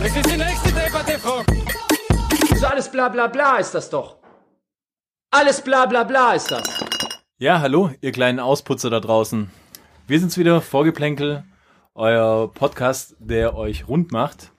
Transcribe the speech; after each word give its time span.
Das 0.00 0.16
ist 0.16 0.30
die 0.30 0.36
nächste 0.36 0.72
Debatte, 0.72 1.18
Frau. 1.18 1.42
So 2.56 2.66
alles 2.66 2.90
bla 2.90 3.08
bla 3.08 3.26
bla 3.26 3.56
ist 3.56 3.74
das 3.74 3.90
doch. 3.90 4.16
Alles 5.30 5.60
bla 5.60 5.86
bla 5.86 6.04
bla 6.04 6.32
ist 6.32 6.50
das. 6.50 6.84
Ja, 7.38 7.60
hallo, 7.60 7.90
ihr 8.00 8.12
kleinen 8.12 8.40
Ausputzer 8.40 8.90
da 8.90 9.00
draußen. 9.00 9.50
Wir 10.06 10.20
sind's 10.20 10.38
wieder, 10.38 10.60
Vorgeplänkel, 10.60 11.44
euer 11.94 12.52
Podcast, 12.52 13.16
der 13.18 13.56
euch 13.56 13.88
rund 13.88 14.12
macht. 14.12 14.52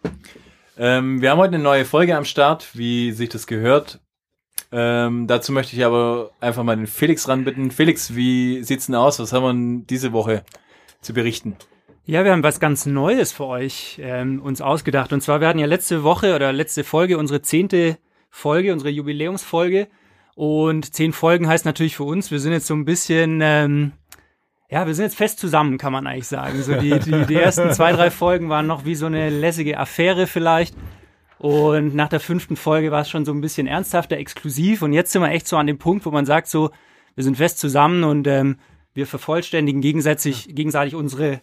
Ähm, 0.77 1.22
wir 1.22 1.32
haben 1.32 1.40
heute 1.40 1.55
eine 1.55 1.63
neue 1.63 1.85
Folge 1.85 2.16
am 2.16 2.26
Start, 2.26 2.77
wie 2.77 3.12
sich 3.12 3.30
das 3.30 3.48
gehört. 3.48 3.99
Ähm, 4.71 5.27
dazu 5.27 5.52
möchte 5.52 5.76
ich 5.76 5.84
aber 5.84 6.32
einfach 6.40 6.63
mal 6.63 6.76
den 6.76 6.88
Felix 6.88 7.27
ranbitten. 7.27 7.71
Felix, 7.71 8.16
wie 8.16 8.63
sieht's 8.63 8.85
denn 8.85 8.96
aus? 8.96 9.20
Was 9.20 9.34
haben 9.34 9.44
wir 9.44 9.54
denn 9.54 9.88
diese 9.88 10.13
Woche 10.13 10.44
zu 11.02 11.13
berichten? 11.13 11.58
Ja, 12.09 12.26
wir 12.26 12.31
haben 12.31 12.41
was 12.41 12.59
ganz 12.59 12.88
Neues 12.88 13.31
für 13.31 13.45
euch 13.45 13.99
ähm, 14.02 14.41
uns 14.41 14.62
ausgedacht. 14.62 15.13
Und 15.13 15.22
zwar, 15.22 15.41
wir 15.41 15.48
hatten 15.48 15.59
ja 15.59 15.68
letzte 15.68 16.02
Woche 16.02 16.34
oder 16.34 16.52
letzte 16.52 16.84
Folge 16.84 17.20
unsere 17.20 17.44
zehnte 17.44 17.99
Folge, 18.32 18.73
unsere 18.73 18.90
Jubiläumsfolge. 18.90 19.88
Und 20.34 20.91
zehn 20.96 21.13
Folgen 21.13 21.48
heißt 21.48 21.65
natürlich 21.65 21.96
für 21.96 22.05
uns, 22.05 22.32
wir 22.32 22.40
sind 22.40 22.52
jetzt 22.52 22.65
so 22.65 22.74
ein 22.74 22.84
bisschen, 22.84 23.41
ähm, 23.43 23.91
ja, 24.71 24.87
wir 24.87 24.96
sind 24.96 25.05
jetzt 25.05 25.18
fest 25.18 25.37
zusammen, 25.37 25.77
kann 25.77 25.93
man 25.93 26.07
eigentlich 26.07 26.27
sagen. 26.27 26.63
So 26.63 26.74
die, 26.74 26.98
die, 26.98 27.27
die 27.27 27.35
ersten 27.35 27.71
zwei, 27.74 27.91
drei 27.91 28.10
Folgen 28.10 28.49
waren 28.49 28.65
noch 28.65 28.85
wie 28.85 28.96
so 28.96 29.05
eine 29.05 29.30
lässige 29.30 29.77
Affäre 29.77 30.26
vielleicht. 30.26 30.74
Und 31.37 31.93
nach 31.93 32.10
der 32.10 32.21
fünften 32.21 32.55
Folge 32.55 32.90
war 32.90 33.02
es 33.02 33.10
schon 33.12 33.24
so 33.24 33.34
ein 33.34 33.41
bisschen 33.41 33.68
ernsthafter, 33.68 34.18
exklusiv. 34.18 34.82
Und 34.82 34.93
jetzt 34.93 35.12
sind 35.12 35.21
wir 35.21 35.30
echt 35.30 35.48
so 35.48 35.57
an 35.57 35.68
dem 35.68 35.77
Punkt, 35.77 36.07
wo 36.07 36.10
man 36.10 36.26
sagt 36.26 36.48
so, 36.48 36.71
wir 37.13 37.24
sind 37.24 37.37
fest 37.37 37.60
zusammen 37.60 38.04
und 38.04 38.26
ähm, 38.26 38.57
wir 38.96 39.05
vervollständigen 39.05 39.82
gegenseitig, 39.82 40.55
gegenseitig 40.55 40.96
unsere 40.96 41.41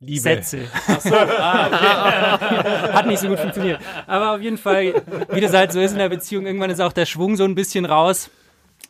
Liebe. 0.00 0.20
Sätze. 0.20 0.60
Hat 2.92 3.06
nicht 3.06 3.18
so 3.18 3.28
gut 3.28 3.38
funktioniert. 3.38 3.80
Aber 4.06 4.34
auf 4.34 4.40
jeden 4.40 4.56
Fall, 4.58 4.94
wie 5.32 5.40
das 5.40 5.52
halt 5.52 5.72
so 5.72 5.80
ist 5.80 5.92
in 5.92 5.98
der 5.98 6.08
Beziehung, 6.08 6.46
irgendwann 6.46 6.70
ist 6.70 6.80
auch 6.80 6.92
der 6.94 7.04
Schwung 7.06 7.36
so 7.36 7.44
ein 7.44 7.54
bisschen 7.54 7.84
raus. 7.84 8.30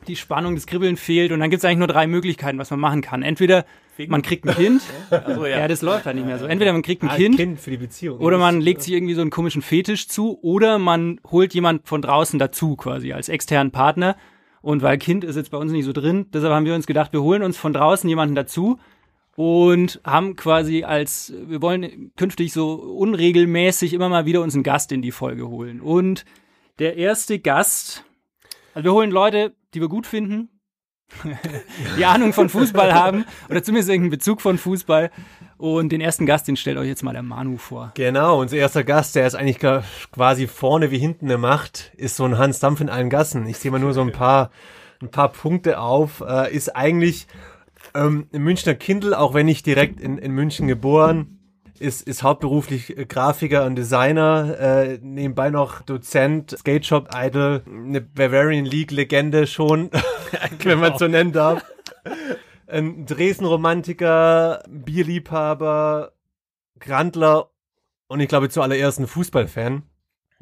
Die 0.06 0.17
Spannung, 0.17 0.55
das 0.55 0.67
Kribbeln 0.67 0.97
fehlt 0.97 1.30
und 1.33 1.41
dann 1.41 1.50
gibt 1.50 1.58
es 1.62 1.64
eigentlich 1.64 1.78
nur 1.78 1.89
drei 1.89 2.06
Möglichkeiten, 2.06 2.58
was 2.58 2.70
man 2.70 2.80
machen 2.80 3.02
kann. 3.02 3.22
Entweder 3.22 3.64
man 4.08 4.22
kriegt 4.22 4.47
ein 4.48 4.55
Kind, 4.55 4.83
Also, 5.11 5.44
ja, 5.44 5.69
das 5.69 5.83
läuft 5.83 6.06
halt 6.06 6.17
nicht 6.17 6.25
mehr 6.27 6.39
so. 6.39 6.47
Entweder 6.47 6.72
man 6.72 6.80
kriegt 6.83 7.02
ein 7.02 7.11
Ah, 7.11 7.17
Kind, 7.17 7.36
Kind 7.36 7.61
für 7.61 7.70
die 7.70 7.77
Beziehung. 7.77 8.19
oder 8.19 8.39
man 8.39 8.61
legt 8.62 8.80
sich 8.83 8.95
irgendwie 8.95 9.12
so 9.14 9.20
einen 9.20 9.30
komischen 9.30 9.61
Fetisch 9.61 10.08
zu 10.08 10.39
oder 10.42 10.78
man 10.78 11.20
holt 11.30 11.52
jemand 11.52 11.86
von 11.86 12.00
draußen 12.00 12.39
dazu 12.39 12.77
quasi 12.77 13.12
als 13.12 13.28
externen 13.28 13.72
Partner. 13.72 14.17
Und 14.62 14.80
weil 14.83 14.97
Kind 14.97 15.24
ist 15.24 15.36
jetzt 15.36 15.50
bei 15.50 15.58
uns 15.58 15.70
nicht 15.72 15.84
so 15.84 15.92
drin, 15.92 16.27
deshalb 16.33 16.52
haben 16.55 16.64
wir 16.64 16.74
uns 16.74 16.86
gedacht, 16.86 17.12
wir 17.12 17.20
holen 17.22 17.42
uns 17.42 17.58
von 17.58 17.72
draußen 17.74 18.08
jemanden 18.08 18.34
dazu 18.36 18.78
und 19.41 20.02
haben 20.05 20.36
quasi 20.36 20.84
als, 20.84 21.33
wir 21.46 21.62
wollen 21.62 22.12
künftig 22.19 22.52
so 22.52 22.74
unregelmäßig 22.74 23.94
immer 23.94 24.10
mal 24.10 24.27
wieder 24.27 24.42
uns 24.42 24.52
einen 24.52 24.64
Gast 24.64 24.92
in 24.92 25.00
die 25.00 25.12
Folge 25.12 25.48
holen. 25.48 25.80
Und 25.80 26.27
der 26.78 26.98
erste 26.98 27.38
Gast, 27.38 28.05
also 28.74 28.84
wir 28.84 28.92
holen 28.92 29.11
Leute, 29.11 29.55
die 29.72 29.80
wir 29.80 29.88
gut 29.88 30.06
finden, 30.06 30.50
die 31.96 32.05
Ahnung 32.05 32.34
von 32.34 32.51
Fußball 32.51 32.92
haben 32.92 33.24
oder 33.48 33.62
zumindest 33.62 33.89
irgendeinen 33.89 34.11
Bezug 34.11 34.42
von 34.42 34.58
Fußball. 34.58 35.11
Und 35.57 35.90
den 35.90 36.02
ersten 36.02 36.27
Gast, 36.27 36.46
den 36.46 36.57
stellt 36.57 36.77
euch 36.77 36.89
jetzt 36.89 37.02
mal 37.02 37.14
der 37.14 37.22
Manu 37.22 37.57
vor. 37.57 37.92
Genau, 37.95 38.42
unser 38.42 38.58
erster 38.58 38.84
Gast, 38.84 39.17
der 39.17 39.27
ist 39.27 39.36
eigentlich 39.36 39.58
quasi 40.12 40.48
vorne 40.48 40.90
wie 40.90 40.98
hinten 40.98 41.24
eine 41.24 41.39
Macht, 41.39 41.92
ist 41.96 42.17
so 42.17 42.27
ein 42.27 42.36
Hans 42.36 42.61
Dampf 42.61 42.83
in 42.83 42.90
allen 42.90 43.08
Gassen. 43.08 43.46
Ich 43.46 43.57
sehe 43.57 43.70
mal 43.70 43.80
nur 43.80 43.95
so 43.95 44.02
ein 44.02 44.12
paar, 44.12 44.51
ein 45.01 45.11
paar 45.11 45.33
Punkte 45.33 45.80
auf. 45.80 46.20
Äh, 46.20 46.55
ist 46.55 46.77
eigentlich 46.77 47.27
ähm, 47.95 48.27
Münchner 48.33 48.74
Kindl, 48.74 49.14
auch 49.14 49.34
wenn 49.34 49.46
nicht 49.46 49.67
direkt 49.67 50.01
in, 50.01 50.18
in 50.18 50.33
München 50.33 50.68
geboren. 50.68 51.36
Ist, 51.78 52.02
ist 52.06 52.23
hauptberuflich 52.23 52.96
äh, 52.98 53.06
Grafiker 53.06 53.64
und 53.64 53.74
Designer, 53.77 54.58
äh, 54.61 54.98
nebenbei 55.01 55.48
noch 55.48 55.80
Dozent, 55.80 56.51
Skate 56.58 56.84
Shop 56.84 57.08
Idol, 57.14 57.62
eine 57.67 58.02
Bavarian 58.02 58.67
League 58.67 58.90
Legende 58.90 59.46
schon, 59.46 59.90
wenn 60.62 60.78
man 60.78 60.98
so 60.98 61.08
nennen 61.08 61.33
darf. 61.33 61.64
Ein 62.67 63.06
Dresden-Romantiker, 63.06 64.62
Bierliebhaber, 64.68 66.12
Grandler 66.78 67.51
und 68.08 68.20
ich 68.20 68.28
glaube 68.28 68.51
zuallererst 68.51 69.01
ein 69.01 69.07
Fußballfan. 69.07 69.83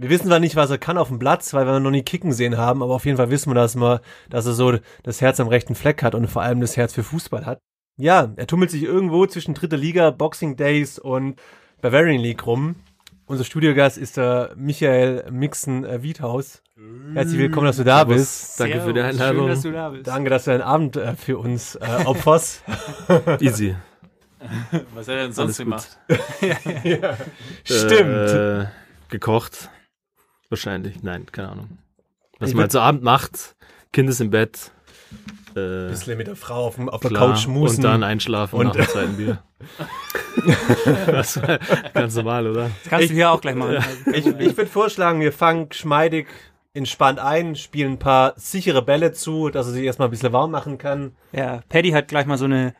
Wir 0.01 0.11
wissen 0.11 0.29
zwar 0.29 0.39
nicht, 0.39 0.55
was 0.55 0.71
er 0.71 0.79
kann 0.79 0.97
auf 0.97 1.09
dem 1.09 1.19
Platz, 1.19 1.53
weil 1.55 1.67
wir 1.67 1.77
ihn 1.77 1.83
noch 1.83 1.91
nie 1.91 2.05
kicken 2.05 2.33
sehen 2.33 2.57
haben, 2.57 2.85
aber 2.85 2.95
auf 2.95 3.05
jeden 3.05 3.17
Fall 3.17 3.31
wissen 3.31 3.51
wir, 3.51 3.57
dass, 3.57 3.75
wir, 3.75 4.01
dass 4.31 4.47
er 4.47 4.53
so 4.53 4.79
das 5.03 5.21
Herz 5.21 5.41
am 5.41 5.49
rechten 5.49 5.75
Fleck 5.75 6.05
hat 6.05 6.15
und 6.15 6.29
vor 6.29 6.43
allem 6.43 6.61
das 6.61 6.77
Herz 6.77 6.95
für 6.95 7.03
Fußball 7.03 7.45
hat. 7.45 7.59
Ja, 7.97 8.33
er 8.37 8.47
tummelt 8.47 8.71
sich 8.71 8.85
irgendwo 8.85 9.27
zwischen 9.27 9.55
dritter 9.55 9.77
Liga, 9.77 10.13
Boxing 10.13 10.55
Days 10.55 11.01
und 11.01 11.41
Bavarian 11.81 12.21
League 12.21 12.47
rum. 12.47 12.77
Unser 13.27 13.43
Studiogast 13.43 13.99
ist 13.99 14.17
der 14.17 14.53
Michael 14.57 15.33
Mixen 15.33 15.85
äh, 15.85 16.01
Wiethaus. 16.01 16.63
Herzlich 17.13 17.41
willkommen, 17.41 17.67
dass 17.67 17.79
du 17.79 17.85
da 17.85 18.05
bist. 18.05 18.61
Danke 18.61 18.81
für 18.81 18.93
die 18.93 19.01
Servus, 19.01 19.21
Einladung. 19.21 19.41
Schön, 19.41 19.49
dass 19.49 19.63
du 19.63 19.73
da 19.73 19.89
bist. 19.91 20.07
Danke, 20.07 20.31
dass 20.31 20.45
du 20.45 20.51
deinen 20.53 20.63
Abend 20.63 20.97
äh, 20.97 21.17
für 21.17 21.39
uns 21.39 21.75
äh, 21.75 22.05
opferst. 22.05 22.63
Easy. 23.41 23.75
Was 24.95 25.09
hat 25.09 25.15
er 25.17 25.23
denn 25.25 25.33
sonst 25.33 25.59
Alles 25.59 25.59
gemacht? 25.59 25.99
Stimmt. 27.65 28.31
Äh, 28.31 28.67
gekocht. 29.09 29.71
Wahrscheinlich. 30.49 31.03
Nein, 31.03 31.27
keine 31.31 31.51
Ahnung. 31.51 31.79
Was 32.39 32.51
Ich 32.51 32.55
man 32.55 32.63
halt 32.63 32.73
so 32.73 32.81
Abend 32.81 33.03
macht. 33.03 33.57
Kind 33.93 34.09
ist 34.09 34.21
im 34.21 34.31
Bett. 34.31 34.71
Äh, 35.51 35.89
Bisschen 35.89 36.19
mit 36.19 36.27
der 36.27 36.37
Frau 36.37 36.67
auf, 36.67 36.77
dem, 36.77 36.89
auf 36.89 37.01
der 37.01 37.11
klar, 37.11 37.31
Couch 37.33 37.41
schmusen. 37.41 37.79
Und 37.79 37.83
dann 37.85 38.03
einschlafen 38.03 38.59
Und- 38.61 38.67
nach 38.69 38.75
dem 38.75 38.87
zweiten 38.87 39.17
Bier. 39.17 39.43
das 41.07 41.41
war 41.43 41.59
ganz 41.95 42.15
normal, 42.15 42.47
oder? 42.47 42.71
Das 42.83 42.91
kannst 42.91 43.11
du 43.11 43.15
hier 43.15 43.31
auch 43.31 43.41
gleich 43.41 43.57
machen. 43.57 43.79
Ich, 44.13 44.27
ich 44.27 44.57
würde 44.57 44.67
vorschlagen, 44.67 45.21
wir 45.21 45.33
fangen 45.33 45.69
geschmeidig 45.69 46.29
entspannt 46.75 47.19
ein, 47.19 47.57
spielen 47.57 47.93
ein 47.93 47.99
paar 47.99 48.35
sichere 48.37 48.83
Bälle 48.83 49.13
zu, 49.13 49.49
dass 49.49 49.67
er 49.67 49.73
sich 49.73 49.83
erstmal 49.85 50.09
ein 50.09 50.11
bisschen 50.13 50.33
warm 50.33 50.51
machen 50.53 50.79
kann. 50.79 51.17
Ja, 51.33 51.63
Paddy 51.69 51.91
hat 51.91 52.09
gleich 52.09 52.27
mal 52.27 52.39
so 52.39 52.45
eine 52.45 52.75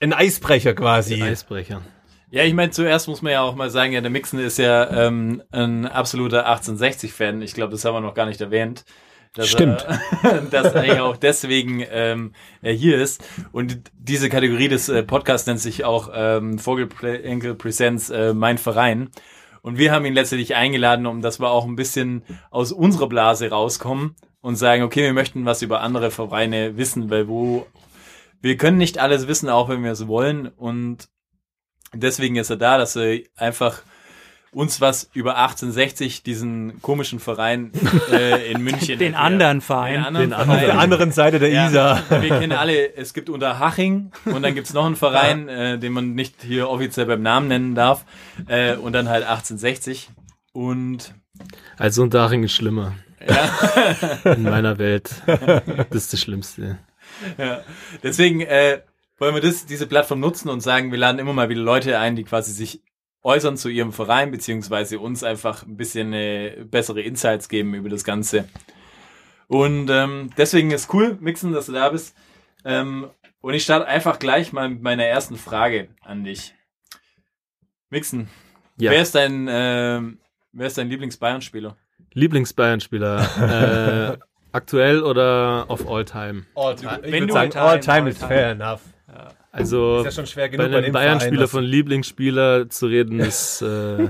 Ein 0.00 0.14
Eisbrecher 0.14 0.72
quasi. 0.74 1.22
Eisbrecher. 1.22 1.82
Ja, 2.30 2.44
ich 2.44 2.52
meine, 2.52 2.70
zuerst 2.70 3.08
muss 3.08 3.22
man 3.22 3.32
ja 3.32 3.42
auch 3.42 3.54
mal 3.54 3.70
sagen, 3.70 3.92
ja, 3.92 4.02
der 4.02 4.10
Mixen 4.10 4.38
ist 4.38 4.58
ja 4.58 5.06
ähm, 5.06 5.42
ein 5.50 5.86
absoluter 5.86 6.46
1860-Fan. 6.46 7.40
Ich 7.40 7.54
glaube, 7.54 7.72
das 7.72 7.84
haben 7.84 7.94
wir 7.94 8.00
noch 8.00 8.14
gar 8.14 8.26
nicht 8.26 8.40
erwähnt. 8.40 8.84
Dass 9.34 9.48
Stimmt. 9.48 9.86
Er, 10.22 10.42
dass 10.42 10.74
eigentlich 10.74 11.00
auch 11.00 11.16
deswegen 11.16 11.84
ähm, 11.90 12.32
er 12.60 12.72
hier 12.72 13.00
ist. 13.00 13.24
Und 13.52 13.80
diese 13.94 14.28
Kategorie 14.28 14.68
des 14.68 14.88
äh, 14.88 15.02
Podcasts 15.02 15.46
nennt 15.46 15.60
sich 15.60 15.84
auch 15.84 16.10
ähm, 16.12 16.58
Vogelenkel 16.64 17.54
Presents 17.54 18.10
äh, 18.10 18.34
Mein 18.34 18.58
Verein. 18.58 19.10
Und 19.62 19.78
wir 19.78 19.92
haben 19.92 20.04
ihn 20.04 20.14
letztendlich 20.14 20.54
eingeladen, 20.54 21.06
um 21.06 21.22
dass 21.22 21.40
wir 21.40 21.50
auch 21.50 21.66
ein 21.66 21.76
bisschen 21.76 22.24
aus 22.50 22.72
unserer 22.72 23.08
Blase 23.08 23.50
rauskommen 23.50 24.16
und 24.40 24.56
sagen, 24.56 24.82
okay, 24.82 25.02
wir 25.02 25.12
möchten 25.12 25.44
was 25.44 25.62
über 25.62 25.80
andere 25.80 26.10
Vereine 26.10 26.76
wissen, 26.76 27.10
weil 27.10 27.28
wo 27.28 27.66
wir 28.40 28.56
können 28.56 28.78
nicht 28.78 28.98
alles 28.98 29.28
wissen, 29.28 29.48
auch 29.48 29.68
wenn 29.68 29.82
wir 29.82 29.92
es 29.92 30.06
wollen. 30.06 30.46
Und 30.46 31.08
deswegen 31.94 32.36
ist 32.36 32.50
er 32.50 32.56
da, 32.56 32.78
dass 32.78 32.96
er 32.96 33.20
einfach 33.36 33.82
uns 34.50 34.80
was 34.80 35.10
über 35.12 35.36
1860, 35.36 36.22
diesen 36.22 36.80
komischen 36.80 37.20
Verein 37.20 37.70
äh, 38.10 38.50
in 38.50 38.62
München. 38.62 38.98
Den 38.98 39.12
erklärt. 39.12 39.16
anderen 39.16 39.60
Verein. 39.60 39.94
Den 39.94 40.04
anderen 40.04 40.30
Den 40.30 40.32
Auf 40.34 40.46
der 40.46 40.58
Verein. 40.60 40.78
anderen 40.78 41.12
Seite 41.12 41.38
der 41.38 41.50
Ja, 41.50 41.68
Isar. 41.68 42.02
Wir 42.22 42.30
kennen 42.38 42.52
alle, 42.52 42.96
es 42.96 43.12
gibt 43.12 43.28
Unterhaching 43.28 44.10
und 44.24 44.42
dann 44.42 44.54
gibt's 44.54 44.72
noch 44.72 44.86
einen 44.86 44.96
Verein, 44.96 45.48
äh, 45.50 45.78
den 45.78 45.92
man 45.92 46.14
nicht 46.14 46.36
hier 46.42 46.70
offiziell 46.70 47.04
beim 47.06 47.20
Namen 47.22 47.48
nennen 47.48 47.74
darf. 47.74 48.04
Äh, 48.46 48.76
und 48.76 48.94
dann 48.94 49.08
halt 49.10 49.24
1860. 49.24 50.08
Und 50.54 51.14
Also 51.76 52.02
Unterhaching 52.02 52.42
ist 52.42 52.52
schlimmer. 52.52 52.94
In 54.24 54.44
meiner 54.44 54.78
Welt. 54.78 55.10
Das 55.26 55.86
ist 56.04 56.12
das 56.14 56.20
Schlimmste. 56.20 56.78
Ja, 57.36 57.60
deswegen 58.02 58.40
äh, 58.40 58.80
wollen 59.18 59.34
wir 59.34 59.42
das, 59.42 59.66
diese 59.66 59.86
Plattform 59.86 60.20
nutzen 60.20 60.48
und 60.48 60.60
sagen, 60.60 60.90
wir 60.90 60.98
laden 60.98 61.18
immer 61.18 61.32
mal 61.32 61.48
wieder 61.48 61.60
Leute 61.60 61.98
ein, 61.98 62.16
die 62.16 62.24
quasi 62.24 62.52
sich 62.52 62.82
äußern 63.22 63.56
zu 63.56 63.68
ihrem 63.68 63.92
Verein, 63.92 64.30
beziehungsweise 64.30 65.00
uns 65.00 65.24
einfach 65.24 65.64
ein 65.64 65.76
bisschen 65.76 66.12
äh, 66.12 66.64
bessere 66.64 67.02
Insights 67.02 67.48
geben 67.48 67.74
über 67.74 67.88
das 67.88 68.04
Ganze. 68.04 68.48
Und 69.48 69.88
ähm, 69.90 70.30
deswegen 70.36 70.70
ist 70.70 70.92
cool, 70.94 71.18
Mixen, 71.20 71.52
dass 71.52 71.66
du 71.66 71.72
da 71.72 71.88
bist. 71.88 72.14
Ähm, 72.64 73.08
und 73.40 73.54
ich 73.54 73.64
starte 73.64 73.86
einfach 73.86 74.18
gleich 74.18 74.52
mal 74.52 74.68
mit 74.68 74.82
meiner 74.82 75.04
ersten 75.04 75.36
Frage 75.36 75.88
an 76.02 76.24
dich. 76.24 76.54
Mixen, 77.90 78.28
Ja. 78.76 78.90
Wer 78.92 79.02
ist 79.02 79.14
dein, 79.14 79.48
ähm, 79.50 80.18
wer 80.52 80.66
ist 80.66 80.78
dein 80.78 80.88
Lieblings-Bayern-Spieler? 80.88 81.76
Lieblings-Bayern-Spieler. 82.12 84.12
äh, 84.14 84.18
aktuell 84.52 85.02
oder 85.02 85.66
of 85.68 85.88
all 85.88 86.04
time? 86.04 86.44
All 86.54 86.76
time. 86.76 87.00
Wenn 87.02 87.26
du 87.26 87.34
all 87.34 87.50
all 87.56 87.80
time, 87.80 87.82
time 87.82 88.02
all 88.02 88.08
is 88.08 88.18
time. 88.18 88.28
fair 88.28 88.52
enough. 88.52 88.80
Also 89.50 89.98
Ist 89.98 90.04
ja 90.04 90.10
schon 90.12 90.26
schwer 90.26 90.48
bei 90.48 90.56
genug 90.56 90.70
bei 90.70 90.78
einem 90.78 90.92
Bayern-Spieler 90.92 91.48
von 91.48 91.64
Lieblingsspieler 91.64 92.68
zu 92.68 92.86
reden, 92.86 93.20
ist 93.20 93.62
äh, 93.62 94.08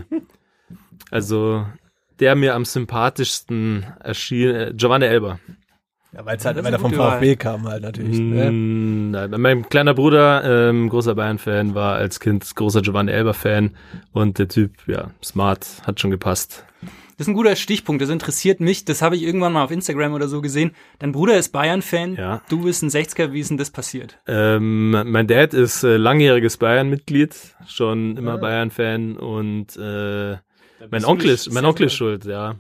also 1.11 1.64
der 2.20 2.35
mir 2.35 2.55
am 2.55 2.64
sympathischsten 2.64 3.87
erschien, 4.00 4.55
äh, 4.55 4.73
Giovanni 4.75 5.06
Elber. 5.06 5.38
Ja, 6.12 6.25
weil 6.25 6.38
es 6.38 6.44
halt 6.44 6.58
eine 6.58 6.79
vom. 6.79 6.93
VfB 6.93 7.37
kam 7.37 7.69
halt 7.69 7.82
natürlich. 7.82 8.19
Ne? 8.19 8.50
Mm, 8.50 9.11
nein, 9.11 9.31
mein 9.37 9.69
kleiner 9.69 9.94
Bruder, 9.94 10.69
ähm, 10.70 10.88
großer 10.88 11.14
Bayern-Fan, 11.14 11.75
war 11.75 11.96
als 11.96 12.19
Kind 12.19 12.55
großer 12.55 12.81
Giovanni 12.81 13.12
Elber-Fan 13.12 13.73
und 14.12 14.38
der 14.38 14.49
Typ, 14.49 14.73
ja, 14.87 15.11
smart, 15.23 15.67
hat 15.87 16.00
schon 16.00 16.11
gepasst. 16.11 16.64
Das 17.19 17.26
ist 17.26 17.32
ein 17.32 17.35
guter 17.35 17.56
Stichpunkt, 17.56 18.00
das 18.00 18.11
interessiert 18.11 18.61
mich. 18.61 18.85
Das 18.85 19.03
habe 19.03 19.17
ich 19.17 19.25
irgendwann 19.25 19.53
mal 19.53 19.65
auf 19.65 19.73
Instagram 19.73 20.12
oder 20.15 20.29
so 20.29 20.41
gesehen. 20.41 20.70
Dein 21.00 21.11
Bruder 21.11 21.37
ist 21.37 21.49
Bayern-Fan, 21.50 22.15
Ja. 22.15 22.43
du 22.49 22.62
bist 22.62 22.85
ein 22.85 22.91
60er, 22.91 23.32
wie 23.32 23.41
ist 23.41 23.50
denn 23.50 23.56
das 23.59 23.73
passiert? 23.73 24.20
Ähm, 24.29 24.91
mein 24.91 25.26
Dad 25.26 25.53
ist 25.53 25.82
äh, 25.82 25.97
langjähriges 25.97 26.59
Bayern-Mitglied, 26.59 27.35
schon 27.67 28.17
immer 28.17 28.38
Bayern-Fan 28.38 29.17
und 29.17 29.76
äh, 29.76 30.37
mein 30.91 31.05
Onkel 31.05 31.31
ist, 31.31 31.53
mein 31.53 31.65
Onkel 31.65 31.87
ist 31.87 31.94
schuld, 31.94 32.25
ja. 32.25 32.55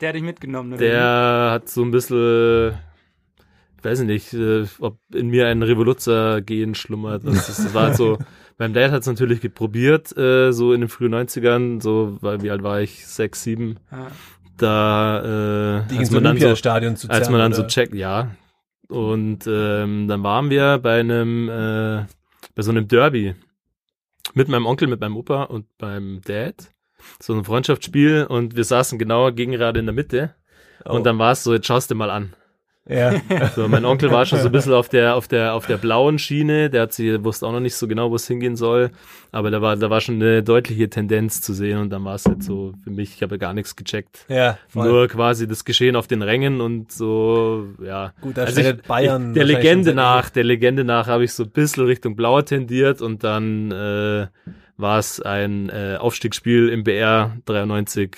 Der 0.00 0.08
hat 0.08 0.16
dich 0.16 0.22
mitgenommen, 0.24 0.72
oder? 0.72 0.78
Der 0.78 1.50
hat 1.52 1.68
so 1.68 1.82
ein 1.84 1.92
bisschen, 1.92 2.74
ich 3.78 3.84
weiß 3.84 4.00
nicht, 4.00 4.34
äh, 4.34 4.64
ob 4.80 4.98
in 5.14 5.28
mir 5.28 5.46
ein 5.46 5.62
Revoluzzer-Gen 5.62 6.74
schlummert. 6.74 7.24
Das, 7.24 7.46
das 7.46 7.72
war 7.72 7.94
so, 7.94 8.18
mein 8.58 8.72
Dad 8.72 8.90
hat 8.90 9.00
es 9.02 9.06
natürlich 9.06 9.40
probiert, 9.54 10.16
äh, 10.16 10.52
so 10.52 10.72
in 10.72 10.80
den 10.80 10.88
frühen 10.88 11.14
90ern, 11.14 11.82
so, 11.82 12.18
weil 12.20 12.42
wie 12.42 12.50
alt 12.50 12.62
war 12.62 12.80
ich? 12.80 13.06
Sechs, 13.06 13.42
sieben. 13.42 13.78
Da, 14.56 15.80
äh, 15.84 15.88
Die 15.88 15.98
als 15.98 16.10
man 16.10 16.24
dann 16.24 16.36
so, 16.36 16.44
Olympiastadion 16.44 16.96
zu 16.96 17.08
als 17.08 17.20
zerren, 17.20 17.32
man 17.32 17.40
dann 17.40 17.52
so 17.52 17.62
oder? 17.62 17.68
checkt, 17.68 17.94
ja. 17.94 18.30
Und 18.88 19.46
ähm, 19.46 20.06
dann 20.08 20.22
waren 20.22 20.50
wir 20.50 20.78
bei 20.78 21.00
einem, 21.00 21.48
äh, 21.48 22.04
bei 22.54 22.62
so 22.62 22.70
einem 22.70 22.88
Derby 22.88 23.34
mit 24.34 24.48
meinem 24.48 24.66
Onkel, 24.66 24.88
mit 24.88 25.00
meinem 25.00 25.16
Opa 25.16 25.44
und 25.44 25.66
beim 25.78 26.20
Dad. 26.24 26.70
So 27.20 27.34
ein 27.34 27.44
Freundschaftsspiel 27.44 28.26
und 28.28 28.54
wir 28.54 28.64
saßen 28.64 28.98
genau 28.98 29.32
gegen 29.32 29.52
gerade 29.52 29.80
in 29.80 29.86
der 29.86 29.94
Mitte. 29.94 30.34
Oh. 30.84 30.92
Und 30.94 31.04
dann 31.04 31.18
war 31.18 31.32
es 31.32 31.42
so, 31.42 31.52
jetzt 31.52 31.66
schaust 31.66 31.90
du 31.90 31.94
mal 31.94 32.10
an. 32.10 32.34
Ja. 32.88 33.20
So, 33.54 33.68
mein 33.68 33.84
Onkel 33.84 34.10
war 34.10 34.26
schon 34.26 34.40
so 34.40 34.46
ein 34.46 34.52
bisschen 34.52 34.72
auf 34.72 34.88
der, 34.88 35.14
auf 35.14 35.28
der, 35.28 35.54
auf 35.54 35.66
der 35.66 35.76
blauen 35.76 36.18
Schiene. 36.18 36.68
Der 36.68 36.82
hat 36.82 36.92
sie, 36.92 37.22
wusste 37.24 37.46
auch 37.46 37.52
noch 37.52 37.60
nicht 37.60 37.76
so 37.76 37.86
genau, 37.86 38.10
wo 38.10 38.16
es 38.16 38.26
hingehen 38.26 38.56
soll. 38.56 38.90
Aber 39.30 39.50
da 39.50 39.62
war, 39.62 39.76
da 39.76 39.88
war 39.88 40.00
schon 40.00 40.16
eine 40.16 40.42
deutliche 40.42 40.90
Tendenz 40.90 41.40
zu 41.40 41.52
sehen. 41.52 41.78
Und 41.78 41.90
dann 41.90 42.04
war 42.04 42.16
es 42.16 42.24
halt 42.24 42.42
so 42.42 42.72
für 42.82 42.90
mich, 42.90 43.14
ich 43.14 43.22
habe 43.22 43.36
ja 43.36 43.38
gar 43.38 43.54
nichts 43.54 43.76
gecheckt. 43.76 44.26
ja, 44.28 44.58
voll. 44.68 44.88
Nur 44.88 45.08
quasi 45.08 45.46
das 45.46 45.64
Geschehen 45.64 45.96
auf 45.96 46.06
den 46.06 46.22
Rängen 46.22 46.60
und 46.60 46.90
so, 46.90 47.68
ja. 47.82 48.12
Gut, 48.20 48.36
da 48.36 48.44
Also 48.44 48.60
ich, 48.60 48.82
Bayern 48.82 49.28
ich, 49.28 49.34
der 49.34 49.44
Legende 49.44 49.94
nach, 49.94 50.30
der 50.30 50.44
Legende 50.44 50.84
nach 50.84 51.06
habe 51.06 51.24
ich 51.24 51.32
so 51.32 51.44
ein 51.44 51.50
bisschen 51.50 51.86
Richtung 51.86 52.16
Blauer 52.16 52.44
tendiert 52.44 53.00
und 53.00 53.22
dann 53.22 53.70
äh, 53.70 54.26
war 54.76 54.98
es 54.98 55.20
ein 55.20 55.68
äh, 55.68 55.96
Aufstiegsspiel 55.98 56.68
im 56.68 56.84
BR 56.84 57.36
93 57.44 58.16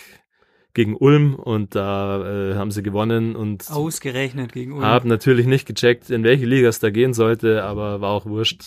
gegen 0.75 0.97
Ulm 0.97 1.35
und 1.37 1.75
da 1.75 2.51
äh, 2.51 2.55
haben 2.57 2.71
sie 2.73 2.83
gewonnen 2.83 3.37
und 3.37 3.71
Ausgerechnet 3.71 4.53
gegen 4.53 4.73
Ulm. 4.73 4.85
habe 4.85 5.09
natürlich 5.09 5.47
nicht 5.47 5.67
gecheckt, 5.67 6.11
in 6.11 6.25
welche 6.25 6.47
Liga 6.47 6.69
es 6.69 6.81
da 6.81 6.91
gehen 6.91 7.15
sollte, 7.15 7.63
aber 7.65 8.01
war 8.01 8.11
auch 8.11 8.27
wurscht. 8.27 8.63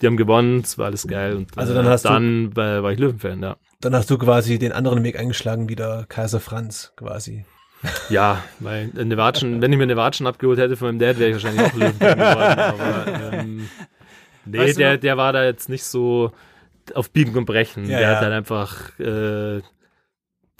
Die 0.00 0.06
haben 0.06 0.16
gewonnen, 0.16 0.60
es 0.60 0.78
war 0.78 0.86
alles 0.86 1.06
geil 1.06 1.36
und 1.36 1.56
Also 1.58 1.74
dann 1.74 1.86
hast 1.86 2.06
du- 2.06 2.08
dann 2.08 2.56
war, 2.56 2.82
war 2.82 2.92
ich 2.92 2.98
Löwenfan, 2.98 3.42
ja. 3.42 3.56
Dann 3.82 3.94
hast 3.94 4.10
du 4.10 4.18
quasi 4.18 4.58
den 4.58 4.72
anderen 4.72 5.04
Weg 5.04 5.18
eingeschlagen, 5.18 5.68
wie 5.68 5.76
der 5.76 6.06
Kaiser 6.08 6.40
Franz 6.40 6.92
quasi. 6.96 7.44
Ja, 8.10 8.42
weil 8.58 8.90
eine 8.98 9.16
Watschen, 9.16 9.62
wenn 9.62 9.72
ich 9.72 9.78
mir 9.78 9.84
eine 9.84 9.96
Watschen 9.96 10.26
abgeholt 10.26 10.58
hätte 10.58 10.76
von 10.76 10.88
meinem 10.88 10.98
Dad, 10.98 11.18
wäre 11.18 11.30
ich 11.30 11.34
wahrscheinlich 11.36 11.64
auch 11.66 11.74
Löwenfan 11.74 12.18
geworden. 12.18 12.58
Aber 12.60 13.32
ähm, 13.32 13.68
nee, 14.44 14.58
Weißt 14.58 14.76
du 14.76 14.80
der, 14.80 14.96
der 14.98 15.16
war 15.16 15.32
da 15.32 15.44
jetzt 15.44 15.68
nicht 15.70 15.84
so 15.84 16.32
auf 16.94 17.10
Biegen 17.10 17.34
und 17.36 17.46
Brechen. 17.46 17.84
Ja, 17.84 17.98
der 17.98 18.00
ja. 18.00 18.08
hat 18.16 18.22
halt 18.22 18.32
einfach, 18.34 18.98
äh, 18.98 19.60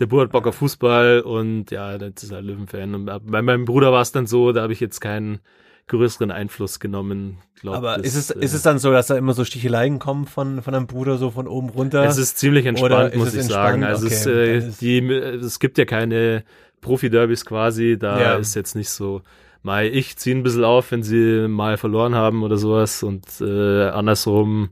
der 0.00 0.06
Bub 0.06 0.20
hat 0.20 0.32
Bock 0.32 0.47
auf 0.47 0.56
Fußball 0.56 1.20
und 1.20 1.70
ja, 1.70 1.97
das 1.99 2.25
ist 2.25 2.32
halt 2.32 2.44
Löwenfan. 2.44 2.94
Und 2.94 3.06
bei 3.31 3.43
meinem 3.43 3.64
Bruder 3.67 3.93
war 3.93 4.00
es 4.02 4.11
dann 4.12 4.26
so, 4.26 4.50
da 4.52 4.62
habe 4.62 4.73
ich 4.73 4.81
jetzt 4.81 5.00
keinen 5.00 5.38
größeren 5.87 6.31
Einfluss 6.31 6.81
genommen. 6.81 7.38
Glaub, 7.61 7.75
Aber 7.76 7.97
das, 7.99 8.06
ist 8.06 8.17
es, 8.17 8.31
äh, 8.31 8.41
ist 8.44 8.55
es 8.55 8.62
dann 8.62 8.79
so, 8.79 8.93
dass 8.93 9.08
da 9.08 9.17
immer 9.17 9.32
so 9.35 9.44
Sticheleien 9.44 9.99
kommen 9.99 10.26
von, 10.26 10.62
von 10.62 10.75
einem 10.75 10.87
Bruder, 10.87 11.19
so 11.19 11.31
von 11.31 11.47
oben 11.49 11.69
runter? 11.69 12.05
Es 12.05 12.17
ist 12.17 12.38
ziemlich 12.38 12.64
entspannt, 12.67 13.14
muss 13.17 13.29
es 13.29 13.35
ich 13.35 13.41
entspannt? 13.41 13.82
sagen. 13.82 13.85
Also 13.85 14.06
es, 14.06 14.26
Okay, 14.26 14.32
äh, 14.56 14.61
dann 14.61 14.69
ist- 14.70 14.81
die, 14.81 14.99
es 15.08 15.58
gibt 15.58 15.79
ja 15.79 15.85
keine 15.85 16.44
Profi-Derbys 16.81 17.44
quasi, 17.44 17.96
da 17.99 18.20
Ja. 18.20 18.35
ist 18.37 18.55
jetzt 18.55 18.75
nicht 18.76 18.88
so, 18.88 19.23
mal 19.62 19.85
ich 19.85 20.17
ziehe 20.17 20.35
ein 20.37 20.43
bisschen 20.44 20.64
auf, 20.64 20.93
wenn 20.93 21.03
sie 21.03 21.46
mal 21.49 21.76
verloren 21.76 22.14
haben 22.14 22.43
oder 22.44 22.56
sowas 22.56 23.03
und 23.03 23.26
äh, 23.41 23.88
andersrum 23.88 24.70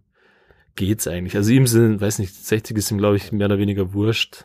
geht's 0.77 1.09
eigentlich. 1.09 1.37
Also 1.37 1.51
ihm 1.51 1.67
sind, 1.67 2.01
weiß 2.01 2.21
nicht, 2.21 2.33
60 2.35 2.77
ist 2.79 2.91
ihm, 2.93 2.99
glaube 2.99 3.17
ich, 3.17 3.33
mehr 3.33 3.47
oder 3.47 3.59
weniger 3.59 3.93
wurscht. 3.93 4.45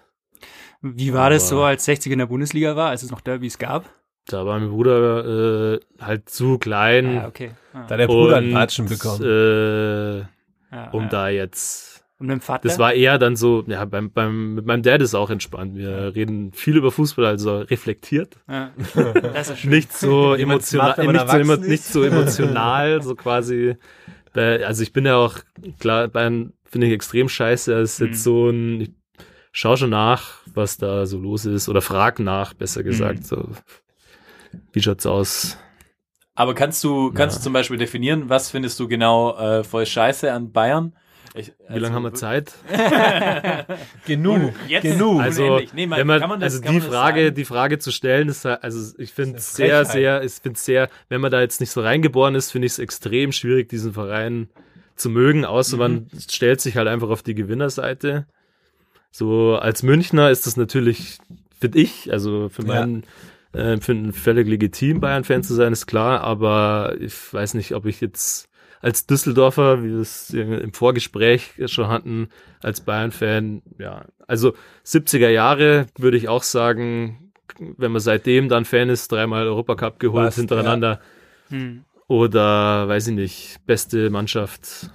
Wie 0.84 1.14
war 1.14 1.30
das 1.30 1.52
aber- 1.52 1.62
so, 1.62 1.64
als 1.64 1.86
60 1.86 2.12
in 2.12 2.20
der 2.20 2.26
Bundesliga 2.28 2.76
war, 2.76 2.90
als 2.90 3.02
es 3.04 3.10
noch 3.12 3.22
Derbys 3.22 3.58
gab? 3.58 3.90
Da 4.28 4.46
war 4.46 4.60
mein 4.60 4.70
Bruder 4.70 5.74
äh, 5.76 5.80
halt 6.00 6.30
zu 6.30 6.58
klein. 6.58 7.18
Ah, 7.20 7.28
okay. 7.28 7.52
Ah, 7.74 7.86
da 7.88 7.98
der 7.98 8.08
Bruder 8.08 8.38
und, 8.38 8.44
einen 8.44 8.54
Watschen 8.54 8.86
bekommen. 8.88 9.22
Äh, 9.24 10.18
ja, 10.20 10.90
um 10.92 11.04
ja. 11.04 11.10
da 11.10 11.30
jetzt 11.30 12.04
Und 12.20 12.28
mit 12.28 12.36
dem 12.38 12.42
Vater? 12.42 12.68
Das 12.68 12.80
war 12.80 12.94
eher 12.94 13.18
dann 13.18 13.36
so, 13.36 13.64
ja, 13.68 13.84
beim, 13.86 14.12
beim, 14.12 14.56
mit 14.56 14.66
meinem 14.66 14.82
Dad 14.82 15.02
ist 15.02 15.14
auch 15.14 15.30
entspannt. 15.30 15.76
Wir 15.76 16.16
reden 16.16 16.52
viel 16.54 16.78
über 16.78 16.92
Fußball, 16.92 17.26
also 17.26 17.60
reflektiert. 17.60 18.38
ja. 18.50 18.72
Das 19.34 19.50
ist 19.50 19.60
schön. 19.60 19.72
Nicht 19.72 19.92
so 19.94 20.34
emotional, 20.36 20.96
macht, 20.98 21.00
nicht, 21.00 21.30
so, 21.30 21.38
emo, 21.38 21.56
nicht 21.58 21.70
ist. 21.74 21.92
so 21.94 22.04
emotional, 22.04 23.02
so 23.02 23.16
quasi. 23.16 23.76
Bei- 24.34 24.66
Also 24.66 24.84
ich 24.84 24.94
bin 24.94 25.06
ja 25.06 25.18
auch, 25.18 25.38
klar, 25.80 26.08
Bayern 26.08 26.54
finde 26.66 26.88
ich 26.88 26.94
extrem 26.94 27.28
scheiße. 27.30 27.74
Es 27.74 27.94
ist 27.94 28.00
Mhm. 28.00 28.06
jetzt 28.08 28.24
so 28.24 28.50
ein, 28.50 28.82
ich 28.82 28.92
schau 29.54 29.78
schon 29.78 29.92
nach, 29.92 30.40
was 30.54 30.78
da 30.78 31.06
so 31.06 31.18
los 31.20 31.46
ist, 31.46 31.70
oder 31.70 31.82
frag 31.82 32.20
nach, 32.20 32.54
besser 32.54 32.84
gesagt. 32.84 33.20
Mhm. 33.20 33.24
So, 33.24 33.50
wie 34.74 34.82
schaut's 34.82 35.06
aus? 35.06 35.58
Aber 36.36 36.54
kannst 36.56 36.84
du, 36.84 37.12
kannst 37.14 37.36
Ja. 37.38 37.40
du 37.40 37.44
zum 37.46 37.54
Beispiel 37.54 37.78
definieren, 37.78 38.28
was 38.28 38.50
findest 38.50 38.80
du 38.80 38.88
genau 38.88 39.38
äh, 39.38 39.64
voll 39.64 39.86
scheiße 39.86 40.32
an 40.34 40.52
Bayern? 40.52 40.94
Ich, 41.36 41.52
Wie 41.70 41.80
lange 41.80 41.96
haben 41.96 42.04
wir 42.04 42.14
Zeit? 42.14 42.54
genug, 44.06 44.54
Jetzt? 44.68 44.84
genug. 44.84 45.22
Also. 45.22 45.60
Nee, 45.74 45.88
man- 45.88 46.00
wenn 46.00 46.08
man, 46.08 46.20
kann 46.20 46.30
man 46.30 46.40
das- 46.40 46.54
also 46.54 46.64
kann 46.66 46.74
die 46.74 46.80
man 46.82 46.90
Frage, 46.90 47.32
die 47.32 47.46
Frage 47.46 47.80
zu 47.80 47.92
stellen 47.92 48.30
ist, 48.30 48.46
halt- 48.46 48.64
also 48.64 48.94
ich 48.98 49.12
finde 49.14 49.40
sehr, 49.40 49.86
sehr, 49.86 50.24
ich 50.24 50.34
finde 50.34 50.60
sehr, 50.60 50.90
wenn 51.10 51.22
man 51.22 51.32
da 51.32 51.42
jetzt 51.42 51.60
nicht 51.60 51.72
so 51.72 51.82
reingeboren 51.82 52.36
ist, 52.36 52.52
finde 52.52 52.66
ich 52.68 52.74
es 52.74 52.80
extrem 52.80 53.32
schwierig, 53.32 53.70
diesen 53.70 53.94
Verein 53.94 54.50
zu 54.96 55.10
mögen, 55.10 55.44
außer 55.46 55.78
man 55.78 55.94
Mhm. 55.94 56.20
stellt 56.30 56.62
sich 56.62 56.78
halt 56.78 56.88
einfach 56.88 57.10
auf 57.10 57.24
die 57.24 57.34
Gewinnerseite. 57.36 58.28
So 59.16 59.56
als 59.58 59.84
Münchner 59.84 60.32
ist 60.32 60.48
das 60.48 60.58
natürlich, 60.58 61.20
finde 61.60 61.78
ich, 61.78 62.12
also 62.12 62.50
für 62.50 62.64
Ja. 62.64 62.68
meinen 62.82 63.04
äh, 63.54 63.78
finde 63.80 64.12
völlig 64.12 64.48
legitim, 64.48 65.00
Bayern-Fan 65.00 65.44
zu 65.44 65.54
sein, 65.54 65.72
ist 65.72 65.86
klar, 65.86 66.22
aber 66.22 66.96
ich 67.00 67.14
weiß 67.32 67.54
nicht, 67.54 67.76
ob 67.76 67.86
ich 67.86 68.02
jetzt 68.02 68.50
als 68.82 69.06
Düsseldorfer, 69.06 69.84
wie 69.84 69.90
wir 69.92 70.00
es 70.00 70.32
im 70.32 70.74
Vorgespräch 70.74 71.52
schon 71.68 71.88
hatten, 71.88 72.30
als 72.64 72.82
Bayern-Fan, 72.82 73.62
ja, 73.78 74.06
also 74.28 74.56
70er 74.84 75.30
Jahre 75.30 75.86
würde 76.00 76.18
ich 76.18 76.28
auch 76.28 76.42
sagen, 76.42 77.32
wenn 77.60 77.92
man 77.92 78.02
seitdem 78.02 78.50
dann 78.50 78.66
Fan 78.66 78.90
ist, 78.90 79.12
dreimal 79.12 79.46
Europacup 79.46 80.00
geholt 80.00 80.26
Passt, 80.26 80.38
hintereinander 80.40 81.00
Hm. 81.50 81.84
oder 82.08 82.88
weiß 82.88 83.10
ich 83.10 83.14
nicht, 83.14 83.58
beste 83.68 84.10
Mannschaft 84.10 84.90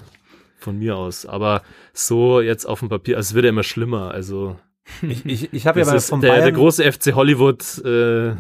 von 0.68 0.78
mir 0.78 0.96
aus. 0.96 1.26
Aber 1.26 1.62
so 1.92 2.40
jetzt 2.40 2.64
auf 2.66 2.80
dem 2.80 2.88
Papier, 2.88 3.16
also 3.16 3.28
es 3.30 3.34
wird 3.34 3.44
ja 3.44 3.50
immer 3.50 3.62
schlimmer. 3.64 4.10
Also 4.12 4.56
Ich, 5.02 5.26
ich, 5.26 5.52
ich 5.52 5.66
habe 5.66 5.80
ja 5.80 5.84
das 5.84 5.92
mal 5.94 6.00
vom 6.00 6.20
der, 6.20 6.28
Bayern, 6.30 6.42
der 6.44 6.52
große 6.52 6.92
FC 6.92 7.14
Hollywood, 7.14 7.62
äh, 7.84 8.34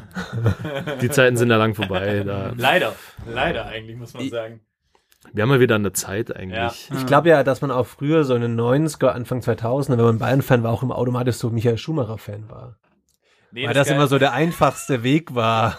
die 1.02 1.10
Zeiten 1.10 1.36
sind 1.36 1.50
ja 1.50 1.56
lang 1.56 1.74
vorbei. 1.74 2.22
Da. 2.24 2.52
Leider, 2.56 2.94
leider 3.26 3.66
eigentlich, 3.66 3.96
muss 3.96 4.14
man 4.14 4.22
Ich- 4.24 4.30
sagen. 4.30 4.60
Wir 5.32 5.42
haben 5.42 5.50
ja 5.50 5.60
wieder 5.60 5.74
eine 5.74 5.92
Zeit 5.92 6.34
eigentlich. 6.34 6.88
ich 6.96 7.04
glaube 7.04 7.28
ja, 7.28 7.42
dass 7.42 7.60
man 7.60 7.70
auch 7.70 7.86
früher 7.86 8.24
so 8.24 8.34
in 8.34 8.40
den 8.40 8.58
90er, 8.58 9.08
Anfang 9.08 9.40
2000er, 9.40 9.98
wenn 9.98 10.04
man 10.04 10.18
Bayern-Fan 10.18 10.62
war, 10.62 10.72
auch 10.72 10.82
immer 10.82 10.96
automatisch 10.96 11.36
so 11.36 11.50
Michael 11.50 11.76
Schumacher-Fan 11.76 12.48
war. 12.48 12.76
Nee, 13.50 13.66
Weil 13.66 13.74
das 13.74 13.88
Geil- 13.88 13.96
immer 13.96 14.06
so 14.06 14.18
der 14.18 14.32
einfachste 14.32 15.02
Weg 15.02 15.34
war, 15.34 15.76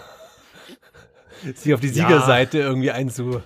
sich 1.55 1.73
auf 1.73 1.79
die 1.79 1.87
Ja. 1.87 1.93
Siegerseite 1.93 2.59
irgendwie 2.59 2.91
einzu... 2.91 3.41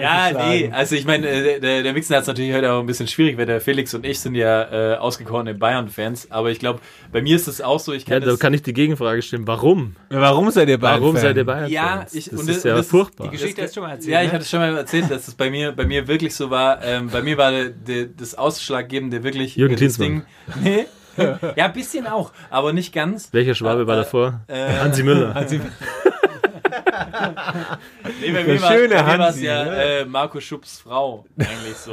Ja, 0.00 0.30
nee, 0.48 0.70
also 0.72 0.94
ich 0.94 1.04
meine, 1.04 1.28
äh, 1.28 1.60
der, 1.60 1.82
der 1.82 1.92
Mixen 1.92 2.14
hat 2.14 2.22
es 2.22 2.28
natürlich 2.28 2.52
heute 2.54 2.72
auch 2.72 2.80
ein 2.80 2.86
bisschen 2.86 3.08
schwierig, 3.08 3.36
weil 3.38 3.46
der 3.46 3.60
Felix 3.60 3.92
und 3.94 4.04
ich 4.06 4.20
sind 4.20 4.34
ja 4.34 4.94
äh, 4.94 4.96
ausgekorene 4.96 5.54
Bayern-Fans, 5.54 6.30
aber 6.30 6.50
ich 6.50 6.58
glaube, 6.58 6.80
bei 7.12 7.22
mir 7.22 7.36
ist 7.36 7.48
es 7.48 7.60
auch 7.60 7.80
so, 7.80 7.92
ich 7.92 8.02
Ja, 8.06 8.14
kann 8.14 8.20
da 8.22 8.30
das, 8.30 8.38
kann 8.38 8.54
ich 8.54 8.62
die 8.62 8.72
Gegenfrage 8.72 9.20
stellen. 9.22 9.46
Warum? 9.46 9.96
Warum 10.10 10.50
seid 10.50 10.68
ihr 10.68 10.78
Bayern 10.78 11.00
Warum 11.02 11.16
seid 11.16 11.36
ihr 11.36 11.44
Bayern? 11.44 11.70
Ja, 11.70 12.06
ich- 12.12 12.24
das 12.30 12.40
und 12.40 12.48
ist 12.48 12.56
das- 12.58 12.64
ja 12.64 12.76
das- 12.76 12.86
furchtbar. 12.88 13.24
Die 13.28 13.36
Geschichte 13.36 13.62
hast 13.62 13.70
du 13.70 13.80
schon 13.80 13.88
mal 13.88 13.94
erzählt. 13.94 14.12
ja, 14.12 14.20
ich 14.22 14.26
ne? 14.28 14.32
hatte 14.34 14.42
es 14.42 14.50
schon 14.50 14.60
mal 14.60 14.76
erzählt, 14.76 15.10
dass 15.10 15.28
es 15.28 15.34
bei 15.34 15.50
mir, 15.50 15.72
bei 15.72 15.86
mir 15.86 16.06
wirklich 16.08 16.34
so 16.34 16.50
war. 16.50 16.82
Ähm, 16.84 17.08
bei 17.10 17.22
mir 17.22 17.36
war 17.38 17.50
der, 17.50 17.70
der, 17.70 18.04
das 18.06 18.34
Ausschlaggebende 18.36 19.22
wirklich 19.24 19.56
Jürgen 19.56 19.74
das 19.74 19.78
Klinsmann. 19.96 20.08
Ding. 20.08 20.62
Nee. 20.62 20.86
Ja, 21.56 21.64
ein 21.66 21.72
bisschen 21.72 22.06
auch, 22.06 22.30
aber 22.48 22.72
nicht 22.72 22.94
ganz. 22.94 23.30
Welcher 23.32 23.56
Schwabe 23.56 23.88
war 23.88 23.96
Äh, 23.96 24.02
davor? 24.04 24.40
äh, 24.46 24.68
Hansi 24.78 25.02
Müller. 25.02 25.34
Nee, 28.20 28.32
bei 28.32 28.44
mir 28.44 28.62
war 28.62 29.06
Hansi, 29.06 29.44
ja 29.46 29.64
ne? 29.64 29.82
äh, 30.00 30.04
Marco 30.04 30.40
Schupps 30.40 30.80
Frau, 30.80 31.24
eigentlich 31.38 31.76
so. 31.76 31.92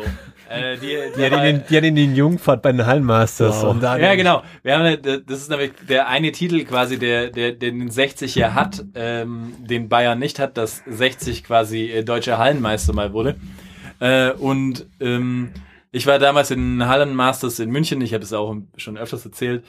äh, 0.49 0.77
die, 0.77 0.87
die, 0.87 1.17
Die 1.17 1.23
hat, 1.31 1.69
die 1.69 1.77
ihn 1.77 1.97
in 1.97 2.15
Jungfahrt 2.15 2.61
bei 2.61 2.71
den 2.71 2.85
Hallenmasters. 2.85 3.61
Wow. 3.63 3.71
Und 3.71 3.81
dann, 3.83 3.99
Ja, 4.01 4.15
genau. 4.15 4.43
Wir 4.63 4.73
haben, 4.75 4.83
eine- 4.85 4.97
das 4.97 5.39
ist 5.39 5.49
nämlich 5.49 5.71
der 5.89 6.07
eine 6.07 6.31
Titel 6.31 6.63
quasi, 6.65 6.97
der, 6.99 7.29
der, 7.29 7.51
der 7.53 7.71
den 7.71 7.89
60 7.89 8.35
ja 8.35 8.53
hat, 8.53 8.83
ähm, 8.95 9.53
den 9.59 9.89
Bayern 9.89 10.19
nicht 10.19 10.39
hat, 10.39 10.57
dass 10.57 10.83
60 10.87 11.43
quasi 11.43 11.89
äh, 11.91 12.03
deutscher 12.03 12.37
Hallenmeister 12.37 12.93
mal 12.93 13.13
wurde. 13.13 13.35
Äh, 13.99 14.31
und 14.31 14.85
ähm, 14.99 15.51
ich 15.95 16.05
war 16.07 16.19
damals 16.19 16.51
in 16.51 16.85
Hallenmasters 16.85 17.59
in 17.59 17.71
München, 17.71 18.01
ich 18.01 18.13
habe 18.13 18.23
es 18.23 18.33
auch 18.33 18.55
schon 18.77 18.97
öfters 18.97 19.25
erzählt. 19.25 19.63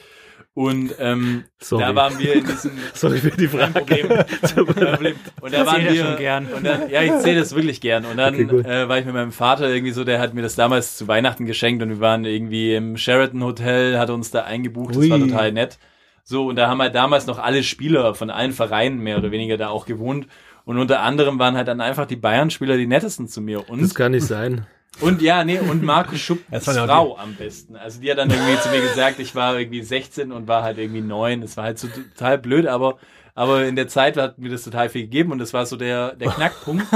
Und 0.53 0.95
ähm, 0.99 1.43
Sorry. 1.59 1.83
da 1.83 1.93
waren 1.95 2.17
wir 2.17 2.33
in 2.33 2.45
diesem 2.45 2.71
Sorry 2.93 3.19
für 3.19 3.29
die 3.29 3.47
Frage. 3.47 3.73
Problem. 3.73 4.07
Und 5.41 5.53
da 5.53 5.65
waren 5.67 5.83
wir 5.83 5.95
schon 5.95 6.17
gern. 6.17 6.47
Und 6.47 6.65
dann, 6.65 6.89
ja, 6.89 7.03
ich 7.03 7.15
zähle 7.19 7.39
das 7.39 7.55
wirklich 7.55 7.79
gern. 7.79 8.05
Und 8.05 8.17
dann 8.17 8.33
Okay, 8.33 8.67
äh, 8.67 8.89
war 8.89 8.97
ich 8.97 9.05
mit 9.05 9.13
meinem 9.13 9.31
Vater 9.31 9.69
irgendwie 9.69 9.91
so, 9.93 10.03
der 10.03 10.19
hat 10.19 10.33
mir 10.33 10.41
das 10.41 10.55
damals 10.55 10.97
zu 10.97 11.07
Weihnachten 11.07 11.45
geschenkt 11.45 11.83
und 11.83 11.89
wir 11.89 11.99
waren 11.99 12.25
irgendwie 12.25 12.73
im 12.73 12.97
Sheraton 12.97 13.43
Hotel, 13.43 13.99
hat 13.99 14.09
uns 14.09 14.31
da 14.31 14.43
eingebucht. 14.45 14.95
Das 14.95 15.09
war 15.09 15.19
Ui. 15.19 15.29
total 15.29 15.51
nett. 15.51 15.77
So, 16.23 16.47
und 16.47 16.55
da 16.55 16.67
haben 16.67 16.81
halt 16.81 16.95
damals 16.95 17.27
noch 17.27 17.37
alle 17.37 17.61
Spieler 17.61 18.15
von 18.15 18.31
allen 18.31 18.51
Vereinen 18.51 18.99
mehr 18.99 19.17
oder 19.19 19.29
weniger 19.31 19.57
da 19.57 19.69
auch 19.69 19.85
gewohnt. 19.85 20.27
Und 20.65 20.79
unter 20.79 21.01
anderem 21.01 21.37
waren 21.39 21.55
halt 21.55 21.67
dann 21.67 21.81
einfach 21.81 22.07
die 22.07 22.17
Bayern-Spieler 22.17 22.77
die 22.77 22.87
nettesten 22.87 23.27
zu 23.27 23.41
mir. 23.41 23.69
Und 23.69 23.81
Das 23.81 23.93
kann 23.95 24.11
nicht 24.11 24.25
sein. 24.25 24.65
Und 25.01 25.21
ja, 25.21 25.43
nee, 25.43 25.59
und 25.59 25.83
Markus 25.83 26.27
ja 26.27 26.35
auch 26.57 26.61
Frau 26.87 27.17
am 27.17 27.35
besten. 27.35 27.75
Also 27.75 27.99
die 28.01 28.09
hat 28.11 28.17
dann 28.17 28.29
irgendwie 28.29 28.59
zu 28.61 28.69
mir 28.69 28.81
gesagt, 28.81 29.19
ich 29.19 29.35
war 29.35 29.57
irgendwie 29.59 29.81
16 29.81 30.31
und 30.31 30.47
war 30.47 30.63
halt 30.63 30.77
irgendwie 30.77 31.01
9. 31.01 31.41
Das 31.41 31.57
war 31.57 31.65
halt 31.65 31.79
so 31.79 31.87
total 31.87 32.37
blöd, 32.37 32.67
aber, 32.67 32.97
aber 33.35 33.65
in 33.65 33.75
der 33.75 33.87
Zeit 33.87 34.17
hat 34.17 34.37
mir 34.39 34.49
das 34.49 34.63
total 34.63 34.89
viel 34.89 35.03
gegeben 35.03 35.31
und 35.31 35.39
das 35.39 35.53
war 35.53 35.65
so 35.65 35.75
der, 35.77 36.15
der 36.15 36.31
Knackpunkt. 36.31 36.85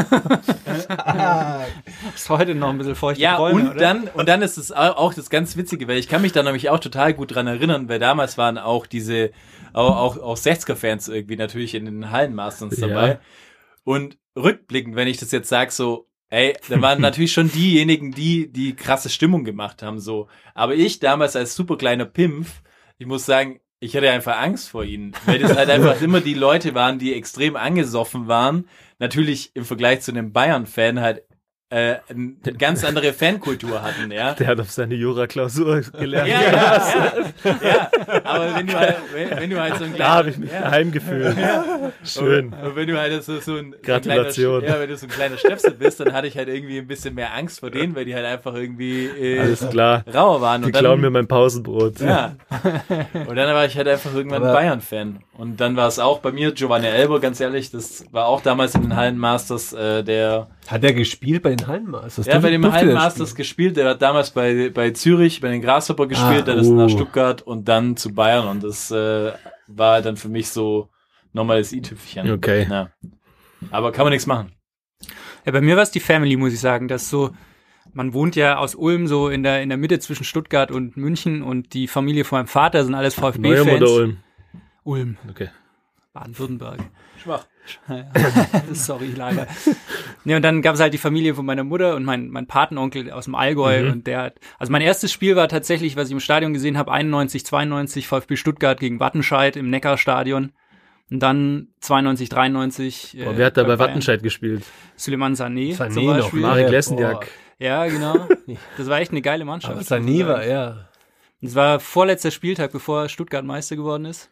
Ist 2.15 2.29
heute 2.29 2.55
noch 2.55 2.70
ein 2.70 2.77
bisschen 2.77 2.96
feuchte 2.96 3.22
Ja, 3.22 3.38
Träume, 3.38 3.62
und 3.62 3.67
oder? 3.72 3.79
dann, 3.79 4.08
und 4.13 4.27
dann 4.27 4.41
ist 4.41 4.58
es 4.58 4.72
au- 4.72 4.93
auch 4.93 5.13
das 5.13 5.29
ganz 5.29 5.55
Witzige, 5.58 5.88
weil 5.88 5.98
ich 5.98 6.08
kann 6.08 6.22
mich 6.22 6.31
da 6.31 6.43
nämlich 6.43 6.70
auch 6.70 6.79
total 6.79 7.13
gut 7.13 7.36
dran 7.36 7.48
erinnern, 7.48 7.89
weil 7.89 8.00
damals 8.00 8.38
waren 8.38 8.58
auch 8.58 8.86
diese, 8.86 9.31
auch, 9.74 9.96
auch, 9.98 10.17
auch 10.17 10.38
60er-Fans 10.38 11.08
irgendwie 11.08 11.36
natürlich 11.36 11.75
in 11.75 11.86
den 11.86 12.12
Hallenmasters 12.12 12.77
Ja. 12.79 12.88
dabei. 12.88 13.20
Und 13.84 14.17
rückblickend, 14.38 14.96
wenn 14.96 15.08
ich 15.08 15.17
das 15.17 15.31
jetzt 15.31 15.50
sage, 15.50 15.72
so, 15.72 16.08
ey, 16.31 16.55
da 16.67 16.81
waren 16.81 17.01
natürlich 17.01 17.33
schon 17.33 17.51
diejenigen, 17.51 18.11
die 18.11 18.51
die 18.51 18.75
krasse 18.75 19.09
Stimmung 19.09 19.43
gemacht 19.43 19.83
haben, 19.83 20.00
so. 20.00 20.27
Aber 20.55 20.73
ich 20.73 21.00
damals 21.00 21.35
als 21.35 21.55
super 21.55 21.77
kleiner 21.77 22.05
Pimpf, 22.05 22.61
ich 22.97 23.05
muss 23.05 23.25
sagen, 23.25 23.59
ich 23.79 23.95
hatte 23.95 24.09
einfach 24.11 24.38
Angst 24.39 24.69
vor 24.69 24.83
ihnen, 24.83 25.13
weil 25.25 25.39
das 25.39 25.55
halt 25.55 25.69
einfach 25.69 26.01
immer 26.01 26.21
die 26.21 26.35
Leute 26.35 26.73
waren, 26.75 27.00
die 27.00 27.13
extrem 27.13 27.55
angesoffen 27.55 28.27
waren. 28.27 28.67
Natürlich 29.00 29.51
im 29.55 29.65
Vergleich 29.65 30.01
zu 30.01 30.11
einem 30.11 30.31
Bayern-Fan 30.31 31.00
halt 31.01 31.23
äh, 31.71 31.95
eine 32.09 32.33
ganz 32.57 32.83
andere 32.83 33.13
Fankultur 33.13 33.81
hatten, 33.81 34.11
ja. 34.11 34.33
Der 34.33 34.47
hat 34.47 34.59
auf 34.59 34.69
seine 34.71 34.93
Jura-Klausur 34.95 35.81
gelernt. 35.97 36.27
Ja, 36.29 36.41
ja, 36.41 36.51
ja, 36.51 37.55
ja, 37.67 37.91
aber 38.25 38.55
wenn 38.55 38.67
du 38.67 38.73
halt, 38.77 38.95
wenn, 39.13 39.29
wenn 39.39 39.49
du 39.49 39.59
halt 39.61 39.77
so 39.77 39.85
ein 39.85 39.95
Da 39.97 40.09
habe 40.15 40.29
ich 40.29 40.35
kleiner, 40.35 40.45
mich 40.45 40.53
ja, 40.53 40.61
daheim 40.61 40.91
gefühlt. 40.91 41.37
Schön. 42.03 42.53
und 42.53 42.75
wenn 42.75 42.87
du 42.87 42.99
halt 42.99 43.23
so, 43.23 43.39
so 43.39 43.55
ein, 43.55 43.73
Gratulation. 43.81 44.55
Ein 44.55 44.59
kleiner, 44.61 44.75
ja, 44.75 44.81
wenn 44.81 44.89
du 44.89 44.97
so 44.97 45.05
ein 45.05 45.09
kleiner 45.09 45.37
Stöpsel 45.37 45.71
bist, 45.71 45.99
dann 46.01 46.11
hatte 46.13 46.27
ich 46.27 46.37
halt 46.37 46.49
irgendwie 46.49 46.77
ein 46.79 46.87
bisschen 46.87 47.15
mehr 47.15 47.33
Angst 47.33 47.61
vor 47.61 47.71
denen, 47.71 47.95
weil 47.95 48.03
die 48.05 48.15
halt 48.15 48.25
einfach 48.25 48.53
irgendwie 48.53 49.05
äh, 49.05 49.39
Alles 49.39 49.67
klar. 49.69 50.03
rauer 50.13 50.41
waren. 50.41 50.61
Die 50.61 50.65
Und 50.67 50.75
dann, 50.75 50.83
klauen 50.83 50.99
mir 51.01 51.09
mein 51.09 51.27
Pausenbrot. 51.27 51.99
ja. 52.01 52.35
Und 53.13 53.35
dann 53.35 53.53
war 53.53 53.65
ich 53.65 53.77
halt 53.77 53.87
einfach 53.87 54.13
irgendwann 54.13 54.43
Aber- 54.43 54.53
Bayern-Fan. 54.53 55.19
Und 55.37 55.59
dann 55.59 55.75
war 55.75 55.87
es 55.87 55.97
auch 55.97 56.19
bei 56.19 56.31
mir, 56.31 56.51
Giovanni 56.51 56.85
Elber, 56.87 57.19
ganz 57.19 57.39
ehrlich, 57.39 57.71
das 57.71 58.05
war 58.11 58.27
auch 58.27 58.41
damals 58.41 58.75
in 58.75 58.81
den 58.83 58.95
Hallenmasters, 58.95 59.73
äh, 59.73 60.03
der 60.03 60.47
Hat 60.68 60.84
er 60.84 60.94
gespielt 60.94 61.41
bei 61.44 61.56
den 61.56 61.68
Hallenmasters? 61.68 62.25
Ja, 62.27 62.39
bei 62.39 62.50
der 62.51 62.72
Hallenmasters 62.72 63.36
gespielt. 63.36 63.77
Der 63.77 63.89
hat 63.89 64.01
damals 64.01 64.32
bei, 64.32 64.70
bei 64.70 64.91
Zürich, 64.91 65.41
bei 65.41 65.50
den 65.50 65.62
Grasshopper 65.62 66.08
gespielt, 66.08 66.44
Ah, 66.44 66.46
dann 66.46 66.60
ist 66.60 66.68
er 66.68 66.74
nach 66.75 66.86
oh. 66.86 66.89
Stuttgart 66.89 67.41
und 67.41 67.68
dann 67.68 67.98
zu 67.98 68.13
Bayern. 68.13 68.48
Und 68.48 68.63
das 68.63 68.91
äh, 68.91 69.32
war 69.68 70.01
dann 70.01 70.18
für 70.18 70.30
mich 70.30 70.50
so 70.50 70.89
nochmal 71.34 71.58
das 71.60 71.74
i-Tüpfchen. 71.74 72.32
Okay. 72.32 72.68
Ja. 72.70 72.89
Aber 73.72 73.91
kann 73.91 74.06
man 74.06 74.12
nichts 74.12 74.27
machen. 74.27 74.51
Ja, 75.46 75.51
bei 75.51 75.62
mir 75.62 75.75
war 75.75 75.84
es 75.84 75.91
die 75.91 76.00
Family, 76.00 76.36
muss 76.38 76.53
ich 76.53 76.60
sagen. 76.60 76.88
Das 76.88 77.10
so, 77.10 77.32
man 77.94 78.13
wohnt 78.13 78.36
ja 78.36 78.58
aus 78.58 78.75
Ulm 78.75 79.08
so 79.08 79.30
in 79.30 79.44
der, 79.44 79.62
in 79.63 79.70
der 79.70 79.77
Mitte 79.77 80.00
zwischen 80.00 80.24
Stuttgart 80.24 80.72
und 80.72 80.96
München 80.96 81.41
und 81.41 81.74
die 81.74 81.88
Familie 81.88 82.24
von 82.24 82.39
meinem 82.39 82.48
Vater 82.48 82.86
sind 82.86 82.94
alles 82.96 83.15
VfB-Fans. 83.15 83.82
oder 83.82 83.91
Ulm? 83.94 84.18
Ulm, 84.84 85.18
Okay. 85.30 85.50
Baden-Württemberg. 86.13 86.80
Schwach. 87.22 87.46
Sorry, 88.74 89.13
leider. 89.15 89.48
Nee, 90.24 90.36
und 90.36 90.41
dann 90.41 90.62
gab 90.62 90.75
es 90.75 90.82
halt 90.82 90.94
die 90.94 90.98
Familie 90.98 91.36
von 91.36 91.46
meiner 91.46 91.63
Mutter 91.63 91.96
und 91.96 92.03
mein, 92.03 92.30
mein 92.30 92.48
Patenonkel 92.48 93.12
aus 93.12 93.25
dem 93.25 93.36
Allgäu 93.36 93.84
Mhm. 93.84 93.91
und 93.91 94.08
der 94.08 94.22
hat, 94.22 94.36
also 94.60 94.72
mein 94.72 94.82
erstes 94.82 95.12
Spiel 95.12 95.36
war 95.36 95.48
tatsächlich, 95.48 95.96
was 95.96 96.08
ich 96.08 96.13
im 96.13 96.20
Stadion 96.20 96.53
gesehen 96.53 96.77
habe, 96.77 96.91
91, 96.91 97.46
92 97.46 98.08
VfB 98.08 98.36
Stuttgart 98.36 98.80
gegen 98.80 99.00
Wattenscheid 99.00 99.56
im 99.56 99.70
Neckarstadion. 99.70 100.51
Und 101.10 101.20
dann 101.20 101.68
92, 101.82 102.30
93. 102.30 103.18
Boah, 103.25 103.38
wer 103.38 103.48
hat 103.48 103.58
da 103.58 103.63
bei 103.63 103.75
Bayern. 103.75 103.80
Wattenscheid 103.80 104.24
gespielt? 104.24 104.63
Suleiman 104.96 105.34
Sané, 105.34 105.75
Sané 105.75 105.89
zum 105.91 106.06
noch, 106.06 106.15
Beispiel. 106.18 106.39
Marek. 106.39 106.70
Lessenjak. 106.70 107.27
Ja, 107.60 107.86
genau. 107.88 108.27
Das 108.77 108.88
war 108.88 109.00
echt 109.00 109.12
eine 109.12 109.22
geile 109.22 109.44
Mannschaft. 109.46 109.74
Aber 109.74 109.82
Sané 109.82 110.25
war, 110.25 110.46
ja. 110.46 110.88
Das 111.41 111.53
war 111.56 111.80
vorletzter 111.80 112.32
Spieltag, 112.32 112.72
bevor 112.72 113.10
Stuttgart 113.10 113.44
Meister 113.44 113.75
geworden 113.75 114.06
ist. 114.06 114.32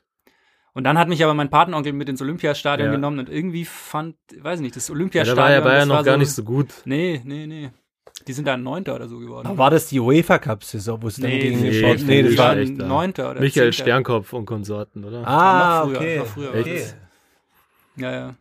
Und 0.73 0.83
dann 0.83 0.97
hat 0.97 1.07
mich 1.09 1.23
aber 1.23 1.33
mein 1.33 1.49
Patenonkel 1.49 1.93
mit 1.93 2.07
ins 2.09 2.21
Olympiastadion 2.21 2.87
Ja. 2.89 2.95
genommen 2.95 3.19
und 3.19 3.29
irgendwie 3.29 3.65
fand, 3.65 4.15
weiß 4.39 4.59
ich 4.59 4.63
nicht, 4.63 4.75
das 4.75 4.87
Ja, 4.87 4.93
Olympiastadion. 4.93 5.35
da 5.37 5.43
war 5.43 5.51
ja 5.51 5.61
Bayern 5.61 5.79
das 5.79 5.89
war 5.89 5.97
noch 5.97 6.05
gar 6.05 6.17
nicht 6.17 6.31
so 6.31 6.43
gut. 6.43 6.67
Nee, 6.85 7.21
nee, 7.25 7.47
nee. 7.47 7.71
Die 8.27 8.33
sind 8.33 8.45
da 8.47 8.57
Neunter 8.57 8.95
oder 8.95 9.07
so 9.07 9.17
geworden. 9.17 9.47
Aber 9.47 9.57
war 9.57 9.69
das 9.71 9.87
die 9.87 9.99
UEFA 9.99 10.37
Cup 10.39 10.63
Saison, 10.63 11.01
wo 11.01 11.09
sie 11.09 11.21
dann 11.21 11.31
Nee, 11.31 11.39
gegen 11.39 11.55
nee, 11.61 11.63
den 11.63 11.71
nee, 11.71 11.79
Sport, 11.79 12.01
nee, 12.07 12.23
das 12.23 12.37
war. 12.37 12.55
Neunter 12.87 13.31
oder 13.31 13.39
Michael 13.39 13.71
Zehnter. 13.71 13.83
Sternkopf 13.83 14.33
und 14.33 14.45
Konsorten, 14.45 15.03
oder? 15.05 15.25
ah, 15.27 15.79
noch 15.85 15.87
früher, 15.89 15.97
okay. 15.99 16.17
noch 16.19 16.25
früher. 16.27 16.49
okay. 16.59 16.85
Ja, 17.95 18.11
ja. 18.11 18.35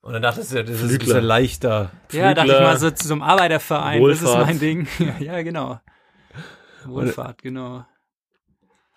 Und 0.00 0.12
dann 0.12 0.22
dachtest 0.22 0.52
du, 0.52 0.62
das 0.64 0.74
ist 0.76 0.82
ein 0.82 0.88
Flügler. 0.88 1.06
bisschen 1.06 1.24
leichter. 1.24 1.90
Ja, 2.12 2.34
dachte 2.34 2.48
ich 2.48 2.52
Flügler, 2.54 2.68
mal 2.68 2.78
so 2.78 2.90
zu 2.90 3.08
so 3.08 3.14
einem 3.14 3.22
Arbeiterverein, 3.22 4.02
das 4.02 4.18
ist 4.18 4.24
Wohlfahrt. 4.24 4.46
mein 4.46 4.58
Ding. 4.58 4.88
ja, 5.20 5.42
genau. 5.42 5.80
Wohlfahrt, 6.84 7.42
genau. 7.42 7.84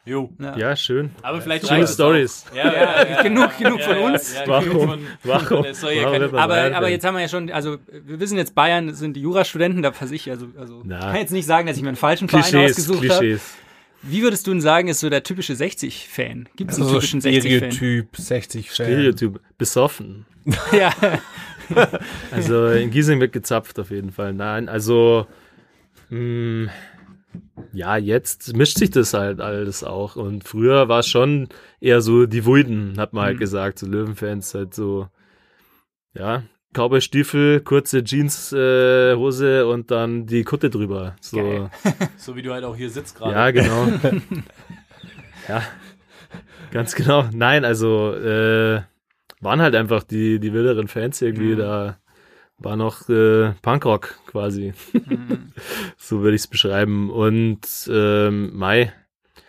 Jo. 0.04 0.32
Ja. 0.40 0.58
Ja, 0.58 0.76
schön. 0.76 1.12
Aber 1.22 1.42
vielleicht 1.42 1.68
Schöne 1.68 1.88
Stories. 1.88 2.46
auch. 2.52 2.56
Ja, 2.56 2.74
ja, 2.74 3.08
ja, 3.08 3.22
genug- 3.22 3.58
genug 3.60 3.82
von 3.82 3.98
uns. 3.98 4.34
Ja, 4.34 4.48
Warum? 4.48 4.66
genug 4.70 4.84
von- 4.90 5.08
Warum? 5.24 5.64
Das 5.64 5.80
soll 5.82 5.92
ja 5.92 6.06
Warum 6.12 6.36
Aber, 6.36 6.76
aber 6.76 6.90
jetzt 6.90 7.06
haben 7.06 7.14
wir 7.14 7.22
ja 7.22 7.28
schon, 7.30 7.52
also 7.52 7.78
wir 7.92 8.20
wissen 8.20 8.36
jetzt, 8.38 8.56
Bayern 8.56 8.96
sind 8.96 9.16
die 9.16 9.22
Jurastudenten, 9.22 9.84
da 9.84 9.92
ich, 10.12 10.30
also, 10.32 10.48
also 10.58 10.82
Na. 10.84 11.00
kann 11.00 11.16
jetzt 11.18 11.32
nicht 11.32 11.46
sagen, 11.46 11.68
dass 11.68 11.78
ich 11.78 11.84
mir 11.84 11.90
einen 11.90 11.98
falschen 11.98 12.28
Verein 12.30 12.44
Klischees, 12.44 12.72
ausgesucht 12.72 13.10
habe. 13.10 13.20
Klischees. 13.20 13.54
Wie 14.04 14.24
würdest 14.24 14.48
du 14.48 14.52
denn 14.52 14.62
sagen, 14.62 14.88
ist 14.88 15.00
so 15.02 15.10
der 15.12 15.22
typische 15.22 15.54
60-Fan? 15.54 16.50
Gibt 16.56 16.72
es 16.72 16.78
einen 16.78 16.88
So 16.88 16.96
typischen 16.96 17.22
60-Fan? 17.22 17.72
Stereotyp 17.72 18.08
60 18.18 18.72
Fan. 18.72 18.86
Stereotyp. 18.88 19.40
Besoffen. 19.60 20.26
Ja, 20.72 20.92
Also 22.32 22.68
in 22.70 22.90
Giesing 22.92 23.20
wird 23.20 23.32
gezapft 23.32 23.78
auf 23.80 23.92
jeden 23.92 24.12
Fall. 24.12 24.34
Nein, 24.34 24.68
also 24.68 25.28
mh, 26.10 26.70
ja, 27.74 27.98
jetzt 27.98 28.56
mischt 28.56 28.78
sich 28.78 28.92
das 28.92 29.14
halt 29.14 29.40
alles 29.40 29.84
auch. 29.84 30.16
Und 30.16 30.44
früher 30.44 30.88
war 30.90 31.00
es 31.00 31.08
schon 31.08 31.50
eher 31.80 32.02
so 32.02 32.26
die 32.26 32.46
Wuiden, 32.46 32.96
hat 32.98 33.14
man 33.14 33.26
halt 33.26 33.40
gesagt, 33.40 33.80
so 33.80 33.88
Löwenfans 33.88 34.54
halt 34.54 34.74
so, 34.74 35.08
ja, 36.14 36.44
Cowboy-Stiefel, 36.74 37.62
kurze 37.62 38.04
Jeans-Hose 38.04 39.12
äh, 39.14 39.18
Hose 39.18 39.68
und 39.68 39.92
dann 39.92 40.26
die 40.26 40.44
Kutte 40.44 40.70
drüber. 40.70 41.16
So. 41.20 41.70
So 42.18 42.36
wie 42.36 42.42
du 42.42 42.54
halt 42.54 42.64
auch 42.64 42.76
hier 42.76 42.90
sitzt 42.90 43.18
gerade. 43.18 43.34
ja, 43.34 43.52
genau. 43.52 43.88
ja, 45.48 45.64
ganz 46.72 46.96
genau. 46.96 47.28
Nein, 47.34 47.66
also 47.66 48.14
äh, 48.14 48.82
waren 49.42 49.62
halt 49.62 49.76
einfach 49.76 50.04
die, 50.04 50.40
die 50.40 50.54
wilderen 50.54 50.88
Fans 50.88 51.22
irgendwie, 51.22 51.56
da 51.56 51.98
war 52.64 52.76
noch 52.76 53.10
äh, 53.10 53.54
Punkrock 53.62 54.16
quasi. 54.28 54.74
so 55.98 56.22
würde 56.22 56.36
ich 56.36 56.42
es 56.42 56.48
beschreiben. 56.48 57.10
Und 57.10 57.62
ähm, 57.92 58.52
Mai, 58.58 58.94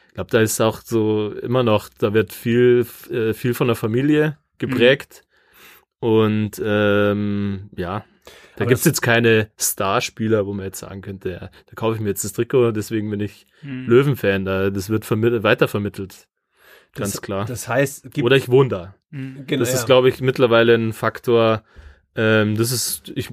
ich 0.08 0.14
glaube, 0.14 0.30
da 0.30 0.40
ist 0.40 0.60
auch 0.60 0.80
so 0.82 1.32
immer 1.32 1.62
noch, 1.62 1.88
da 1.98 2.14
wird 2.14 2.32
viel, 2.32 2.86
äh, 3.10 3.32
viel 3.34 3.54
von 3.54 3.66
der 3.68 3.76
Familie 3.76 4.38
geprägt. 4.58 5.22
Und 6.00 6.60
ähm, 6.64 7.70
ja, 7.76 8.04
Da 8.56 8.64
gibt's 8.64 8.82
das- 8.82 8.90
jetzt 8.90 9.00
keine 9.02 9.50
Starspieler, 9.58 10.46
wo 10.46 10.52
man 10.52 10.64
jetzt 10.66 10.80
sagen 10.80 11.00
könnte, 11.00 11.30
ja, 11.30 11.38
da 11.40 11.74
kaufe 11.74 11.94
ich 11.96 12.00
mir 12.00 12.08
jetzt 12.08 12.24
das 12.24 12.32
Trikot, 12.32 12.72
deswegen 12.72 13.10
bin 13.10 13.20
ich 13.20 13.46
Hm. 13.60 13.86
Löwenfan. 13.86 14.44
Da, 14.44 14.70
das 14.70 14.90
wird 14.90 15.04
vermittelt, 15.04 15.44
weitervermittelt. 15.44 16.26
Ganz 16.94 17.12
das, 17.12 17.22
klar. 17.22 17.44
Das 17.46 17.68
heißt, 17.68 18.10
gibt, 18.10 18.24
Oder 18.26 18.36
ich 18.36 18.48
wohne 18.48 18.68
da. 18.68 18.94
Hm. 19.12 19.44
genau, 19.46 19.60
Das 19.60 19.70
ja. 19.70 19.76
ist, 19.76 19.86
glaube 19.86 20.08
ich, 20.08 20.20
mittlerweile 20.20 20.74
ein 20.74 20.92
Faktor. 20.92 21.62
Ähm, 22.16 22.56
das 22.56 22.72
ist, 22.72 23.12
ich 23.14 23.28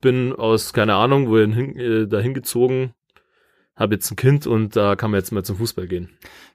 bin 0.00 0.32
aus, 0.32 0.72
keine 0.72 0.94
Ahnung, 0.94 1.28
wohin 1.28 1.52
hin, 1.52 1.76
äh, 1.76 2.06
dahin 2.06 2.34
gezogen, 2.34 2.92
habe 3.76 3.94
jetzt 3.94 4.10
ein 4.10 4.16
Kind 4.16 4.46
und 4.46 4.76
da 4.76 4.96
kann 4.96 5.10
man 5.10 5.18
jetzt 5.20 5.30
mal 5.30 5.44
zum 5.44 5.56
Fußball 5.56 5.86
gehen. 5.86 6.08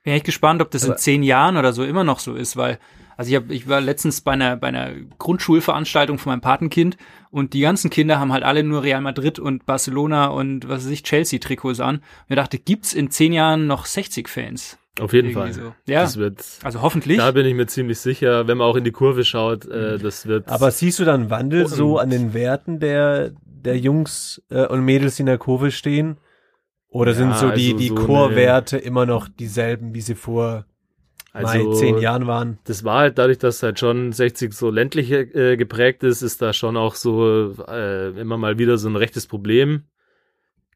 Bin 0.03 0.13
echt 0.13 0.25
gespannt, 0.25 0.61
ob 0.61 0.71
das 0.71 0.83
in 0.83 0.91
Aber- 0.91 0.97
zehn 0.97 1.23
Jahren 1.23 1.57
oder 1.57 1.71
so 1.73 1.83
immer 1.83 2.03
noch 2.03 2.19
so 2.19 2.35
ist, 2.35 2.57
weil, 2.57 2.79
also 3.15 3.29
ich, 3.29 3.35
hab, 3.35 3.49
ich 3.51 3.67
war 3.69 3.79
letztens 3.81 4.21
bei 4.21 4.31
einer, 4.33 4.57
bei 4.57 4.67
einer 4.67 4.91
Grundschulveranstaltung 5.19 6.17
von 6.17 6.31
meinem 6.31 6.41
Patenkind 6.41 6.97
und 7.31 7.53
die 7.53 7.61
ganzen 7.61 7.89
Kinder 7.89 8.19
haben 8.19 8.33
halt 8.33 8.43
alle 8.43 8.63
nur 8.63 8.83
Real 8.83 9.01
Madrid 9.01 9.39
und 9.39 9.65
Barcelona 9.65 10.27
und 10.27 10.67
was 10.67 10.85
weiß 10.85 10.91
ich, 10.91 11.03
Chelsea-Trikots 11.03 11.79
an. 11.79 11.97
Und 11.97 12.03
ich 12.29 12.35
dachte, 12.35 12.59
gibt's 12.59 12.93
in 12.93 13.09
zehn 13.11 13.31
Jahren 13.33 13.67
noch 13.67 13.85
60-Fans? 13.85 14.77
Auf 14.99 15.11
jeden 15.13 15.29
Irgendwie 15.29 15.53
Fall. 15.53 15.73
so. 15.85 15.91
Ja, 15.91 16.01
Das 16.03 16.17
wird, 16.17 16.43
also 16.63 16.81
hoffentlich. 16.81 17.17
da 17.17 17.31
bin 17.31 17.45
ich 17.47 17.55
mir 17.55 17.65
ziemlich 17.65 17.97
sicher, 17.99 18.47
wenn 18.47 18.59
man 18.59 18.67
auch 18.67 18.75
in 18.75 18.83
die 18.83 18.91
Kurve 18.91 19.23
schaut, 19.25 19.65
äh, 19.65 19.97
das 19.97 20.27
wird. 20.27 20.47
Aber 20.49 20.69
siehst 20.69 20.99
du 20.99 21.05
dann 21.05 21.29
Wandel 21.31 21.67
so 21.67 21.97
an 21.97 22.11
den 22.11 22.33
Werten 22.35 22.79
der, 22.79 23.31
der 23.43 23.77
Jungs 23.79 24.41
äh, 24.49 24.67
und 24.67 24.81
Mädels, 24.85 25.15
die 25.15 25.23
in 25.23 25.27
der 25.27 25.39
Kurve 25.39 25.71
stehen? 25.71 26.17
Oder 26.89 27.15
sind 27.15 27.29
Ja, 27.31 27.37
so 27.37 27.49
die, 27.49 27.67
also 27.71 27.77
die 27.77 27.87
so 27.87 27.95
eine- 27.95 28.05
Chorwerte 28.05 28.77
immer 28.77 29.07
noch 29.07 29.27
dieselben, 29.27 29.95
wie 29.95 30.01
sie 30.01 30.13
vor 30.13 30.65
also, 31.31 31.57
mal 31.71 31.73
zehn 31.75 31.97
Jahren 31.97 32.27
waren? 32.27 32.59
Das 32.65 32.83
war 32.83 32.99
halt 32.99 33.17
dadurch, 33.17 33.39
dass 33.39 33.63
halt 33.63 33.79
schon 33.79 34.11
60 34.11 34.53
so 34.53 34.69
ländlich 34.69 35.09
äh, 35.11 35.57
geprägt 35.57 36.03
ist, 36.03 36.21
ist 36.21 36.39
da 36.43 36.53
schon 36.53 36.77
auch 36.77 36.93
so 36.93 37.51
äh, 37.67 38.09
immer 38.09 38.37
mal 38.37 38.59
wieder 38.59 38.77
so 38.77 38.89
ein 38.89 38.95
rechtes 38.95 39.25
Problem 39.25 39.85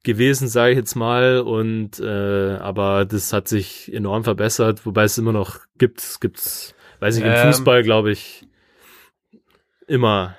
gewesen, 0.04 0.48
sage 0.48 0.72
ich 0.72 0.78
jetzt 0.78 0.96
mal. 0.96 1.40
Und 1.40 2.00
äh, 2.00 2.56
aber 2.58 3.06
das 3.06 3.34
hat 3.34 3.48
sich 3.48 3.94
enorm 3.94 4.24
verbessert, 4.24 4.86
wobei 4.86 5.04
es 5.04 5.18
immer 5.18 5.34
noch 5.34 5.60
gibt. 5.78 6.00
Es 6.02 6.20
gibt's, 6.20 6.76
weiß 7.00 7.18
ich, 7.18 7.24
im 7.26 7.32
Ähm. 7.32 7.38
Fußball 7.48 7.84
glaube 7.84 8.12
ich 8.12 8.48
immer 9.88 10.36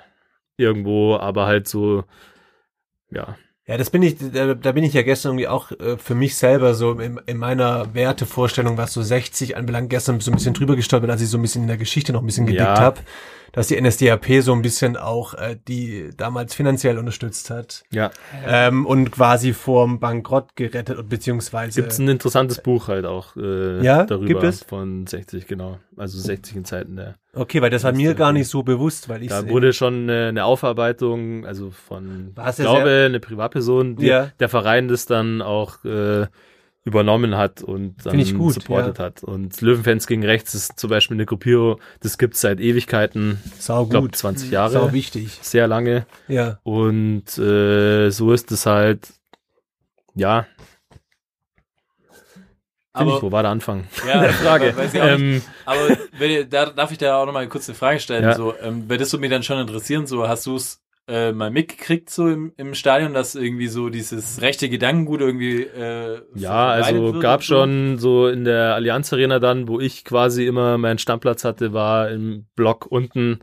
irgendwo, 0.57 1.15
aber 1.15 1.45
halt 1.45 1.67
so, 1.67 2.03
ja. 3.11 3.37
Ja, 3.65 3.77
das 3.77 3.91
bin 3.91 4.01
ich, 4.01 4.15
da, 4.17 4.55
da 4.55 4.71
bin 4.71 4.83
ich 4.83 4.93
ja 4.93 5.03
gestern 5.03 5.33
irgendwie 5.33 5.47
auch 5.47 5.71
äh, 5.73 5.97
für 5.97 6.15
mich 6.15 6.35
selber 6.35 6.73
so 6.73 6.93
in, 6.93 7.19
in 7.27 7.37
meiner 7.37 7.93
Wertevorstellung, 7.93 8.77
was 8.77 8.93
so 8.93 9.01
60 9.03 9.55
anbelangt, 9.57 9.91
gestern 9.91 10.19
so 10.21 10.31
ein 10.31 10.35
bisschen 10.35 10.55
drüber 10.55 10.75
gestolpert, 10.75 11.09
als 11.11 11.21
ich 11.21 11.29
so 11.29 11.37
ein 11.37 11.43
bisschen 11.43 11.61
in 11.63 11.67
der 11.67 11.77
Geschichte 11.77 12.11
noch 12.11 12.21
ein 12.21 12.25
bisschen 12.25 12.47
gedickt 12.47 12.61
Ja. 12.63 12.79
habe, 12.79 12.99
dass 13.51 13.67
die 13.67 13.79
NSDAP 13.81 14.41
so 14.41 14.53
ein 14.53 14.61
bisschen 14.61 14.97
auch 14.97 15.33
äh, 15.33 15.57
die 15.67 16.09
damals 16.15 16.53
finanziell 16.55 16.97
unterstützt 16.97 17.49
hat 17.49 17.83
Ja. 17.91 18.11
ähm, 18.47 18.85
und 18.85 19.11
quasi 19.11 19.53
vorm 19.53 19.99
Bankrott 19.99 20.55
gerettet 20.55 20.97
und 20.97 21.09
beziehungsweise 21.09 21.81
Gibt's 21.81 21.99
ein 21.99 22.07
interessantes 22.07 22.61
Buch 22.61 22.87
halt 22.87 23.05
auch 23.05 23.35
äh, 23.35 23.83
Ja, 23.83 24.05
darüber 24.05 24.25
gibt 24.27 24.43
es? 24.43 24.63
von 24.63 25.07
60, 25.07 25.47
genau. 25.47 25.79
Also 25.97 26.19
60 26.19 26.55
in 26.55 26.65
Zeiten 26.65 26.95
der 26.95 27.15
Okay, 27.33 27.61
weil 27.61 27.69
das 27.69 27.83
war 27.83 27.91
mir 27.91 28.15
gar 28.15 28.33
nicht 28.33 28.47
so 28.47 28.63
bewusst, 28.63 29.07
weil 29.07 29.21
ich 29.21 29.29
Da 29.29 29.47
wurde 29.47 29.71
schon 29.71 30.03
eine, 30.09 30.27
eine 30.29 30.45
Aufarbeitung, 30.45 31.45
also 31.45 31.69
von, 31.69 32.33
es 32.43 32.57
ich 32.59 32.65
glaube, 32.65 32.85
sehr- 32.89 33.05
eine 33.05 33.19
Privatperson, 33.19 33.95
die 33.97 34.07
Ja. 34.07 34.31
der 34.39 34.49
Verein 34.49 34.87
das 34.87 35.05
dann 35.05 35.41
auch 35.43 35.83
äh, 35.85 36.25
übernommen 36.85 37.35
hat 37.37 37.61
und 37.61 38.05
dann 38.05 38.37
gut, 38.37 38.53
supportet 38.55 38.97
ja. 38.99 39.05
hat. 39.05 39.23
Und 39.23 39.59
Löwenfans 39.61 40.07
gegen 40.07 40.23
Rechts 40.23 40.53
ist 40.53 40.79
zum 40.79 40.89
Beispiel 40.89 41.15
eine 41.17 41.25
Gruppierung, 41.25 41.79
das 41.99 42.17
gibt's 42.17 42.41
seit 42.41 42.59
Ewigkeiten, 42.59 43.41
sau 43.59 43.83
ich 43.83 43.89
glaube 43.89 44.07
gut, 44.07 44.15
20 44.15 44.49
sau 44.49 44.53
Jahre, 44.53 44.93
wichtig. 44.93 45.37
sehr 45.41 45.67
lange. 45.67 46.05
Ja. 46.27 46.59
Und 46.63 47.37
äh, 47.37 48.09
so 48.09 48.31
ist 48.31 48.51
es 48.51 48.65
halt, 48.65 49.07
ja, 50.15 50.45
Find 52.97 53.07
ich, 53.07 53.13
Aber, 53.15 53.21
wo 53.21 53.31
war 53.31 53.43
der 53.43 53.51
Anfang? 53.51 53.87
ja, 54.07 54.23
Frage. 54.33 54.75
Weiß 54.75 54.93
ich 54.93 54.99
auch 55.01 55.05
nicht. 55.17 55.19
Ähm, 55.21 55.41
Aber 55.65 55.97
wenn, 56.17 56.31
ihr- 56.31 56.45
da, 56.45 56.65
darf 56.65 56.91
ich 56.91 56.97
da 56.97 57.17
auch 57.21 57.25
noch 57.27 57.33
mal 57.33 57.47
kurz 57.47 57.69
eine 57.69 57.75
Frage 57.77 57.99
stellen? 57.99 58.23
Ja. 58.23 58.35
So, 58.35 58.55
ähm, 58.61 58.89
würde 58.89 58.97
das 58.97 59.11
so 59.11 59.19
mir 59.19 59.29
dann 59.29 59.43
schon 59.43 59.59
interessieren? 59.59 60.07
So, 60.07 60.27
hast 60.27 60.47
du 60.47 60.55
es 60.55 60.81
äh, 61.09 61.31
mal 61.31 61.49
mitgekriegt 61.51 62.09
so 62.09 62.29
im, 62.29 62.53
im 62.57 62.73
Stadion, 62.75 63.13
dass 63.13 63.35
irgendwie 63.35 63.67
so 63.67 63.89
dieses 63.89 64.41
rechte 64.41 64.69
Gedankengut 64.69 65.21
irgendwie 65.21 65.63
äh, 65.63 66.21
Ja, 66.35 66.69
also 66.69 67.19
gab 67.19 67.43
so? 67.43 67.55
schon 67.55 67.97
so 67.97 68.27
in 68.27 68.45
der 68.45 68.75
Allianz 68.75 69.11
Arena 69.11 69.39
dann, 69.39 69.67
wo 69.67 69.79
ich 69.79 70.05
quasi 70.05 70.45
immer 70.45 70.77
meinen 70.77 70.99
Stammplatz 70.99 71.43
hatte, 71.43 71.73
war 71.73 72.09
im 72.11 72.45
Block 72.55 72.85
unten. 72.89 73.39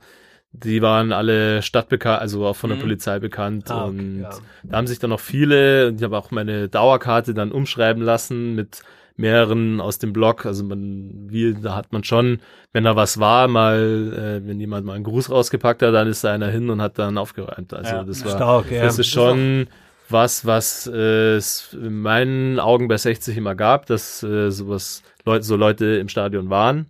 Die 0.53 0.81
waren 0.81 1.13
alle 1.13 1.61
stadtbekannt, 1.61 2.23
also 2.23 2.47
auch 2.47 2.57
von 2.57 2.71
der 2.71 2.79
Mhm. 2.79 2.83
Polizei 2.83 3.19
bekannt. 3.19 3.71
Ah, 3.71 3.87
okay, 3.87 3.99
und 3.99 4.21
ja. 4.23 4.31
da 4.63 4.77
haben 4.79 4.87
sich 4.87 4.99
dann 4.99 5.11
noch 5.11 5.21
viele, 5.21 5.89
und 5.89 5.97
ich 5.97 6.03
habe 6.03 6.17
auch 6.17 6.31
meine 6.31 6.69
Dauerkarte 6.69 7.35
dann 7.35 7.53
umschreiben 7.53 8.03
lassen 8.03 8.55
mit 8.55 8.81
mehreren 9.17 9.81
aus 9.81 9.99
dem 9.99 10.13
Block. 10.13 10.47
Also 10.47 10.65
man, 10.65 11.27
wie, 11.29 11.55
da 11.55 11.75
hat 11.75 11.93
man 11.93 12.05
schon, 12.05 12.41
wenn 12.73 12.85
da 12.85 12.97
was 12.97 13.19
war, 13.19 13.49
mal, 13.49 14.41
äh, 14.43 14.47
wenn 14.47 14.61
jemand 14.61 14.87
mal 14.87 14.95
einen 14.95 15.05
Gruß 15.05 15.31
rausgepackt 15.31 15.83
hat, 15.83 15.95
dann 15.95 16.09
ist 16.09 16.25
da 16.25 16.33
einer 16.33 16.49
hin 16.49 16.71
und 16.71 16.81
hat 16.81 16.99
dann 16.99 17.19
aufgeräumt. 17.19 17.73
Also 17.73 17.91
Ja, 17.91 18.05
das 18.05 18.25
war 18.25 18.37
Stark, 18.37 18.71
ja. 18.71 18.83
das 18.83 18.99
ist 18.99 19.09
schon 19.09 19.69
was, 20.09 20.47
was 20.47 20.87
äh, 20.93 21.35
es 21.37 21.73
in 21.73 22.01
meinen 22.01 22.61
Augen 22.61 22.89
bei 22.89 22.97
60 22.97 23.37
immer 23.37 23.55
gab, 23.55 23.87
dass 23.87 24.23
äh, 24.23 24.51
sowas 24.51 25.03
Leute, 25.25 25.45
so 25.45 25.57
Leute 25.57 25.87
im 25.97 26.09
Stadion 26.09 26.51
waren. 26.51 26.87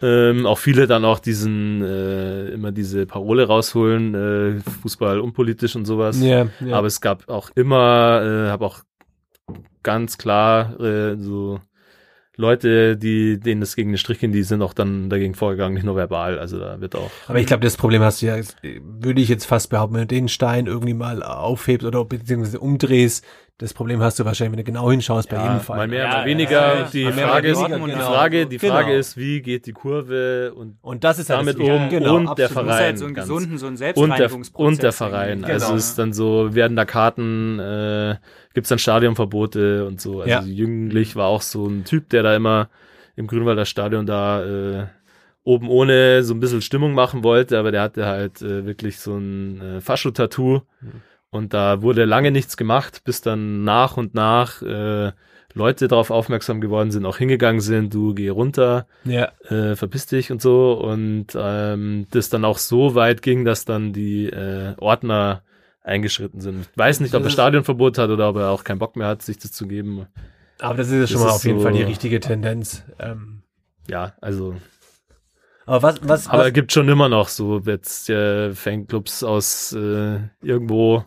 Ähm, 0.00 0.46
auch 0.46 0.58
viele 0.58 0.88
dann 0.88 1.04
auch 1.04 1.20
diesen 1.20 1.80
äh, 1.82 2.48
immer 2.48 2.72
diese 2.72 3.06
Parole 3.06 3.46
rausholen, 3.46 4.14
äh, 4.14 4.60
Fußball 4.82 5.20
unpolitisch 5.20 5.76
und 5.76 5.84
sowas. 5.84 6.20
Ja, 6.20 6.48
ja. 6.58 6.76
Aber 6.76 6.88
es 6.88 7.00
gab 7.00 7.28
auch 7.28 7.50
immer, 7.54 8.20
äh, 8.24 8.50
habe 8.50 8.66
auch 8.66 8.80
ganz 9.82 10.18
klar 10.18 10.78
äh, 10.80 11.16
so 11.16 11.60
Leute, 12.36 12.96
die 12.96 13.38
denen 13.38 13.60
das 13.60 13.76
gegen 13.76 13.90
den 13.90 13.98
Strich 13.98 14.18
gehen, 14.18 14.32
die 14.32 14.42
sind 14.42 14.62
auch 14.62 14.72
dann 14.72 15.10
dagegen 15.10 15.34
vorgegangen, 15.34 15.74
nicht 15.74 15.84
nur 15.84 15.96
verbal. 15.96 16.38
Also 16.38 16.58
da 16.58 16.80
wird 16.80 16.96
auch 16.96 17.10
Aber 17.28 17.38
ich 17.38 17.46
glaube, 17.46 17.62
das 17.62 17.76
Problem 17.76 18.00
hast 18.02 18.22
du 18.22 18.26
ja, 18.26 18.36
würde 18.80 19.20
ich 19.20 19.28
jetzt 19.28 19.44
fast 19.44 19.68
behaupten, 19.68 19.94
wenn 19.94 20.02
du 20.02 20.06
den 20.14 20.28
Stein 20.28 20.66
irgendwie 20.66 20.94
mal 20.94 21.22
aufhebst 21.22 21.86
oder 21.86 22.04
beziehungsweise 22.04 22.58
umdrehst, 22.58 23.24
das 23.58 23.72
Problem 23.74 24.00
hast 24.02 24.18
du 24.18 24.24
wahrscheinlich, 24.24 24.52
wenn 24.58 24.64
du 24.64 24.72
genau 24.72 24.90
hinschaust 24.90 25.28
bei 25.28 25.40
jedem 25.40 25.60
Fall. 25.60 25.76
Mal 25.76 25.86
mehr, 25.88 26.04
Ja, 26.04 26.08
mal 26.08 26.18
ja, 26.20 26.24
weniger. 26.26 26.78
ja, 26.80 26.88
die 26.92 27.04
mehr, 27.04 27.12
Frage 27.28 27.48
ist, 27.48 27.58
weniger, 27.60 27.78
die 27.78 27.92
genau. 27.92 28.06
Frage, 28.12 28.46
die 28.46 28.58
Frage 28.58 28.86
Genau. 28.88 28.98
ist, 28.98 29.16
wie 29.16 29.40
geht 29.42 29.66
die 29.66 29.72
Kurve 29.72 30.52
und 30.54 30.78
Und 30.82 31.04
das 31.04 31.18
ist 31.20 31.28
ja 31.28 31.36
damit 31.36 31.60
das 31.60 31.68
um 31.68 31.88
genau, 31.88 32.16
und 32.16 32.38
der. 32.38 32.48
Verein. 32.48 32.68
halt 32.70 32.98
so 32.98 33.04
einen 33.04 33.14
gesunden, 33.14 33.58
so 33.58 33.66
einen 33.66 33.74
und 33.74 33.80
der, 33.80 33.94
Selbstreinigungsprozess. 33.94 34.66
und 34.68 34.82
der 34.82 34.92
Verein. 34.92 35.44
Also 35.44 35.66
Genau. 35.66 35.76
es 35.76 35.84
ist 35.90 35.98
dann 35.98 36.12
so, 36.12 36.54
werden 36.54 36.76
da 36.76 36.84
Karten, 36.84 37.58
äh, 37.60 38.16
gibt's 38.54 38.68
dann 38.68 38.78
Stadionverbote 38.80 39.86
und 39.86 40.00
so. 40.00 40.20
Also 40.22 40.28
Ja. 40.30 40.40
Jünglich 40.42 41.14
war 41.14 41.28
auch 41.28 41.42
so 41.42 41.66
ein 41.66 41.84
Typ, 41.84 42.08
der 42.08 42.22
da 42.24 42.34
immer 42.34 42.68
im 43.14 43.26
Grünwalder 43.28 43.64
Stadion 43.66 44.06
da 44.06 44.44
äh, 44.44 44.86
oben 45.44 45.68
ohne 45.68 46.22
so 46.24 46.34
ein 46.34 46.40
bisschen 46.40 46.62
Stimmung 46.62 46.94
machen 46.94 47.22
wollte, 47.22 47.58
aber 47.58 47.70
der 47.70 47.82
hatte 47.82 48.06
halt 48.06 48.42
äh, 48.42 48.64
wirklich 48.64 48.98
so 48.98 49.16
ein 49.16 49.60
äh, 49.60 49.80
Fascho-Tattoo 49.80 50.62
und 51.32 51.52
da 51.54 51.82
wurde 51.82 52.04
lange 52.04 52.30
nichts 52.30 52.56
gemacht, 52.56 53.02
bis 53.04 53.20
dann 53.22 53.64
nach 53.64 53.96
und 53.96 54.14
nach 54.14 54.62
äh, 54.62 55.10
Leute 55.54 55.88
darauf 55.88 56.10
aufmerksam 56.10 56.60
geworden 56.60 56.90
sind, 56.90 57.04
auch 57.04 57.16
hingegangen 57.18 57.60
sind, 57.60 57.92
du 57.92 58.14
geh 58.14 58.28
runter, 58.28 58.86
Ja, 59.04 59.32
äh, 59.48 59.74
verpiss 59.76 60.06
dich 60.06 60.30
und 60.30 60.40
so 60.40 60.72
und 60.74 61.26
ähm, 61.34 62.06
das 62.10 62.28
dann 62.30 62.44
auch 62.44 62.58
so 62.58 62.94
weit 62.94 63.20
ging, 63.22 63.44
dass 63.44 63.64
dann 63.64 63.92
die 63.92 64.26
äh, 64.28 64.74
Ordner 64.78 65.42
eingeschritten 65.82 66.40
sind. 66.40 66.68
Ich 66.72 66.78
weiß 66.78 67.00
nicht, 67.00 67.14
ob 67.14 67.24
er 67.24 67.30
Stadionverbot 67.30 67.98
hat 67.98 68.08
oder 68.10 68.28
ob 68.28 68.36
er 68.36 68.50
auch 68.50 68.62
keinen 68.64 68.78
Bock 68.78 68.94
mehr 68.96 69.08
hat, 69.08 69.22
sich 69.22 69.38
das 69.38 69.52
zu 69.52 69.66
geben. 69.66 70.06
aber 70.60 70.76
das 70.76 70.88
ist 70.88 71.00
ja 71.00 71.06
schon 71.08 71.16
Das 71.16 71.24
mal 71.24 71.34
auf 71.36 71.44
jeden 71.44 71.58
so- 71.58 71.64
Fall 71.64 71.72
die 71.72 71.82
richtige 71.82 72.20
Tendenz. 72.20 72.84
Ähm, 73.00 73.42
Ja, 73.90 74.14
also 74.20 74.54
aber 75.66 75.82
was, 75.82 76.00
was, 76.08 76.28
Aber 76.28 76.38
was 76.40 76.46
es 76.48 76.52
gibt 76.54 76.72
schon 76.72 76.88
immer 76.88 77.08
noch 77.08 77.28
so 77.28 77.60
jetzt 77.64 78.10
äh, 78.10 78.52
Fanclubs 78.52 79.22
aus 79.22 79.72
äh, 79.72 80.18
irgendwo. 80.42 81.04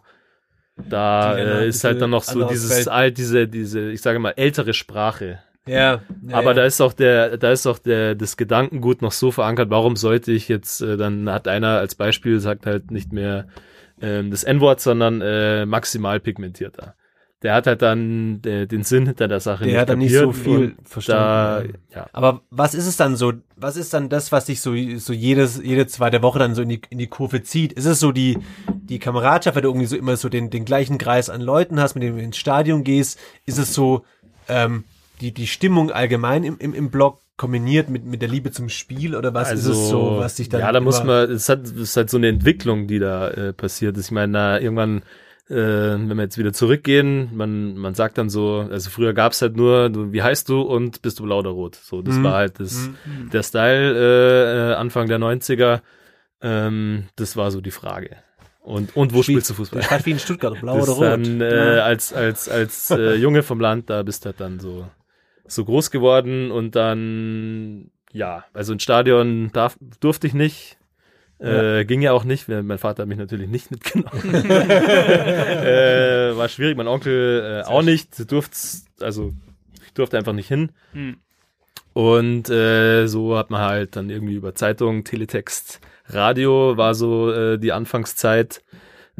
Da 0.77 1.37
äh, 1.37 1.67
ist 1.67 1.83
halt 1.83 2.01
dann 2.01 2.09
noch 2.09 2.23
so 2.23 2.47
dieses 2.47 2.87
alt, 2.87 3.17
diese, 3.17 3.47
diese, 3.47 3.91
ich 3.91 4.01
sage 4.01 4.19
mal, 4.19 4.33
ältere 4.35 4.73
Sprache. 4.73 5.39
ja, 5.65 5.75
ja, 5.75 6.01
Aber 6.31 6.51
ja. 6.51 6.53
da 6.53 6.65
ist 6.65 6.81
auch 6.81 6.93
der, 6.93 7.37
da 7.37 7.51
ist 7.51 7.65
auch 7.65 7.79
der, 7.79 8.13
das 8.13 8.37
Gedankengut 8.37 9.01
noch 9.01 9.13
so 9.13 9.31
verankert, 9.31 9.69
warum 9.69 9.95
sollte 9.95 10.31
ich 10.31 10.49
jetzt, 10.49 10.81
äh, 10.81 10.97
dann 10.97 11.29
hat 11.29 11.47
einer 11.47 11.79
als 11.79 11.95
Beispiel, 11.95 12.39
sagt 12.39 12.65
halt 12.65 12.91
nicht 12.91 13.13
mehr 13.13 13.47
ähm, 14.01 14.31
das 14.31 14.43
N-Wort, 14.43 14.81
sondern 14.81 15.21
äh, 15.21 15.65
maximal 15.65 16.19
pigmentierter. 16.19 16.95
Der 17.45 17.53
hat 17.53 17.67
halt 17.67 17.83
dann 17.83 18.41
äh, 18.43 18.65
den 18.65 18.83
Sinn 18.83 19.05
hinter 19.05 19.27
der 19.27 19.39
Sache 19.39 19.65
Der 19.65 19.81
hat 19.81 19.89
dann 19.89 19.99
nicht 19.99 20.15
so 20.15 20.31
viel 20.31 20.75
verstanden, 20.83 21.75
Da, 21.91 21.99
ja. 21.99 22.07
Aber 22.11 22.41
was 22.49 22.73
ist 22.73 22.87
es 22.87 22.97
dann 22.97 23.15
so? 23.15 23.33
Was 23.55 23.77
ist 23.77 23.93
dann 23.93 24.09
das, 24.09 24.31
was 24.31 24.45
dich 24.45 24.61
so, 24.61 24.71
so 24.97 25.13
jedes, 25.13 25.61
jede 25.63 25.85
zweite 25.85 26.23
Woche 26.23 26.39
dann 26.39 26.55
so 26.55 26.63
in 26.63 26.69
die, 26.69 26.81
in 26.89 26.97
die 26.97 27.05
Kurve 27.05 27.43
zieht? 27.43 27.71
Ist 27.73 27.85
es 27.85 27.99
so 27.99 28.11
die, 28.11 28.39
die 28.67 28.97
Kameradschaft, 28.97 29.55
weil 29.55 29.61
du 29.61 29.69
irgendwie 29.69 29.85
so 29.85 29.95
immer 29.95 30.17
so 30.17 30.27
den, 30.27 30.49
den 30.49 30.65
gleichen 30.65 30.97
Kreis 30.97 31.29
an 31.29 31.39
Leuten 31.39 31.79
hast, 31.79 31.93
mit 31.93 32.01
denen 32.01 32.17
du 32.17 32.23
ins 32.23 32.37
Stadion 32.37 32.83
gehst? 32.83 33.19
Ist 33.45 33.59
es 33.59 33.75
so, 33.75 34.05
ähm, 34.47 34.85
die, 35.21 35.31
die 35.31 35.45
Stimmung 35.45 35.91
allgemein 35.91 36.43
im, 36.43 36.57
im, 36.57 36.73
im 36.73 36.89
Block 36.89 37.21
kombiniert 37.37 37.89
mit, 37.89 38.05
mit 38.05 38.23
der 38.23 38.29
Liebe 38.29 38.49
zum 38.49 38.69
Spiel 38.69 39.15
oder 39.15 39.35
was 39.35 39.51
ist 39.51 39.65
es 39.65 39.89
so, 39.89 40.17
was 40.17 40.35
dich 40.35 40.49
dann 40.49 40.61
Also, 40.61 40.67
Ja, 40.67 40.71
da 40.71 40.79
muss 40.79 41.03
man, 41.03 41.29
es 41.29 41.47
hat, 41.47 41.63
es 41.63 41.73
ist 41.73 41.95
halt 41.95 42.09
so 42.09 42.17
eine 42.17 42.29
Entwicklung, 42.29 42.87
die 42.87 42.97
da 42.97 43.29
äh, 43.29 43.53
passiert 43.53 43.97
ist. 43.97 44.05
Ich 44.05 44.11
meine, 44.11 44.33
da 44.33 44.57
irgendwann, 44.57 45.03
äh, 45.49 45.53
wenn 45.55 46.15
wir 46.15 46.23
jetzt 46.23 46.37
wieder 46.37 46.53
zurückgehen, 46.53 47.29
man, 47.35 47.75
man 47.77 47.93
sagt 47.93 48.17
dann 48.17 48.29
so, 48.29 48.67
also 48.69 48.89
früher 48.89 49.13
gab's 49.13 49.41
halt 49.41 49.55
nur, 49.55 49.89
du, 49.89 50.11
wie 50.11 50.23
heißt 50.23 50.49
du 50.49 50.61
und 50.61 51.01
bist 51.01 51.19
du 51.19 51.23
blau 51.23 51.39
oder 51.39 51.51
rot? 51.51 51.75
So, 51.75 52.01
das 52.01 52.15
Mhm. 52.17 52.23
war 52.23 52.33
halt 52.35 52.59
das, 52.59 52.89
der 53.31 53.43
Style 53.43 54.71
äh, 54.71 54.75
Anfang 54.75 55.07
der 55.07 55.19
90er. 55.19 55.81
Ähm, 56.41 57.05
das 57.15 57.37
war 57.37 57.51
so 57.51 57.61
die 57.61 57.71
Frage. 57.71 58.17
Und, 58.61 58.95
und 58.95 59.13
wo 59.13 59.21
Spiel- 59.21 59.35
spielst 59.35 59.49
du 59.51 59.53
Fußball? 59.53 59.81
Ist 59.81 60.05
wie 60.05 60.11
in 60.11 60.19
Stuttgart, 60.19 60.59
blau 60.59 60.79
Das 60.79 60.89
oder 60.89 60.93
rot. 60.93 61.03
dann 61.27 61.41
äh, 61.41 61.79
als 61.79 62.11
als 62.13 62.49
als 62.49 62.89
äh, 62.91 63.13
Junge 63.15 63.43
vom 63.43 63.59
Land, 63.59 63.89
da 63.89 64.01
bist 64.03 64.25
du 64.25 64.27
halt 64.29 64.39
dann 64.39 64.59
so 64.59 64.87
so 65.47 65.63
groß 65.63 65.91
geworden 65.91 66.49
und 66.51 66.75
dann 66.75 67.91
ja, 68.11 68.45
also 68.53 68.73
ins 68.73 68.81
Stadion 68.83 69.51
darf, 69.53 69.77
durfte 69.99 70.25
ich 70.25 70.33
nicht. 70.33 70.77
Äh, 71.39 71.83
Ging 71.85 72.01
ja 72.01 72.13
auch 72.13 72.23
nicht, 72.23 72.47
weil 72.47 72.63
mein 72.63 72.77
Vater 72.77 73.01
hat 73.03 73.09
mich 73.09 73.17
natürlich 73.17 73.49
nicht 73.49 73.71
mitgenommen. 73.71 74.33
äh, 74.45 76.35
war 76.37 76.47
schwierig, 76.49 76.77
mein 76.77 76.87
Onkel 76.87 77.63
äh, 77.63 77.67
auch 77.67 77.81
nicht. 77.81 78.17
Du 78.17 78.25
durft's, 78.25 78.85
also 79.01 79.31
ich 79.85 79.93
durfte 79.93 80.17
einfach 80.17 80.33
nicht 80.33 80.47
hin. 80.47 80.71
Hm. 80.93 81.17
Und 81.93 82.49
äh, 82.49 83.07
so 83.07 83.37
hat 83.37 83.49
man 83.49 83.61
halt 83.61 83.95
dann 83.95 84.09
irgendwie 84.09 84.35
über 84.35 84.55
Zeitung, 84.55 85.03
Teletext, 85.03 85.79
Radio 86.07 86.77
war 86.77 86.93
so 86.93 87.31
äh, 87.31 87.57
die 87.57 87.71
Anfangszeit. 87.71 88.61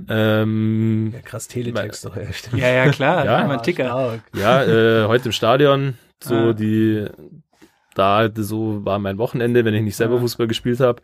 Ähm, 0.09 1.11
ja, 1.13 1.21
krass, 1.21 1.47
Teletext 1.47 2.03
doch, 2.05 2.17
ja, 2.17 2.31
stimmt. 2.33 2.61
Ja, 2.61 2.67
ja, 2.69 2.89
klar. 2.91 3.25
Ja. 3.25 3.39
immer 3.45 3.53
ein 3.53 3.63
Ticker. 3.63 3.85
Stark. 3.85 4.19
Ja, 4.35 4.63
äh, 4.63 5.07
heute 5.07 5.25
im 5.25 5.31
Stadion, 5.31 5.93
so 6.21 6.35
Ah. 6.35 6.53
die, 6.53 7.05
da 7.95 8.29
so 8.35 8.83
war 8.85 8.99
mein 8.99 9.17
Wochenende, 9.17 9.63
wenn 9.63 9.73
ich 9.73 9.83
nicht 9.83 9.95
selber 9.95 10.17
Ah. 10.17 10.19
Fußball 10.19 10.47
gespielt 10.47 10.81
habe. 10.81 11.01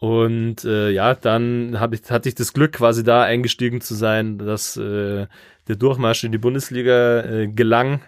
Und 0.00 0.64
äh, 0.64 0.90
ja, 0.90 1.14
dann 1.14 1.80
hab 1.80 1.92
ich, 1.92 2.08
hatte 2.10 2.28
ich 2.28 2.36
das 2.36 2.52
Glück, 2.52 2.72
quasi 2.72 3.02
da 3.02 3.22
eingestiegen 3.24 3.80
zu 3.80 3.94
sein, 3.94 4.38
dass 4.38 4.76
äh, 4.76 5.26
der 5.66 5.76
Durchmarsch 5.76 6.22
in 6.24 6.30
die 6.32 6.38
Bundesliga 6.38 7.20
äh, 7.24 7.48
gelang. 7.48 8.00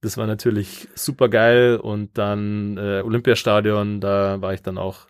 Das 0.00 0.16
war 0.16 0.26
natürlich 0.26 0.88
super 0.96 1.28
geil. 1.28 1.76
Und 1.76 2.18
dann 2.18 2.76
äh, 2.76 3.02
Olympiastadion, 3.04 4.00
da 4.00 4.40
war 4.40 4.52
ich 4.52 4.62
dann 4.62 4.78
auch 4.78 5.06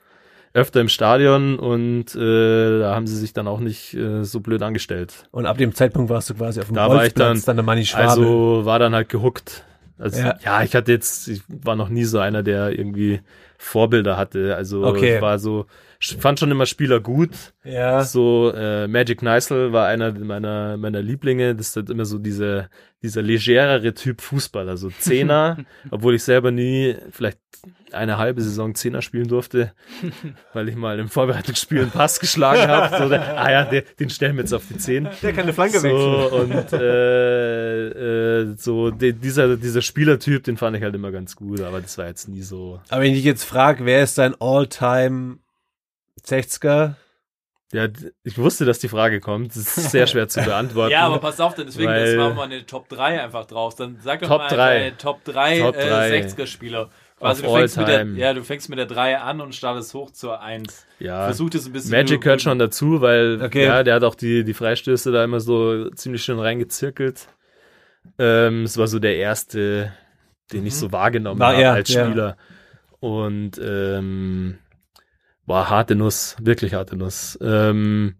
öfter 0.54 0.80
im 0.80 0.88
Stadion 0.88 1.58
und 1.58 2.14
äh, 2.14 2.78
da 2.80 2.94
haben 2.94 3.06
sie 3.06 3.16
sich 3.16 3.32
dann 3.32 3.46
auch 3.46 3.60
nicht 3.60 3.94
äh, 3.94 4.24
so 4.24 4.40
blöd 4.40 4.62
angestellt. 4.62 5.28
Und 5.30 5.46
ab 5.46 5.56
dem 5.58 5.74
Zeitpunkt 5.74 6.10
warst 6.10 6.28
du 6.30 6.34
quasi 6.34 6.60
auf 6.60 6.66
dem 6.66 6.74
Da 6.74 6.88
war 6.88 7.06
ich 7.06 7.14
dann- 7.14 7.40
dann 7.44 7.56
der 7.56 7.64
Manni 7.64 7.84
Schwabe. 7.86 8.08
Also 8.10 8.64
war 8.64 8.78
dann 8.78 8.94
halt 8.94 9.08
gehuckt. 9.08 9.64
Also, 9.98 10.20
Ja. 10.20 10.38
ja. 10.44 10.62
ich 10.62 10.74
hatte 10.74 10.92
jetzt, 10.92 11.28
ich 11.28 11.42
war 11.48 11.74
noch 11.76 11.88
nie 11.90 12.04
so 12.04 12.18
einer, 12.18 12.42
der 12.42 12.76
irgendwie 12.78 13.20
Vorbilder 13.58 14.16
hatte. 14.16 14.56
Also 14.56 14.84
Okay. 14.84 15.16
ich 15.16 15.22
war 15.22 15.38
so, 15.38 15.66
ich 16.00 16.16
fand 16.16 16.38
schon 16.40 16.50
immer 16.50 16.64
Spieler 16.64 17.00
gut. 17.00 17.30
ja. 17.64 18.02
So 18.04 18.52
äh, 18.54 18.86
Magic 18.88 19.20
Neisel 19.20 19.72
war 19.72 19.86
einer 19.88 20.12
meiner 20.12 20.76
meiner 20.76 21.02
Lieblinge. 21.02 21.54
Das 21.54 21.68
ist 21.70 21.76
halt 21.76 21.90
immer 21.90 22.04
so 22.06 22.18
diese 22.18 22.70
dieser 23.02 23.22
legerere 23.22 23.94
Typ 23.94 24.20
Fußballer, 24.20 24.76
so 24.76 24.90
Zehner, 24.90 25.58
obwohl 25.90 26.14
ich 26.14 26.22
selber 26.24 26.50
nie 26.50 26.96
vielleicht 27.10 27.38
eine 27.90 28.18
halbe 28.18 28.40
Saison 28.42 28.74
Zehner 28.74 29.02
spielen 29.02 29.28
durfte, 29.28 29.72
weil 30.52 30.68
ich 30.68 30.76
mal 30.76 30.98
im 30.98 31.08
Vorbereitungsspiel 31.08 31.80
einen 31.82 31.90
Pass 31.90 32.20
geschlagen 32.20 32.68
habe. 32.68 32.96
So, 33.02 33.08
der, 33.08 33.38
ah 33.40 33.50
ja, 33.50 33.64
der, 33.64 33.82
den 33.98 34.10
stellen 34.10 34.36
wir 34.36 34.42
jetzt 34.42 34.52
auf 34.52 34.64
die 34.68 34.76
Zehn. 34.76 35.08
Der 35.22 35.32
kann 35.32 35.44
eine 35.44 35.52
Flanke 35.52 35.78
So, 35.80 35.88
wechseln. 35.88 36.52
und 36.52 36.72
äh, 36.74 38.40
äh, 38.42 38.54
so 38.56 38.90
de, 38.90 39.12
dieser, 39.12 39.56
dieser 39.56 39.80
Spielertyp, 39.82 40.44
den 40.44 40.56
fand 40.56 40.76
ich 40.76 40.82
halt 40.82 40.94
immer 40.94 41.10
ganz 41.10 41.34
gut, 41.36 41.60
aber 41.62 41.80
das 41.80 41.96
war 41.98 42.06
jetzt 42.06 42.28
nie 42.28 42.42
so. 42.42 42.80
Aber 42.90 43.02
wenn 43.02 43.14
ich 43.14 43.24
jetzt 43.24 43.44
frage, 43.48 43.84
wer 43.84 44.02
ist 44.02 44.18
dein 44.18 44.34
All-Time 44.40 45.38
60er? 46.24 46.94
Ja, 47.72 47.86
ich 48.24 48.38
wusste, 48.38 48.64
dass 48.64 48.78
die 48.78 48.88
Frage 48.88 49.20
kommt. 49.20 49.50
Das 49.50 49.76
ist 49.76 49.90
sehr 49.90 50.06
schwer 50.06 50.26
zu 50.28 50.40
beantworten. 50.44 50.90
Ja, 50.92 51.02
aber 51.06 51.18
pass 51.18 51.38
auf, 51.38 51.54
denn 51.54 51.66
deswegen 51.66 51.90
Weil- 51.90 52.06
jetzt 52.06 52.16
machen 52.16 52.36
wir 52.36 52.42
eine 52.44 52.64
Top 52.64 52.88
3 52.88 53.22
einfach 53.22 53.44
draus. 53.46 53.76
Dann 53.76 53.98
sag 54.02 54.20
doch 54.22 54.28
Top 54.28 54.38
mal 54.38 54.48
drei. 54.48 54.78
deine 54.78 54.96
Top 54.96 55.22
3, 55.24 55.60
Top 55.60 55.74
drei. 55.74 56.08
äh, 56.08 56.22
60er-Spieler. 56.22 56.88
Quasi 57.18 57.42
Of 57.44 57.48
du 57.52 57.58
fängst 57.58 57.76
der, 57.76 58.06
ja, 58.14 58.32
du 58.32 58.44
fängst 58.44 58.68
mit 58.70 58.78
der 58.78 58.86
3 58.86 59.18
an 59.18 59.40
und 59.40 59.52
startest 59.54 59.92
hoch 59.92 60.12
zur 60.12 60.40
1. 60.40 60.86
ja. 61.00 61.24
Versuch 61.24 61.50
das 61.50 61.66
ein 61.66 61.72
bisschen 61.72 61.90
Magic 61.90 62.20
gehört 62.22 62.40
schon 62.40 62.58
dazu, 62.60 63.00
weil 63.00 63.42
Okay. 63.42 63.64
ja, 63.64 63.82
der 63.82 63.96
hat 63.96 64.04
auch 64.04 64.14
die, 64.14 64.44
die 64.44 64.54
Freistöße 64.54 65.10
da 65.12 65.24
immer 65.24 65.40
so 65.40 65.90
ziemlich 65.90 66.22
schön 66.22 66.38
reingezirkelt. 66.38 67.26
Ähm, 68.18 68.62
es 68.62 68.78
war 68.78 68.86
so 68.86 68.98
der 69.00 69.16
erste, 69.16 69.92
den 70.52 70.64
ich 70.64 70.76
so 70.76 70.92
wahrgenommen 70.92 71.42
habe 71.42 71.68
als 71.68 71.88
ja. 71.92 72.36
Und 73.00 73.52
ähm, 73.62 74.58
war 75.46 75.70
harte 75.70 75.94
Nuss, 75.94 76.36
wirklich 76.40 76.74
harte 76.74 76.96
Nuss. 76.96 77.38
Ähm, 77.40 78.16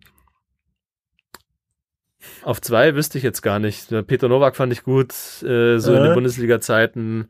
auf 2.42 2.60
zwei 2.60 2.94
wüsste 2.94 3.18
ich 3.18 3.24
jetzt 3.24 3.42
gar 3.42 3.58
nicht. 3.58 3.88
Peter 4.06 4.28
Nowak 4.28 4.56
fand 4.56 4.72
ich 4.72 4.82
gut, 4.82 5.12
äh, 5.42 5.78
so 5.78 5.92
in 5.94 6.02
Äh? 6.02 6.06
den 6.08 6.14
Bundesliga-Zeiten. 6.14 7.28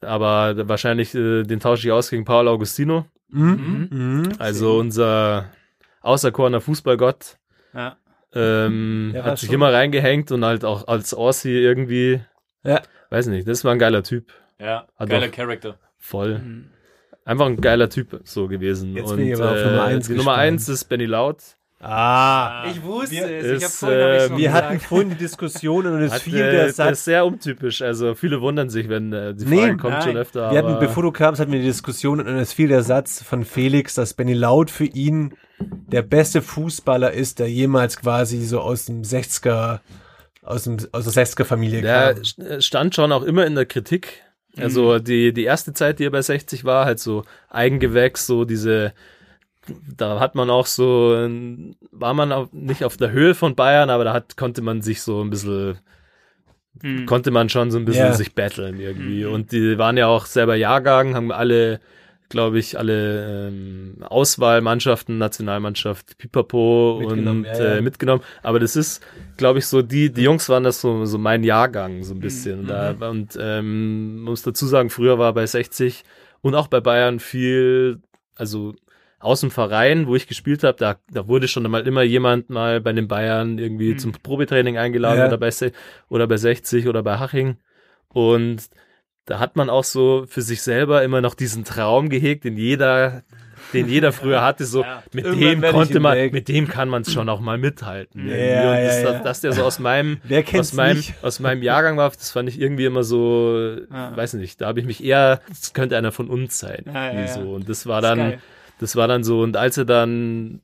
Aber 0.00 0.68
wahrscheinlich, 0.68 1.14
äh, 1.14 1.42
den 1.44 1.60
tausche 1.60 1.86
ich 1.88 1.92
aus 1.92 2.10
gegen 2.10 2.24
Paul 2.24 2.48
Augustino. 2.48 3.06
Mhm. 3.28 3.88
Mhm. 3.90 4.32
Also 4.38 4.78
unser 4.78 5.50
auserkorener 6.00 6.60
Fußballgott 6.60 7.38
Ja. 7.74 7.96
ähm, 8.32 9.12
Ja, 9.14 9.24
hat 9.24 9.38
sich 9.38 9.46
schon- 9.48 9.54
immer 9.54 9.72
reingehängt 9.72 10.30
und 10.32 10.44
halt 10.44 10.64
auch 10.64 10.86
als 10.86 11.14
Aussie 11.14 11.58
irgendwie, 11.58 12.20
Ja. 12.62 12.82
weiß 13.10 13.26
nicht, 13.28 13.48
das 13.48 13.64
war 13.64 13.72
ein 13.72 13.78
geiler 13.78 14.02
Typ. 14.02 14.32
Ja, 14.60 14.86
Hat 14.96 15.08
geiler 15.10 15.28
Charakter. 15.28 15.78
Voll. 15.98 16.38
Mhm. 16.38 16.70
Einfach 17.26 17.46
ein 17.46 17.60
geiler 17.60 17.90
Typ 17.90 18.20
so 18.24 18.48
gewesen. 18.48 18.94
Jetzt 18.96 19.10
und 19.10 19.18
bin 19.18 19.26
ich 19.26 19.34
aber 19.34 19.50
auf 19.52 19.64
Nummer 19.64 19.84
eins 19.84 20.06
die 20.06 20.12
Nummer 20.12 20.32
gespannt. 20.32 20.38
eins 20.40 20.68
ist 20.70 20.84
Benny 20.84 21.04
Laut. 21.06 21.38
Ah. 21.78 22.64
Ich 22.70 22.82
wusste 22.82 23.16
Wir- 23.16 23.26
es. 23.38 23.44
Ich 23.58 23.62
ist, 23.64 23.78
vorhin 23.80 24.00
hab 24.00 24.14
ich's 24.16 24.24
äh, 24.24 24.30
Wir 24.30 24.36
gesagt. 24.48 24.64
hatten 24.64 24.80
vorhin 24.80 25.08
die 25.10 25.14
Diskussion 25.16 25.86
und 25.86 26.00
es 26.02 26.12
Hat, 26.12 26.22
fiel 26.22 26.36
äh, 26.40 26.50
der 26.50 26.60
das 26.62 26.70
ist 26.70 26.76
Satz. 26.76 27.04
sehr 27.04 27.26
untypisch. 27.26 27.82
Also 27.82 28.14
viele 28.14 28.40
wundern 28.40 28.70
sich, 28.70 28.88
wenn 28.88 29.12
äh, 29.12 29.34
die 29.34 29.44
Nee, 29.44 29.60
Frage 29.60 29.76
kommt 29.76 29.92
nein. 29.94 30.02
schon 30.02 30.16
öfter. 30.16 30.50
Wir 30.52 30.58
hatten, 30.58 30.78
bevor 30.80 31.02
du 31.02 31.12
kamst, 31.12 31.38
hatten 31.40 31.52
wir 31.52 31.58
die 31.60 31.66
Diskussion 31.66 32.20
und 32.20 32.28
es 32.28 32.52
fiel 32.54 32.68
der 32.68 32.82
Satz 32.82 33.22
von 33.22 33.44
Felix, 33.44 33.94
dass 33.94 34.14
Benny 34.14 34.32
Laut 34.32 34.70
für 34.70 34.84
ihn 34.86 35.34
der 35.58 36.02
beste 36.02 36.40
Fußballer 36.42 37.12
ist, 37.12 37.40
der 37.40 37.50
jemals 37.50 37.98
quasi 37.98 38.42
so 38.44 38.60
aus 38.60 38.86
dem 38.86 39.02
60er, 39.02 39.80
aus, 40.42 40.64
dem, 40.64 40.78
aus 40.92 41.04
der 41.12 41.24
60er-Familie 41.26 41.82
der 41.82 42.14
kam. 42.14 42.22
st- 42.22 42.62
stand 42.62 42.94
schon 42.94 43.12
auch 43.12 43.22
immer 43.22 43.44
in 43.46 43.54
der 43.54 43.66
Kritik. 43.66 44.22
Mhm. 44.56 44.62
Also 44.62 44.98
die, 44.98 45.32
die 45.32 45.44
erste 45.44 45.72
Zeit, 45.72 45.98
die 45.98 46.04
er 46.04 46.10
bei 46.10 46.22
60 46.22 46.64
war, 46.64 46.84
halt 46.86 46.98
so 46.98 47.24
Eigengewächs, 47.50 48.26
so 48.26 48.44
diese, 48.44 48.92
da 49.96 50.20
hat 50.20 50.34
man 50.34 50.50
auch 50.50 50.66
so, 50.66 51.10
war 51.92 52.14
man 52.14 52.32
auch 52.32 52.48
nicht 52.52 52.84
auf 52.84 52.96
der 52.96 53.10
Höhe 53.10 53.34
von 53.34 53.54
Bayern, 53.54 53.90
aber 53.90 54.04
da 54.04 54.12
hat, 54.12 54.36
konnte 54.36 54.62
man 54.62 54.82
sich 54.82 55.02
so 55.02 55.22
ein 55.22 55.30
bisschen, 55.30 55.78
Mhm. 56.82 57.06
konnte 57.06 57.30
man 57.30 57.48
schon 57.48 57.70
so 57.70 57.78
ein 57.78 57.86
bisschen 57.86 58.06
Ja. 58.08 58.12
sich 58.12 58.34
battlen 58.34 58.78
irgendwie. 58.78 59.24
Und 59.24 59.50
die 59.52 59.78
waren 59.78 59.96
ja 59.96 60.08
auch 60.08 60.26
selber 60.26 60.56
Jahrgang, 60.56 61.14
haben 61.14 61.32
alle, 61.32 61.80
glaube 62.28 62.58
ich, 62.58 62.78
alle 62.78 63.48
ähm, 63.48 63.96
Auswahlmannschaften, 64.02 65.18
Nationalmannschaft, 65.18 66.18
Pipapo 66.18 66.98
Mitgenommen, 67.00 67.44
und 67.46 67.58
ja. 67.58 67.76
Äh, 67.76 67.82
mitgenommen. 67.82 68.22
Aber 68.42 68.58
das 68.58 68.76
ist, 68.76 69.02
glaube 69.36 69.58
ich, 69.60 69.66
so, 69.66 69.82
die, 69.82 70.12
die 70.12 70.22
Jungs 70.22 70.48
waren 70.48 70.64
das 70.64 70.80
so, 70.80 71.04
so 71.06 71.18
mein 71.18 71.44
Jahrgang, 71.44 72.02
so 72.02 72.14
ein 72.14 72.18
Mhm. 72.18 72.20
bisschen. 72.20 72.66
Da, 72.66 72.90
und 73.10 73.38
ähm, 73.40 74.20
muss 74.22 74.42
dazu 74.42 74.66
sagen, 74.66 74.90
früher 74.90 75.18
war 75.18 75.32
bei 75.34 75.46
60 75.46 76.04
und 76.42 76.54
auch 76.54 76.68
bei 76.68 76.80
Bayern 76.80 77.20
viel, 77.20 78.00
also 78.36 78.74
aus 79.18 79.40
dem 79.40 79.50
Verein, 79.50 80.06
wo 80.06 80.14
ich 80.14 80.26
gespielt 80.28 80.62
habe, 80.62 80.76
da, 80.78 80.96
da 81.10 81.26
wurde 81.26 81.48
schon 81.48 81.62
mal 81.70 81.86
immer 81.86 82.02
jemand 82.02 82.50
mal 82.50 82.80
bei 82.80 82.92
den 82.92 83.08
Bayern 83.08 83.58
irgendwie 83.58 83.92
Mhm. 83.94 83.98
zum 83.98 84.12
Probetraining 84.12 84.76
eingeladen 84.78 85.20
Ja. 85.20 85.26
oder, 85.26 85.38
bei, 85.38 85.50
oder 86.08 86.26
bei 86.26 86.36
60 86.36 86.86
oder 86.86 87.02
bei 87.02 87.18
Haching. 87.18 87.56
Und 88.08 88.58
da 89.26 89.38
hat 89.38 89.56
man 89.56 89.68
auch 89.70 89.84
so 89.84 90.24
für 90.28 90.42
sich 90.42 90.62
selber 90.62 91.02
immer 91.02 91.20
noch 91.20 91.34
diesen 91.34 91.64
Traum 91.64 92.08
gehegt, 92.08 92.44
den 92.44 92.56
jeder, 92.56 93.22
den 93.72 93.88
jeder 93.88 94.12
früher 94.12 94.42
hatte, 94.42 94.64
so 94.64 94.82
Ja. 94.84 95.02
mit 95.12 95.24
dem 95.26 95.60
konnte 95.62 95.98
man, 96.00 96.16
weg. 96.16 96.32
mit 96.32 96.48
dem 96.48 96.68
kann 96.68 96.88
man 96.88 97.02
es 97.02 97.12
schon 97.12 97.28
auch 97.28 97.40
mal 97.40 97.58
mithalten. 97.58 98.28
Ja, 98.28 98.70
und 98.70 98.84
das, 98.84 99.02
ja, 99.02 99.12
ja. 99.12 99.18
dass 99.20 99.40
der 99.40 99.52
so 99.52 99.64
aus 99.64 99.78
meinem, 99.78 100.18
aus 100.58 100.72
meinem, 100.72 100.96
nicht? 100.98 101.14
aus 101.22 101.40
meinem 101.40 101.62
Jahrgang 101.62 101.96
war, 101.96 102.10
das 102.10 102.30
fand 102.30 102.48
ich 102.48 102.60
irgendwie 102.60 102.84
immer 102.84 103.02
so, 103.02 103.76
Ja. 103.92 104.16
weiß 104.16 104.34
nicht, 104.34 104.60
da 104.60 104.68
habe 104.68 104.80
ich 104.80 104.86
mich 104.86 105.02
eher, 105.04 105.40
das 105.48 105.72
könnte 105.74 105.96
einer 105.96 106.12
von 106.12 106.28
uns 106.30 106.58
sein. 106.58 106.84
Ja, 106.86 107.12
ja, 107.12 107.26
so. 107.28 107.40
Und 107.54 107.68
das 107.68 107.86
war 107.86 108.00
Das 108.00 108.10
dann, 108.10 108.18
geil. 108.18 108.38
das 108.78 108.94
war 108.96 109.08
dann 109.08 109.24
so, 109.24 109.40
und 109.42 109.56
als 109.56 109.76
er 109.76 109.84
dann 109.86 110.60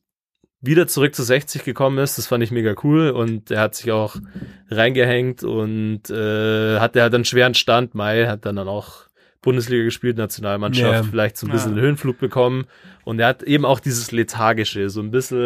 wieder 0.63 0.87
zurück 0.87 1.15
zu 1.15 1.23
60 1.25 1.65
gekommen 1.65 1.99
ist, 1.99 2.17
das 2.19 2.27
fand 2.29 2.43
ich 2.45 2.51
mega 2.51 2.75
cool 2.85 3.11
und 3.11 3.51
er 3.51 3.61
hat 3.61 3.75
sich 3.75 3.91
auch 3.93 4.17
reingehängt 4.71 5.43
und 5.45 6.09
äh, 6.11 6.79
hatte 6.79 7.03
halt 7.03 7.15
einen 7.15 7.25
schweren 7.25 7.55
Stand. 7.55 7.95
Mai 7.95 8.27
hat 8.27 8.47
dann, 8.47 8.57
dann 8.57 8.69
auch 8.69 9.07
Bundesliga 9.43 9.83
gespielt, 9.85 10.17
Nationalmannschaft, 10.17 11.05
Ja. 11.05 11.11
vielleicht 11.11 11.37
so 11.37 11.47
ein 11.47 11.53
bisschen 11.53 11.77
Ja. 11.77 11.83
Höhenflug 11.83 12.19
bekommen 12.19 12.67
und 13.05 13.19
er 13.19 13.27
hat 13.27 13.43
eben 13.43 13.65
auch 13.65 13.81
dieses 13.81 14.13
Lethargische, 14.13 14.89
so 14.89 15.01
ein 15.01 15.11
bisschen 15.11 15.39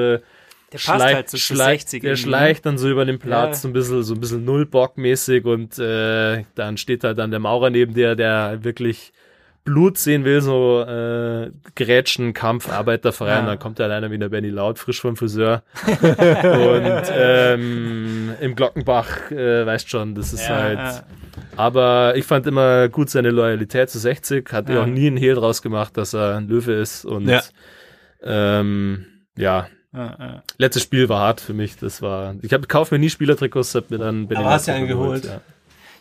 Der 0.72 0.78
passt 0.78 0.82
schleicht, 0.84 1.14
halt 1.14 1.30
so 1.30 1.36
schleicht, 1.38 1.88
60 1.88 2.02
der 2.02 2.10
irgendwie, 2.10 2.22
schleicht 2.28 2.66
dann 2.66 2.76
so 2.76 2.90
über 2.90 3.04
den 3.06 3.18
Platz, 3.18 3.56
Ja. 3.56 3.60
so 3.62 3.68
ein 3.68 3.72
bisschen, 3.72 4.02
so 4.02 4.14
ein 4.14 4.20
bisschen 4.20 4.44
Nullbock-mäßig 4.44 5.44
und 5.46 5.78
äh, 5.78 6.44
dann 6.54 6.76
steht 6.76 7.04
halt 7.04 7.16
dann 7.18 7.30
der 7.30 7.40
Maurer 7.40 7.70
neben 7.70 7.94
dir, 7.94 8.16
der 8.16 8.58
wirklich 8.64 9.12
Blut 9.66 9.98
sehen 9.98 10.24
will, 10.24 10.40
so 10.40 10.80
äh, 10.82 11.50
Grätschen, 11.74 12.32
Kampf, 12.32 12.70
Arbeiterverein, 12.70 13.44
Ja. 13.44 13.46
dann 13.50 13.58
kommt 13.58 13.78
da 13.78 13.88
einer 13.94 14.10
wie 14.10 14.16
der 14.18 14.30
Benny 14.30 14.48
Laut, 14.48 14.78
frisch 14.78 15.00
vom 15.02 15.16
Friseur. 15.16 15.62
und 15.86 17.02
ähm, 17.12 18.30
im 18.40 18.54
Glockenbach, 18.56 19.30
äh, 19.30 19.66
weißt 19.66 19.90
schon, 19.90 20.14
das 20.14 20.32
ist 20.32 20.48
Ja, 20.48 20.54
halt. 20.56 20.78
ja. 20.78 21.02
Aber 21.56 22.14
ich 22.16 22.24
fand 22.24 22.46
immer 22.46 22.88
gut 22.88 23.10
seine 23.10 23.30
Loyalität 23.30 23.90
zu 23.90 23.98
60, 23.98 24.50
hat 24.52 24.68
ja 24.70 24.82
auch 24.82 24.86
nie 24.86 25.08
einen 25.08 25.16
Hehl 25.18 25.34
draus 25.34 25.60
gemacht, 25.60 25.96
dass 25.98 26.14
er 26.14 26.36
ein 26.36 26.48
Löwe 26.48 26.72
ist. 26.72 27.04
Und 27.04 27.28
Ja. 27.28 27.42
ähm, 28.22 29.06
ja, 29.36 29.66
letztes 30.58 30.82
Spiel 30.82 31.08
war 31.08 31.20
hart 31.20 31.40
für 31.40 31.54
mich. 31.54 31.76
Das 31.76 32.02
war, 32.02 32.34
ich 32.42 32.52
habe 32.52 32.66
kauf 32.66 32.90
mir 32.90 32.98
nie 32.98 33.10
Spielertrikots, 33.10 33.74
hab 33.74 33.90
mir 33.90 33.98
dann 33.98 34.28
Benny 34.28 34.40
Aber 34.42 34.50
hast 34.50 34.66
Laut 34.66 34.74
ja 34.74 34.78
einen 34.78 34.88
geholt. 34.88 35.24
Ja. 35.24 35.40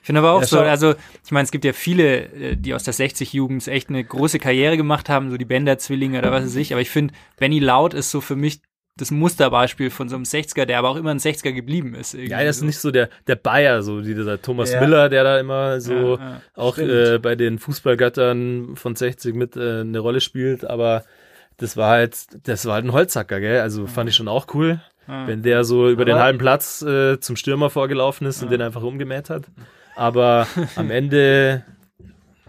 Ich 0.05 0.07
finde 0.07 0.19
aber 0.19 0.33
auch 0.33 0.41
Ja, 0.41 0.45
so, 0.45 0.59
also 0.59 0.93
ich 1.25 1.31
meine, 1.31 1.45
es 1.45 1.51
gibt 1.51 1.65
ja 1.65 1.73
viele, 1.73 2.25
äh, 2.25 2.55
die 2.55 2.75
aus 2.75 2.83
der 2.83 2.93
60-Jugend 2.93 3.67
echt 3.67 3.89
eine 3.89 4.03
große 4.03 4.37
Karriere 4.37 4.77
gemacht 4.77 5.09
haben, 5.09 5.31
so 5.31 5.37
die 5.37 5.45
Bender-Zwillinge 5.45 6.19
oder 6.19 6.31
was 6.31 6.43
weiß 6.43 6.57
ich, 6.57 6.73
aber 6.73 6.81
ich 6.81 6.91
finde, 6.91 7.15
Benny 7.39 7.57
Laut 7.57 7.95
ist 7.95 8.11
so 8.11 8.21
für 8.21 8.35
mich 8.35 8.61
das 8.97 9.09
Musterbeispiel 9.09 9.89
von 9.89 10.07
so 10.07 10.15
einem 10.15 10.23
60er, 10.25 10.65
der 10.65 10.77
aber 10.77 10.89
auch 10.89 10.95
immer 10.95 11.09
ein 11.09 11.17
60er 11.17 11.53
geblieben 11.53 11.95
ist. 11.95 12.13
irgendwie 12.13 12.33
Ja, 12.33 12.37
er 12.39 12.51
ist 12.51 12.61
nicht 12.61 12.77
so 12.77 12.91
der, 12.91 13.09
der 13.25 13.35
Bayer, 13.35 13.81
so 13.81 14.05
wie 14.05 14.13
dieser 14.13 14.39
Thomas 14.39 14.73
Ja. 14.73 14.79
Miller, 14.79 15.09
der 15.09 15.23
da 15.23 15.39
immer 15.39 15.81
so 15.81 16.17
Ja, 16.17 16.29
ja. 16.29 16.41
auch 16.53 16.77
äh, 16.77 17.17
bei 17.17 17.35
den 17.35 17.57
Fußballgöttern 17.57 18.75
von 18.75 18.95
60 18.95 19.33
mit 19.35 19.57
äh, 19.57 19.81
eine 19.81 19.97
Rolle 19.99 20.21
spielt, 20.21 20.65
aber 20.65 21.03
das 21.57 21.77
war 21.77 21.89
halt, 21.89 22.15
das 22.47 22.65
war 22.67 22.75
halt 22.75 22.85
ein 22.85 22.91
Holzhacker, 22.93 23.39
gell? 23.39 23.61
Also 23.61 23.87
fand 23.87 24.09
ich 24.09 24.15
schon 24.15 24.27
auch 24.27 24.45
cool, 24.53 24.81
wenn 25.07 25.41
der 25.41 25.63
so 25.63 25.89
über 25.89 26.05
den 26.05 26.13
Aber- 26.15 26.23
halben 26.25 26.37
Platz 26.37 26.83
äh, 26.83 27.19
zum 27.19 27.35
Stürmer 27.37 27.69
vorgelaufen 27.71 28.27
ist 28.27 28.43
und 28.43 28.51
den 28.51 28.61
einfach 28.61 28.83
umgemäht 28.83 29.29
hat. 29.31 29.45
Aber 29.95 30.47
am 30.75 30.91
Ende 30.91 31.63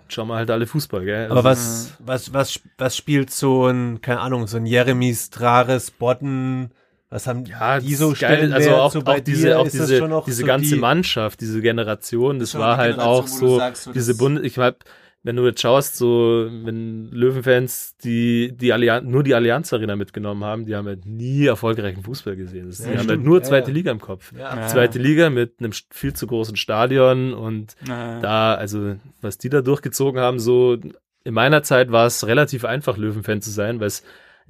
schauen 0.09 0.29
wir 0.29 0.37
halt 0.37 0.51
alle 0.51 0.67
Fußball, 0.67 1.05
gell? 1.05 1.31
Aber 1.31 1.37
Also, 1.37 1.45
was, 1.45 1.93
was, 1.99 2.33
was, 2.33 2.61
was 2.79 2.97
spielt 2.97 3.31
so 3.31 3.67
ein, 3.67 4.01
keine 4.01 4.21
Ahnung, 4.21 4.47
so 4.47 4.57
ein 4.57 4.67
Jeremies, 4.67 5.31
Trares, 5.31 5.91
Botten, 5.91 6.71
was 7.11 7.27
haben 7.27 7.45
ja, 7.45 7.81
die 7.81 7.95
so 7.95 8.15
geil. 8.19 8.53
Also 8.53 8.75
auch, 8.75 8.93
so 8.93 9.01
auch 9.05 9.21
diese, 9.21 9.59
auch 9.59 9.69
diese, 9.69 9.99
schon 9.99 10.11
noch 10.11 10.25
diese 10.25 10.41
so 10.41 10.47
ganze 10.47 10.75
die, 10.75 10.81
Mannschaft, 10.81 11.41
diese 11.41 11.61
Generation, 11.61 12.39
das 12.39 12.55
war 12.57 12.77
halt 12.77 12.97
Generation, 12.97 13.25
auch 13.25 13.27
so, 13.29 13.59
sagst, 13.59 13.85
so 13.85 13.93
diese 13.93 14.13
das- 14.13 14.19
Bund, 14.19 14.45
ich 14.45 14.59
hab, 14.59 14.85
wenn 15.27 15.35
du 15.35 15.45
jetzt 15.45 15.61
schaust, 15.61 15.97
so, 15.97 16.47
wenn 16.49 17.11
Löwenfans 17.11 17.97
die, 18.05 18.57
die 18.57 18.73
Allianz, 18.73 19.07
nur 19.11 19.25
die 19.25 19.35
Allianz 19.35 19.73
Arena 19.73 19.97
mitgenommen 19.97 20.45
haben, 20.45 20.67
die 20.67 20.77
haben 20.77 20.87
halt 20.87 21.05
nie 21.05 21.47
erfolgreichen 21.47 22.03
Fußball 22.05 22.37
gesehen. 22.37 22.69
Das, 22.69 22.79
Ja, 22.79 22.85
die 22.85 22.91
haben 22.93 22.99
halt 22.99 23.05
stimmt. 23.11 23.25
nur 23.25 23.43
zweite 23.43 23.71
ja. 23.71 23.75
Liga 23.75 23.91
im 23.91 24.01
Kopf. 24.01 24.33
Ja. 24.39 24.67
Zweite 24.69 25.01
Liga 25.01 25.29
mit 25.29 25.55
einem 25.59 25.73
viel 25.91 26.13
zu 26.15 26.29
großen 26.29 26.55
Stadion 26.57 27.35
und 27.35 27.75
Ja. 27.89 28.21
da, 28.21 28.55
also, 28.55 28.95
was 29.21 29.37
die 29.39 29.49
da 29.49 29.63
durchgezogen 29.63 30.21
haben, 30.21 30.39
so, 30.39 30.77
in 31.25 31.35
meiner 31.35 31.65
Zeit 31.65 31.91
war 31.91 32.07
es 32.07 32.25
relativ 32.27 32.65
einfach, 32.65 32.97
Löwenfan 32.97 33.43
zu 33.43 33.51
sein, 33.51 33.81
weil 33.81 33.89
es 33.89 34.05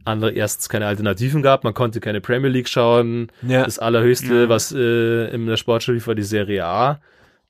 andere 0.04 0.30
erstens 0.32 0.68
keine 0.68 0.86
Alternativen 0.86 1.40
gab, 1.42 1.64
man 1.64 1.72
konnte 1.72 2.00
keine 2.00 2.20
Premier 2.20 2.50
League 2.50 2.68
schauen, 2.68 3.32
Ja. 3.48 3.64
das 3.64 3.78
allerhöchste, 3.78 4.42
Ja. 4.42 4.48
was 4.50 4.72
äh, 4.72 5.28
in 5.34 5.46
der 5.46 5.56
Sportschau 5.56 5.92
lief, 5.92 6.06
war 6.06 6.14
die 6.14 6.22
Serie 6.22 6.66
A. 6.66 7.00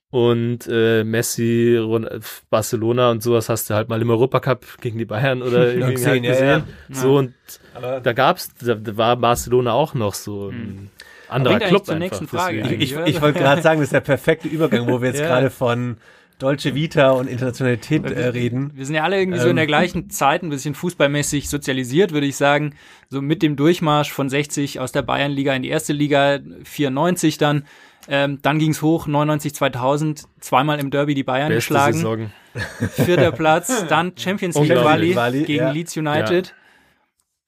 Und 0.09 0.67
äh, 0.71 1.03
Messi, 1.03 1.75
Ron 1.77 2.07
Barcelona 2.49 3.11
und 3.11 3.21
sowas 3.21 3.49
hast 3.49 3.69
du 3.69 3.73
halt 3.73 3.89
mal 3.89 4.01
im 4.01 4.09
Europacup 4.09 4.65
gegen 4.79 4.97
die 4.97 5.05
Bayern 5.05 5.41
oder 5.41 5.67
irgendwie 5.73 5.93
gesehen, 5.95 6.09
halt 6.11 6.23
ja, 6.23 6.31
gesehen. 6.31 6.63
ja. 6.89 6.95
So 6.95 7.17
und 7.17 7.33
Aber 7.73 7.99
da 7.99 8.13
gab's, 8.13 8.49
da, 8.55 8.75
da 8.75 8.95
war 8.95 9.17
Barcelona 9.17 9.73
auch 9.73 9.93
noch 9.93 10.13
so 10.13 10.47
ein 10.49 10.89
anderer 11.27 11.55
Bringt 11.55 11.63
eigentlich 11.63 11.69
Club 11.71 11.85
zur 11.85 11.95
einfach. 11.95 12.05
nächsten 12.21 12.27
Frage 12.29 12.75
ich, 12.75 12.95
oder? 12.95 13.05
ich 13.07 13.21
wollte 13.21 13.39
gerade 13.39 13.61
sagen, 13.63 13.81
das 13.81 13.87
ist 13.87 13.93
der 13.93 13.99
perfekte 13.99 14.47
Übergang, 14.47 14.87
wo 14.87 15.01
wir 15.01 15.09
jetzt 15.09 15.19
Ja. 15.19 15.27
gerade 15.27 15.49
von 15.49 15.97
Dolce 16.39 16.73
Vita 16.75 17.09
und 17.11 17.27
Internationalität 17.27 18.05
äh, 18.05 18.27
reden. 18.27 18.71
Wir 18.75 18.85
sind 18.85 18.95
ja 18.95 19.03
alle 19.03 19.19
irgendwie 19.19 19.39
so 19.39 19.49
in 19.49 19.55
der 19.57 19.63
Ähm. 19.63 19.67
gleichen 19.67 20.09
Zeit 20.09 20.41
ein 20.43 20.49
bisschen 20.49 20.73
fußballmäßig 20.75 21.49
sozialisiert, 21.49 22.13
würde 22.13 22.27
ich 22.27 22.37
sagen. 22.37 22.75
So 23.09 23.21
mit 23.21 23.41
dem 23.41 23.55
Durchmarsch 23.57 24.11
von 24.13 24.29
60 24.29 24.79
aus 24.79 24.91
der 24.93 25.01
Bayernliga 25.01 25.53
in 25.53 25.63
die 25.63 25.69
erste 25.69 25.91
Liga, 25.93 26.39
94 26.63 27.37
dann. 27.39 27.65
Ähm, 28.09 28.39
dann 28.41 28.59
ging's 28.59 28.81
hoch, 28.81 29.07
99, 29.07 29.53
2000, 29.53 30.25
zweimal 30.39 30.79
im 30.79 30.91
Derby 30.91 31.13
die 31.13 31.23
Bayern 31.23 31.49
Beste 31.49 31.73
geschlagen. 31.73 31.93
Saison. 31.93 32.31
Vierter 33.05 33.31
Platz, 33.31 33.85
dann 33.87 34.13
Champions 34.17 34.55
League. 34.55 34.71
Quali 34.71 35.13
Quali, 35.13 35.43
gegen 35.43 35.65
ja. 35.65 35.71
Leeds 35.71 35.95
United. 35.97 36.55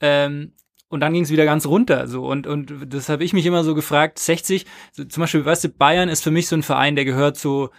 Ähm, 0.01 0.53
und 0.89 1.01
dann 1.01 1.13
ging 1.13 1.23
es 1.23 1.31
wieder 1.31 1.45
ganz 1.45 1.65
runter. 1.65 2.07
So 2.07 2.25
und 2.25 2.47
und 2.47 2.73
das 2.87 3.09
habe 3.09 3.23
ich 3.23 3.33
mich 3.33 3.45
immer 3.45 3.63
so 3.63 3.75
gefragt. 3.75 4.19
60, 4.19 4.65
so, 4.91 5.05
zum 5.05 5.21
Beispiel, 5.21 5.45
weißt 5.45 5.63
du, 5.63 5.69
Bayern 5.69 6.09
ist 6.09 6.23
für 6.23 6.31
mich 6.31 6.47
so 6.47 6.55
ein 6.55 6.63
Verein, 6.63 6.95
der 6.95 7.05
gehört 7.05 7.37
so 7.37 7.69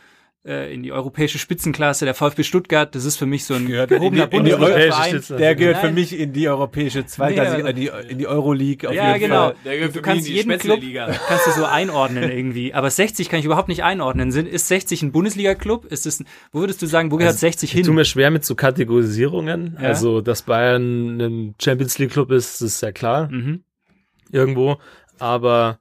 in 0.73 0.83
die 0.83 0.91
europäische 0.91 1.39
Spitzenklasse. 1.39 2.07
Der 2.07 2.15
VfB 2.15 2.45
Stuttgart, 2.45 2.95
das 2.95 3.05
ist 3.05 3.17
für 3.19 3.27
mich 3.27 3.45
so 3.45 3.53
ein 3.53 3.67
Gehört 3.67 3.91
gehobener 3.91 4.25
in 4.25 4.31
die- 4.31 4.37
in 4.39 4.45
die 4.45 4.51
Bundesliga-Verein. 4.53 5.23
Der 5.39 5.55
gehört 5.55 5.77
für 5.79 5.87
Nein. 5.87 5.95
mich 5.95 6.19
in 6.19 6.33
die 6.33 6.49
europäische 6.49 7.05
Zweitklasse, 7.05 7.57
Nee, 7.57 7.61
aber- 7.91 8.09
in 8.09 8.17
die, 8.19 8.27
Euroleague 8.27 8.89
auf 8.89 8.95
Ja, 8.95 9.09
jeden 9.09 9.21
genau. 9.29 9.49
Fall. 9.49 9.55
Der 9.67 9.75
gehört 9.77 9.91
Du 9.91 9.99
für 9.99 10.03
kannst 10.03 10.23
mich 10.23 10.29
in 10.41 10.49
die 10.49 10.55
jeden 10.55 10.59
Club 10.59 10.81
kannst 11.29 11.47
du 11.47 11.51
so 11.51 11.65
einordnen 11.67 12.31
irgendwie. 12.31 12.73
Aber 12.73 12.91
60 12.91 13.29
kann 13.29 13.39
ich 13.41 13.45
überhaupt 13.45 13.69
nicht 13.69 13.85
einordnen. 13.85 14.33
Sind, 14.33 14.49
ist 14.49 14.67
60 14.69 15.03
ein 15.03 15.13
Bundesliga-Club? 15.13 15.85
Ist 15.85 16.07
es, 16.07 16.25
wo 16.53 16.61
würdest 16.61 16.81
du 16.81 16.87
sagen, 16.87 17.13
wo 17.13 17.17
gehört 17.19 17.39
60 17.39 17.75
Ich 17.75 17.83
tue 17.83 17.89
hin? 17.89 17.95
mir 17.97 18.07
schwer 18.07 18.31
mit 18.31 18.45
so 18.47 18.55
Kategorisierungen. 18.55 19.77
Ja. 19.81 19.89
Also, 19.89 20.23
dass 20.23 20.41
Bayern 20.43 21.21
ein 21.21 21.55
Champions 21.63 21.99
League 21.99 22.13
Club 22.13 22.31
ist, 22.31 22.63
ist 22.63 22.81
ja 22.81 22.93
klar. 22.93 23.29
Mhm. 23.31 23.63
Irgendwo. 24.33 24.79
Aber 25.19 25.79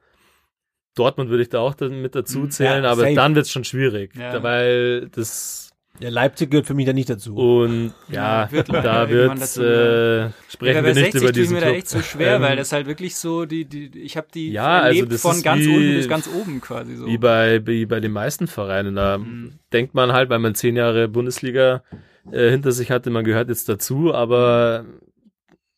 Dortmund 0.99 1.29
würde 1.29 1.43
ich 1.43 1.49
da 1.49 1.59
auch 1.59 1.73
dann 1.73 2.01
mit 2.01 2.13
dazu 2.15 2.39
Mhm. 2.39 2.51
zählen, 2.51 2.83
Ja, 2.83 2.91
aber 2.91 3.01
safe. 3.03 3.15
dann 3.15 3.35
wird's 3.35 3.49
schon 3.51 3.63
schwierig. 3.63 4.15
Ja. 4.15 4.33
Da, 4.33 4.43
weil 4.43 5.07
das 5.09 5.65
Ja, 6.01 6.09
Leipzig 6.09 6.49
gehört 6.51 6.65
für 6.67 6.73
mich 6.75 6.85
da 6.85 6.93
nicht 6.93 7.09
dazu. 7.09 7.35
und 7.35 7.93
ja, 8.09 8.43
Ja, 8.43 8.51
wird 8.51 8.69
da 8.69 9.05
dazu, 9.05 9.61
äh, 9.61 10.29
sprechen 10.49 10.75
wir 10.75 10.81
bei 10.81 10.93
nicht 10.93 11.11
60 11.11 11.21
über 11.21 11.31
diesen 11.33 11.55
mir 11.55 11.61
da 11.61 11.69
echt 11.71 11.89
so 11.89 12.01
schwer, 12.01 12.35
Ähm, 12.37 12.41
weil 12.41 12.55
das 12.55 12.71
halt 12.71 12.87
wirklich 12.87 13.15
so, 13.17 13.45
die, 13.45 13.65
die, 13.65 13.99
ich 13.99 14.15
habe 14.15 14.27
die 14.33 14.51
Ja, 14.51 14.79
also 14.79 14.97
erlebt 14.99 15.13
das 15.13 15.21
von 15.21 15.41
ganz 15.41 15.65
wie- 15.65 15.75
unten 15.75 15.95
bis 15.95 16.07
ganz 16.07 16.27
oben 16.29 16.61
quasi 16.61 16.95
so. 16.95 17.05
Wie 17.05 17.17
bei, 17.17 17.65
wie 17.67 17.85
bei 17.85 17.99
den 17.99 18.11
meisten 18.13 18.47
Vereinen. 18.47 18.95
Da 18.95 19.17
Mhm. 19.17 19.53
denkt 19.73 19.93
man 19.93 20.13
halt, 20.13 20.29
weil 20.29 20.39
man 20.39 20.55
zehn 20.55 20.75
Jahre 20.77 21.07
Bundesliga 21.09 21.83
äh, 22.31 22.49
hinter 22.51 22.71
sich 22.71 22.91
hatte, 22.91 23.09
man 23.09 23.25
gehört 23.25 23.49
jetzt 23.49 23.67
dazu, 23.67 24.13
aber 24.13 24.85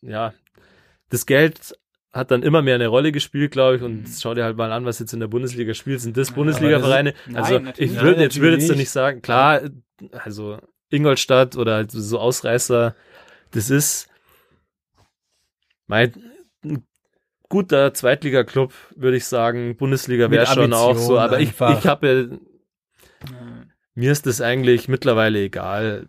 ja, 0.01 0.33
das 1.09 1.25
Geld 1.25 1.75
hat 2.13 2.29
dann 2.31 2.43
immer 2.43 2.61
mehr 2.61 2.75
eine 2.75 2.87
Rolle 2.87 3.11
gespielt, 3.11 3.51
glaube 3.51 3.75
ich, 3.77 3.81
Mhm. 3.81 3.87
und 3.87 4.05
schau 4.19 4.33
dir 4.33 4.43
halt 4.43 4.57
mal 4.57 4.71
an, 4.71 4.83
was 4.85 4.99
jetzt 4.99 5.13
in 5.13 5.19
der 5.21 5.27
Bundesliga 5.27 5.73
spielt. 5.73 6.01
Sind 6.01 6.17
das 6.17 6.31
Bundesliga-Vereine? 6.31 7.13
Nein, 7.27 7.35
Also 7.35 7.59
natürlich 7.59 7.91
ich 7.93 8.01
würde 8.01 8.21
jetzt, 8.21 8.39
würde 8.41 8.57
jetzt 8.57 8.75
nicht 8.75 8.89
sagen, 8.89 9.21
klar, 9.21 9.61
also 10.11 10.57
Ingolstadt 10.89 11.55
oder 11.55 11.75
halt 11.75 11.91
so 11.91 12.19
Ausreißer, 12.19 12.95
das 13.51 13.69
ist 13.69 14.09
mein 15.87 16.13
ein 16.63 16.83
guter 17.49 17.93
Zweitliga-Club, 17.93 18.73
würde 18.95 19.17
ich 19.17 19.25
sagen. 19.25 19.75
Bundesliga 19.77 20.29
wäre 20.31 20.45
schon 20.47 20.73
auch 20.73 20.97
so, 20.97 21.17
aber 21.19 21.39
ich, 21.39 21.49
einfach. 21.49 21.79
ich 21.79 21.85
habe 21.87 22.39
mir 23.95 24.11
ist 24.11 24.25
das 24.25 24.41
eigentlich 24.41 24.87
mittlerweile 24.87 25.39
egal. 25.39 26.07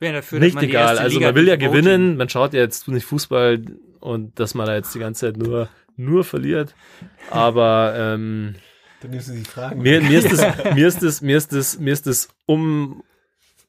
Ja 0.00 0.12
dafür, 0.12 0.38
nicht 0.40 0.60
egal. 0.62 0.98
Also 0.98 1.20
man 1.20 1.34
will 1.34 1.46
ja 1.48 1.56
gewinnen, 1.56 2.16
man 2.16 2.28
schaut 2.28 2.54
ja 2.54 2.60
jetzt 2.60 2.88
nicht 2.88 3.04
Fußball 3.04 3.62
und 4.00 4.38
dass 4.40 4.54
man 4.54 4.66
da 4.66 4.74
jetzt 4.74 4.94
die 4.94 4.98
ganze 4.98 5.26
Zeit 5.26 5.36
nur 5.36 5.68
nur 5.96 6.24
verliert. 6.24 6.74
Aber 7.30 7.94
ähm, 7.96 8.54
Dann 9.02 9.10
nimmst 9.10 9.28
du 9.28 9.32
die 9.34 9.44
Fragen. 9.44 9.82
mir, 9.82 10.00
mir 10.00 10.18
ist 10.18 10.32
das, 10.32 10.40
mir 10.74 10.86
ist 10.88 11.02
das, 11.02 11.20
mir 11.20 11.36
ist 11.36 11.52
das, 11.52 11.78
mir 11.78 11.92
ist 11.92 12.06
das 12.06 12.28
um 12.46 13.02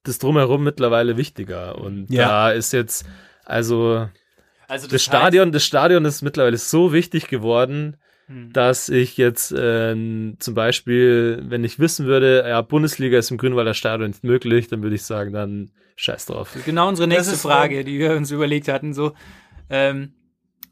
das 0.04 0.18
drumherum 0.18 0.64
mittlerweile 0.64 1.18
wichtiger. 1.18 1.78
Und 1.78 2.10
Ja. 2.10 2.28
da 2.28 2.52
ist 2.52 2.72
jetzt, 2.74 3.06
also 3.46 4.08
Also 4.68 4.88
das 4.88 5.04
Stadion, 5.04 5.52
das 5.52 5.64
Stadion 5.66 6.06
ist 6.06 6.22
mittlerweile 6.22 6.58
so 6.58 6.94
wichtig 6.94 7.28
geworden, 7.28 7.98
Hm. 8.28 8.54
dass 8.54 8.88
ich 8.88 9.18
jetzt 9.18 9.54
ähm, 9.58 10.38
zum 10.40 10.54
Beispiel, 10.54 11.44
wenn 11.48 11.64
ich 11.66 11.80
wissen 11.80 12.06
würde, 12.06 12.46
ja, 12.48 12.62
Bundesliga 12.62 13.18
ist 13.18 13.30
im 13.32 13.38
Grünwalder 13.38 13.74
Stadion 13.74 14.12
nicht 14.12 14.24
möglich, 14.24 14.68
dann 14.70 14.84
würde 14.84 14.96
ich 14.96 15.04
sagen, 15.04 15.34
dann 15.34 15.72
scheiß 15.98 16.28
drauf. 16.28 16.56
Genau 16.66 16.88
unsere 16.88 17.08
nächste 17.10 17.36
Frage, 17.36 17.84
die 17.84 18.00
wir 18.00 18.12
uns 18.16 18.32
überlegt 18.32 18.70
hatten. 18.70 18.94
So, 18.94 19.14
ähm, 19.70 20.14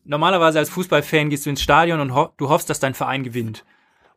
normalerweise 0.05 0.59
als 0.59 0.69
Fußballfan 0.69 1.29
gehst 1.29 1.45
du 1.45 1.49
ins 1.49 1.61
Stadion 1.61 1.99
und 1.99 2.13
ho 2.13 2.29
du 2.37 2.49
hoffst, 2.49 2.69
dass 2.69 2.79
dein 2.79 2.93
Verein 2.93 3.23
gewinnt. 3.23 3.65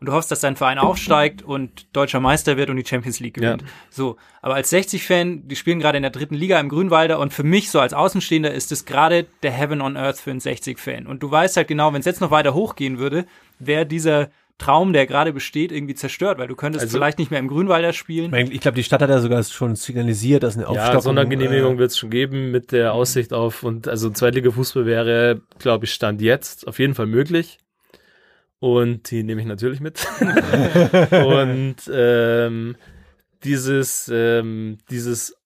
Und 0.02 0.06
du 0.06 0.14
hoffst, 0.14 0.32
dass 0.32 0.40
dein 0.40 0.56
Verein 0.56 0.78
aufsteigt 0.78 1.42
und 1.42 1.86
deutscher 1.94 2.18
Meister 2.18 2.56
wird 2.56 2.70
und 2.70 2.76
die 2.76 2.84
Champions 2.84 3.20
League 3.20 3.34
gewinnt. 3.34 3.62
Ja. 3.62 3.68
So, 3.88 4.16
aber 4.40 4.56
als 4.56 4.72
60-Fan, 4.72 5.46
die 5.46 5.54
spielen 5.54 5.78
gerade 5.78 5.96
in 5.96 6.02
der 6.02 6.10
dritten 6.10 6.34
Liga 6.34 6.58
im 6.58 6.68
Grünwalder 6.68 7.20
und 7.20 7.32
für 7.32 7.44
mich 7.44 7.70
so 7.70 7.78
als 7.78 7.94
Außenstehender 7.94 8.52
ist 8.52 8.72
es 8.72 8.84
gerade 8.84 9.26
der 9.44 9.52
Heaven 9.52 9.80
on 9.80 9.96
Earth 9.96 10.18
für 10.18 10.32
einen 10.32 10.40
60-Fan. 10.40 11.06
Und 11.06 11.22
du 11.22 11.30
weißt 11.30 11.56
halt 11.56 11.68
genau, 11.68 11.92
wenn 11.92 12.00
es 12.00 12.06
jetzt 12.06 12.20
noch 12.20 12.32
weiter 12.32 12.52
hochgehen 12.52 12.98
würde, 12.98 13.26
wäre 13.60 13.86
dieser 13.86 14.30
Traum, 14.62 14.92
der 14.92 15.06
gerade 15.06 15.32
besteht, 15.32 15.72
irgendwie 15.72 15.94
zerstört, 15.94 16.38
weil 16.38 16.48
du 16.48 16.54
könntest 16.54 16.84
Also- 16.84 16.96
vielleicht 16.96 17.18
nicht 17.18 17.30
mehr 17.30 17.40
im 17.40 17.48
Grünwalder 17.48 17.92
spielen. 17.92 18.32
Ich 18.34 18.60
glaube, 18.60 18.76
die 18.76 18.84
Stadt 18.84 19.02
hat 19.02 19.10
ja 19.10 19.20
sogar 19.20 19.42
schon 19.42 19.74
signalisiert, 19.76 20.42
dass 20.42 20.56
eine 20.56 20.68
Aufstockung... 20.68 20.94
Ja, 20.94 21.00
Sondergenehmigung 21.00 21.76
äh, 21.76 21.78
wird 21.78 21.90
es 21.90 21.98
schon 21.98 22.10
geben 22.10 22.50
mit 22.50 22.72
der 22.72 22.94
Aussicht 22.94 23.32
auf 23.32 23.62
und 23.62 23.88
also 23.88 24.10
Zweitliga-Fußball 24.10 24.86
wäre, 24.86 25.42
glaube 25.58 25.86
ich, 25.86 25.92
Stand 25.92 26.20
jetzt 26.22 26.68
auf 26.68 26.78
jeden 26.78 26.94
Fall 26.94 27.06
möglich. 27.06 27.58
Und 28.60 29.10
die 29.10 29.24
nehme 29.24 29.40
ich 29.40 29.46
natürlich 29.46 29.80
mit. 29.80 30.06
und 31.10 31.76
ähm, 31.92 32.76
dieses, 33.42 34.08
ähm, 34.14 34.78
dieses 34.88 35.36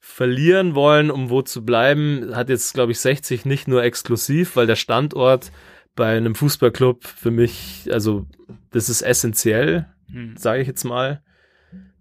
verlieren 0.00 0.74
wollen, 0.74 1.10
um 1.10 1.30
wo 1.30 1.42
zu 1.42 1.64
bleiben, 1.64 2.34
hat 2.34 2.48
jetzt, 2.48 2.74
glaube 2.74 2.92
ich, 2.92 3.00
60 3.00 3.44
nicht 3.44 3.68
nur 3.68 3.82
exklusiv, 3.82 4.56
weil 4.56 4.66
der 4.66 4.76
Standort 4.76 5.52
bei 5.96 6.16
einem 6.16 6.34
Fußballclub 6.34 7.04
für 7.04 7.30
mich, 7.30 7.88
also 7.92 8.26
das 8.70 8.88
ist 8.88 9.02
essentiell, 9.02 9.86
Hm. 10.10 10.36
sage 10.36 10.60
ich 10.62 10.68
jetzt 10.68 10.84
mal. 10.84 11.22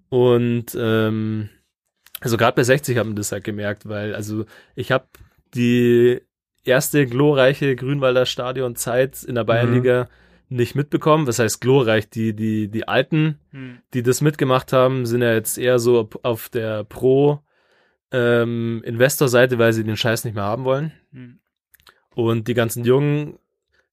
Und 0.09 0.77
ähm, 0.79 1.49
also 2.21 2.37
gerade 2.37 2.55
bei 2.55 2.63
60 2.63 2.97
haben 2.97 3.09
wir 3.11 3.15
das 3.15 3.31
halt 3.31 3.43
gemerkt, 3.43 3.87
weil 3.89 4.13
also 4.13 4.45
ich 4.75 4.91
habe 4.91 5.07
die 5.55 6.21
erste 6.63 7.05
glorreiche 7.07 7.75
Grünwalder 7.75 8.25
Stadionzeit 8.25 9.23
in 9.23 9.35
der 9.35 9.43
Bayernliga 9.43 10.07
nicht 10.49 10.75
mitbekommen. 10.75 11.25
Was 11.27 11.39
heißt 11.39 11.59
glorreich? 11.61 12.09
Die, 12.09 12.35
die, 12.35 12.67
die 12.69 12.87
Alten, 12.87 13.39
Hm. 13.51 13.79
die 13.93 14.03
das 14.03 14.21
mitgemacht 14.21 14.71
haben, 14.73 15.05
sind 15.05 15.21
ja 15.23 15.33
jetzt 15.33 15.57
eher 15.57 15.79
so 15.79 16.09
auf- 16.23 16.49
der 16.49 16.83
Pro 16.83 17.39
ähm, 18.11 18.81
Investor-Seite, 18.85 19.57
weil 19.57 19.73
sie 19.73 19.83
den 19.83 19.97
Scheiß 19.97 20.23
nicht 20.25 20.35
mehr 20.35 20.43
haben 20.43 20.63
wollen. 20.63 20.91
Hm. 21.11 21.39
Und 22.13 22.47
die 22.47 22.53
ganzen 22.53 22.85
Jungen 22.85 23.39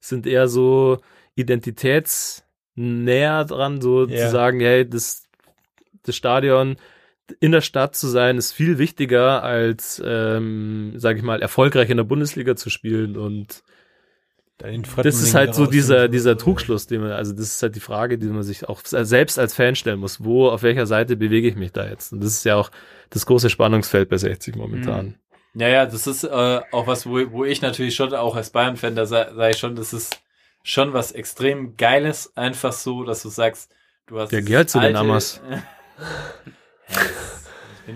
sind 0.07 0.27
eher 0.27 0.49
so 0.49 0.99
identitätsnäher 1.35 3.45
dran, 3.45 3.81
so 3.81 4.07
Ja. 4.07 4.27
zu 4.27 4.31
sagen, 4.33 4.61
hey, 4.61 4.88
das, 4.88 5.29
das 6.03 6.17
Stadion 6.17 6.77
in 7.41 7.53
der 7.53 7.61
Stadt 7.61 7.95
zu 7.95 8.09
sein, 8.09 8.37
ist 8.37 8.53
viel 8.53 8.79
wichtiger 8.79 9.43
als, 9.43 10.03
ähm, 10.05 10.93
sage 10.97 11.19
ich 11.19 11.25
mal, 11.25 11.41
erfolgreich 11.41 11.88
in 11.88 11.97
der 11.97 12.05
Bundesliga 12.05 12.57
zu 12.57 12.69
spielen. 12.69 13.17
Und 13.17 13.62
das 15.05 15.23
ist 15.23 15.35
halt 15.35 15.55
so 15.55 15.67
dieser, 15.67 16.09
dieser 16.09 16.37
Trugschluss, 16.37 16.87
den 16.87 17.01
man, 17.01 17.12
also 17.12 17.33
das 17.33 17.55
ist 17.55 17.62
halt 17.62 17.75
die 17.75 17.81
Frage, 17.81 18.19
die 18.19 18.27
man 18.27 18.43
sich 18.43 18.69
auch 18.69 18.83
selbst 18.85 19.38
als 19.38 19.55
Fan 19.55 19.77
stellen 19.77 20.01
muss. 20.01 20.23
Wo, 20.25 20.49
auf 20.49 20.62
welcher 20.62 20.87
Seite 20.87 21.17
bewege 21.17 21.49
ich 21.49 21.57
mich 21.57 21.73
da 21.73 21.88
jetzt? 21.88 22.12
Und 22.12 22.23
das 22.23 22.33
ist 22.33 22.45
ja 22.45 22.57
auch 22.57 22.71
das 23.11 23.25
große 23.25 23.51
Spannungsfeld 23.51 24.09
bei 24.09 24.19
60 24.19 24.57
momentan. 24.57 25.07
Ja, 25.07 25.12
ja, 25.55 25.87
das 25.87 26.07
ist 26.07 26.25
äh, 26.25 26.61
auch 26.71 26.87
was, 26.87 27.07
wo, 27.07 27.19
wo 27.31 27.45
ich 27.45 27.61
natürlich 27.61 27.95
schon 27.95 28.15
auch 28.15 28.37
als 28.37 28.51
Bayern-Fan, 28.51 28.97
da 28.97 29.07
sage 29.07 29.33
sag 29.35 29.51
ich 29.51 29.59
schon, 29.59 29.77
das 29.77 29.93
ist 29.93 30.21
schon 30.62 30.93
was 30.93 31.12
extrem 31.12 31.77
Geiles, 31.77 32.37
einfach 32.37 32.73
so, 32.73 33.05
dass 33.05 33.23
du 33.23 33.29
sagst, 33.29 33.71
du 34.07 34.19
hast. 34.19 34.33
Ja, 34.33 34.38
dieses 34.38 34.49
geh 34.51 34.57
halt 34.57 34.71
zu 34.71 34.81
den 34.81 34.97
Amas. 34.97 35.41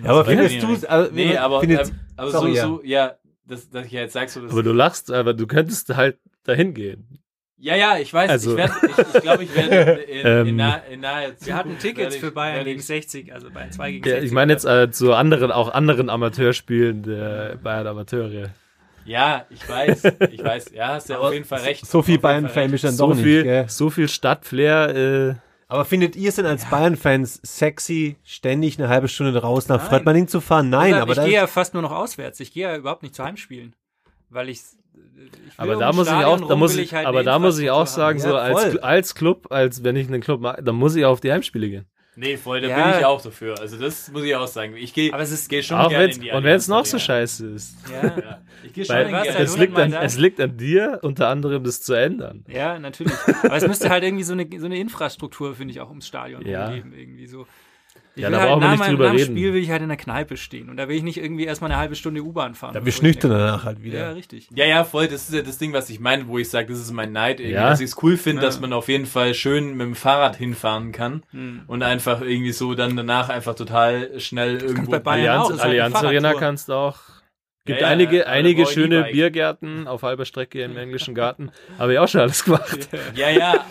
Ja, 0.02 0.10
aber 0.10 0.24
das 0.24 0.28
findest 0.28 0.62
du, 0.62 0.88
also, 0.88 1.12
Nee, 1.12 1.36
aber, 1.36 1.60
findet, 1.60 1.88
ähm, 1.88 2.00
aber 2.16 2.30
sorry, 2.30 2.50
so, 2.50 2.56
ja. 2.56 2.62
so, 2.64 2.80
ja, 2.82 3.14
das, 3.46 3.70
dass 3.70 3.86
ich 3.86 3.92
ja 3.92 4.00
jetzt 4.00 4.14
sagst, 4.14 4.34
so, 4.34 4.40
das, 4.40 4.50
Aber 4.50 4.62
du 4.62 4.72
lachst, 4.72 5.12
aber 5.12 5.34
du 5.34 5.46
könntest 5.46 5.94
halt 5.96 6.18
dahin 6.44 6.74
gehen. 6.74 7.20
Ja, 7.58 7.74
ja, 7.76 7.98
ich 7.98 8.12
weiß, 8.12 8.30
Also- 8.30 8.50
ich 8.52 8.56
werde, 8.58 8.74
ich, 8.86 9.14
ich 9.14 9.22
glaube, 9.22 9.44
ich 9.44 9.54
werde 9.54 10.00
in, 10.02 10.18
in, 10.20 10.26
in, 10.26 10.48
Ähm, 10.48 10.56
nah, 10.56 10.76
in 10.76 11.00
Zukunft 11.02 11.46
Wir 11.46 11.54
hatten 11.56 11.78
Tickets 11.78 12.16
für 12.16 12.30
Bayern 12.30 12.64
gegen 12.64 12.80
ich- 12.80 12.86
60, 12.86 13.32
also 13.32 13.50
Bayern 13.50 13.72
2 13.72 13.90
gegen 13.92 14.04
Ja, 14.08 14.14
60. 14.14 14.26
ich 14.28 14.32
meine 14.34 14.52
jetzt 14.52 14.64
äh, 14.64 14.90
zu 14.90 15.14
anderen, 15.14 15.50
auch 15.52 15.72
anderen 15.72 16.10
Amateurspielen 16.10 17.02
der 17.02 17.56
Bayern 17.62 17.86
Amateure. 17.86 18.50
Ja, 19.04 19.46
ich 19.50 19.68
weiß, 19.68 20.02
ich 20.32 20.42
weiß, 20.42 20.72
ja, 20.74 20.88
hast 20.88 21.08
ja 21.08 21.18
auf 21.18 21.32
jeden 21.32 21.44
Fall 21.44 21.60
recht. 21.60 21.86
so 21.86 22.02
viel 22.02 22.18
Bayern-Fan 22.18 22.72
du 22.72 22.76
dann 22.78 22.92
So 22.92 23.06
doch 23.08 23.14
nicht, 23.14 23.22
viel, 23.24 23.42
gell? 23.44 23.68
so 23.68 23.88
viel 23.88 24.08
Stadtflair, 24.08 24.96
äh, 24.96 25.34
Aber 25.68 25.84
findet 25.84 26.16
ihr 26.16 26.28
es 26.28 26.34
denn 26.36 26.46
als 26.46 26.64
Bayern-Fans 26.68 27.40
sexy, 27.44 28.16
ständig 28.24 28.78
eine 28.80 28.88
halbe 28.88 29.06
Stunde 29.06 29.40
raus 29.40 29.68
nach 29.68 29.80
Fröttmanning 29.80 30.26
zu 30.28 30.40
fahren? 30.40 30.70
Nein, 30.70 30.86
Deshalb, 30.90 31.02
aber 31.02 31.12
ich 31.12 31.24
gehe 31.28 31.34
ja 31.34 31.46
fast 31.46 31.72
nur 31.74 31.82
noch 31.84 31.92
auswärts. 31.92 32.40
Ich 32.40 32.52
gehe 32.52 32.64
ja 32.64 32.76
überhaupt 32.76 33.02
nicht 33.04 33.14
zu 33.14 33.22
Heimspielen, 33.24 33.74
weil 34.28 34.48
ich. 34.48 34.60
Aber 35.56 35.76
da 35.76 35.92
muss 35.92 36.06
ich 36.06 36.12
Stadion 36.12 36.44
auch, 36.44 36.48
da 36.48 36.56
muss 36.56 36.76
ich, 36.76 36.94
halt 36.94 37.06
aber 37.06 37.22
da 37.22 37.38
muss 37.38 37.58
ich 37.58 37.70
auch 37.70 37.86
sagen, 37.86 38.20
haben. 38.20 38.28
so 38.30 38.34
Ja, 38.36 38.42
als, 38.42 38.76
als 38.78 39.14
Club, 39.14 39.46
als 39.50 39.82
wenn 39.84 39.96
ich 39.96 40.08
einen 40.08 40.20
Club 40.20 40.40
mag, 40.40 40.64
dann 40.64 40.74
muss 40.76 40.94
ich 40.96 41.04
auch 41.04 41.12
auf 41.12 41.20
die 41.20 41.32
Heimspiele 41.32 41.68
gehen. 41.68 41.86
Nee, 42.18 42.38
voll, 42.38 42.62
da 42.62 42.68
Ja. 42.68 42.88
bin 42.90 42.98
ich 42.98 43.04
auch 43.04 43.20
dafür. 43.20 43.60
Also 43.60 43.76
das 43.78 44.10
muss 44.10 44.22
ich 44.22 44.34
auch 44.34 44.46
sagen. 44.46 44.74
Ich 44.76 44.94
gehe 44.94 45.12
Aber 45.12 45.22
es 45.22 45.30
ist- 45.30 45.50
geh 45.50 45.62
schon 45.62 45.76
Auch 45.76 45.90
gerne 45.90 46.06
in 46.14 46.20
die 46.22 46.30
und 46.30 46.44
wenn 46.44 46.54
es 46.56 46.66
noch 46.66 46.86
so 46.86 46.98
scheiße 46.98 47.46
ist. 47.48 47.76
Ja, 47.92 48.04
Ja, 48.08 48.40
ich 48.64 48.72
gehe 48.72 48.86
schon 48.86 48.96
gerne. 48.96 49.18
halt 49.18 49.38
es, 49.38 49.56
liegt 49.58 49.78
an, 49.78 49.90
da. 49.90 50.02
es 50.02 50.16
liegt 50.16 50.40
an 50.40 50.56
dir, 50.56 51.00
unter 51.02 51.28
anderem 51.28 51.62
das 51.62 51.82
zu 51.82 51.92
ändern. 51.92 52.42
ja, 52.48 52.78
natürlich. 52.78 53.12
Aber 53.42 53.56
es 53.56 53.66
müsste 53.66 53.90
halt 53.90 54.02
irgendwie 54.02 54.24
so 54.24 54.32
eine, 54.32 54.48
so 54.58 54.64
eine 54.64 54.78
Infrastruktur, 54.78 55.54
finde 55.54 55.72
ich, 55.72 55.80
auch 55.82 55.90
ums 55.90 56.06
Stadion 56.06 56.46
Ja. 56.46 56.70
geben. 56.72 56.94
Irgendwie 56.96 57.26
so. 57.26 57.46
Ich 58.16 58.22
Ja, 58.22 58.28
will 58.28 58.32
da 58.32 58.40
halt 58.40 58.50
brauchen 58.50 58.62
wir 58.62 58.70
nicht 58.70 58.88
drüber 58.88 59.04
nach 59.04 59.10
dem 59.12 59.16
reden. 59.20 59.32
Spiel 59.36 59.52
will 59.52 59.62
ich 59.62 59.70
halt 59.70 59.82
in 59.82 59.88
der 59.88 59.96
Kneipe 59.98 60.36
stehen. 60.38 60.70
Und 60.70 60.78
da 60.78 60.88
will 60.88 60.96
ich 60.96 61.02
nicht 61.02 61.18
irgendwie 61.18 61.44
erstmal 61.44 61.70
eine 61.70 61.78
halbe 61.78 61.94
Stunde 61.96 62.22
U-Bahn 62.22 62.54
fahren. 62.54 62.72
da 62.72 62.80
bist 62.80 63.00
du 63.00 63.04
nüchtern 63.06 63.30
danach 63.30 63.64
halt 63.64 63.82
wieder. 63.82 63.98
Ja, 63.98 64.10
richtig. 64.12 64.48
Ja, 64.54 64.64
ja, 64.64 64.84
voll. 64.84 65.06
Das 65.06 65.28
ist 65.28 65.34
ja 65.34 65.42
das 65.42 65.58
Ding, 65.58 65.74
was 65.74 65.90
ich 65.90 66.00
meine, 66.00 66.26
wo 66.26 66.38
ich 66.38 66.48
sage, 66.48 66.68
das 66.68 66.80
ist 66.80 66.90
mein 66.92 67.12
Neid. 67.12 67.40
Irgendwie, 67.40 67.54
Ja. 67.54 67.68
Dass 67.68 67.80
ich 67.80 67.90
es 67.90 68.02
cool 68.02 68.16
finde, 68.16 68.40
Ja. 68.42 68.48
dass 68.48 68.58
man 68.58 68.72
auf 68.72 68.88
jeden 68.88 69.06
Fall 69.06 69.34
schön 69.34 69.76
mit 69.76 69.86
dem 69.86 69.94
Fahrrad 69.94 70.34
hinfahren 70.36 70.92
kann 70.92 71.22
Hm. 71.32 71.60
und 71.66 71.82
einfach 71.82 72.22
irgendwie 72.22 72.52
so 72.52 72.74
dann 72.74 72.96
danach 72.96 73.28
einfach 73.28 73.54
total 73.54 74.18
schnell 74.18 74.62
irgendwo. 74.62 74.92
bei 74.92 74.98
Bayern 74.98 75.28
Allianz, 75.40 75.50
halt 75.50 75.60
Allianz 75.60 75.94
Arena 75.96 76.32
kannst 76.34 76.68
du 76.70 76.72
auch. 76.72 76.98
Gibt 77.66 77.80
Ja, 77.80 77.88
ja, 77.88 77.92
einige, 77.92 78.26
einige 78.26 78.64
schöne 78.66 79.00
E-Bike. 79.00 79.12
Biergärten 79.12 79.86
auf 79.88 80.02
halber 80.02 80.24
Strecke 80.24 80.62
im 80.62 80.76
englischen 80.78 81.14
Garten. 81.14 81.50
Habe 81.78 81.92
ich 81.92 81.98
auch 81.98 82.08
schon 82.08 82.22
alles 82.22 82.44
gemacht. 82.44 82.88
Ja, 83.14 83.28
ja. 83.28 83.66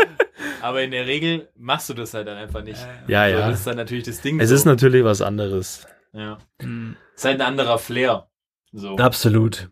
Aber 0.62 0.82
in 0.84 0.92
der 0.92 1.06
Regel 1.08 1.48
machst 1.58 1.90
du 1.90 1.94
das 1.94 2.14
halt 2.14 2.28
dann 2.28 2.38
einfach 2.38 2.64
nicht. 2.64 2.80
Ja, 3.08 3.26
So, 3.30 3.38
ja. 3.38 3.50
das 3.50 3.60
ist 3.60 3.68
dann 3.68 3.78
natürlich 3.78 4.04
das 4.04 4.22
Ding. 4.22 4.40
Es 4.40 4.50
so. 4.50 4.56
ist 4.56 4.66
natürlich 4.66 5.04
was 5.04 5.22
anderes. 5.22 5.88
Ja. 6.14 6.38
Hm. 6.62 6.96
Es 7.16 7.22
ist 7.22 7.26
halt 7.26 7.40
ein 7.42 7.48
anderer 7.48 7.78
Flair. 7.78 8.28
So. 8.72 8.98
Absolut. 8.98 9.70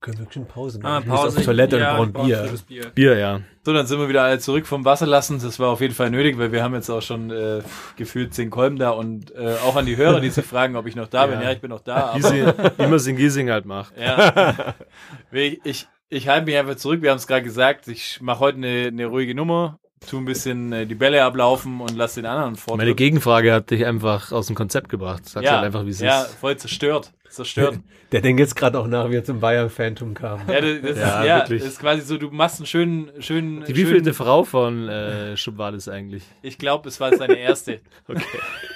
Können 0.00 0.18
wir 0.18 0.26
schon 0.30 0.46
Pause 0.46 0.78
Ah, 0.82 0.88
machen? 1.00 1.02
Ich 1.04 1.08
muss 1.08 1.20
Pause. 1.20 1.38
auf 1.38 1.44
Toilette 1.44 1.78
Ja, 1.78 1.96
und 1.96 2.12
brauche 2.12 2.28
ich 2.30 2.36
ein 2.36 2.46
brauch 2.46 2.62
Bier. 2.62 2.82
Bier. 2.82 2.90
Bier, 2.94 3.18
ja. 3.18 3.40
So, 3.64 3.72
dann 3.72 3.86
sind 3.86 3.98
wir 3.98 4.08
wieder 4.08 4.22
alle 4.22 4.38
zurück 4.38 4.66
vom 4.66 4.84
Wasser 4.84 5.06
lassen. 5.06 5.40
Das 5.40 5.58
war 5.58 5.68
auf 5.70 5.80
jeden 5.80 5.94
Fall 5.94 6.10
nötig, 6.10 6.38
weil 6.38 6.52
wir 6.52 6.62
haben 6.62 6.74
jetzt 6.74 6.90
auch 6.90 7.02
schon 7.02 7.30
äh, 7.30 7.62
gefühlt 7.96 8.32
zehn 8.34 8.50
Kolben 8.50 8.76
da 8.78 8.90
und 8.90 9.34
äh, 9.34 9.54
auch 9.64 9.74
an 9.76 9.86
die 9.86 9.96
Hörer, 9.96 10.20
die 10.20 10.30
sich 10.30 10.44
fragen, 10.44 10.76
ob 10.76 10.86
ich 10.86 10.94
noch 10.96 11.08
da 11.08 11.26
bin. 11.26 11.40
Ja, 11.40 11.50
ich 11.50 11.60
bin 11.60 11.70
noch 11.70 11.80
da. 11.80 11.96
Aber, 12.10 12.18
Giesing, 12.18 12.46
wie 12.76 12.82
man 12.82 12.94
es 12.94 13.06
in 13.06 13.16
Giesing 13.16 13.50
halt 13.50 13.64
macht. 13.64 13.94
ja. 13.98 14.74
ich, 15.32 15.60
ich, 15.64 15.88
ich 16.08 16.28
halte 16.28 16.46
mich 16.46 16.56
einfach 16.56 16.76
zurück. 16.76 17.02
Wir 17.02 17.10
haben 17.10 17.16
es 17.18 17.26
gerade 17.26 17.42
gesagt. 17.42 17.88
Ich 17.88 18.20
mache 18.20 18.38
heute 18.40 18.58
eine, 18.58 18.86
eine 18.88 19.06
ruhige 19.06 19.34
Nummer, 19.34 19.78
tu 20.08 20.18
ein 20.18 20.24
bisschen 20.24 20.72
äh, 20.72 20.86
die 20.86 20.94
Bälle 20.94 21.24
ablaufen 21.24 21.80
und 21.80 21.96
lass 21.96 22.14
den 22.14 22.26
anderen 22.26 22.54
fort. 22.54 22.76
Meine 22.78 22.94
Gegenfrage 22.94 23.52
hat 23.52 23.70
dich 23.70 23.84
einfach 23.84 24.30
aus 24.30 24.46
dem 24.46 24.54
Konzept 24.54 24.88
gebracht. 24.88 25.28
Sag's 25.28 25.46
ja, 25.46 25.52
halt 25.56 25.64
einfach, 25.64 25.84
wie 25.84 25.90
es 25.90 26.00
ja, 26.00 26.22
ist. 26.22 26.34
voll 26.36 26.56
zerstört. 26.56 27.12
Zerstört. 27.30 27.78
Der 28.12 28.20
denkt 28.20 28.38
jetzt 28.38 28.54
gerade 28.54 28.78
auch 28.78 28.86
nach, 28.86 29.10
wie 29.10 29.16
er 29.16 29.24
zum 29.24 29.40
Bayern-Phantom 29.40 30.14
kam. 30.14 30.40
Ja, 30.48 30.60
das, 30.60 30.80
das, 30.80 30.96
Ja, 30.98 31.20
ist, 31.22 31.26
ja 31.26 31.36
wirklich. 31.38 31.62
das 31.62 31.72
ist 31.72 31.80
quasi 31.80 32.02
so, 32.02 32.16
du 32.18 32.30
machst 32.30 32.58
einen 32.60 32.66
schönen, 32.66 33.10
schönen, 33.20 33.60
Die 33.64 33.66
schönen 33.74 33.76
wievielte 33.76 34.14
Frau 34.14 34.44
von 34.44 34.88
äh, 34.88 35.36
Schub 35.36 35.58
war 35.58 35.72
das 35.72 35.88
eigentlich? 35.88 36.22
ich 36.42 36.56
glaube, 36.58 36.88
es 36.88 37.00
war 37.00 37.16
seine 37.16 37.34
erste. 37.36 37.80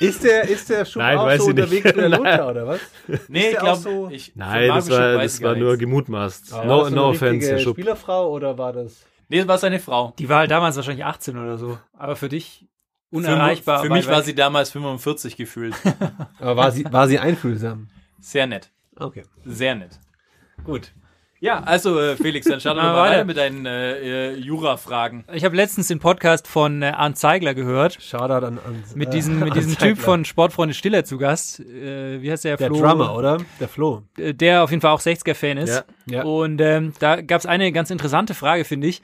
Ist 0.00 0.24
der, 0.24 0.48
ist 0.48 0.68
der 0.70 0.84
Schub 0.84 1.00
Nein, 1.02 1.18
auch 1.18 1.28
so 1.30 1.50
ich 1.50 1.54
nicht. 1.54 1.64
unterwegs 1.64 1.84
wie 1.84 2.00
der 2.00 2.08
Lothar, 2.18 2.48
oder 2.50 2.66
was? 2.66 2.80
Nee, 3.28 3.52
glaube, 3.52 3.76
so- 3.80 4.08
ich 4.10 4.32
Nein, 4.34 4.68
das 4.68 4.90
war, 4.90 5.12
das 5.18 5.42
war 5.42 5.54
nur 5.54 5.76
gemutmaßt. 5.76 6.52
War 6.52 6.64
No, 6.64 6.80
das 6.80 6.88
so 6.88 6.94
no 6.94 7.02
eine 7.06 7.10
offense, 7.14 7.50
Herr 7.50 7.58
Schub. 7.58 7.76
Spielerfrau 7.76 8.30
oder 8.30 8.58
war 8.58 8.72
das? 8.72 9.04
Nee, 9.28 9.38
das 9.38 9.46
war 9.48 9.58
seine 9.58 9.78
Frau. 9.78 10.12
Die 10.18 10.28
war 10.28 10.38
halt 10.38 10.50
damals 10.50 10.74
wahrscheinlich 10.74 11.04
18 11.04 11.38
oder 11.38 11.56
so. 11.56 11.78
Aber 11.96 12.16
für 12.16 12.28
dich 12.28 12.66
unerreichbar. 13.10 13.82
Für, 13.82 13.90
mich 13.90 14.08
war 14.08 14.22
sie 14.22 14.34
damals 14.34 14.70
45 14.70 15.36
gefühlt. 15.36 15.74
Aber 16.40 16.56
war 16.56 16.70
sie, 16.72 16.84
war 16.90 17.06
sie 17.08 17.18
einfühlsam? 17.20 17.88
Sehr 18.20 18.46
nett. 18.46 18.70
Okay. 18.96 19.22
Sehr 19.44 19.74
nett. 19.74 19.98
Gut. 20.64 20.92
Ja, 21.42 21.60
also 21.62 21.98
äh, 21.98 22.16
Felix, 22.16 22.46
dann 22.46 22.60
starten 22.60 22.80
wir 22.80 22.82
mal 22.92 23.10
weiter. 23.10 23.24
mit 23.24 23.38
deinen 23.38 23.64
äh, 23.64 24.32
äh, 24.32 24.34
Jura-Fragen. 24.36 25.24
Ich 25.32 25.42
habe 25.42 25.56
letztens 25.56 25.88
den 25.88 25.98
Podcast 25.98 26.46
von 26.46 26.82
äh, 26.82 26.88
Arndt 26.94 27.16
Zeigler 27.16 27.54
gehört. 27.54 27.96
Shoutout 28.02 28.44
an, 28.46 28.58
an 28.58 28.84
Mit 28.94 29.14
diesem, 29.14 29.38
mit 29.38 29.54
diesem. 29.56 29.78
Typ 29.78 29.96
von 29.96 30.26
Sportfreunde 30.26 30.74
Stiller 30.74 31.02
zu 31.06 31.16
Gast. 31.16 31.60
Äh, 31.60 32.20
wie 32.20 32.30
heißt 32.30 32.44
der? 32.44 32.58
der 32.58 32.66
Flo? 32.68 32.80
Drummer, 32.82 33.14
oder? 33.16 33.38
Der 33.58 33.68
Flo. 33.68 34.02
äh, 34.18 34.34
Der 34.34 34.62
auf 34.62 34.70
jeden 34.70 34.82
Fall 34.82 34.90
auch 34.92 35.00
60er-Fan 35.00 35.56
ist. 35.56 35.82
Ja. 36.06 36.18
Ja. 36.18 36.24
Und 36.24 36.60
ähm, 36.60 36.92
da 36.98 37.22
gab 37.22 37.38
es 37.40 37.46
eine 37.46 37.72
ganz 37.72 37.90
interessante 37.90 38.34
Frage, 38.34 38.66
finde 38.66 38.88
ich. 38.88 39.00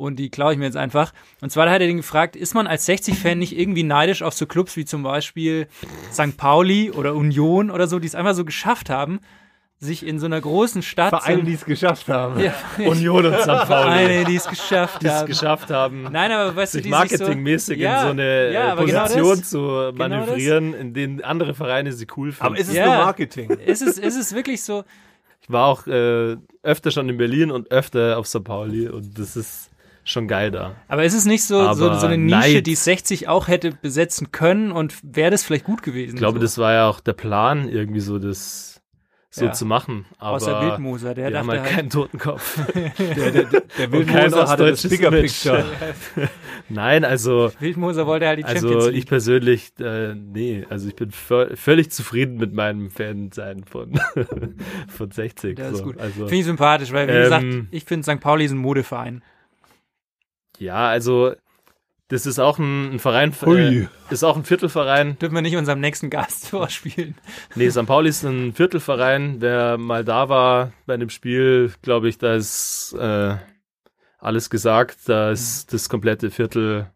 Und 0.00 0.16
die 0.16 0.30
klaue 0.30 0.52
ich 0.54 0.58
mir 0.58 0.64
jetzt 0.64 0.78
einfach. 0.78 1.12
Und 1.42 1.50
zwar 1.50 1.68
hat 1.70 1.80
er 1.82 1.86
den 1.86 1.98
gefragt, 1.98 2.34
ist 2.34 2.54
man 2.54 2.66
als 2.66 2.88
60-Fan 2.88 3.38
nicht 3.38 3.56
irgendwie 3.58 3.82
neidisch 3.82 4.22
auf 4.22 4.32
so 4.32 4.46
Clubs 4.46 4.74
wie 4.76 4.86
zum 4.86 5.02
Beispiel 5.02 5.66
St. 6.10 6.38
Pauli 6.38 6.90
oder 6.90 7.14
Union 7.14 7.70
oder 7.70 7.86
so, 7.86 7.98
die 7.98 8.06
es 8.06 8.14
einfach 8.14 8.32
so 8.34 8.46
geschafft 8.46 8.88
haben, 8.88 9.20
sich 9.78 10.06
in 10.06 10.18
so 10.18 10.24
einer 10.24 10.40
großen 10.40 10.80
Stadt... 10.82 11.10
Vereine, 11.10 11.42
die 11.42 11.52
es 11.52 11.66
geschafft 11.66 12.08
haben. 12.08 12.40
ja, 12.40 12.54
Union 12.78 13.26
und 13.26 13.34
St. 13.40 13.46
Pauli, 13.46 13.66
Vereine, 13.66 14.24
die 14.24 14.36
es 14.36 14.48
geschafft 14.48 15.02
die 15.02 15.06
es 15.06 15.12
haben. 15.12 15.26
geschafft 15.26 15.70
haben, 15.70 16.02
Nein, 16.10 16.32
aber 16.32 16.56
weißt 16.56 16.74
du, 16.74 16.78
sich 16.78 16.84
die 16.84 16.90
marketingmäßig 16.90 17.78
sich 17.78 17.86
so, 17.86 17.92
in 17.94 18.00
so 18.00 18.06
eine 18.08 18.52
ja, 18.52 18.72
äh, 18.72 18.84
genau 18.86 19.00
Position 19.02 19.38
das, 19.38 19.50
zu 19.50 19.92
manövrieren, 19.94 20.72
in 20.74 20.94
denen 20.94 21.22
andere 21.22 21.52
Vereine 21.54 21.92
sie 21.92 22.06
cool 22.16 22.32
finden. 22.32 22.46
Aber 22.46 22.58
ist 22.58 22.68
es 22.68 22.74
Ja. 22.74 22.86
nur 22.86 22.96
Marketing? 23.04 23.50
Ist 23.50 23.82
es, 23.82 23.98
ist 23.98 24.16
es 24.18 24.34
wirklich 24.34 24.62
so, 24.62 24.84
ich 25.42 25.50
war 25.50 25.66
auch 25.66 25.86
äh, 25.86 26.36
öfter 26.62 26.90
schon 26.90 27.08
in 27.08 27.16
Berlin 27.16 27.50
und 27.50 27.70
öfter 27.70 28.18
auf 28.18 28.26
St. 28.26 28.44
Pauli 28.44 28.88
und 28.88 29.18
das 29.18 29.36
ist 29.36 29.69
schon 30.10 30.28
geil 30.28 30.50
da. 30.50 30.74
aber 30.88 31.04
ist 31.04 31.14
es 31.14 31.24
nicht 31.24 31.44
so, 31.44 31.72
so, 31.74 31.94
so 31.94 32.06
eine 32.06 32.18
Nische, 32.18 32.36
Neid. 32.54 32.66
die 32.66 32.74
60 32.74 33.28
auch 33.28 33.48
hätte 33.48 33.70
besetzen 33.72 34.32
können 34.32 34.72
und 34.72 34.94
wäre 35.02 35.30
das 35.30 35.42
vielleicht 35.42 35.64
gut 35.64 35.82
gewesen? 35.82 36.14
Ich 36.14 36.18
glaube, 36.18 36.38
so? 36.38 36.42
das 36.42 36.58
war 36.58 36.72
ja 36.72 36.88
auch 36.88 37.00
der 37.00 37.12
Plan, 37.14 37.68
irgendwie 37.68 38.00
so 38.00 38.18
das 38.18 38.66
so 39.32 39.44
Ja. 39.44 39.52
zu 39.52 39.64
machen. 39.64 40.06
Aber 40.18 40.38
Außer 40.38 40.60
Wildmoser, 40.60 41.14
der 41.14 41.30
dachte 41.30 41.46
halt 41.48 41.60
halt, 41.62 41.70
keinen 41.92 42.18
Kopf. 42.18 42.60
Der, 42.74 43.30
der, 43.30 43.44
der 43.44 43.60
kein 43.70 43.92
Wildmoser 43.92 44.48
hatte 44.48 44.66
das 44.70 44.88
Bigger. 44.88 45.10
Picture. 45.12 45.64
Nein, 46.68 47.04
also 47.04 47.52
Wildmoser 47.60 48.06
wollte 48.08 48.26
halt 48.26 48.38
die 48.40 48.42
Champions 48.42 48.74
Also 48.74 48.88
League. 48.88 48.98
ich 48.98 49.06
persönlich, 49.06 49.72
äh, 49.78 50.14
nee, 50.14 50.66
also 50.68 50.88
ich 50.88 50.96
bin 50.96 51.10
vö- 51.10 51.54
völlig 51.56 51.90
zufrieden 51.92 52.38
mit 52.38 52.52
meinem 52.52 52.90
Fansein 52.90 53.62
von, 53.64 54.00
von 54.88 55.10
60. 55.10 55.56
Das 55.56 55.72
ist 55.72 55.78
so. 55.78 55.84
gut. 55.84 55.98
Also, 55.98 56.14
Finde 56.26 56.36
ich 56.36 56.44
sympathisch, 56.44 56.92
weil 56.92 57.06
wie 57.08 57.12
Ähm, 57.12 57.22
gesagt, 57.22 57.46
ich 57.70 57.84
finde 57.84 58.12
St. 58.12 58.20
Pauli 58.20 58.44
ist 58.44 58.50
ein 58.52 58.58
Modeverein. 58.58 59.22
Ja, 60.60 60.88
also 60.88 61.34
das 62.08 62.26
ist 62.26 62.40
auch 62.40 62.58
ein, 62.58 62.94
ein 62.94 62.98
Verein, 62.98 63.32
äh, 63.46 63.86
ist 64.10 64.24
auch 64.24 64.36
ein 64.36 64.44
Viertelverein. 64.44 65.16
Dürfen 65.20 65.34
wir 65.34 65.42
nicht 65.42 65.56
unserem 65.56 65.80
nächsten 65.80 66.10
Gast 66.10 66.48
vorspielen. 66.50 67.14
Nee, 67.54 67.70
St. 67.70 67.86
Pauli 67.86 68.08
ist 68.08 68.24
ein 68.24 68.52
Viertelverein. 68.52 69.36
Wer 69.38 69.78
mal 69.78 70.04
da 70.04 70.28
war 70.28 70.72
bei 70.86 70.94
einem 70.94 71.08
Spiel, 71.10 71.72
glaube 71.82 72.08
ich, 72.08 72.18
da 72.18 72.34
ist 72.34 72.96
äh, 72.98 73.36
alles 74.18 74.50
gesagt. 74.50 74.98
Da 75.06 75.30
ist 75.30 75.72
das 75.72 75.88
komplette 75.88 76.30
Viertel 76.32 76.90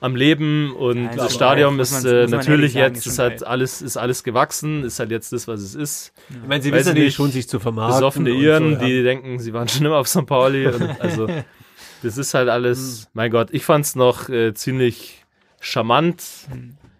am 0.00 0.16
Leben 0.16 0.74
und 0.74 1.04
Ja, 1.04 1.10
das 1.12 1.20
aber 1.20 1.30
Stadion 1.30 1.78
ist 1.78 2.04
äh, 2.04 2.26
natürlich 2.26 2.72
sagen, 2.72 2.94
jetzt, 2.94 3.06
ist 3.06 3.18
halt 3.20 3.40
geil. 3.40 3.48
alles, 3.48 3.80
ist 3.82 3.96
alles 3.96 4.24
gewachsen, 4.24 4.82
ist 4.82 4.98
halt 4.98 5.12
jetzt 5.12 5.32
das, 5.32 5.48
was 5.48 5.60
es 5.60 5.74
ist. 5.76 6.12
Ich 6.28 6.48
meine, 6.48 6.62
sie 6.62 6.72
Weiß 6.72 6.86
wissen 6.86 6.94
nicht. 6.98 7.14
schon, 7.14 7.30
sich 7.30 7.48
zu 7.48 7.60
vermarkten. 7.60 7.98
besoffene 7.98 8.30
Iren, 8.30 8.74
so, 8.74 8.80
ja. 8.80 8.84
die 8.84 9.02
denken, 9.04 9.38
sie 9.38 9.54
waren 9.54 9.68
schon 9.68 9.86
immer 9.86 9.96
auf 9.96 10.08
St. 10.08 10.26
Pauli. 10.26 10.66
Und 10.66 11.00
also, 11.00 11.26
das 12.04 12.18
ist 12.18 12.34
halt 12.34 12.48
alles, 12.48 13.08
mein 13.14 13.30
Gott, 13.30 13.48
ich 13.52 13.64
fand's 13.64 13.94
noch 13.96 14.28
äh, 14.28 14.54
ziemlich 14.54 15.24
charmant. 15.60 16.22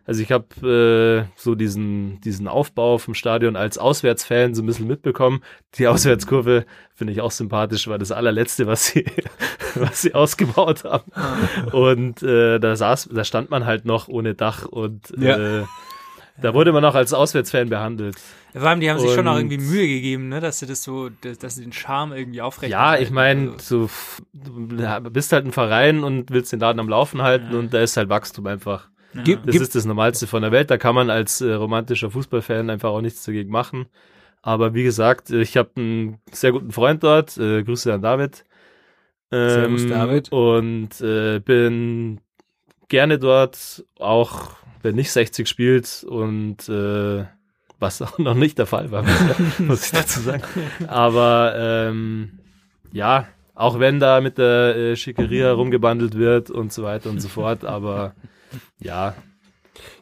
Also 0.07 0.21
ich 0.23 0.31
habe 0.33 1.27
äh, 1.27 1.33
so 1.41 1.55
diesen, 1.55 2.21
diesen 2.21 2.47
Aufbau 2.47 2.99
vom 2.99 3.15
Stadion 3.15 3.57
als 3.57 3.79
Auswärtsfan 3.79 4.55
so 4.55 4.63
ein 4.63 4.67
bisschen 4.67 4.87
mitbekommen. 4.87 5.43
Die 5.77 5.87
Auswärtskurve 5.89 6.67
finde 6.95 7.13
ich 7.15 7.21
auch 7.23 7.31
sympathisch, 7.31 7.89
war 7.89 7.99
das 7.99 8.13
allerletzte, 8.13 8.67
was 8.67 8.87
sie, 8.87 9.07
was 9.77 10.03
sie 10.03 10.15
ausgebaut 10.15 10.85
haben. 10.85 11.11
Und 11.73 12.23
äh, 12.23 12.59
da 12.59 12.77
saß, 12.77 13.09
da 13.13 13.25
stand 13.25 13.51
man 13.51 13.65
halt 13.65 13.87
noch 13.87 14.09
ohne 14.09 14.35
Dach 14.35 14.67
und 14.67 15.13
Ja. 15.17 15.61
äh, 15.61 15.65
da 16.41 16.55
wurde 16.55 16.73
man 16.73 16.85
auch 16.85 16.95
als 16.95 17.13
Auswärtsfan 17.13 17.69
behandelt. 17.69 18.17
Vor 18.53 18.69
allem, 18.69 18.81
die 18.81 18.91
haben 18.91 18.99
sich 18.99 19.13
schon 19.13 19.27
auch 19.29 19.37
irgendwie 19.37 19.59
Mühe 19.59 19.87
gegeben, 19.87 20.29
ne, 20.29 20.41
dass 20.41 20.59
sie 20.61 20.67
das 20.67 20.83
so, 20.83 21.09
dass, 21.09 21.57
sie 21.57 21.63
den 21.63 21.73
Charme 21.73 22.13
irgendwie 22.13 22.41
aufrecht 22.41 22.73
Ja, 22.73 22.97
ich 22.97 23.11
meine, 23.11 23.53
Also, 23.53 23.89
du 24.33 24.77
ja, 24.77 24.99
bist 25.01 25.33
halt 25.33 25.45
ein 25.45 25.53
Verein 25.53 26.05
und 26.05 26.31
willst 26.31 26.53
den 26.53 26.61
Laden 26.61 26.81
am 26.81 26.89
Laufen 26.89 27.23
halten 27.23 27.55
und 27.55 27.75
da 27.75 27.81
ist 27.81 27.97
halt 27.97 28.09
Wachstum 28.09 28.47
einfach. 28.47 28.89
Gib, 29.25 29.45
Das 29.45 29.53
gib, 29.53 29.63
ist 29.63 29.75
das 29.75 29.85
Normalste 29.85 30.27
von 30.27 30.43
der 30.43 30.51
Welt. 30.51 30.71
Da 30.71 30.77
kann 30.77 30.95
man 30.95 31.09
als 31.09 31.41
äh, 31.41 31.53
romantischer 31.53 32.11
Fußballfan 32.11 32.69
einfach 32.69 32.91
auch 32.91 33.01
nichts 33.01 33.23
dagegen 33.25 33.51
machen. 33.51 33.87
Aber 34.43 34.75
wie 34.75 34.83
gesagt, 34.83 35.31
ich 35.31 35.57
habe 35.57 35.71
einen 35.77 36.19
sehr 36.33 36.53
guten 36.53 36.73
Freund 36.73 37.03
dort. 37.05 37.39
Äh, 37.39 37.63
Grüße 37.63 37.95
an 37.95 38.03
David. 38.03 38.45
Ähm, 39.31 39.79
Servus, 39.79 39.87
David. 39.87 40.33
Und 40.33 41.01
äh, 41.01 41.39
bin 41.39 42.21
gerne 42.89 43.19
dort, 43.19 43.85
auch 43.99 44.57
wenn 44.85 44.95
nicht 44.95 45.11
60 45.11 45.49
spielt 45.49 46.05
und 46.07 46.69
äh, 46.69 47.25
was 47.81 48.03
auch 48.03 48.19
noch 48.19 48.35
nicht 48.35 48.59
der 48.59 48.67
Fall 48.67 48.91
war, 48.91 49.05
muss 49.59 49.87
ich 49.87 49.93
dazu 49.93 50.21
sagen. 50.21 50.43
Aber 50.87 51.55
ähm, 51.57 52.39
ja, 52.93 53.27
auch 53.55 53.79
wenn 53.79 53.99
da 53.99 54.21
mit 54.21 54.39
der 54.39 54.77
äh, 54.77 54.97
Schickeria 54.97 55.53
rumgebandelt 55.53 56.17
wird 56.17 56.51
und 56.51 56.73
so 56.73 56.83
weiter 56.83 57.11
und 57.11 57.21
so 57.21 57.29
fort, 57.29 57.65
aber 57.65 58.15
ja, 58.79 59.15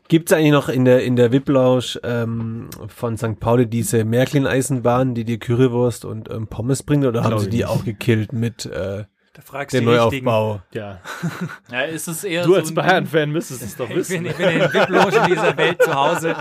gibt's 0.09 0.33
eigentlich 0.33 0.53
noch 0.53 0.68
in 0.68 0.85
der, 0.85 1.05
in 1.05 1.16
der 1.16 1.33
VIP-Lounge 1.33 2.01
ähm, 2.03 2.68
von 2.89 3.16
St. 3.16 3.41
Pauli 3.41 3.66
diese 3.66 4.05
Märklin-Eisenbahn, 4.05 5.14
die 5.14 5.24
dir 5.24 5.39
Currywurst 5.39 6.05
und 6.05 6.30
ähm, 6.30 6.49
Pommes 6.49 6.83
bringt, 6.83 7.05
oder 7.05 7.24
haben 7.24 7.39
sie 7.39 7.49
die 7.49 7.59
nicht. 7.59 7.66
auch 7.66 7.85
gekillt 7.85 8.33
mit 8.33 8.66
äh, 8.66 9.05
da 9.35 9.41
fragst 9.41 9.72
dem 9.74 9.87
du 9.87 9.93
die 9.93 9.97
richtigen. 9.97 10.26
Neuaufbau? 10.26 10.61
ja. 10.72 11.01
Ja, 11.72 11.83
ist 11.83 12.07
es 12.07 12.22
eher 12.22 12.43
Du 12.45 12.51
so 12.51 12.57
als 12.57 12.74
Bayern-Fan 12.74 13.30
müsstest 13.30 13.62
es 13.62 13.76
doch 13.76 13.89
Ich 13.89 13.97
wissen. 13.97 14.24
bin, 14.24 14.30
ich 14.30 14.37
bin 14.37 14.49
in 14.51 14.59
den 14.59 14.72
VIP-Logen 14.74 15.26
dieser 15.26 15.57
Welt 15.57 15.83
zu 15.83 15.95
Hause. 15.95 16.37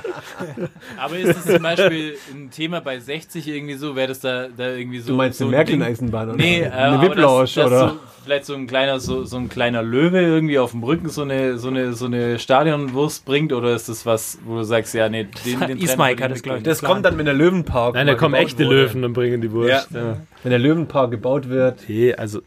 Aber 0.98 1.18
ist 1.18 1.38
es 1.38 1.46
zum 1.46 1.64
Beispiel 1.64 2.18
ein 2.34 2.52
Thema 2.52 2.82
bei 2.82 3.00
60 3.00 3.48
irgendwie 3.48 3.76
so? 3.76 3.96
Wäre 3.96 4.10
das 4.10 4.20
da, 4.20 4.48
da 4.50 4.72
irgendwie 4.74 5.00
so. 5.00 5.12
Du 5.12 5.16
meinst 5.16 5.38
so 5.39 5.46
eine? 5.46 5.56
Märklin-Eisenbahn 5.56 6.30
oder 6.30 6.38
Nee, 6.38 6.64
äh, 6.64 6.70
eine 6.70 7.16
das, 7.16 7.54
das 7.54 7.66
oder? 7.66 7.89
So, 7.92 8.00
vielleicht 8.26 8.46
so 8.46 8.56
ein 8.56 8.68
kleiner, 8.68 9.00
so, 9.00 9.24
so 9.24 9.38
ein 9.38 9.48
kleiner 9.48 9.84
Löwe 9.84 10.20
irgendwie 10.20 10.60
auf 10.60 10.72
dem 10.72 10.84
Rücken 10.84 11.08
so 11.08 11.22
eine, 11.22 11.58
so 11.58 11.70
eine, 11.70 11.94
so 11.94 12.08
eine 12.08 12.39
Stadionwurst 12.39 13.24
bringt 13.24 13.54
oder 13.54 13.74
ist 13.74 13.88
das 13.88 14.06
was, 14.06 14.38
wo 14.44 14.58
du 14.58 14.64
sagst, 14.64 14.94
ja, 14.94 15.08
nee, 15.08 15.28
den, 15.46 15.60
den 15.62 15.78
Ismail 15.78 16.18
Trend 16.18 16.22
hat 16.24 16.30
würde 16.30 16.34
es, 16.34 16.38
ich 16.39 16.44
glaub 16.44 16.56
ich, 16.58 16.60
mitgehen. 16.60 16.64
Das 16.64 16.82
kommt 16.82 17.06
dann, 17.06 17.18
wenn 17.18 17.26
der 17.26 17.36
Löwenpark 17.36 17.96
Nein, 17.96 18.08
da 18.08 18.16
kommen 18.16 18.36
echte 18.36 18.66
wurde. 18.66 18.84
Löwen 18.84 19.06
und 19.06 19.14
bringen 19.14 19.39
die 19.39 19.52
Wurst. 19.54 19.92
Ja. 19.92 20.18
Wenn 20.44 20.50
der 20.50 20.60
Löwenpark 20.60 21.12
gebaut 21.12 21.48
wird, 21.48 21.80
Okay, 21.84 22.14
also 22.16 22.42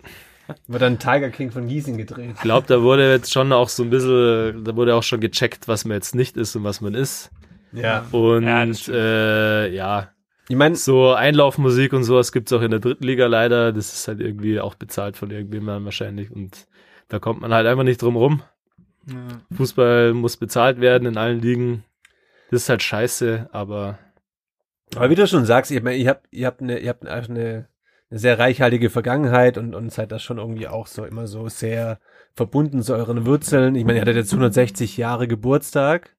wird 0.66 0.82
dann 0.82 0.98
Tiger 0.98 1.30
King 1.30 1.50
von 1.50 1.66
Gießen 1.68 1.96
gedreht. 1.96 2.32
ich 2.34 2.40
glaube, 2.40 2.66
da 2.66 2.82
wurde 2.82 3.10
jetzt 3.10 3.32
schon 3.32 3.52
auch 3.52 3.68
so 3.68 3.82
ein 3.82 3.90
bisschen, 3.90 4.64
da 4.64 4.76
wurde 4.76 4.94
auch 4.94 5.02
schon 5.02 5.20
gecheckt, 5.20 5.68
was 5.68 5.84
man 5.84 5.96
jetzt 5.96 6.14
nicht 6.14 6.36
ist 6.36 6.54
und 6.56 6.64
was 6.64 6.80
man 6.80 6.94
ist. 6.94 7.30
Ja. 7.72 8.06
Und 8.12 8.44
Ja, 8.44 8.64
das 8.64 8.80
stimmt. 8.82 8.96
äh, 8.98 9.68
ja, 9.74 10.10
Ich 10.48 10.56
meine, 10.56 10.76
so 10.76 11.12
Einlaufmusik 11.12 11.92
und 11.92 12.04
sowas 12.04 12.30
gibt's 12.32 12.52
auch 12.52 12.62
in 12.62 12.70
der 12.70 12.80
dritten 12.80 13.04
Liga 13.04 13.26
leider. 13.26 13.72
Das 13.72 13.92
ist 13.94 14.06
halt 14.08 14.20
irgendwie 14.20 14.60
auch 14.60 14.74
bezahlt 14.74 15.16
von 15.16 15.30
irgendjemandem 15.30 15.86
wahrscheinlich. 15.86 16.30
Und 16.30 16.66
da 17.08 17.18
kommt 17.18 17.40
man 17.40 17.52
halt 17.52 17.66
einfach 17.66 17.84
nicht 17.84 18.00
drum 18.02 18.16
rum. 18.16 18.42
Fußball 19.54 20.14
muss 20.14 20.36
bezahlt 20.36 20.80
werden 20.80 21.06
in 21.06 21.16
allen 21.16 21.40
Ligen. 21.40 21.84
Das 22.50 22.62
ist 22.62 22.68
halt 22.68 22.82
scheiße, 22.82 23.48
aber 23.52 23.98
aber 24.96 25.10
wie 25.10 25.14
du 25.14 25.26
schon 25.26 25.44
sagst, 25.44 25.70
ich 25.72 25.82
meine, 25.82 25.96
ihr 25.96 26.08
habt, 26.10 26.26
ihr 26.30 26.46
habt 26.46 26.60
eine, 26.62 26.78
ihr 26.78 26.88
habt 26.90 27.06
einfach 27.06 27.30
eine, 27.30 27.68
eine 28.10 28.18
sehr 28.20 28.38
reichhaltige 28.38 28.90
Vergangenheit 28.90 29.58
und, 29.58 29.74
und 29.74 29.92
seid 29.92 30.12
da 30.12 30.18
schon 30.18 30.38
irgendwie 30.38 30.68
auch 30.68 30.86
so 30.86 31.04
immer 31.04 31.26
so 31.26 31.48
sehr 31.48 31.98
verbunden 32.34 32.82
zu 32.82 32.94
euren 32.94 33.26
Wurzeln. 33.26 33.74
Ich 33.74 33.84
meine, 33.84 33.98
ihr 33.98 34.02
hattet 34.02 34.16
jetzt 34.16 34.32
160 34.32 34.96
Jahre 34.96 35.26
Geburtstag. 35.28 36.10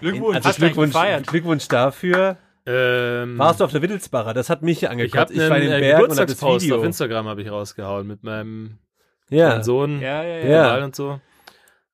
Glückwunsch. 0.00 0.36
Also 0.36 0.52
Glückwunsch, 0.52 0.92
gefeiert? 0.92 1.26
Glückwunsch 1.26 1.68
dafür. 1.68 2.36
ähm, 2.66 3.38
Warst 3.38 3.60
du 3.60 3.64
auf 3.64 3.72
der 3.72 3.82
Wittelsbacher? 3.82 4.34
Das 4.34 4.50
hat 4.50 4.62
mich 4.62 4.82
ich 4.82 4.90
angekotzt. 4.90 5.32
habe 5.32 5.32
Ich, 5.34 5.50
war 5.50 5.56
in 5.58 5.62
den 5.70 5.72
äh, 5.72 5.80
Bergen 5.80 6.10
und 6.10 6.18
hab 6.18 6.26
das 6.26 6.42
Video. 6.42 6.78
auf 6.78 6.84
Instagram 6.84 7.26
habe 7.28 7.42
ich 7.42 7.50
rausgehauen 7.50 8.06
mit 8.06 8.22
meinem 8.22 8.78
Ja. 9.30 9.62
Sohn 9.62 10.00
Ja, 10.00 10.22
ja, 10.22 10.38
ja. 10.46 10.84
Und 10.84 10.94
so. 10.96 11.20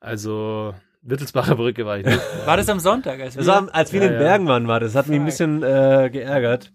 Also 0.00 0.74
Wittelsbacher 1.02 1.56
Brücke 1.56 1.86
war 1.86 1.98
ich 1.98 2.06
nicht. 2.06 2.20
War 2.46 2.56
das 2.56 2.68
am 2.68 2.80
Sonntag? 2.80 3.20
Als 3.20 3.34
wir, 3.36 3.44
Das 3.44 3.46
war, 3.46 3.74
als 3.74 3.92
wir 3.92 4.02
in 4.02 4.08
den 4.08 4.14
ja. 4.14 4.26
Bergen 4.26 4.46
waren, 4.48 4.68
war 4.68 4.80
das. 4.80 4.94
hat 4.94 5.08
mich 5.08 5.18
ein 5.18 5.24
bisschen 5.24 5.62
äh, 5.62 6.10
geärgert. 6.12 6.72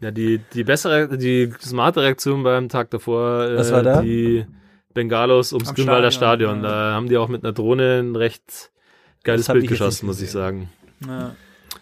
Ja, 0.00 0.10
die, 0.10 0.40
die 0.52 0.64
bessere, 0.64 1.16
die 1.16 1.52
smarte 1.60 2.02
Reaktion 2.02 2.42
beim 2.42 2.68
Tag 2.68 2.90
davor, 2.90 3.44
äh, 3.44 3.56
Was 3.56 3.72
war 3.72 3.82
da? 3.82 4.02
die 4.02 4.44
Bengalos 4.92 5.52
ums 5.52 5.68
Am 5.70 5.74
Grünwalder 5.74 6.10
Stadion, 6.10 6.58
Stadion. 6.60 6.64
ja. 6.64 6.88
Da 6.88 6.94
haben 6.94 7.08
die 7.08 7.16
auch 7.16 7.28
mit 7.28 7.42
einer 7.44 7.52
Drohne 7.52 8.00
ein 8.00 8.16
recht 8.16 8.70
geiles 9.22 9.46
Bild 9.48 9.66
geschossen, 9.68 10.06
muss 10.06 10.20
ich 10.20 10.30
sagen. 10.30 10.70
ja. 11.06 11.34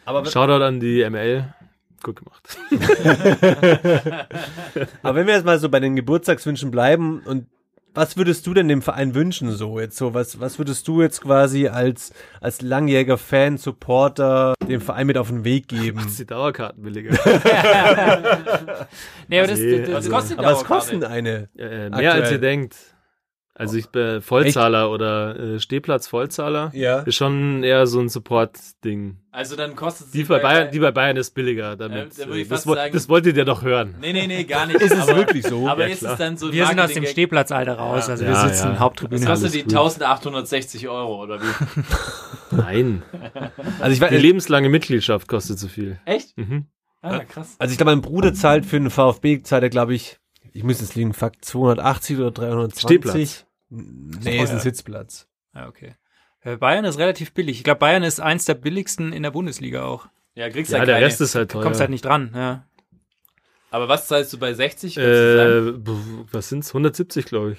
Aber, 0.04 0.24
Shoutout 0.24 0.64
an 0.64 0.80
die 0.80 1.08
ML. 1.08 1.52
Gut 2.02 2.16
gemacht. 2.16 2.58
aber 5.02 5.14
wenn 5.16 5.26
wir 5.26 5.34
jetzt 5.34 5.44
mal 5.44 5.58
so 5.58 5.68
bei 5.68 5.78
den 5.80 5.94
Geburtstagswünschen 5.94 6.70
bleiben 6.70 7.20
und 7.24 7.46
was 7.94 8.16
würdest 8.16 8.46
du 8.46 8.54
denn 8.54 8.68
dem 8.68 8.80
Verein 8.82 9.14
wünschen 9.14 9.50
so 9.52 9.78
jetzt 9.80 9.96
so 9.96 10.14
was 10.14 10.40
was 10.40 10.58
würdest 10.58 10.88
du 10.88 11.02
jetzt 11.02 11.20
quasi 11.20 11.68
als 11.68 12.12
als 12.40 12.62
langjähriger 12.62 13.18
Fan 13.18 13.58
Supporter 13.58 14.54
dem 14.66 14.80
Verein 14.80 15.06
mit 15.06 15.18
auf 15.18 15.28
den 15.28 15.44
Weg 15.44 15.68
geben? 15.68 15.98
Ist 16.06 16.18
die 16.18 16.26
Dauerkarten 16.26 16.82
billiger. 16.82 17.12
Nee, 19.28 19.38
aber 19.38 19.48
das, 19.48 19.58
Nee, 19.58 19.78
das, 19.80 19.86
das 19.88 19.94
also- 19.96 20.10
kostet 20.10 20.38
Aber 20.38 20.46
was 20.48 20.58
Dauerkarte. 20.58 20.74
kostet 21.00 21.04
eine? 21.04 21.48
äh, 21.56 21.88
mehr 21.90 21.92
Aktuell. 21.92 22.22
als 22.22 22.30
ihr 22.32 22.38
denkt. 22.38 22.76
Also 23.54 23.76
ich 23.76 23.88
bin 23.88 24.22
Vollzahler 24.22 24.90
oder 24.90 25.38
äh, 25.38 25.60
Stehplatz 25.60 26.08
Vollzahler. 26.08 26.70
Ja. 26.74 27.00
Ist 27.00 27.16
schon 27.16 27.62
eher 27.62 27.86
so 27.86 28.00
ein 28.00 28.08
Support-Ding. 28.08 29.18
Also 29.30 29.56
dann 29.56 29.76
kostet 29.76 30.06
es 30.06 30.12
Die 30.12 30.24
bei 30.24 30.38
Bayern, 30.38 30.70
die 30.72 30.78
bei 30.78 30.90
Bayern 30.90 31.16
ist 31.18 31.34
billiger. 31.34 31.76
Damit, 31.76 32.18
Äh, 32.18 32.22
da 32.22 32.26
würde 32.28 32.40
ich 32.40 32.48
das, 32.48 32.64
sagen- 32.64 32.92
das 32.94 33.08
wolltet 33.10 33.36
ihr 33.36 33.44
doch 33.44 33.62
hören. 33.62 33.94
Nee, 34.00 34.14
nee, 34.14 34.26
nee, 34.26 34.44
gar 34.44 34.66
nicht. 34.66 34.76
Ist 34.80 34.92
es 34.94 35.00
aber, 35.08 35.16
wirklich 35.16 35.46
so? 35.46 35.68
Aber 35.68 35.86
Ja, 35.86 35.92
ist 35.92 36.02
es 36.02 36.16
dann 36.16 36.38
so 36.38 36.46
ein 36.46 36.52
wir 36.52 36.66
sind 36.66 36.80
aus 36.80 36.92
dem? 36.94 37.04
Stehplatzalter 37.06 37.74
raus, 37.74 38.08
also 38.08 38.24
wir 38.24 38.32
Ja, 38.32 38.48
sitzen 38.48 38.68
ja. 38.72 38.78
Haupttribüne. 38.78 39.20
Das 39.20 39.28
kostet 39.28 39.54
die 39.54 39.62
gut. 39.64 39.72
1860 39.74 40.88
Euro, 40.88 41.22
oder 41.22 41.38
wie? 41.42 41.82
Nein. 42.56 43.02
Also 43.80 43.92
ich 43.92 44.00
weiß, 44.00 44.10
Die 44.10 44.16
lebenslange 44.16 44.68
Mitgliedschaft 44.70 45.28
kostet 45.28 45.58
zu 45.58 45.68
viel. 45.68 45.98
Echt? 46.04 46.36
Mhm. 46.38 46.66
Ah, 47.04 47.18
krass. 47.24 47.56
also 47.58 47.72
ich 47.72 47.78
glaube 47.78 47.90
mein 47.90 48.00
Bruder 48.00 48.32
zahlt 48.32 48.64
für 48.64 48.76
einen 48.76 48.88
VfB 48.88 49.42
zahlt 49.42 49.64
er 49.64 49.70
glaube 49.70 49.92
ich 49.92 50.18
ich 50.52 50.64
muss 50.64 50.80
jetzt 50.80 50.94
liegen 50.94 51.12
Fakt 51.14 51.44
280 51.44 52.18
oder 52.18 52.30
320. 52.30 52.80
Stehplatz. 52.80 53.46
Nee, 53.70 54.42
ist 54.42 54.50
ein 54.50 54.60
Sitzplatz. 54.60 55.28
Ja, 55.54 55.68
okay. 55.68 55.94
Äh, 56.40 56.56
Bayern 56.56 56.84
ist 56.84 56.98
relativ 56.98 57.32
billig. 57.32 57.58
Ich 57.58 57.64
glaube, 57.64 57.78
Bayern 57.80 58.02
ist 58.02 58.20
eins 58.20 58.44
der 58.44 58.54
billigsten 58.54 59.12
in 59.12 59.22
der 59.22 59.30
Bundesliga 59.30 59.84
auch. 59.84 60.08
Ja, 60.34 60.48
kriegst 60.50 60.72
Ja, 60.72 60.78
ja, 60.78 60.84
der 60.84 60.94
keine. 60.96 61.06
Rest 61.06 61.20
ist 61.20 61.34
halt 61.34 61.50
teuer. 61.50 61.62
Kommst 61.62 61.80
halt 61.80 61.90
nicht 61.90 62.04
dran, 62.04 62.32
ja. 62.34 62.66
Aber 63.70 63.88
was 63.88 64.06
zahlst 64.08 64.32
du 64.32 64.38
bei 64.38 64.52
60? 64.52 64.94
Kannst 64.96 65.06
du 65.08 65.36
sagen? 65.36 66.26
äh, 66.28 66.34
was 66.34 66.48
sind's? 66.48 66.68
170, 66.68 67.24
glaube 67.26 67.52
ich. 67.52 67.58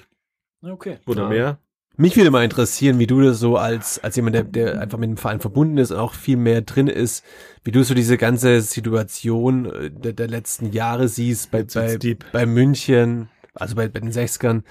Okay. 0.61 0.99
Oder 1.07 1.23
Ja. 1.23 1.29
mehr. 1.29 1.59
Mich 1.95 2.17
würde 2.17 2.31
mal 2.31 2.43
interessieren, 2.43 2.97
wie 2.97 3.05
du 3.05 3.21
das 3.21 3.39
so 3.39 3.55
als, 3.55 4.03
als 4.03 4.15
jemand, 4.15 4.35
der, 4.35 4.43
der 4.43 4.81
einfach 4.81 4.97
mit 4.97 5.09
dem 5.09 5.17
Verein 5.17 5.39
verbunden 5.39 5.77
ist 5.77 5.91
und 5.91 5.99
auch 5.99 6.15
viel 6.15 6.37
mehr 6.37 6.61
drin 6.61 6.87
ist, 6.87 7.23
wie 7.63 7.71
du 7.71 7.83
so 7.83 7.93
diese 7.93 8.17
ganze 8.17 8.61
Situation 8.61 9.65
äh, 9.67 9.91
der, 9.91 10.13
der 10.13 10.27
letzten 10.27 10.71
Jahre 10.71 11.07
siehst 11.07 11.51
bei, 11.51 11.63
bei, 11.63 11.99
bei 12.31 12.45
München, 12.47 13.29
also 13.53 13.75
bei, 13.75 13.87
bei 13.89 13.99
den 13.99 14.11
Sechskern, 14.11 14.63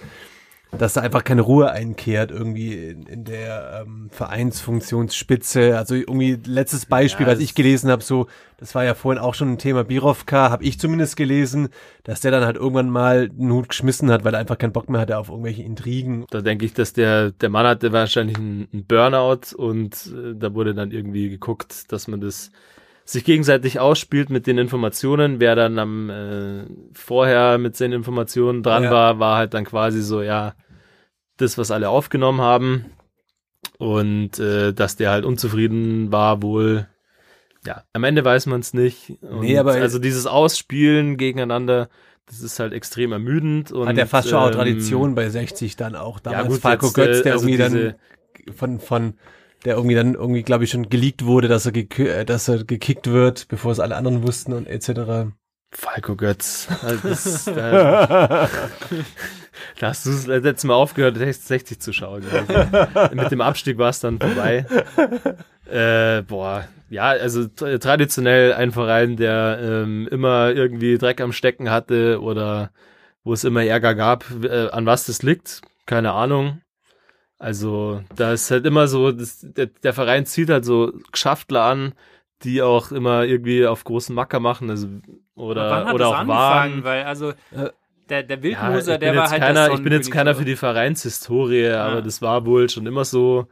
dass 0.79 0.95
da 0.95 1.03
einfach 1.03 1.23
keine 1.23 1.43
Ruhe 1.43 1.71
einkehrt 1.71 2.31
irgendwie 2.31 2.73
in, 2.73 3.03
in 3.07 3.25
der 3.25 3.85
ähm, 3.85 4.09
Vereinsfunktionsspitze. 4.11 5.77
Also 5.77 5.95
irgendwie 5.95 6.39
letztes 6.47 6.87
Beispiel, 6.87 7.27
Ja, 7.27 7.33
was 7.33 7.41
ich 7.41 7.55
gelesen 7.55 7.91
habe, 7.91 8.03
so, 8.03 8.27
das 8.57 8.75
war 8.75 8.83
ja 8.83 8.95
vorhin 8.95 9.23
auch 9.23 9.35
schon 9.35 9.53
ein 9.53 9.59
Thema 9.59 9.85
Birovka, 9.85 10.51
habe 10.51 10.65
ich 10.65 10.81
zumindest 10.81 11.17
gelesen, 11.17 11.69
dass 12.05 12.23
der 12.23 12.31
dann 12.31 12.45
halt 12.45 12.57
irgendwann 12.57 12.89
mal 12.89 13.31
einen 13.39 13.53
Hut 13.53 13.69
geschmissen 13.69 14.11
hat, 14.11 14.25
weil 14.25 14.35
er 14.35 14.41
einfach 14.41 14.57
keinen 14.57 14.73
Bock 14.73 14.89
mehr 14.89 15.01
hatte 15.03 15.19
auf 15.19 15.29
irgendwelche 15.29 15.63
Intrigen. 15.63 16.25
Da 16.31 16.41
denke 16.41 16.65
ich, 16.65 16.73
dass 16.73 16.95
der, 16.95 17.33
der 17.33 17.51
Mann 17.51 17.67
hatte 17.67 17.93
wahrscheinlich 17.93 18.39
einen, 18.39 18.69
Burnout 18.89 19.55
und 19.57 19.95
äh, 20.07 20.35
da 20.35 20.55
wurde 20.55 20.75
dann 20.75 20.91
irgendwie 20.91 21.29
geguckt, 21.29 21.93
dass 21.93 22.09
man 22.09 22.21
das 22.21 22.51
sich 23.13 23.25
gegenseitig 23.25 23.79
ausspielt 23.81 24.31
mit 24.31 24.47
den 24.47 24.59
Informationen. 24.59 25.39
Wer 25.41 25.55
dann 25.55 25.79
am 25.79 26.11
äh, 26.11 26.65
vorher 26.95 27.59
mit 27.59 27.77
seinen 27.77 27.93
Informationen 27.93 28.63
dran 28.63 28.85
Ja. 28.85 28.91
war, 28.91 29.19
war 29.19 29.37
halt 29.37 29.55
dann 29.55 29.65
quasi 29.65 30.03
so, 30.03 30.23
ja, 30.23 30.55
das, 31.37 31.59
was 31.59 31.71
alle 31.71 31.89
aufgenommen 31.89 32.41
haben. 32.41 32.87
Und 33.79 34.39
äh, 34.39 34.73
dass 34.73 34.97
der 34.97 35.11
halt 35.11 35.25
unzufrieden 35.25 36.11
war, 36.13 36.43
wohl, 36.43 36.89
ja, 37.67 37.83
am 37.93 38.05
Ende 38.05 38.25
weiß 38.25 38.47
man 38.47 38.61
es 38.61 38.75
nicht. 38.75 39.19
Und 39.23 39.41
Nee, 39.41 39.59
aber- 39.59 39.73
also 39.75 39.99
dieses 39.99 40.27
Ausspielen 40.27 41.17
gegeneinander, 41.17 41.89
das 42.27 42.41
ist 42.41 42.59
halt 42.61 42.73
extrem 42.73 43.13
ermüdend. 43.13 43.73
Und, 43.73 43.89
Hat 43.89 43.97
ja 43.97 44.07
fast 44.07 44.29
schon 44.29 44.39
auch 44.39 44.47
ähm, 44.49 44.53
Tradition 44.55 45.15
bei 45.15 45.29
60 45.29 45.77
dann 45.77 45.97
auch. 45.97 46.21
Damals 46.21 46.49
gut, 46.49 46.61
Falco 46.61 46.87
jetzt, 46.87 46.95
Götz, 46.95 47.19
äh, 47.19 47.23
der 47.25 47.33
also 47.35 47.47
irgendwie 47.49 47.63
diese- 47.65 47.97
dann 48.47 48.55
von, 48.55 48.81
von, 48.81 49.15
der 49.65 49.77
irgendwie 49.77 49.95
dann 49.95 50.15
irgendwie, 50.15 50.43
glaube 50.43 50.65
ich, 50.65 50.71
schon 50.71 50.89
geleakt 50.89 51.25
wurde, 51.25 51.49
dass 51.49 51.67
er, 51.67 51.73
gekü- 51.73 52.09
äh, 52.09 52.25
dass 52.25 52.49
er 52.49 52.65
gekickt 52.65 53.07
wird, 53.07 53.49
bevor 53.49 53.73
es 53.73 53.81
alle 53.81 53.97
anderen 53.97 54.23
wussten 54.23 54.53
und 54.53 54.67
etc. 54.67 55.31
Falco 55.71 56.17
Götz. 56.17 56.69
Also 56.83 57.09
das, 57.09 57.45
da, 57.47 58.49
da 59.81 59.89
hast 59.89 60.07
du 60.07 60.11
das 60.11 60.27
letzte 60.27 60.67
Mal 60.67 60.75
aufgehört, 60.75 61.17
60 61.17 61.81
zu 61.81 61.93
schauen. 61.93 62.23
Also, 62.31 63.15
mit 63.15 63.31
dem 63.31 63.41
Abstieg 63.41 63.79
war 63.79 63.91
es 63.91 64.01
dann 64.01 64.19
vorbei. 64.21 64.67
Äh, 65.71 66.23
boah, 66.23 66.69
ja, 66.91 67.09
also 67.09 67.43
tra- 67.43 67.79
traditionell 67.79 68.53
ein 68.53 68.73
Verein, 68.73 69.17
der 69.17 69.59
ähm, 69.63 70.09
immer 70.11 70.51
irgendwie 70.53 70.99
Dreck 70.99 71.21
am 71.23 71.33
Stecken 71.33 71.71
hatte 71.71 72.21
oder 72.21 72.71
wo 73.25 73.33
es 73.33 73.45
immer 73.45 73.65
Ärger 73.65 73.95
gab. 73.95 74.27
Äh, 74.43 74.69
an 74.71 74.85
was 74.85 75.07
das 75.07 75.23
liegt, 75.23 75.63
keine 75.87 76.13
Ahnung. 76.13 76.61
Also 77.43 78.03
da 78.15 78.33
ist 78.33 78.51
halt 78.51 78.67
immer 78.67 78.87
so, 78.87 79.11
das, 79.13 79.41
der, 79.43 79.67
der 79.67 79.93
Verein 79.93 80.27
zieht 80.27 80.49
halt 80.49 80.65
so 80.65 80.93
Geschaftler 81.11 81.65
an, 81.65 81.95
die 82.43 82.63
auch 82.63 82.93
immer 82.93 83.25
irgendwie 83.25 83.67
auf 83.67 83.85
großen 83.85 84.15
Macker 84.15 84.39
machen, 84.41 84.71
also 84.71 84.89
oder 85.35 85.93
oder 85.93 85.99
das 86.05 86.09
auch 86.09 86.19
angefangen? 86.19 86.29
waren. 86.29 86.85
Weil 86.85 87.05
also 87.05 87.33
der, 88.09 88.23
der 88.23 88.43
Ja, 88.43 88.43
Wildmoser, 88.43 88.95
ich 88.95 89.01
der 89.01 89.15
war 89.17 89.31
halt 89.31 89.41
keiner, 89.41 89.67
der 89.67 89.75
ich 89.75 89.83
bin 89.83 89.93
jetzt 89.93 90.11
keiner 90.11 90.35
für 90.35 90.45
die 90.45 90.57
Vereinshistorie, 90.57 91.69
aber 91.71 91.97
Ja. 91.97 92.01
das 92.03 92.23
war 92.23 92.47
wohl 92.47 92.69
schon 92.71 92.87
immer 92.87 93.05
so. 93.05 93.49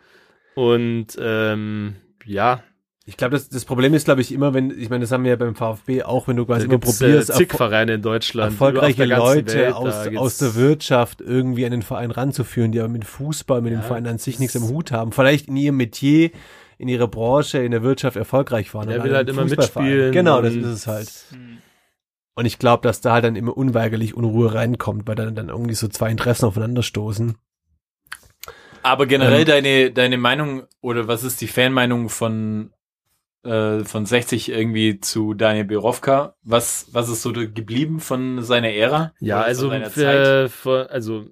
Und 0.55 1.09
ähm, 1.21 1.97
ja, 2.25 2.63
Ich 3.11 3.17
glaube, 3.17 3.33
das, 3.33 3.49
das 3.49 3.65
Problem 3.65 3.93
ist, 3.93 4.05
glaube 4.05 4.21
ich, 4.21 4.31
immer, 4.31 4.55
wenn, 4.55 4.71
ich 4.71 4.89
meine, 4.89 5.01
das 5.01 5.11
haben 5.11 5.25
wir 5.25 5.31
ja 5.31 5.37
beim 5.37 5.57
VfB 5.57 6.05
auch, 6.05 6.29
wenn 6.29 6.37
du 6.37 6.47
quasi 6.47 6.67
immer 6.67 6.79
gibt's 6.79 7.01
probierst, 7.01 7.31
äh, 7.31 7.33
zig 7.33 7.53
Vereine 7.53 7.95
in 7.95 8.03
Deutschland. 8.03 8.53
erfolgreiche 8.53 9.05
Leute 9.05 9.53
Welt, 9.53 9.75
aus, 9.75 10.07
aus 10.07 10.39
der 10.39 10.55
Wirtschaft 10.55 11.21
irgendwie 11.21 11.65
an 11.67 11.73
den 11.73 11.83
Verein 11.83 12.13
ranzuführen, 12.13 12.71
die 12.71 12.79
aber 12.79 12.89
mit 12.89 13.05
Fußball, 13.05 13.63
mit 13.63 13.73
dem 13.73 13.81
Ja, 13.81 13.85
Verein 13.85 14.07
an 14.07 14.19
sich 14.19 14.39
nichts 14.39 14.55
im 14.55 14.69
Hut 14.69 14.93
haben. 14.93 15.11
Vielleicht 15.11 15.49
in 15.49 15.57
ihrem 15.57 15.77
Metier, 15.77 16.31
in 16.79 16.87
ihrer 16.87 17.09
Branche, 17.09 17.59
in 17.59 17.73
der 17.73 17.83
Wirtschaft 17.83 18.17
erfolgreich 18.17 18.73
waren. 18.75 18.89
Der 18.89 19.03
will 19.03 19.17
halt 19.17 19.29
immer 19.29 19.45
mitspielen. 19.45 20.13
Genau, 20.13 20.41
das 20.41 20.55
ist 20.55 20.67
es 20.67 20.87
halt. 20.87 21.11
Hm. 21.31 21.59
Und 22.37 22.47
ich 22.47 22.61
glaube, 22.61 22.87
dass 22.87 23.01
da 23.01 23.15
halt 23.15 23.25
dann 23.25 23.35
immer 23.35 23.57
unweigerlich 23.57 24.15
Unruhe 24.15 24.55
reinkommt, 24.55 25.09
weil 25.09 25.17
dann, 25.17 25.35
dann 25.35 25.49
irgendwie 25.49 25.75
so 25.75 25.89
zwei 25.89 26.13
Interessen 26.13 26.45
aufeinander 26.45 26.85
stoßen. 26.85 27.37
Aber 28.83 29.07
generell 29.07 29.41
Ähm. 29.41 29.47
deine, 29.47 29.91
deine 29.91 30.17
Meinung 30.17 30.63
oder 30.81 31.09
was 31.09 31.25
ist 31.25 31.41
die 31.41 31.49
Fanmeinung 31.49 32.09
von, 32.09 32.71
äh, 33.45 33.85
von 33.85 34.07
60 34.07 34.51
irgendwie 34.51 35.01
zu 35.01 35.35
Daniel 35.35 35.65
Birovka? 35.65 36.35
Was, 36.43 36.89
was 36.93 37.09
ist 37.09 37.23
so 37.23 37.33
geblieben 37.33 38.01
von 38.01 38.43
seiner 38.43 38.71
Ära? 38.71 39.13
Ja, 39.21 39.41
also, 39.41 39.69
seiner 39.69 39.91
Zeit? 39.91 40.51
äh, 40.67 40.71
also 40.71 41.27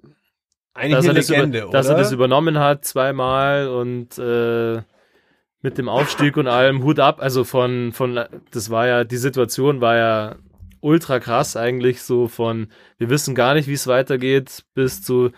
Eigentlich 0.73 0.95
dass, 0.95 1.05
eine 1.05 1.13
er 1.13 1.15
das, 1.15 1.29
Legende, 1.29 1.59
über, 1.61 1.71
dass 1.71 1.87
er 1.87 1.97
das 1.97 2.11
übernommen 2.11 2.59
hat 2.59 2.85
zweimal 2.85 3.67
und 3.67 4.17
äh, 4.17 4.81
mit 5.61 5.77
dem 5.77 5.89
Aufstieg 5.89 6.37
und 6.37 6.47
allem 6.47 6.83
Hut 6.83 6.99
ab. 6.99 7.21
Also 7.21 7.43
von, 7.43 7.91
von, 7.91 8.19
das 8.51 8.69
war 8.69 8.87
ja, 8.87 9.03
die 9.03 9.17
Situation 9.17 9.81
war 9.81 9.95
ja 9.97 10.35
ultra 10.81 11.19
krass 11.19 11.57
eigentlich 11.57 12.01
so 12.01 12.27
von, 12.27 12.67
wir 12.97 13.09
wissen 13.09 13.35
gar 13.35 13.53
nicht, 13.53 13.67
wie 13.67 13.73
es 13.73 13.87
weitergeht, 13.87 14.63
bis 14.73 15.01
zu, 15.03 15.31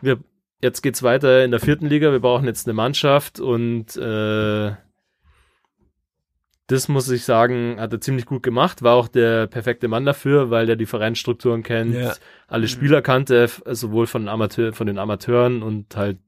wir, 0.00 0.18
jetzt 0.62 0.82
geht's 0.82 1.02
weiter 1.02 1.44
in 1.44 1.50
der 1.50 1.60
vierten 1.60 1.86
Liga, 1.86 2.12
wir 2.12 2.20
brauchen 2.20 2.46
jetzt 2.46 2.66
eine 2.66 2.74
Mannschaft 2.74 3.40
und 3.40 3.96
äh, 3.96 4.72
das 6.68 6.88
muss 6.88 7.10
ich 7.10 7.24
sagen, 7.24 7.76
hat 7.78 7.92
er 7.92 8.00
ziemlich 8.00 8.24
gut 8.26 8.42
gemacht, 8.42 8.82
war 8.82 8.94
auch 8.94 9.08
der 9.08 9.46
perfekte 9.46 9.86
Mann 9.88 10.06
dafür, 10.06 10.50
weil 10.50 10.68
er 10.68 10.76
die 10.76 10.86
Vereinsstrukturen 10.86 11.62
kennt, 11.62 11.94
Ja. 11.94 12.14
alle 12.48 12.68
Spieler 12.68 13.02
kannte, 13.02 13.48
sowohl 13.66 14.06
von, 14.06 14.28
Amateur, 14.28 14.72
von 14.72 14.86
den 14.86 14.98
Amateuren 14.98 15.62
und 15.62 15.94
halt 15.96 16.18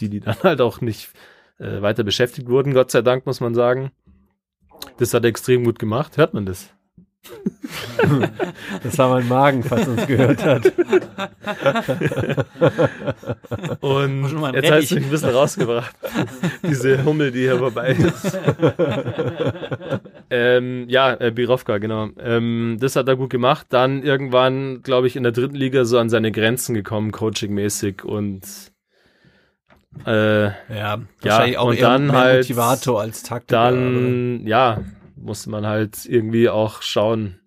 die, 0.00 0.08
die 0.08 0.20
dann 0.20 0.36
halt 0.42 0.60
auch 0.60 0.80
nicht 0.80 1.10
äh, 1.58 1.80
weiter 1.82 2.04
beschäftigt 2.04 2.48
wurden, 2.48 2.74
Gott 2.74 2.90
sei 2.90 3.02
Dank, 3.02 3.26
muss 3.26 3.40
man 3.40 3.54
sagen. 3.54 3.90
Das 4.98 5.14
hat 5.14 5.24
er 5.24 5.28
extrem 5.30 5.64
gut 5.64 5.78
gemacht. 5.78 6.16
Hört 6.16 6.34
man 6.34 6.46
das? 6.46 6.74
Das 8.82 8.98
war 8.98 9.08
mein 9.10 9.28
Magen, 9.28 9.62
falls 9.62 9.88
uns 9.88 10.06
gehört 10.06 10.44
hat. 10.44 10.72
Und 13.80 14.24
jetzt 14.24 14.34
hast 14.34 14.54
Rettich. 14.54 14.88
du 14.88 14.94
mich 14.96 15.04
ein 15.04 15.10
bisschen 15.10 15.30
rausgebracht. 15.30 15.94
Diese 16.62 17.04
Hummel, 17.04 17.32
die 17.32 17.40
hier 17.40 17.58
vorbei 17.58 17.96
ist. 17.98 18.38
ähm, 20.30 20.84
ja, 20.88 21.14
äh, 21.14 21.30
Birovka, 21.30 21.78
genau. 21.78 22.08
Ähm, 22.18 22.76
das 22.80 22.96
hat 22.96 23.08
er 23.08 23.16
gut 23.16 23.30
gemacht. 23.30 23.66
Dann 23.70 24.02
irgendwann, 24.02 24.82
glaube 24.82 25.06
ich, 25.06 25.16
in 25.16 25.22
der 25.22 25.32
dritten 25.32 25.56
Liga 25.56 25.84
so 25.84 25.98
an 25.98 26.08
seine 26.10 26.32
Grenzen 26.32 26.74
gekommen, 26.74 27.12
coachingmäßig 27.12 28.04
und 28.04 28.42
äh, 30.04 30.46
Ja, 30.46 31.00
wahrscheinlich 31.22 31.58
auch 31.58 31.68
und 31.68 31.76
eher 31.76 31.88
dann 31.88 32.06
mehr 32.08 32.16
halt 32.16 32.38
Motivator 32.44 33.00
als 33.00 33.22
Taktiker. 33.22 33.70
dann, 33.70 34.46
ja, 34.46 34.80
musste 35.16 35.50
man 35.50 35.66
halt 35.66 36.04
irgendwie 36.06 36.48
auch 36.48 36.82
schauen, 36.82 37.40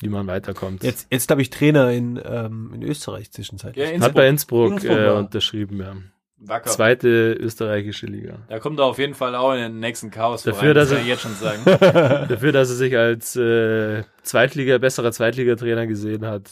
wie 0.00 0.08
man 0.08 0.26
weiterkommt. 0.26 0.82
Jetzt, 0.84 1.08
jetzt 1.10 1.26
glaube 1.26 1.42
ich 1.42 1.50
Trainer 1.50 1.90
in, 1.90 2.20
ähm, 2.24 2.72
in 2.74 2.82
Österreich 2.82 3.30
zwischenzeitlich. 3.30 3.82
Ja, 3.84 3.86
Hat 3.86 3.94
Innsbruck. 3.94 4.14
bei 4.14 4.28
Innsbruck, 4.28 4.72
Innsbruck 4.72 4.96
äh, 4.98 5.10
unterschrieben, 5.10 5.80
ja. 5.80 5.96
Wacker. 6.40 6.70
Zweite 6.70 7.32
österreichische 7.32 8.06
Liga. 8.06 8.38
Da 8.48 8.60
kommt 8.60 8.78
er 8.78 8.84
auf 8.84 8.98
jeden 8.98 9.14
Fall 9.14 9.34
auch 9.34 9.52
in 9.54 9.58
den 9.58 9.80
nächsten 9.80 10.12
Chaos 10.12 10.44
Dafür, 10.44 10.68
rein, 10.68 10.74
dass 10.76 10.92
er- 10.92 11.00
ich 11.00 11.06
jetzt 11.08 11.22
schon 11.22 11.34
sagen. 11.34 11.62
Dafür, 12.28 12.52
dass 12.52 12.70
er 12.70 12.76
sich 12.76 12.96
als 12.96 13.34
äh, 13.34 14.04
Zweitliga, 14.22 14.78
besserer 14.78 15.10
Zweitligatrainer 15.10 15.88
gesehen 15.88 16.24
hat. 16.24 16.48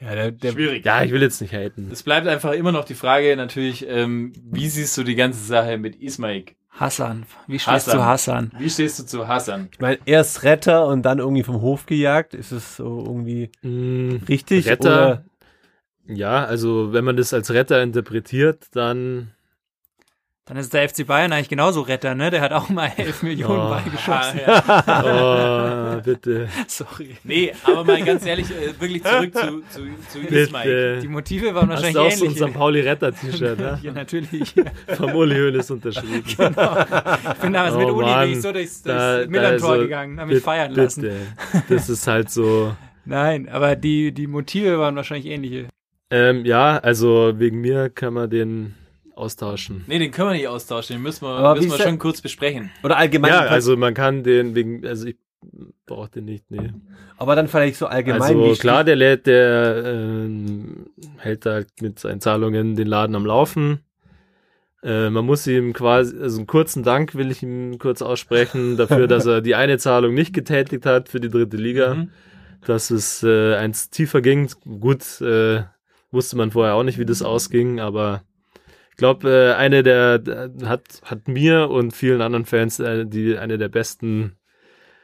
Ja, 0.00 0.16
der, 0.16 0.32
der, 0.32 0.50
Schwierig. 0.50 0.84
Ja, 0.84 1.04
ich 1.04 1.12
will 1.12 1.22
jetzt 1.22 1.40
nicht 1.40 1.54
haten. 1.54 1.90
Es 1.92 2.02
bleibt 2.02 2.26
einfach 2.26 2.54
immer 2.54 2.72
noch 2.72 2.84
die 2.84 2.94
Frage 2.96 3.36
natürlich, 3.36 3.86
ähm, 3.88 4.32
wie 4.50 4.68
siehst 4.68 4.98
du 4.98 5.04
die 5.04 5.14
ganze 5.14 5.44
Sache 5.44 5.78
mit 5.78 5.94
Ismail? 5.94 6.46
Hassan. 6.72 7.26
Wie 7.46 7.58
stehst 7.58 7.88
Hassan. 7.88 7.98
du 7.98 8.04
Hassan? 8.04 8.52
Wie 8.58 8.70
stehst 8.70 8.98
du 8.98 9.04
zu 9.06 9.28
Hassan? 9.28 9.68
ich 9.72 9.78
meine, 9.80 9.98
erst 10.06 10.42
Retter 10.42 10.86
und 10.86 11.02
dann 11.02 11.18
irgendwie 11.18 11.42
vom 11.42 11.60
Hof 11.60 11.86
gejagt. 11.86 12.34
Ist 12.34 12.52
es 12.52 12.76
so 12.76 12.98
irgendwie 13.06 13.50
Mm, 13.62 14.16
richtig? 14.28 14.66
Retter, 14.66 15.06
Oder? 15.12 15.24
ja, 16.06 16.44
also 16.44 16.92
wenn 16.92 17.04
man 17.04 17.16
das 17.16 17.34
als 17.34 17.50
Retter 17.52 17.82
interpretiert, 17.82 18.66
dann 18.72 19.32
Dann 20.46 20.56
ist 20.56 20.74
der 20.74 20.88
FC 20.88 21.06
Bayern 21.06 21.32
eigentlich 21.32 21.48
genauso 21.48 21.82
Retter, 21.82 22.16
ne? 22.16 22.28
Der 22.30 22.40
hat 22.40 22.52
auch 22.52 22.68
mal 22.68 22.90
11 22.96 23.22
Millionen 23.22 23.60
Oh. 23.60 23.70
beigeschossen. 23.70 24.40
oh, 25.04 26.00
bitte, 26.04 26.48
Sorry. 26.66 27.16
Nee, 27.22 27.52
aber 27.62 27.84
mal 27.84 28.02
ganz 28.02 28.26
ehrlich, 28.26 28.50
äh, 28.50 28.78
wirklich 28.80 29.04
zurück 29.04 29.32
zu, 29.36 29.62
zu, 29.70 29.86
zu 30.08 30.34
Ismail. 30.34 30.98
Die. 31.00 31.06
Motive 31.06 31.54
waren 31.54 31.70
Hast 31.70 31.84
du 31.84 31.94
wahrscheinlich 31.94 31.96
auch 31.96 32.10
so 32.18 32.24
ein 32.24 32.30
ähnlich. 32.32 32.48
St. 32.50 32.54
Pauli 32.58 32.80
Retter-T-Shirt, 32.80 33.58
ne? 33.58 33.78
Ja, 33.82 33.92
natürlich. 33.92 34.52
Vom 34.88 35.14
Uli 35.14 35.36
Hoeneß 35.36 35.70
unterschrieben. 35.70 36.24
Ich 36.26 36.36
bin 36.36 37.52
damals 37.52 37.76
mit 37.76 37.86
Oh 37.86 37.92
Uli 37.98 38.06
Mann. 38.06 38.28
bin 38.28 38.32
ich 38.38 38.42
so 38.42 38.52
durchs, 38.52 38.82
durchs 38.82 38.98
da 38.98 39.24
Millantor 39.28 39.70
also, 39.70 39.82
gegangen, 39.84 40.18
hab 40.18 40.26
mich 40.26 40.34
bitte, 40.34 40.44
feiern 40.44 40.72
lassen. 40.74 41.02
Bitte. 41.02 41.16
Das 41.68 41.88
ist 41.88 42.06
halt 42.08 42.30
so. 42.30 42.74
Nein, 43.04 43.48
aber 43.48 43.76
die, 43.76 44.10
die 44.12 44.26
Motive 44.26 44.78
waren 44.80 44.96
wahrscheinlich 44.96 45.26
ähnliche. 45.26 45.68
Ähm, 46.10 46.44
ja, 46.44 46.78
also 46.78 47.32
wegen 47.38 47.60
mir 47.60 47.90
kann 47.90 48.14
man 48.14 48.28
den 48.28 48.74
austauschen. 49.14 49.84
Nee, 49.86 49.98
den 49.98 50.10
können 50.10 50.30
wir 50.30 50.34
nicht 50.34 50.48
austauschen, 50.48 50.96
den 50.96 51.02
müssen 51.02 51.26
wir, 51.26 51.30
Aber 51.30 51.54
müssen 51.56 51.70
wir 51.70 51.78
schon 51.78 51.98
kurz 51.98 52.20
besprechen. 52.20 52.70
Oder 52.82 52.96
allgemein? 52.96 53.30
Ja, 53.30 53.40
also 53.40 53.76
man 53.76 53.94
kann 53.94 54.22
den 54.22 54.54
wegen, 54.54 54.86
also 54.86 55.06
ich 55.06 55.16
braucht 55.86 56.16
ihr 56.16 56.22
nicht, 56.22 56.50
nee. 56.50 56.70
Aber 57.16 57.36
dann 57.36 57.48
vielleicht 57.48 57.76
so 57.76 57.86
allgemein. 57.86 58.22
also 58.22 58.44
wie 58.44 58.58
klar, 58.58 58.84
der 58.84 58.96
lädt, 58.96 59.26
der 59.26 59.82
ähm, 59.84 60.86
hält 61.18 61.46
halt 61.46 61.68
mit 61.80 61.98
seinen 61.98 62.20
Zahlungen 62.20 62.76
den 62.76 62.86
Laden 62.86 63.16
am 63.16 63.26
Laufen. 63.26 63.80
Äh, 64.82 65.10
man 65.10 65.24
muss 65.24 65.46
ihm 65.46 65.72
quasi, 65.72 66.16
also 66.18 66.38
einen 66.38 66.46
kurzen 66.46 66.82
Dank 66.82 67.14
will 67.14 67.30
ich 67.30 67.42
ihm 67.42 67.78
kurz 67.78 68.02
aussprechen, 68.02 68.76
dafür, 68.78 69.06
dass 69.06 69.26
er 69.26 69.40
die 69.40 69.54
eine 69.54 69.78
Zahlung 69.78 70.14
nicht 70.14 70.32
getätigt 70.32 70.86
hat 70.86 71.08
für 71.08 71.20
die 71.20 71.28
dritte 71.28 71.56
Liga. 71.56 71.94
Mhm. 71.94 72.10
Dass 72.64 72.90
es 72.90 73.24
äh, 73.24 73.56
eins 73.56 73.90
tiefer 73.90 74.20
ging. 74.20 74.48
Gut, 74.64 75.20
äh, 75.20 75.64
wusste 76.12 76.36
man 76.36 76.52
vorher 76.52 76.74
auch 76.74 76.84
nicht, 76.84 76.98
wie 76.98 77.04
das 77.04 77.22
ausging, 77.22 77.80
aber 77.80 78.22
glaube, 79.02 79.28
äh, 79.28 79.54
eine 79.54 79.82
der, 79.82 80.20
der 80.20 80.50
hat, 80.64 81.00
hat 81.04 81.26
mir 81.26 81.68
und 81.70 81.92
vielen 81.92 82.22
anderen 82.22 82.44
Fans 82.44 82.78
äh, 82.78 83.04
die 83.04 83.36
eine 83.36 83.58
der 83.58 83.68
besten 83.68 84.36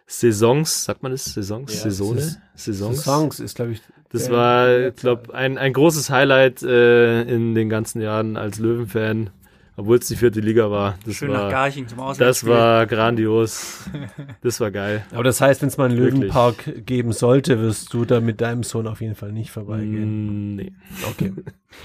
Saisons, 0.07 0.85
sagt 0.85 1.03
man 1.03 1.11
das? 1.11 1.25
Saisons? 1.25 1.75
Ja, 1.75 1.81
Saisone? 1.81 2.21
das 2.21 2.39
Saisons? 2.55 3.03
Songs 3.03 3.41
ist, 3.41 3.57
glaube 3.57 3.73
ich. 3.73 3.83
Das 4.11 4.31
war, 4.31 4.93
glaube, 4.93 5.35
ein, 5.35 5.59
ein 5.59 5.73
großes 5.73 6.11
Highlight 6.11 6.63
äh, 6.63 7.23
in 7.23 7.57
den 7.57 7.69
ganzen 7.69 8.01
Jahren 8.01 8.37
als 8.37 8.61
Löwenfan, 8.61 9.31
obwohl 9.79 9.97
es 9.99 10.09
die 10.09 10.17
vierte 10.17 10.41
Liga 10.41 10.71
war. 10.71 10.99
Das 11.07 11.15
Schön 11.15 11.31
nach 11.31 11.45
war, 11.45 11.51
Garching 11.51 11.89
zum 11.89 11.99
das 11.99 12.07
Auswärtsspiel. 12.09 12.51
war 12.51 12.87
grandios. 12.87 13.85
Das 14.43 14.61
war 14.61 14.71
geil. 14.71 15.05
Aber 15.13 15.25
das 15.25 15.41
heißt, 15.41 15.63
wenn 15.63 15.69
es 15.69 15.77
mal 15.79 15.89
einen 15.89 15.97
Wirklich. 15.99 16.21
Löwenpark 16.21 16.85
geben 16.87 17.13
sollte, 17.13 17.61
wirst 17.61 17.95
du 17.95 18.05
da 18.05 18.21
mit 18.21 18.41
deinem 18.41 18.63
Sohn 18.63 18.87
auf 18.87 19.01
jeden 19.01 19.15
Fall 19.15 19.33
nicht 19.33 19.51
vorbeigehen. 19.51 20.53
Mm, 20.53 20.57
nee. 20.57 20.73
Okay. 21.11 21.33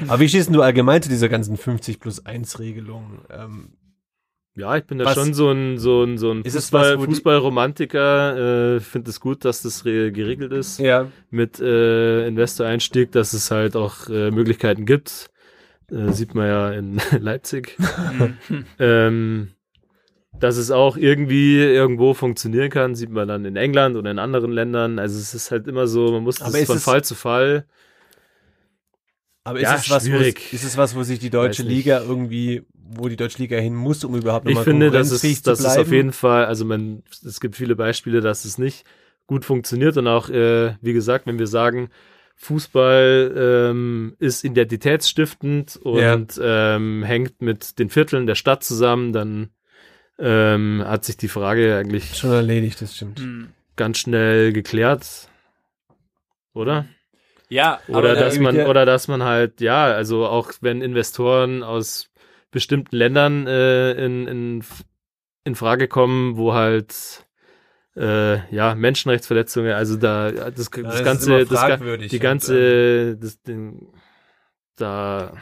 Aber 0.08 0.20
wie 0.20 0.28
stehst 0.30 0.48
denn 0.50 0.54
du 0.56 0.62
allgemein 0.62 1.02
zu 1.02 1.10
dieser 1.10 1.30
ganzen 1.30 1.56
50 1.58 2.00
plus 2.00 2.26
1 2.26 2.60
Regelung? 2.60 3.20
Ähm, 3.30 3.70
Ja, 4.56 4.76
ich 4.78 4.84
bin 4.86 5.00
da 5.00 5.06
Was- 5.06 5.14
schon 5.16 5.34
so 5.34 5.50
ein, 5.52 5.78
so 5.80 6.04
ein, 6.04 6.18
so 6.20 6.32
ein 6.32 6.44
Fußball, 6.44 7.00
was, 7.00 7.06
Fußballromantiker. 7.06 8.76
Äh, 8.76 8.80
Finde 8.80 9.10
es 9.10 9.20
gut, 9.20 9.46
dass 9.46 9.62
das 9.64 9.86
re 9.86 10.12
geregelt 10.12 10.52
ist 10.52 10.80
ja. 10.80 11.08
mit 11.32 11.60
äh, 11.60 12.28
Investor-Einstieg, 12.28 13.12
dass 13.12 13.34
es 13.34 13.50
halt 13.52 13.76
auch 13.76 14.08
äh, 14.10 14.32
Möglichkeiten 14.32 14.86
gibt. 14.86 15.30
Äh, 15.94 16.12
sieht 16.12 16.34
man 16.36 16.48
ja 16.48 16.72
in 16.72 17.00
Leipzig. 17.20 17.78
ähm, 18.80 19.50
dass 20.39 20.58
es 20.58 20.72
auch 20.72 20.98
irgendwie 20.98 21.58
irgendwo 21.60 22.14
funktionieren 22.14 22.70
kann, 22.70 22.96
sieht 22.96 23.12
man 23.12 23.28
dann 23.28 23.46
in 23.46 23.56
England 23.56 23.96
oder 23.96 24.10
in 24.12 24.20
anderen 24.20 24.52
Ländern. 24.52 25.00
Also 25.00 25.20
es 25.20 25.34
ist 25.34 25.52
halt 25.52 25.68
immer 25.68 25.88
so, 25.88 26.12
man 26.12 26.24
muss 26.24 26.38
das 26.38 26.54
ist 26.54 26.66
von 26.66 26.78
es- 26.78 26.84
Fall 26.84 27.04
zu 27.04 27.16
Fall. 27.16 27.66
Aber 29.46 29.60
Ja, 29.62 29.76
ist, 29.76 29.86
es 29.86 29.91
was, 29.91 30.06
wo, 30.06 30.16
schwierig. 30.16 30.54
ist 30.54 30.64
es 30.64 30.78
was, 30.78 30.96
wo 30.96 31.04
sich 31.04 31.20
die 31.20 31.30
deutsche 31.30 31.64
Weiß 31.64 31.68
nicht. 31.68 31.86
Liga 31.86 32.02
irgendwie, 32.02 32.64
wo 32.74 33.10
die 33.10 33.18
deutsche 33.18 33.39
Liga 33.39 33.58
hin 33.58 33.76
muss, 33.76 34.04
um 34.04 34.16
überhaupt 34.16 34.46
Ich 34.46 34.52
nochmal 34.52 34.64
finde, 34.64 34.89
dass 34.89 35.12
es, 35.12 35.22
dass 35.22 35.60
zu 35.60 35.64
es 35.64 35.68
bleiben? 35.70 35.82
auf 35.82 35.91
jeden 35.91 36.14
Fall, 36.14 36.46
also 36.46 36.66
man, 36.66 37.04
es 37.26 37.39
gibt 37.41 37.56
viele 37.58 37.76
Beispiele, 37.76 38.22
dass 38.22 38.46
es 38.46 38.58
nicht 38.58 38.86
gut 39.28 39.44
funktioniert 39.46 39.98
und 39.98 40.08
auch, 40.08 40.30
äh, 40.30 40.76
wie 40.82 40.94
gesagt, 40.94 41.28
wenn 41.28 41.39
wir 41.39 41.48
sagen, 41.48 41.89
Fußball 42.44 43.70
ähm, 43.72 44.16
ist 44.20 44.44
identitätsstiftend 44.44 45.78
und 45.78 46.39
ähm, 46.41 47.04
hängt 47.04 47.41
mit 47.41 47.80
den 47.80 47.89
Vierteln 47.89 48.28
der 48.28 48.36
Stadt 48.36 48.64
zusammen, 48.64 49.14
dann 49.14 49.50
ähm, 50.20 50.84
hat 50.86 51.06
sich 51.06 51.18
die 51.18 51.28
Frage 51.30 51.76
eigentlich 51.78 52.16
Schon 52.16 52.32
erledigt, 52.32 52.82
das 52.82 52.96
stimmt. 52.96 53.20
Hm. 53.20 53.48
ganz 53.76 53.98
schnell 54.00 54.52
geklärt, 54.54 55.30
oder? 56.54 56.86
Ja, 57.50 57.80
Oder 57.88 58.16
dass 58.16 58.39
man, 58.39 58.56
der- 58.56 58.70
oder 58.70 58.86
dass 58.86 59.08
man 59.08 59.24
halt, 59.24 59.62
ja, 59.62 59.86
also 59.86 60.26
auch 60.26 60.52
wenn 60.62 60.82
Investoren 60.82 61.62
aus 61.64 62.10
bestimmten 62.52 62.96
Ländern 62.96 63.48
äh, 63.48 63.91
in, 63.94 64.28
in, 64.28 64.64
in 65.44 65.56
Frage 65.56 65.88
kommen, 65.88 66.36
wo 66.38 66.54
halt 66.54 67.23
äh, 67.96 68.54
ja 68.56 68.76
Menschenrechtsverletzungen, 68.76 69.74
also 69.74 69.98
da 69.98 70.32
das, 70.32 70.70
das, 70.70 70.70
das 70.70 70.76
ist 70.76 70.78
immer 70.78 71.04
ganze, 71.04 71.46
das, 71.46 72.10
die 72.10 72.16
und, 72.16 72.22
ganze, 72.22 73.18
das, 73.18 73.41
den, 73.41 73.88
da, 74.76 75.34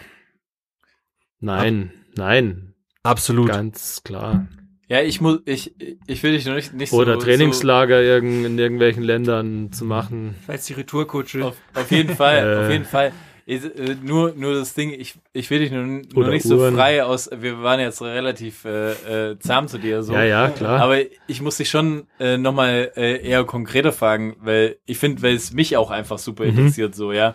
nein, 1.39 1.91
nein, 2.15 2.73
Absolut. 3.03 3.47
ganz 3.47 4.03
klar. 4.03 4.47
ja, 4.87 5.01
ich 5.01 5.21
muss, 5.21 5.39
ich, 5.45 5.73
ich 6.07 6.23
will 6.23 6.33
dich 6.33 6.45
noch 6.45 6.55
nicht, 6.55 6.73
nicht 6.73 6.93
Oder 6.93 7.15
so, 7.15 7.21
Trainingslager 7.21 8.01
irgend, 8.01 8.45
in 8.45 8.59
irgendwelchen 8.59 9.03
Ländern 9.03 9.71
zu 9.71 9.85
machen. 9.85 10.35
Falls 10.45 10.65
die 10.65 10.73
Retourkutsche. 10.73 11.39
so 11.39 11.47
auf, 11.47 11.57
auf 11.73 11.91
jeden 11.91 12.15
Fall, 12.15 12.37
Äh. 12.59 12.65
auf 12.65 12.69
jeden 12.69 12.85
Fall. 12.85 13.11
Ich, 13.53 13.65
äh, 13.65 13.95
nur, 14.01 14.33
nur 14.33 14.53
das 14.53 14.73
Ding, 14.75 14.91
ich, 14.97 15.15
ich 15.33 15.49
will 15.49 15.59
dich 15.59 15.71
nur, 15.71 15.83
nur 15.83 16.29
nicht 16.29 16.43
so 16.43 16.55
Uhren. 16.57 16.73
frei 16.73 17.03
aus, 17.03 17.29
wir 17.35 17.61
waren 17.61 17.81
jetzt 17.81 18.01
relativ 18.01 18.63
äh, 18.63 19.31
äh, 19.31 19.39
zahm 19.39 19.67
zu 19.67 19.77
dir 19.77 20.03
so. 20.03 20.13
Ja, 20.13 20.23
ja, 20.23 20.49
klar. 20.49 20.79
Aber 20.79 20.97
ich 21.27 21.41
muss 21.41 21.57
dich 21.57 21.69
schon 21.69 22.07
äh, 22.17 22.37
nochmal 22.37 22.91
äh, 22.95 23.27
eher 23.27 23.43
konkreter 23.43 23.91
fragen, 23.91 24.37
weil 24.39 24.77
ich 24.85 24.97
finde, 24.99 25.21
weil 25.21 25.35
es 25.35 25.51
mich 25.51 25.75
auch 25.75 25.91
einfach 25.91 26.17
super 26.17 26.43
Mhm. 26.45 26.49
interessiert, 26.51 26.95
so, 26.95 27.11
ja. 27.11 27.33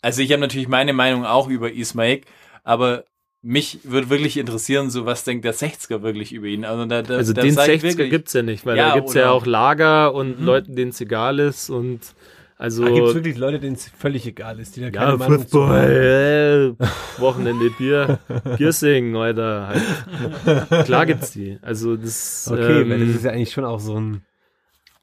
Also 0.00 0.22
ich 0.22 0.32
habe 0.32 0.40
natürlich 0.40 0.68
meine 0.68 0.94
Meinung 0.94 1.26
auch 1.26 1.48
über 1.48 1.70
Ismaik, 1.70 2.24
aber 2.64 3.04
mich 3.42 3.80
würde 3.84 4.08
wirklich 4.10 4.36
interessieren, 4.38 4.90
so 4.90 5.04
was 5.06 5.22
denkt 5.24 5.44
der 5.44 5.54
60er 5.54 6.02
wirklich 6.02 6.32
über 6.32 6.46
ihn. 6.46 6.64
Also, 6.64 6.86
da, 6.86 7.02
da, 7.02 7.16
Also 7.16 7.32
den 7.34 7.52
sag 7.52 7.68
ich 7.68 7.82
60er 7.82 7.88
wirklich- 7.98 8.10
gibt's 8.10 8.32
ja 8.32 8.42
nicht, 8.42 8.64
weil 8.64 8.76
Ja, 8.78 8.88
da 8.88 8.94
gibt's 8.94 9.12
ja 9.14 9.30
auch 9.30 9.44
Lager 9.44 10.14
und 10.14 10.40
Mhm. 10.40 10.46
Leuten, 10.46 10.76
denen 10.76 10.90
es 10.92 11.00
egal 11.02 11.38
ist 11.40 11.68
und 11.70 12.00
also 12.60 12.84
Da 12.84 12.90
gibt 12.90 13.06
es 13.06 13.14
wirklich 13.14 13.38
Leute, 13.38 13.60
denen 13.60 13.76
es 13.76 13.88
völlig 13.88 14.26
egal 14.26 14.58
ist, 14.58 14.74
die 14.74 14.80
da 14.80 14.90
keine 14.90 15.12
ja, 15.12 15.16
Meinung 15.16 15.46
zu 15.46 15.68
haben. 15.68 15.78
Fußball, 15.78 16.76
äh, 16.76 17.20
Wochenende 17.20 17.70
Bier, 17.70 18.18
Bier 18.58 18.72
singen, 18.72 19.14
Alter. 19.14 19.68
Halt. 19.68 20.84
Klar 20.86 21.06
gibt's 21.06 21.30
die. 21.30 21.56
Also 21.62 21.96
das 21.96 22.50
Okay, 22.52 22.80
ähm, 22.82 22.90
weil 22.90 23.06
das 23.06 23.16
ist 23.16 23.24
ja 23.24 23.30
eigentlich 23.30 23.52
schon 23.52 23.64
auch 23.64 23.78
so 23.78 24.00
ein. 24.00 24.22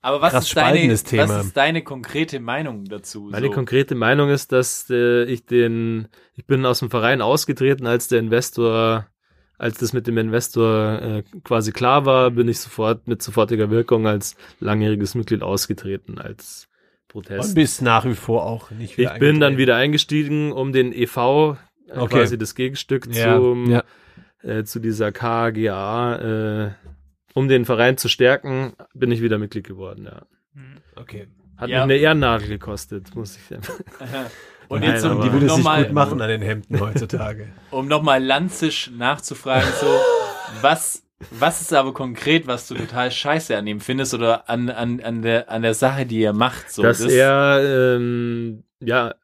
Aber 0.02 0.22
was 0.22 0.34
krass 0.34 0.48
ist, 0.48 0.58
deine, 0.58 0.98
Thema. 0.98 1.30
was 1.30 1.46
ist 1.46 1.58
deine 1.58 1.82
konkrete 1.82 2.42
Meinung 2.42 2.84
dazu? 2.86 3.30
Meine 3.32 3.48
so? 3.48 3.54
konkrete 3.54 3.96
Meinung 3.96 4.30
ist, 4.30 4.52
dass 4.52 4.90
äh, 4.90 5.24
ich 5.24 5.46
den, 5.46 6.10
ich 6.36 6.46
bin 6.46 6.66
aus 6.66 6.80
dem 6.80 6.90
Verein 6.90 7.22
ausgetreten, 7.22 7.88
als 7.88 8.10
der 8.10 8.20
Investor, 8.20 9.08
als 9.58 9.78
das 9.80 9.94
mit 9.94 10.08
dem 10.08 10.18
Investor 10.18 11.02
äh, 11.02 11.24
quasi 11.44 11.72
klar 11.72 12.06
war, 12.06 12.32
bin 12.32 12.50
ich 12.50 12.60
sofort 12.60 13.08
mit 13.08 13.24
sofortiger 13.24 13.72
Wirkung 13.72 14.08
als 14.08 14.36
langjähriges 14.60 15.16
Mitglied 15.16 15.42
ausgetreten, 15.42 16.20
als 16.20 16.68
Protest. 17.16 17.50
Und 17.50 17.56
bist 17.56 17.82
nach 17.82 18.06
wie 18.06 18.14
vor 18.16 18.46
auch 18.46 18.72
nicht 18.72 18.92
Ich 18.92 18.98
wieder 18.98 19.18
bin 19.20 19.40
dann 19.40 19.58
wieder 19.58 19.76
eingestiegen, 19.78 20.52
um 20.52 20.72
den 20.74 20.92
EV, 20.94 21.18
äh, 21.88 21.98
Okay. 21.98 22.18
quasi 22.20 22.38
das 22.38 22.56
Gegenstück 22.56 23.08
Ja, 23.14 23.38
zum, 23.38 23.72
ja. 23.72 23.84
Äh, 24.44 24.64
zu 24.66 24.80
dieser 24.80 25.12
KGA, 25.12 26.66
äh, 26.68 26.72
um 27.34 27.48
den 27.48 27.66
Verein 27.66 27.98
zu 27.98 28.10
stärken, 28.10 28.74
bin 28.94 29.12
ich 29.12 29.22
wieder 29.22 29.38
Mitglied 29.38 29.66
geworden, 29.68 30.06
ja. 30.06 30.22
Okay. 30.96 31.28
Hat 31.58 31.70
Ja. 31.70 31.86
mich 31.86 31.96
eine 31.96 32.02
Ehrennadel 32.04 32.48
gekostet, 32.50 33.16
muss 33.16 33.38
ich 33.38 33.56
einfach. 33.56 33.76
Und 34.68 34.80
Nein, 34.82 34.92
jetzt, 34.94 35.06
um, 35.06 35.22
Die 35.22 35.32
würde 35.32 35.48
sich 35.48 35.58
nochmal 35.58 35.84
gut 35.86 35.94
machen 35.94 36.20
an 36.22 36.28
den 36.30 36.42
Hemden 36.42 36.80
heutzutage. 36.82 37.48
um 37.72 37.88
noch 37.88 38.02
mal 38.02 38.22
lanzisch 38.24 38.90
nachzufragen, 38.98 39.70
so, 39.80 39.88
was, 40.62 41.04
was 41.32 41.62
ist 41.62 41.74
aber 41.74 41.94
konkret, 41.94 42.46
was 42.48 42.68
du 42.68 42.76
total 42.76 43.10
scheiße 43.12 43.56
an 43.58 43.68
ihm 43.68 43.80
findest 43.80 44.14
oder 44.14 44.50
an, 44.50 44.70
an, 44.70 45.00
an, 45.02 45.22
der, 45.22 45.50
an 45.50 45.62
der 45.62 45.74
Sache, 45.74 46.06
die 46.06 46.22
er 46.22 46.34
macht? 46.34 46.70
So, 46.72 46.84
dass 46.84 47.00
das- 47.00 47.12
er 47.12 47.96
ähm, 47.98 48.64
ja 48.82 49.16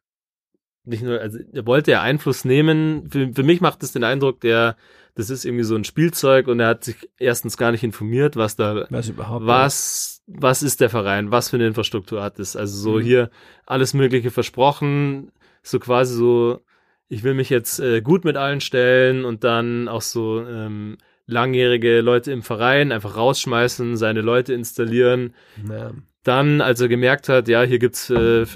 nicht 0.84 1.02
nur, 1.02 1.20
also 1.20 1.38
er 1.52 1.66
wollte 1.66 1.92
ja 1.92 2.02
Einfluss 2.02 2.44
nehmen. 2.44 3.08
Für, 3.10 3.32
für 3.32 3.42
mich 3.42 3.60
macht 3.60 3.82
es 3.82 3.92
den 3.92 4.04
Eindruck, 4.04 4.40
der 4.40 4.76
das 5.14 5.28
ist 5.28 5.44
irgendwie 5.44 5.64
so 5.64 5.76
ein 5.76 5.84
Spielzeug 5.84 6.48
und 6.48 6.58
er 6.58 6.68
hat 6.68 6.84
sich 6.84 6.96
erstens 7.18 7.58
gar 7.58 7.70
nicht 7.70 7.84
informiert, 7.84 8.34
was 8.34 8.56
da 8.56 8.86
Was 8.88 9.10
überhaupt? 9.10 9.46
was 9.46 10.22
was 10.26 10.62
ist 10.62 10.80
der 10.80 10.88
Verein, 10.88 11.30
was 11.30 11.50
für 11.50 11.56
eine 11.56 11.66
Infrastruktur 11.66 12.22
hat 12.22 12.38
es. 12.38 12.56
Also 12.56 12.76
so 12.78 12.98
Mhm. 12.98 13.02
hier 13.02 13.30
alles 13.66 13.92
Mögliche 13.92 14.30
versprochen, 14.30 15.30
so 15.62 15.78
quasi 15.78 16.14
so, 16.14 16.60
ich 17.08 17.22
will 17.22 17.34
mich 17.34 17.50
jetzt 17.50 17.78
äh, 17.78 18.00
gut 18.00 18.24
mit 18.24 18.36
allen 18.38 18.62
stellen 18.62 19.24
und 19.26 19.44
dann 19.44 19.86
auch 19.88 20.00
so 20.02 20.40
ähm, 20.40 20.96
langjährige 21.26 22.00
Leute 22.00 22.32
im 22.32 22.42
Verein 22.42 22.92
einfach 22.92 23.16
rausschmeißen, 23.16 23.96
seine 23.96 24.20
Leute 24.20 24.54
installieren 24.54 25.34
Ja. 25.68 25.92
dann, 26.24 26.60
als 26.60 26.80
er 26.80 26.88
gemerkt 26.88 27.28
hat, 27.28 27.48
ja, 27.48 27.62
hier 27.62 27.78
gibt's 27.78 28.10
äh, 28.10 28.46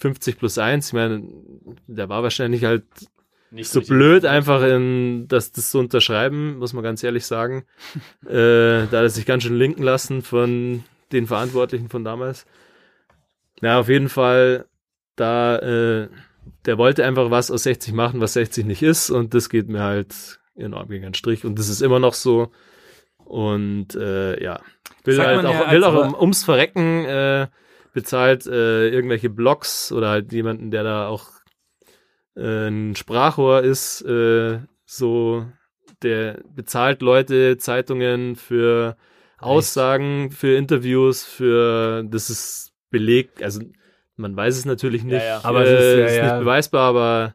50 0.00 0.38
plus 0.38 0.58
1, 0.58 0.88
ich 0.88 0.92
meine, 0.92 1.22
der 1.86 2.08
war 2.08 2.22
wahrscheinlich 2.22 2.64
halt 2.64 2.84
nicht 3.50 3.70
so 3.70 3.80
blöd, 3.80 4.26
einfach 4.26 4.62
in, 4.62 5.26
das, 5.28 5.52
das 5.52 5.70
zu 5.70 5.78
unterschreiben, 5.78 6.58
muss 6.58 6.74
man 6.74 6.84
ganz 6.84 7.02
ehrlich 7.02 7.24
sagen. 7.24 7.64
äh, 8.26 8.30
da 8.30 8.82
hat 8.84 8.92
er 8.92 9.08
sich 9.08 9.24
ganz 9.24 9.44
schön 9.44 9.56
linken 9.56 9.82
lassen 9.82 10.22
von 10.22 10.84
den 11.12 11.26
Verantwortlichen 11.26 11.88
von 11.88 12.04
damals. 12.04 12.46
Ja, 13.62 13.80
auf 13.80 13.88
jeden 13.88 14.08
Fall, 14.10 14.66
da, 15.16 15.56
äh, 15.58 16.08
der 16.66 16.78
wollte 16.78 17.04
einfach 17.04 17.30
was 17.30 17.50
aus 17.50 17.62
60 17.62 17.92
machen, 17.94 18.20
was 18.20 18.34
60 18.34 18.66
nicht 18.66 18.82
ist, 18.82 19.10
und 19.10 19.34
das 19.34 19.48
geht 19.48 19.68
mir 19.68 19.82
halt 19.82 20.38
enorm 20.58 20.88
gegen 20.88 21.04
den 21.04 21.14
Strich. 21.14 21.44
Und 21.44 21.58
das 21.58 21.68
ist 21.68 21.80
immer 21.80 21.98
noch 21.98 22.14
so. 22.14 22.50
Und 23.24 23.94
äh, 23.94 24.42
ja, 24.42 24.60
will 25.04 25.16
Sagt 25.16 25.28
halt 25.28 25.42
man 25.42 25.52
ja 25.52 25.60
auch, 25.62 25.72
will 25.72 25.84
auch 25.84 26.06
um, 26.06 26.14
ums 26.14 26.44
Verrecken 26.44 27.04
äh, 27.04 27.48
bezahlt 27.92 28.46
äh, 28.46 28.88
irgendwelche 28.88 29.30
Blogs 29.30 29.92
oder 29.92 30.08
halt 30.08 30.32
jemanden, 30.32 30.70
der 30.70 30.84
da 30.84 31.08
auch 31.08 31.30
äh, 32.36 32.68
ein 32.68 32.96
Sprachrohr 32.96 33.62
ist, 33.62 34.02
äh, 34.02 34.60
so 34.84 35.46
der 36.02 36.40
bezahlt 36.54 37.02
Leute, 37.02 37.58
Zeitungen 37.58 38.36
für 38.36 38.96
Aussagen, 39.38 40.30
für 40.30 40.56
Interviews, 40.56 41.24
für 41.24 42.04
das 42.04 42.30
ist 42.30 42.72
belegt, 42.90 43.42
also 43.42 43.60
man 44.16 44.36
weiß 44.36 44.56
es 44.56 44.64
natürlich 44.64 45.04
nicht, 45.04 45.22
ja. 45.22 45.40
Aber 45.44 45.64
äh, 45.64 45.74
es 45.74 45.84
ist, 45.84 45.98
ja, 45.98 46.06
ist 46.06 46.16
ja. 46.16 46.24
nicht 46.24 46.40
beweisbar, 46.40 46.88
aber 46.88 47.34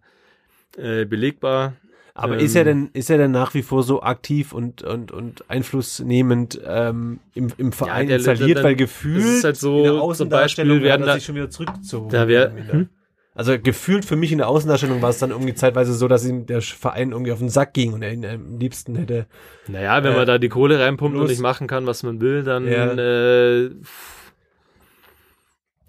äh, 0.78 1.06
belegbar. 1.06 1.74
Aber 2.16 2.38
Ähm, 2.38 2.46
ist 2.46 2.56
er 2.56 2.64
denn, 2.64 2.90
ist 2.94 3.10
er 3.10 3.18
denn 3.18 3.32
nach 3.32 3.54
wie 3.56 3.64
vor 3.64 3.82
so 3.82 4.04
aktiv 4.04 4.54
und, 4.54 4.84
und, 4.84 5.12
und 5.12 5.50
einflussnehmend 5.50 6.62
ähm, 6.66 7.20
im, 7.34 7.52
im 7.58 7.72
Verein 7.72 8.08
der- 8.08 8.18
installiert, 8.18 8.58
dann- 8.60 8.66
weil 8.66 8.76
gefühlt 8.76 9.24
ist 9.24 9.44
halt 9.44 9.58
so, 9.58 9.78
in 9.80 9.84
der 9.86 9.94
Außendarstellung 9.96 10.82
werden 10.84 11.02
er 11.02 11.08
da- 11.08 11.14
sich 11.16 11.26
schon 11.26 11.36
wieder 11.36 11.50
zurückgezogen. 11.50 12.10
Da 12.10 12.28
wär- 12.28 12.52
hm? 12.54 12.90
Also 13.36 13.58
gefühlt 13.58 14.06
für 14.06 14.16
mich 14.16 14.32
in 14.32 14.38
der 14.38 14.48
Außendarstellung 14.48 15.02
war 15.02 15.10
es 15.10 15.18
dann 15.18 15.32
irgendwie 15.32 15.56
zeitweise 15.56 15.96
so, 15.96 16.08
dass 16.08 16.24
ihm 16.24 16.46
der 16.46 16.62
Verein 16.62 17.14
irgendwie 17.14 17.32
auf 17.32 17.40
den 17.40 17.50
Sack 17.50 17.74
ging 17.74 17.94
und 17.94 18.04
er 18.04 18.14
ihn 18.14 18.24
am 18.24 18.60
liebsten 18.60 18.96
hätte. 18.96 19.26
Naja, 19.68 20.04
wenn 20.04 20.14
Äh, 20.14 20.18
man 20.18 20.28
da 20.28 20.38
die 20.38 20.50
Kohle 20.50 20.80
reinpumpt 20.80 21.18
und 21.18 21.24
bloß- 21.26 21.30
nicht 21.30 21.42
machen 21.42 21.66
kann, 21.66 21.88
was 21.88 22.04
man 22.04 22.22
will, 22.22 22.44
dann 22.44 22.68
Ja. 22.68 22.94
äh, 22.94 23.72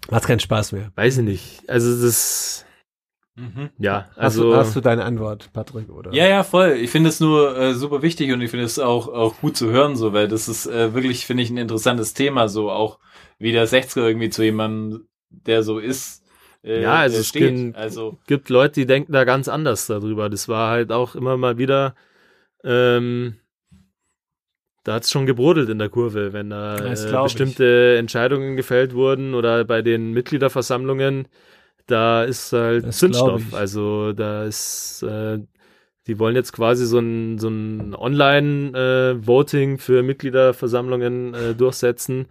Macht 0.09 0.25
keinen 0.25 0.39
Spaß 0.39 0.71
mehr. 0.71 0.91
weiß 0.95 1.17
ich 1.19 1.23
nicht. 1.23 1.69
Also 1.69 2.03
das, 2.03 2.64
Mhm. 3.35 3.69
ja, 3.79 4.05
Hast, 4.05 4.17
also 4.17 4.43
du, 4.43 4.55
hast 4.55 4.75
du 4.75 4.81
deine 4.81 5.03
Antwort, 5.03 5.51
Patrick, 5.51 5.89
oder? 5.89 6.13
Ja, 6.13 6.25
ja, 6.27 6.43
voll. 6.43 6.71
Ich 6.79 6.89
finde 6.89 7.09
es 7.09 7.19
nur 7.19 7.57
äh, 7.57 7.73
super 7.73 8.01
wichtig 8.01 8.31
und 8.31 8.41
ich 8.41 8.49
finde 8.49 8.65
es 8.65 8.79
auch, 8.79 9.07
auch 9.09 9.37
gut 9.41 9.57
zu 9.57 9.69
hören, 9.71 9.95
so, 9.97 10.13
weil 10.13 10.27
das 10.29 10.47
ist 10.47 10.67
äh, 10.67 10.93
wirklich, 10.93 11.25
finde 11.25 11.43
ich, 11.43 11.49
ein 11.49 11.57
interessantes 11.57 12.13
Thema, 12.13 12.47
so 12.47 12.71
auch 12.71 12.99
wie 13.37 13.51
der 13.51 13.67
60er 13.67 14.07
irgendwie 14.07 14.29
zu 14.29 14.43
jemandem, 14.43 15.07
der 15.29 15.63
so 15.63 15.79
ist, 15.79 16.23
äh, 16.63 16.81
Ja, 16.81 16.95
also 16.99 17.17
es 17.17 17.27
steht. 17.27 17.55
gibt- 17.55 17.75
Also, 17.77 18.17
gibt 18.27 18.49
Leute, 18.49 18.79
die 18.79 18.85
denken 18.85 19.11
da 19.11 19.25
ganz 19.25 19.49
anders 19.49 19.87
darüber. 19.87 20.29
Das 20.29 20.47
war 20.47 20.69
halt 20.69 20.93
auch 20.93 21.15
immer 21.15 21.35
mal 21.35 21.57
wieder, 21.57 21.93
ähm, 22.63 23.35
da 24.83 24.93
hat's 24.93 25.11
schon 25.11 25.25
gebrodelt 25.25 25.67
in 25.69 25.79
der 25.79 25.89
Kurve, 25.89 26.31
wenn 26.31 26.51
da 26.51 26.77
äh, 26.77 27.09
glaub 27.09 27.25
ich. 27.27 27.33
bestimmte 27.33 27.97
Entscheidungen 27.97 28.55
gefällt 28.55 28.93
wurden 28.93 29.33
oder 29.33 29.65
bei 29.65 29.81
den 29.81 30.11
Mitgliederversammlungen, 30.11 31.27
da 31.87 32.23
ist 32.23 32.51
halt 32.53 32.85
Das 32.85 32.97
Zündstoff. 32.97 33.53
Also 33.53 34.13
da 34.13 34.43
ist, 34.45 35.03
äh, 35.03 35.39
die 36.07 36.19
wollen 36.19 36.35
jetzt 36.35 36.53
quasi 36.53 36.85
so 36.85 36.99
ein, 36.99 37.39
so 37.39 37.47
ein 37.49 37.95
Online-Voting 37.95 39.77
für 39.79 40.03
Mitgliederversammlungen 40.03 41.33
äh, 41.33 41.55
durchsetzen. 41.55 42.27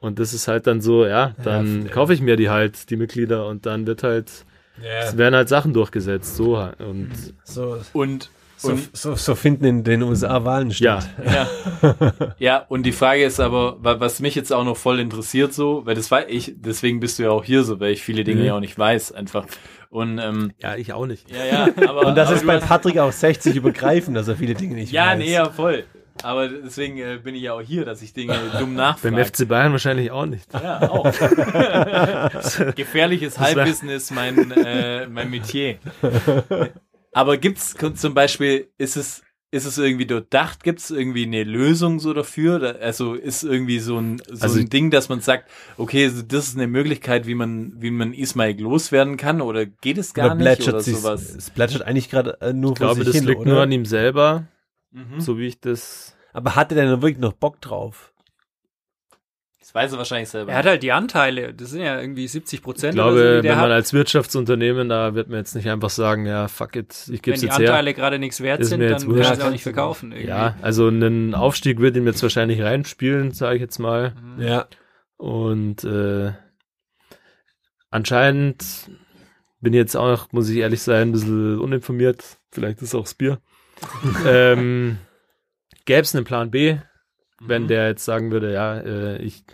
Und 0.00 0.18
das 0.18 0.32
ist 0.32 0.46
halt 0.48 0.66
dann 0.66 0.80
so, 0.80 1.04
ja, 1.06 1.34
dann 1.42 1.82
Ja. 1.86 1.90
kaufe 1.90 2.14
ich 2.14 2.20
mir 2.20 2.36
die 2.36 2.48
halt, 2.50 2.88
die 2.90 2.96
Mitglieder, 2.96 3.46
und 3.48 3.66
dann 3.66 3.86
wird 3.86 4.02
halt 4.02 4.44
es 5.00 5.16
werden 5.16 5.34
halt 5.34 5.48
Sachen 5.48 5.72
durchgesetzt, 5.72 6.36
so 6.36 6.56
und 6.78 7.08
So, 7.42 7.78
und, 7.92 8.30
so, 8.58 8.76
so, 8.92 9.14
so 9.14 9.34
finden 9.34 9.64
in 9.64 9.84
den 9.84 10.02
USA 10.02 10.44
Wahlen 10.44 10.70
ja, 10.70 11.00
statt. 11.00 11.08
Ja. 11.24 11.96
ja, 12.38 12.64
und 12.68 12.82
die 12.84 12.92
Frage 12.92 13.24
ist 13.24 13.40
aber, 13.40 13.76
wa- 13.82 14.00
was 14.00 14.20
mich 14.20 14.34
jetzt 14.34 14.52
auch 14.52 14.64
noch 14.64 14.76
voll 14.76 15.00
interessiert, 15.00 15.54
so, 15.54 15.86
weil 15.86 15.94
das 15.94 16.10
war 16.10 16.28
ich, 16.28 16.54
deswegen 16.56 17.00
bist 17.00 17.18
du 17.18 17.22
ja 17.22 17.30
auch 17.30 17.44
hier 17.44 17.62
so, 17.62 17.78
weil 17.80 17.92
ich 17.92 18.02
viele 18.02 18.24
Dinge 18.24 18.40
Mhm. 18.40 18.46
ja 18.46 18.54
auch 18.56 18.60
nicht 18.60 18.78
weiß, 18.78 19.12
einfach. 19.12 19.46
Und 19.90 20.18
ähm, 20.18 20.52
ja, 20.58 20.76
ich 20.76 20.92
auch 20.92 21.06
nicht. 21.06 21.30
ja, 21.30 21.44
ja, 21.46 21.88
aber 21.88 22.00
Und 22.08 22.14
das 22.16 22.28
aber 22.28 22.36
ist 22.36 22.46
bei 22.46 22.58
Patrick 22.58 22.98
auch 22.98 23.12
60 23.12 23.56
übergreifend, 23.56 24.16
dass 24.16 24.28
er 24.28 24.36
viele 24.36 24.54
Dinge 24.54 24.74
nicht 24.74 24.92
Ja, 24.92 25.06
weiß. 25.12 25.18
nee, 25.18 25.32
ja, 25.32 25.48
voll. 25.48 25.84
Aber 26.24 26.48
deswegen 26.48 26.98
äh, 26.98 27.18
bin 27.22 27.36
ich 27.36 27.42
ja 27.42 27.52
auch 27.52 27.60
hier, 27.60 27.84
dass 27.84 28.02
ich 28.02 28.12
Dinge 28.12 28.34
dumm 28.58 28.74
nachfrage. 28.74 29.14
Beim 29.14 29.24
FC 29.24 29.46
Bayern 29.46 29.70
wahrscheinlich 29.70 30.10
auch 30.10 30.26
nicht. 30.26 30.52
Ja, 30.52 30.90
auch. 30.90 31.04
Gefährliches 32.74 33.38
Halbwissen 33.38 33.88
ist 33.88 34.10
mein, 34.10 34.50
äh, 34.50 35.06
mein 35.06 35.30
Metier. 35.30 35.76
Aber 37.12 37.36
gibt's 37.36 37.74
zum 37.94 38.14
Beispiel, 38.14 38.68
ist 38.78 38.96
es, 38.96 39.22
ist 39.50 39.64
es 39.64 39.78
irgendwie 39.78 40.04
durchdacht? 40.06 40.62
Gibt's 40.62 40.90
irgendwie 40.90 41.24
eine 41.24 41.42
Lösung 41.42 42.00
so 42.00 42.12
dafür? 42.12 42.58
Da- 42.58 42.70
Also 42.72 43.14
ist 43.14 43.42
irgendwie 43.44 43.78
so 43.78 43.98
ein, 43.98 44.18
so 44.30 44.42
Also- 44.42 44.58
ein 44.60 44.68
Ding, 44.68 44.90
dass 44.90 45.08
man 45.08 45.20
sagt, 45.20 45.50
okay, 45.78 46.10
das 46.28 46.48
ist 46.48 46.56
eine 46.56 46.66
Möglichkeit, 46.66 47.26
wie 47.26 47.34
man, 47.34 47.72
wie 47.80 47.90
man 47.90 48.12
Ismail 48.12 48.60
loswerden 48.60 49.16
kann? 49.16 49.40
Oder 49.40 49.64
geht 49.66 49.96
es 49.98 50.12
gar 50.12 50.26
Oder 50.26 50.34
nicht? 50.34 50.44
plätschert 50.44 50.74
Oder 50.74 50.82
sich, 50.82 50.96
sowas? 50.96 51.34
es 51.34 51.50
plätschert 51.50 51.82
eigentlich 51.82 52.10
gerade 52.10 52.38
äh, 52.42 52.52
nur 52.52 52.72
Ich 52.72 52.78
glaube, 52.78 53.04
das 53.04 53.14
hin, 53.14 53.24
liegt 53.24 53.40
oder? 53.40 53.50
nur 53.52 53.62
an 53.62 53.72
ihm 53.72 53.86
selber, 53.86 54.46
Mhm. 54.90 55.20
so 55.20 55.38
wie 55.38 55.46
ich 55.46 55.60
das. 55.60 56.14
Aber 56.34 56.54
hat 56.56 56.70
er 56.72 56.76
denn 56.76 57.02
wirklich 57.02 57.18
noch 57.18 57.32
Bock 57.32 57.60
drauf? 57.60 58.12
Das 59.68 59.74
weiß 59.74 59.92
er 59.92 59.98
wahrscheinlich 59.98 60.30
selber. 60.30 60.50
Er 60.50 60.56
hat 60.58 60.64
halt 60.64 60.82
die 60.82 60.92
Anteile, 60.92 61.52
das 61.52 61.68
sind 61.72 61.82
ja 61.82 62.00
irgendwie 62.00 62.26
70 62.26 62.60
Ich 62.60 62.64
Prozent. 62.64 62.94
glaube, 62.94 63.12
oder 63.12 63.18
so, 63.18 63.36
die 63.36 63.42
der 63.42 63.50
wenn 63.50 63.58
man 63.58 63.66
hat. 63.66 63.72
als 63.72 63.92
Wirtschaftsunternehmen, 63.92 64.88
da 64.88 65.14
wird 65.14 65.28
man 65.28 65.40
jetzt 65.40 65.54
nicht 65.54 65.68
einfach 65.68 65.90
sagen, 65.90 66.24
ja, 66.24 66.48
fuck 66.48 66.74
it, 66.74 66.94
ich 67.12 67.20
Wenn 67.26 67.34
die 67.34 67.44
jetzt 67.44 67.58
her. 67.58 67.68
Anteile 67.68 67.92
gerade 67.92 68.18
nichts 68.18 68.40
wert 68.40 68.64
sind, 68.64 68.80
dann 68.80 69.06
wurscht. 69.06 69.28
er 69.28 69.36
sie 69.36 69.42
auch 69.42 69.50
nicht 69.50 69.62
verkaufen. 69.64 70.12
Irgendwie. 70.12 70.28
Ja, 70.30 70.56
also 70.62 70.86
einen 70.86 71.34
Aufstieg 71.34 71.80
wird 71.80 71.96
ihm 71.98 72.06
jetzt 72.06 72.22
wahrscheinlich 72.22 72.62
reinspielen, 72.62 73.32
sage 73.32 73.56
ich 73.56 73.60
jetzt 73.60 73.78
mal. 73.78 74.14
Ja. 74.38 74.68
Und 75.18 75.84
äh, 75.84 76.32
anscheinend 77.90 78.64
bin 79.60 79.74
ich 79.74 79.78
jetzt 79.78 79.98
auch, 79.98 80.32
muss 80.32 80.48
ich 80.48 80.56
ehrlich 80.56 80.80
sein, 80.80 81.08
ein 81.08 81.12
bisschen 81.12 81.58
uninformiert. 81.58 82.24
Vielleicht 82.52 82.80
ist 82.80 82.94
auch 82.94 83.02
das 83.02 83.12
Bier. 83.12 83.38
ähm, 84.26 84.96
Gäbe 85.84 86.00
es 86.00 86.16
einen 86.16 86.24
Plan 86.24 86.50
B, 86.50 86.78
wenn 87.40 87.64
Mhm. 87.64 87.68
der 87.68 87.88
jetzt 87.88 88.04
sagen 88.04 88.30
würde, 88.30 88.52
ja, 88.52 88.78
äh, 88.80 89.22
ich 89.22 89.44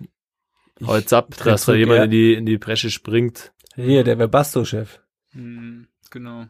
hau 0.87 0.97
jetzt 0.97 1.12
ab, 1.12 1.35
dass 1.45 1.66
da 1.66 1.74
jemand 1.74 1.99
ja. 1.99 2.05
in, 2.05 2.11
die, 2.11 2.35
in 2.35 2.47
die 2.47 2.59
Bresche 2.59 2.91
springt. 2.91 3.53
Hier, 3.76 4.05
der 4.05 4.18
Webasto-Chef. 4.18 5.01
Hm, 5.32 5.87
genau. 6.11 6.47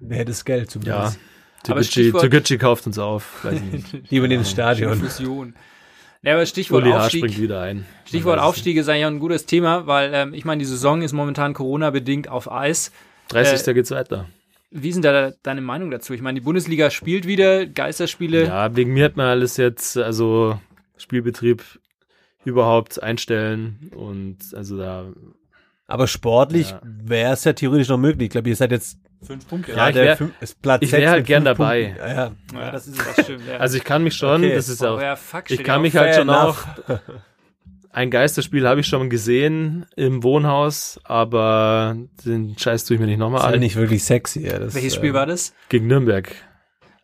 Der 0.00 0.18
hätte 0.18 0.30
das 0.32 0.44
Geld 0.44 0.74
Ja, 0.84 1.12
zumindest. 1.64 1.98
Aber 1.98 2.20
Toguchi, 2.20 2.58
kauft 2.58 2.86
uns 2.86 2.98
auf. 2.98 3.42
Weiß 3.44 3.60
ich 3.60 3.92
nicht. 3.92 4.10
Die 4.10 4.16
über 4.16 4.28
den 4.28 4.44
Stadion. 4.44 4.94
Fusion. 4.96 5.54
Ja, 6.22 6.34
aber 6.34 6.46
Stichwort 6.46 6.82
Uli. 6.84 6.92
Aufstieg. 6.92 7.20
springt 7.24 7.40
wieder 7.40 7.60
ein. 7.60 7.86
Stichwort 8.04 8.40
Aufstieg 8.40 8.76
ist 8.76 8.88
eigentlich 8.88 9.04
auch 9.04 9.10
ein 9.10 9.18
gutes 9.20 9.46
Thema, 9.46 9.86
weil 9.86 10.10
ähm, 10.12 10.34
ich 10.34 10.44
meine, 10.44 10.58
die 10.60 10.64
Saison 10.64 11.02
ist 11.02 11.12
momentan 11.12 11.54
Corona-bedingt 11.54 12.28
auf 12.28 12.50
Eis. 12.50 12.90
nicht. 13.32 13.32
30. 13.34 13.74
geht's 13.74 13.90
weiter. 13.90 14.28
Wie 14.70 14.92
sind 14.92 15.04
da 15.04 15.32
deine 15.42 15.60
Meinung 15.62 15.90
dazu? 15.90 16.12
Ich 16.12 16.20
meine, 16.20 16.38
die 16.40 16.44
Bundesliga 16.44 16.90
spielt 16.90 17.26
wieder, 17.26 17.66
Geisterspiele. 17.66 18.46
Ja, 18.46 18.76
wegen 18.76 18.92
mir 18.92 19.04
hat 19.06 19.16
man 19.16 19.26
alles 19.26 19.56
jetzt, 19.56 19.96
also 19.96 20.60
Spielbetrieb 20.98 21.62
überhaupt 22.44 23.02
einstellen 23.02 23.90
und 23.94 24.38
also 24.54 24.76
da. 24.78 25.06
Aber 25.86 26.06
sportlich 26.06 26.70
Ja. 26.70 26.80
wäre 26.84 27.32
es 27.32 27.44
ja 27.44 27.54
theoretisch 27.54 27.88
noch 27.88 27.96
möglich. 27.98 28.26
Ich 28.26 28.30
glaube, 28.30 28.48
ihr 28.48 28.56
seid 28.56 28.70
jetzt 28.72 28.98
Fünf 29.20 29.48
Punkte. 29.48 29.72
Ja, 29.72 29.88
ich 29.88 29.94
der 29.94 30.04
wär- 30.04 30.16
fünf- 30.16 30.32
ist 30.40 30.62
Platz 30.62 30.80
ich 30.82 30.92
wär 30.92 31.00
sechs 31.00 31.10
halt 31.10 31.26
gern 31.26 31.44
dabei. 31.44 31.96
Ja, 31.98 32.08
ja. 32.08 32.32
Ja, 32.54 32.70
das 32.70 32.86
ist 32.86 33.00
das 33.00 33.24
stimmt. 33.24 33.42
Ja. 33.48 33.56
Also 33.56 33.76
ich 33.76 33.82
kann 33.82 34.04
mich 34.04 34.14
schon, 34.14 34.44
Okay. 34.44 34.54
das 34.54 34.68
ist 34.68 34.80
oh, 34.80 34.90
auch. 34.90 35.00
ja, 35.00 35.16
fuck, 35.16 35.50
Ich 35.50 35.64
kann 35.64 35.82
mich 35.82 35.96
halt 35.96 36.14
schon 36.14 36.30
auch. 36.30 36.56
Ein 37.90 38.10
Geisterspiel 38.10 38.68
habe 38.68 38.80
ich 38.80 38.86
schon 38.86 39.08
gesehen 39.10 39.86
im 39.96 40.22
Wohnhaus, 40.22 41.00
aber 41.04 41.96
den 42.24 42.56
Scheiß 42.58 42.84
tue 42.84 42.94
ich 42.96 43.00
mir 43.00 43.06
nicht 43.06 43.14
Ist 43.14 43.20
nochmal 43.20 43.42
halt 43.42 43.54
an. 43.54 43.60
nicht 43.60 43.76
wirklich 43.76 44.04
sexy. 44.04 44.46
Ja. 44.46 44.58
Das, 44.58 44.74
Welches 44.74 44.92
äh, 44.94 44.96
Spiel 44.96 45.14
war 45.14 45.26
das? 45.26 45.54
Gegen 45.68 45.86
Nürnberg. 45.86 46.30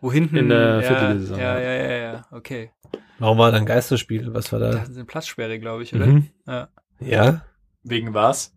Wo 0.01 0.12
hinten? 0.12 0.37
in 0.37 0.49
der 0.51 0.80
ja, 0.80 0.82
Viertelsaison, 0.82 1.39
Ja, 1.39 1.59
ja. 1.59 1.72
ja, 1.72 1.82
ja, 1.85 1.97
ja, 1.97 2.22
okay. 2.30 2.70
Warum 3.18 3.39
war 3.39 3.51
dann 3.51 3.64
Geisterspiel? 3.64 4.35
Was 4.35 4.53
war 4.53 4.59
Da 4.59 4.72
da? 4.72 4.80
hatten 4.80 4.93
sie 4.93 4.99
eine 5.01 5.07
Platzsperre, 5.07 5.59
glaube 5.59 5.82
ich, 5.82 5.95
oder? 5.95 6.07
Mhm. 6.07 6.28
Ja. 6.47 6.68
Ja? 7.01 7.45
Wegen 7.82 8.12
was? 8.12 8.53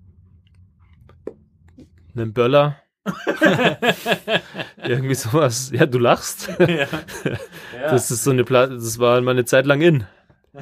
Einen 2.15 2.34
Böller. 2.34 2.75
Irgendwie 4.84 5.15
sowas. 5.15 5.71
Ja, 5.73 5.86
du 5.86 5.99
lachst. 5.99 6.49
Das 7.80 8.11
ist 8.11 8.23
so 8.23 8.32
eine 8.32 8.43
Pla 8.43 8.67
das 8.67 8.97
war 8.99 9.21
mal 9.21 9.32
eine 9.32 9.45
Zeit 9.45 9.65
lang 9.65 9.80
in. 9.82 10.05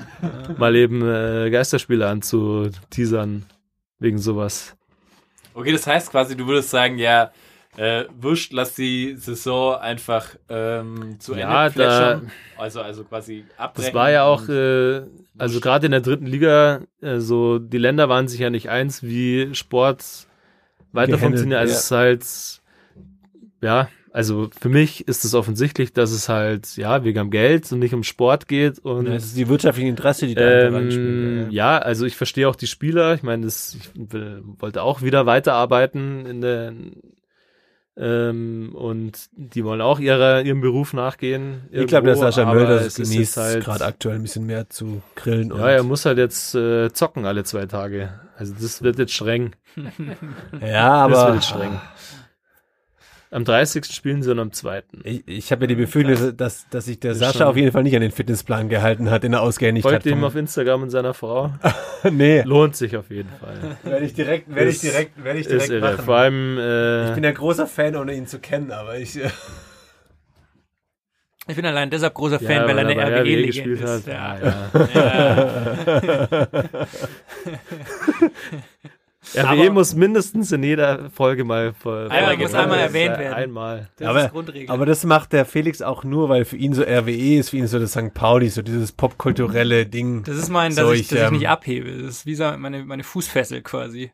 Mal 0.58 0.76
eben 0.76 1.02
äh, 1.02 1.50
Geisterspiele 1.50 2.08
anzuteasern 2.08 3.46
wegen 4.00 4.18
sowas. 4.18 4.76
Okay, 5.54 5.72
das 5.72 5.88
heißt 5.88 6.12
quasi, 6.12 6.36
du 6.36 6.48
würdest 6.48 6.70
sagen, 6.70 6.98
ja, 6.98 7.32
äh, 7.78 8.06
wurscht, 8.20 8.54
lass 8.54 8.74
die 8.74 9.16
Saison 9.18 9.76
einfach 9.76 10.36
ähm, 10.50 11.18
zu 11.20 11.36
Ja, 11.36 11.68
Ende 11.68 11.74
plätschern. 11.74 12.32
Also, 12.58 12.82
also 12.82 13.04
quasi 13.04 13.46
abbrechen. 13.58 13.88
Das 13.88 13.94
war 13.94 14.12
ja 14.12 14.24
auch, 14.24 14.48
äh, 14.48 15.02
also 15.38 15.60
gerade 15.60 15.86
in 15.86 15.92
der 15.92 16.02
dritten 16.02 16.26
Liga, 16.26 16.82
äh, 17.02 17.20
so 17.20 17.60
die 17.60 17.78
Länder 17.78 18.08
waren 18.08 18.28
sich 18.28 18.40
ja 18.40 18.50
nicht 18.50 18.70
eins, 18.70 19.04
wie 19.04 19.54
Sport 19.56 20.28
weiter 20.94 21.14
Gehandelt, 21.14 21.22
funktioniert. 21.22 21.60
Also 21.60 21.74
ja. 21.74 21.78
es 21.78 21.84
ist 21.84 21.92
halt, 21.92 22.62
ja, 23.62 23.90
also 24.16 24.50
für 24.58 24.70
mich 24.70 25.08
ist 25.10 25.26
es 25.26 25.36
offensichtlich, 25.36 25.92
dass 25.92 26.12
es 26.12 26.30
halt, 26.30 26.78
ja, 26.78 27.04
wegen 27.04 27.20
am 27.20 27.30
Geld 27.32 27.70
und 27.74 27.80
nicht 27.80 27.94
um 27.94 28.04
Sport 28.04 28.48
geht 28.48 28.80
und 28.80 29.06
Das 29.06 29.26
ist 29.26 29.38
die 29.38 29.50
wirtschaftliche 29.50 29.90
Interesse, 29.90 30.26
die 30.26 30.36
da 30.36 30.62
ähm, 30.68 30.74
reinspielt. 30.74 31.52
ja, 31.52 31.78
also 31.78 32.06
ich 32.06 32.16
verstehe 32.16 32.48
auch 32.48 32.56
die 32.56 32.68
Spieler. 32.68 33.14
Ich 33.14 33.24
meine, 33.24 33.44
das, 33.46 33.76
ich 33.76 33.90
will, 33.94 34.42
wollte 34.60 34.84
auch 34.84 35.02
wieder 35.02 35.26
weiterarbeiten 35.26 36.26
in 36.26 36.40
der 36.42 36.74
ähm, 37.98 38.72
und 38.74 39.30
die 39.36 39.64
wollen 39.64 39.80
auch 39.82 40.00
ihrer, 40.00 40.42
ihrem 40.42 40.60
Beruf 40.62 40.94
nachgehen. 40.94 41.62
Ich 41.72 41.88
glaube, 41.88 42.06
der 42.08 42.16
irgendwo, 42.16 42.32
Sascha 42.32 42.50
aber 42.50 42.82
ist 42.82 42.98
genießt 42.98 43.38
halt- 43.38 43.64
gerade 43.64 43.86
aktuell 43.86 44.16
ein 44.16 44.22
bisschen 44.22 44.46
mehr 44.46 44.70
zu 44.70 45.02
grillen. 45.16 45.50
Ja, 45.50 45.70
er 45.70 45.84
muss 45.84 46.06
halt 46.06 46.18
jetzt 46.18 46.56
äh, 46.56 46.92
zocken 46.92 47.26
alle 47.26 47.44
zwei 47.46 47.66
Tage. 47.68 48.20
Also 48.38 48.54
das 48.62 48.82
wird 48.82 49.00
jetzt 49.00 49.14
streng. 49.14 49.56
ja 50.62 51.08
das 51.08 51.12
wird 51.12 51.20
aber 51.26 51.34
jetzt 51.36 51.48
streng. 51.48 51.80
Am 53.32 53.44
30. 53.44 53.86
spielen 53.86 54.22
sie 54.24 54.32
und 54.32 54.40
am 54.40 54.52
2. 54.54 54.84
Ich, 55.04 55.28
ich 55.28 55.52
habe 55.52 55.64
ja 55.64 55.68
die 55.68 55.76
Befürchtung, 55.76 56.38
dass, 56.38 56.70
dass 56.70 56.86
sich 56.86 57.00
der 57.00 57.12
ist 57.12 57.20
Sascha 57.20 57.46
auf 57.48 57.58
jeden 57.58 57.72
Fall 57.72 57.84
nicht 57.84 57.96
an 57.96 58.02
den 58.02 58.12
Fitnessplan 58.12 58.70
gehalten 58.70 59.10
hat, 59.10 59.24
den 59.24 59.34
er 59.34 59.42
ausgehändigt 59.42 59.84
Folgt 59.84 59.98
hat. 60.00 60.06
ihm 60.06 60.20
vom- 60.20 60.24
auf 60.26 60.36
Instagram 60.36 60.84
und 60.84 60.90
seiner 60.92 61.14
Frau. 61.14 61.52
nee, 62.12 62.44
Lohnt 62.44 62.76
sich 62.76 62.96
auf 62.96 63.10
jeden 63.10 63.30
Fall. 63.40 63.78
werde 63.84 64.06
ich 64.06 64.14
direkt, 64.14 64.54
werde 64.54 64.70
ich 64.70 64.80
direkt, 64.80 65.22
werde 65.24 65.40
ich 65.40 65.48
direkt 65.48 65.82
machen. 65.82 66.06
Vor 66.06 66.16
allem, 66.16 66.58
äh, 66.58 67.08
ich 67.10 67.14
bin 67.16 67.24
ja 67.24 67.32
großer 67.32 67.68
Fan, 67.68 67.96
ohne 67.96 68.14
ihn 68.14 68.28
zu 68.28 68.40
kennen, 68.40 68.72
aber 68.72 68.98
ich, 68.98 69.18
äh, 69.22 69.30
Ich 71.48 71.56
bin 71.56 71.66
allein 71.66 71.90
deshalb 71.90 72.14
großer 72.14 72.42
ja, 72.42 72.48
Fan, 72.48 72.68
weil 72.68 72.78
er 72.78 72.88
eine 72.88 73.22
RWE 73.22 73.46
gespielt 73.48 73.82
hat. 73.84 74.00
ist. 74.00 74.08
Ja. 74.08 74.38
Ah, 74.74 74.90
ja. 74.94 76.88
RWE 79.36 79.70
muss 79.72 79.96
mindestens 79.96 80.52
in 80.52 80.64
jeder 80.64 81.10
Folge 81.10 81.44
mal 81.44 81.74
vor, 81.74 82.10
Einmal 82.12 82.38
muss 82.38 82.54
einmal 82.54 82.80
erwähnt 82.80 83.18
werden. 83.18 83.34
Einmal. 83.34 83.90
Das 83.98 84.08
aber, 84.08 84.26
ist 84.26 84.32
Grundregel. 84.32 84.70
aber 84.70 84.86
das 84.86 85.04
macht 85.04 85.34
der 85.34 85.46
Felix 85.46 85.82
auch 85.82 86.04
nur, 86.04 86.30
weil 86.30 86.46
für 86.46 86.58
ihn 86.58 86.74
so 86.74 86.84
RWE 86.84 87.38
ist, 87.40 87.50
für 87.50 87.58
ihn 87.58 87.68
so 87.68 87.80
das 87.80 87.92
St. 87.92 88.14
Pauli, 88.14 88.50
so 88.50 88.62
dieses 88.62 88.92
popkulturelle 88.92 89.86
Ding. 89.86 90.24
das 90.24 90.38
ist 90.38 90.50
mein, 90.50 90.76
dass, 90.76 90.86
So, 90.86 90.92
ich, 90.94 91.02
ich, 91.02 91.08
dass 91.10 91.20
ich 91.20 91.26
ähm, 91.28 91.34
nicht 91.34 91.50
abhebe. 91.50 91.92
Das 91.92 92.18
ist 92.18 92.26
wie 92.26 92.36
so 92.36 92.44
meine, 92.58 92.84
meine 92.86 93.04
Fußfessel 93.04 93.62
quasi. 93.62 94.12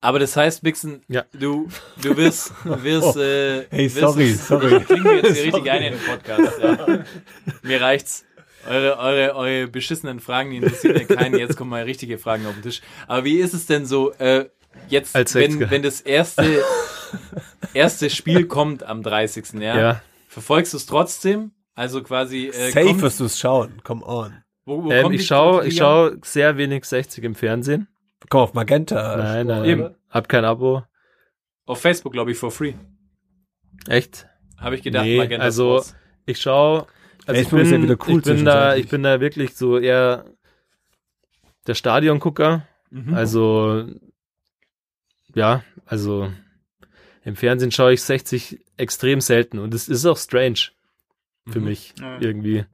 Aber 0.00 0.18
das 0.18 0.36
heißt, 0.36 0.62
Mixen, 0.62 1.00
Ja. 1.08 1.24
du, 1.32 1.68
du 2.02 2.16
wirst, 2.18 2.52
wirst, 2.64 3.16
äh, 3.16 3.60
Oh. 3.60 3.64
Hey, 3.70 3.84
wirst 3.86 3.98
sorry, 4.00 4.32
sorry. 4.34 4.80
Klingen 4.84 5.04
wir 5.04 5.16
jetzt 5.16 5.36
hier 5.38 5.44
richtig 5.54 5.70
ein 5.70 5.82
in 5.82 5.92
den 5.94 6.00
Podcast, 6.02 6.58
ja. 6.62 7.04
Mir 7.62 7.80
reicht's. 7.80 8.26
Eure, 8.68 8.98
eure, 8.98 9.34
eure 9.36 9.68
beschissenen 9.68 10.20
Fragen, 10.20 10.50
die 10.50 10.56
interessieren 10.56 10.96
ja 10.96 11.04
keinen. 11.16 11.38
Jetzt 11.38 11.56
kommen 11.56 11.70
mal 11.70 11.82
richtige 11.84 12.18
Fragen 12.18 12.46
auf 12.46 12.54
den 12.54 12.62
Tisch. 12.62 12.80
Aber 13.06 13.24
wie 13.24 13.36
ist 13.38 13.54
es 13.54 13.66
denn 13.66 13.84
so, 13.86 14.12
äh, 14.14 14.48
jetzt, 14.88 15.14
Als 15.14 15.34
wenn, 15.34 15.70
wenn 15.70 15.82
das 15.82 16.00
erste, 16.00 16.62
erste 17.74 18.10
Spiel 18.10 18.46
kommt 18.48 18.82
am 18.82 19.02
30. 19.02 19.54
Ja, 19.60 19.78
Ja. 19.78 20.02
verfolgst 20.28 20.72
du 20.72 20.76
es 20.78 20.86
trotzdem? 20.86 21.52
Also 21.74 22.02
quasi, 22.02 22.46
äh, 22.48 22.70
Safe 22.70 23.00
wirst 23.02 23.20
du 23.20 23.24
es 23.24 23.38
schauen, 23.38 23.80
come 23.82 24.04
on. 24.04 24.42
wo, 24.64 24.84
wo 24.84 24.90
Ähm, 24.92 25.10
ich 25.12 25.26
schaue 25.26 25.66
ich 25.66 25.76
schau 25.76 26.10
sehr 26.22 26.56
wenig 26.56 26.84
60 26.84 27.24
im 27.24 27.34
Fernsehen. 27.34 27.88
Komm 28.30 28.40
auf 28.42 28.54
Magenta. 28.54 29.16
Nein, 29.16 29.46
nein, 29.48 29.64
Eben. 29.64 29.82
nein. 29.82 29.94
Hab 30.08 30.28
kein 30.28 30.44
Abo. 30.44 30.84
Auf 31.66 31.80
Facebook, 31.80 32.12
glaube 32.12 32.30
ich, 32.30 32.38
for 32.38 32.50
free. 32.50 32.74
Echt? 33.88 34.26
Habe 34.56 34.76
ich 34.76 34.82
gedacht, 34.82 35.04
Nee, 35.04 35.18
Magenta 35.18 35.44
also- 35.44 35.72
Sports. 35.78 35.96
Ich 36.26 36.40
schaue. 36.40 36.86
Also 37.26 37.40
ich 37.40 37.48
Facebook 37.48 37.60
bin, 37.62 37.72
ja 37.72 37.82
wieder 37.82 37.98
cool 38.08 38.18
ich 38.18 38.24
bin 38.24 38.44
da, 38.44 38.76
ich 38.76 38.88
bin 38.88 39.02
da 39.02 39.20
wirklich 39.20 39.54
so 39.56 39.78
eher 39.78 40.24
der 41.66 41.74
Stadiongucker. 41.74 42.66
Mhm. 42.90 43.14
Also 43.14 43.86
ja, 45.34 45.62
also 45.86 46.30
im 47.24 47.36
Fernsehen 47.36 47.70
schaue 47.72 47.94
ich 47.94 48.02
60 48.02 48.60
extrem 48.76 49.20
selten 49.20 49.58
und 49.58 49.72
es 49.74 49.88
ist 49.88 50.04
auch 50.06 50.18
strange 50.18 50.58
für 51.48 51.60
Mhm. 51.60 51.64
mich 51.64 51.94
Ja. 51.98 52.18
irgendwie. 52.20 52.64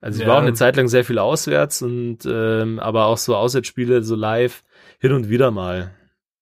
Also 0.00 0.18
ich 0.20 0.22
Ja. 0.22 0.28
war 0.30 0.38
auch 0.38 0.42
eine 0.42 0.54
Zeit 0.54 0.76
lang 0.76 0.88
sehr 0.88 1.04
viel 1.04 1.18
auswärts 1.18 1.82
und 1.82 2.18
ähm, 2.24 2.78
aber 2.80 3.06
auch 3.06 3.18
so 3.18 3.36
Auswärtsspiele 3.36 4.02
so 4.02 4.14
live 4.14 4.62
hin 5.00 5.12
und 5.12 5.28
wieder 5.28 5.50
mal. 5.50 5.94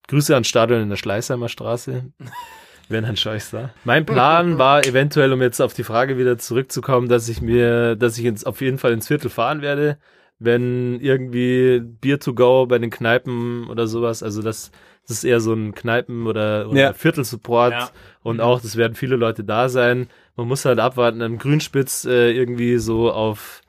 Grüße 0.09 0.35
ans 0.35 0.47
Stadion 0.47 0.83
in 0.83 0.89
der 0.91 0.97
Schleißheimer 0.97 1.49
Straße. 1.49 2.13
Wenn, 2.89 3.05
dann 3.05 3.17
da. 3.51 3.71
Mein 3.85 4.07
Plan 4.07 4.59
war 4.59 4.87
eventuell, 4.87 5.33
um 5.33 5.43
jetzt 5.43 5.61
auf 5.61 5.75
die 5.75 5.83
Frage 5.83 6.19
wieder 6.19 6.39
zurückzukommen, 6.39 7.09
dass 7.09 7.29
ich 7.29 7.41
mir, 7.43 7.97
dass 7.97 8.17
ich 8.19 8.25
ins, 8.25 8.45
auf 8.45 8.61
jeden 8.61 8.79
Fall 8.79 8.93
ins 8.93 9.09
Viertel 9.09 9.29
fahren 9.29 9.61
werde, 9.61 9.99
wenn 10.39 11.01
irgendwie 11.01 11.81
Beer 11.81 12.21
to 12.21 12.35
go 12.35 12.67
bei 12.67 12.79
den 12.79 12.91
Kneipen 12.91 13.69
oder 13.69 13.87
sowas, 13.87 14.23
also 14.23 14.43
das, 14.43 14.71
das 15.09 15.19
ist 15.19 15.25
eher 15.25 15.41
so 15.41 15.53
ein 15.53 15.75
Kneipen- 15.75 16.27
oder, 16.27 16.69
oder 16.69 16.81
Ja. 16.81 16.93
Viertelsupport 16.93 17.73
Ja. 17.73 17.91
und 18.23 18.41
auch, 18.41 18.61
das 18.61 18.77
werden 18.77 18.95
viele 18.95 19.17
Leute 19.17 19.43
da 19.45 19.69
sein. 19.69 20.09
Man 20.37 20.47
muss 20.47 20.65
halt 20.65 20.79
abwarten, 20.79 21.23
am 21.23 21.39
Grünspitz 21.39 22.05
äh, 22.05 22.31
irgendwie 22.33 22.79
so 22.79 23.11
auf 23.11 23.63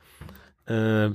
äh, 0.66 1.08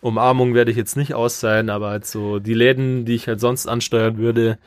Umarmung 0.00 0.54
werde 0.54 0.70
ich 0.70 0.76
jetzt 0.76 0.96
nicht 0.96 1.14
aus 1.14 1.40
sein, 1.40 1.70
aber 1.70 1.88
halt 1.90 2.06
so 2.06 2.38
die 2.38 2.54
Läden, 2.54 3.04
die 3.04 3.14
ich 3.14 3.26
halt 3.26 3.40
sonst 3.40 3.66
ansteuern 3.66 4.18
würde, 4.18 4.58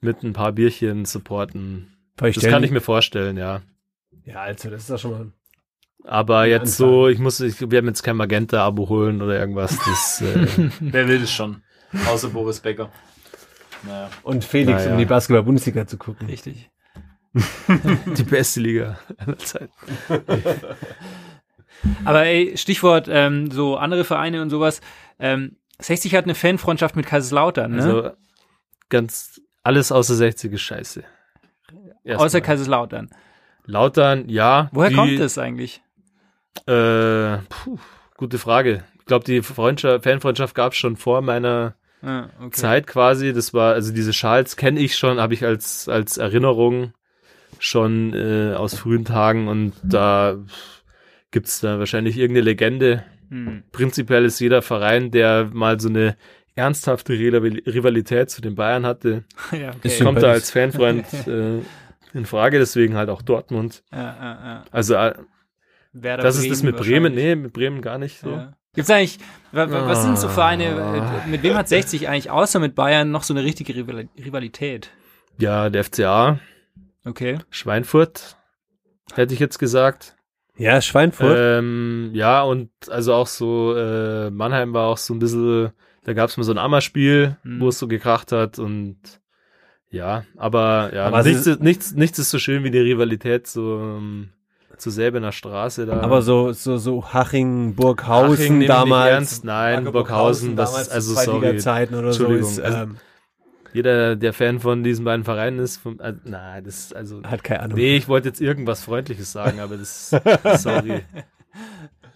mit 0.00 0.22
ein 0.22 0.32
paar 0.32 0.52
Bierchen 0.52 1.04
supporten. 1.04 1.96
Das 2.16 2.40
kann 2.40 2.64
ich 2.64 2.70
mir 2.70 2.80
vorstellen, 2.80 3.36
ja. 3.36 3.62
Ja, 4.24 4.42
also, 4.42 4.70
das 4.70 4.82
ist 4.82 4.90
doch 4.90 4.98
schon 4.98 5.10
mal. 5.10 5.32
Aber 6.04 6.46
jetzt 6.46 6.76
so, 6.76 7.08
ich 7.08 7.18
muss, 7.18 7.40
ich 7.40 7.60
werde 7.60 7.82
mir 7.82 7.88
jetzt 7.88 8.02
kein 8.02 8.16
Magenta-Abo 8.16 8.88
holen 8.88 9.22
oder 9.22 9.38
irgendwas. 9.38 9.76
Das, 9.78 10.22
äh, 10.22 10.70
Wer 10.80 11.08
will 11.08 11.20
das 11.20 11.32
schon? 11.32 11.62
Außer 12.06 12.28
Boris 12.28 12.60
Becker. 12.60 12.90
Naja. 13.84 14.10
Und 14.22 14.44
Felix, 14.44 14.82
Naja. 14.82 14.92
um 14.92 14.98
die 14.98 15.04
Basketball-Bundesliga 15.04 15.86
zu 15.86 15.96
gucken. 15.98 16.28
Richtig. 16.28 16.70
die 18.16 18.22
beste 18.22 18.60
Liga 18.60 18.98
aller 19.18 19.38
Zeiten. 19.38 19.72
Aber 22.04 22.24
ey, 22.24 22.56
Stichwort 22.56 23.08
ähm, 23.10 23.50
so 23.50 23.76
andere 23.76 24.04
Vereine 24.04 24.42
und 24.42 24.50
sowas. 24.50 24.80
Ähm, 25.18 25.56
60 25.78 26.14
hat 26.14 26.24
eine 26.24 26.34
Fanfreundschaft 26.34 26.96
mit 26.96 27.06
Kaiserslautern, 27.06 27.72
ne? 27.72 27.82
Also 27.82 28.10
ganz 28.88 29.35
alles 29.66 29.90
außer 29.90 30.14
60 30.14 30.52
ist 30.52 30.62
scheiße. 30.62 31.04
Erstmal. 32.04 32.26
Außer 32.26 32.40
Kaiserslautern. 32.40 33.10
Lautern, 33.64 34.28
ja. 34.28 34.70
Woher 34.72 34.90
die, 34.90 34.94
kommt 34.94 35.18
das 35.18 35.38
eigentlich? 35.38 35.82
Äh, 36.66 37.38
puh, 37.48 37.78
gute 38.16 38.38
Frage. 38.38 38.84
Ich 39.00 39.06
glaube, 39.06 39.24
die 39.24 39.42
Freundschaft, 39.42 40.04
Fanfreundschaft 40.04 40.54
gab 40.54 40.72
es 40.72 40.78
schon 40.78 40.96
vor 40.96 41.20
meiner 41.20 41.74
Ah, 42.02 42.28
okay. 42.38 42.50
Zeit 42.50 42.86
quasi. 42.86 43.32
Das 43.32 43.54
war, 43.54 43.74
also 43.74 43.92
diese 43.92 44.12
Schals 44.12 44.56
kenne 44.56 44.78
ich 44.78 44.96
schon, 44.96 45.18
habe 45.18 45.34
ich 45.34 45.44
als, 45.44 45.88
als 45.88 46.16
Erinnerung 46.16 46.92
schon 47.58 48.14
äh, 48.14 48.54
aus 48.54 48.78
frühen 48.78 49.04
Tagen 49.04 49.48
und 49.48 49.72
da 49.82 50.36
gibt's 51.32 51.60
da 51.60 51.80
wahrscheinlich 51.80 52.16
irgendeine 52.16 52.44
Legende. 52.44 53.04
Hm. 53.30 53.64
Prinzipiell 53.72 54.24
ist 54.24 54.38
jeder 54.38 54.62
Verein, 54.62 55.10
der 55.10 55.50
mal 55.52 55.80
so 55.80 55.88
eine 55.88 56.16
ernsthafte 56.56 57.12
Rival- 57.12 57.62
Rivalität 57.66 58.30
zu 58.30 58.40
den 58.42 58.54
Bayern 58.56 58.84
hatte, 58.84 59.24
ja, 59.52 59.70
okay. 59.70 60.02
Kommt 60.02 60.22
da 60.22 60.30
als 60.32 60.50
Fanfreund 60.50 61.04
äh, 61.26 61.58
in 62.14 62.24
Frage, 62.26 62.58
deswegen 62.58 62.96
halt 62.96 63.08
auch 63.10 63.22
Dortmund. 63.22 63.82
Ja, 63.92 63.98
ja, 63.98 64.14
ja. 64.44 64.64
Also 64.72 64.94
äh, 64.94 65.14
Werder 65.92 66.22
das 66.22 66.36
ist 66.38 66.50
das 66.50 66.62
mit 66.62 66.76
Bremen, 66.76 67.14
nee, 67.14 67.34
mit 67.36 67.52
Bremen 67.52 67.80
gar 67.82 67.98
nicht 67.98 68.18
so. 68.20 68.30
Ja. 68.30 68.52
Gibt's 68.74 68.90
eigentlich, 68.90 69.18
wa- 69.52 69.70
wa- 69.70 69.86
was 69.86 70.02
sind 70.02 70.18
so 70.18 70.28
Vereine, 70.28 70.66
Ah. 70.76 71.24
äh, 71.24 71.28
mit 71.30 71.42
wem 71.42 71.54
hat 71.54 71.68
60 71.68 72.08
eigentlich 72.08 72.30
außer 72.30 72.58
mit 72.58 72.74
Bayern 72.74 73.10
noch 73.10 73.22
so 73.22 73.32
eine 73.32 73.42
richtige 73.44 73.74
Rival 73.74 74.08
Rivalität? 74.18 74.90
Ja, 75.38 75.70
der 75.70 75.84
FCA, 75.84 76.38
Okay. 77.04 77.38
Schweinfurt, 77.50 78.36
hätte 79.14 79.32
ich 79.32 79.40
jetzt 79.40 79.58
gesagt. 79.58 80.16
Ja, 80.58 80.80
Schweinfurt. 80.80 81.36
Ähm, 81.38 82.10
ja, 82.14 82.42
und 82.42 82.70
also 82.90 83.14
auch 83.14 83.26
so, 83.28 83.74
äh, 83.76 84.30
Mannheim 84.30 84.72
war 84.74 84.88
auch 84.88 84.98
so 84.98 85.14
ein 85.14 85.18
bisschen, 85.18 85.70
da 86.06 86.12
gab 86.12 86.28
es 86.30 86.36
mal 86.36 86.44
so 86.44 86.52
ein 86.52 86.58
Ammerspiel, 86.58 87.36
Mhm. 87.42 87.60
wo 87.60 87.68
es 87.68 87.78
so 87.80 87.88
gekracht 87.88 88.30
hat 88.32 88.58
und 88.60 88.96
ja, 89.90 90.24
aber 90.36 90.90
ja, 90.94 91.06
Aber 91.06 91.22
nichts, 91.22 91.40
ist- 91.40 91.46
ist, 91.46 91.60
nichts, 91.62 91.94
nichts 91.94 92.18
ist 92.18 92.30
so 92.30 92.38
schön 92.38 92.62
wie 92.64 92.70
die 92.70 92.78
Rivalität 92.80 93.46
so, 93.46 93.80
ähm, 93.80 94.30
zur 94.76 94.92
Selbener 94.92 95.32
Straße 95.32 95.86
da. 95.86 96.00
aber 96.00 96.22
so, 96.22 96.52
so, 96.52 96.76
so 96.76 97.12
Haching, 97.12 97.74
Burghausen 97.74 98.56
Haching 98.56 98.66
damals. 98.66 99.10
ernst. 99.10 99.44
Nein, 99.44 99.84
Marco 99.84 99.92
Burghausen, 99.92 100.54
das 100.54 100.78
ist 100.80 100.90
also 100.92 101.14
zu 101.14 101.20
sorry. 101.24 101.40
Zweitliga-Zeiten 101.40 101.94
oder 101.94 102.12
so 102.12 102.24
Entschuldigung, 102.24 102.50
ist, 102.50 102.60
also- 102.60 102.78
ähm, 102.78 102.96
Jeder, 103.72 104.16
der 104.16 104.32
Fan 104.32 104.58
von 104.60 104.82
diesen 104.84 105.04
beiden 105.04 105.24
Vereinen 105.24 105.58
ist, 105.58 105.76
vom, 105.78 105.98
äh, 106.00 106.14
nein, 106.24 106.64
das 106.64 106.78
ist 106.78 106.96
also, 106.96 107.22
hat 107.24 107.44
keine 107.44 107.60
Ahnung. 107.60 107.76
nee, 107.78 107.96
ich 107.96 108.08
wollte 108.08 108.28
jetzt 108.28 108.40
irgendwas 108.40 108.82
Freundliches 108.82 109.32
sagen, 109.32 109.60
aber 109.60 109.76
das, 109.76 110.10
sorry. 110.62 111.02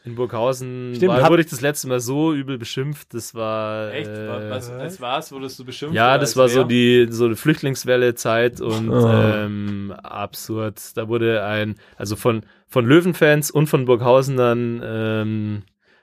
In 0.04 0.14
Burghausen 0.14 0.94
Stimmt, 0.96 1.12
war, 1.12 1.22
hab- 1.22 1.30
wurde 1.30 1.42
ich 1.42 1.50
das 1.50 1.60
letzte 1.60 1.86
Mal 1.88 2.00
so 2.00 2.32
übel 2.32 2.56
beschimpft, 2.56 3.12
das 3.12 3.34
war, 3.34 3.92
Echt? 3.92 4.08
äh, 4.08 4.50
was, 4.50 4.70
was 4.72 5.00
war's? 5.00 5.30
Wurdest 5.30 5.58
du 5.58 5.64
beschimpft? 5.64 5.94
ja, 5.94 6.16
das 6.16 6.30
als 6.30 6.36
war 6.38 6.48
so 6.48 6.64
die 6.64 7.06
so 7.10 7.26
eine 7.26 7.36
Flüchtlingswelle-Zeit 7.36 8.60
und 8.62 8.88
Oh. 8.90 9.06
ähm, 9.08 9.92
absurd. 10.02 10.96
Da 10.96 11.08
wurde 11.08 11.44
ein, 11.44 11.74
also 11.96 12.16
von 12.16 12.42
von 12.66 12.86
Löwenfans 12.86 13.50
und 13.50 13.66
von 13.66 13.84
Burghausenern, 13.84 14.80
ähm, 14.84 15.62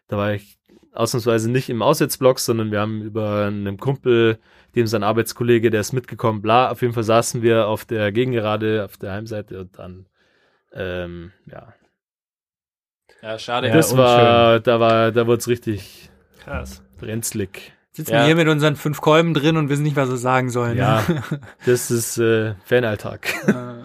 da 0.09 0.17
war 0.17 0.33
ich 0.33 0.57
ausnahmsweise 0.93 1.49
nicht 1.49 1.69
im 1.69 1.81
Auswärtsblock, 1.81 2.39
sondern 2.39 2.71
wir 2.71 2.79
haben 2.81 3.01
über 3.01 3.45
einen 3.45 3.77
Kumpel, 3.77 4.37
dem 4.75 4.85
sein 4.85 5.01
Arbeitskollege, 5.03 5.69
der 5.71 5.81
ist 5.81 5.93
mitgekommen, 5.93 6.41
bla. 6.41 6.69
Auf 6.71 6.81
jeden 6.81 6.93
Fall 6.93 7.03
saßen 7.03 7.41
wir 7.41 7.67
auf 7.67 7.85
der 7.85 8.11
Gegengerade, 8.11 8.83
auf 8.85 8.97
der 8.97 9.13
Heimseite 9.13 9.59
und 9.61 9.77
dann, 9.79 10.05
ähm, 10.73 11.31
ja, 11.45 11.73
Ja, 13.21 13.39
schade. 13.39 13.67
Ja, 13.67 13.73
das 13.73 13.91
unschön. 13.91 14.05
war, 14.05 14.59
da 14.59 14.79
war, 14.79 15.11
da 15.11 15.25
wurde 15.27 15.39
es 15.39 15.47
richtig 15.47 16.09
Krass. 16.43 16.83
brenzlig. 16.99 17.73
Sitzen 17.91 18.13
Ja. 18.13 18.19
wir 18.19 18.25
hier 18.27 18.35
mit 18.35 18.47
unseren 18.47 18.75
fünf 18.75 19.01
Kolben 19.01 19.33
drin 19.33 19.57
und 19.57 19.69
wissen 19.69 19.81
nicht, 19.83 19.95
was 19.95 20.09
wir 20.09 20.17
sagen 20.17 20.51
sollen. 20.51 20.77
Ja, 20.77 21.03
das 21.65 21.89
ist 21.89 22.19
äh, 22.19 22.53
Fanalltag. 22.63 23.33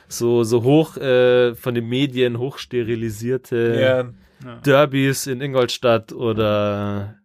So, 0.07 0.45
so 0.45 0.63
hoch 0.63 0.99
äh, 0.99 1.55
von 1.55 1.75
den 1.75 1.89
Medien 1.89 2.39
hochsterilisierte 2.39 4.13
Ja. 4.45 4.59
Derbys 4.67 5.27
in 5.27 5.41
Ingolstadt 5.41 6.13
oder 6.13 7.17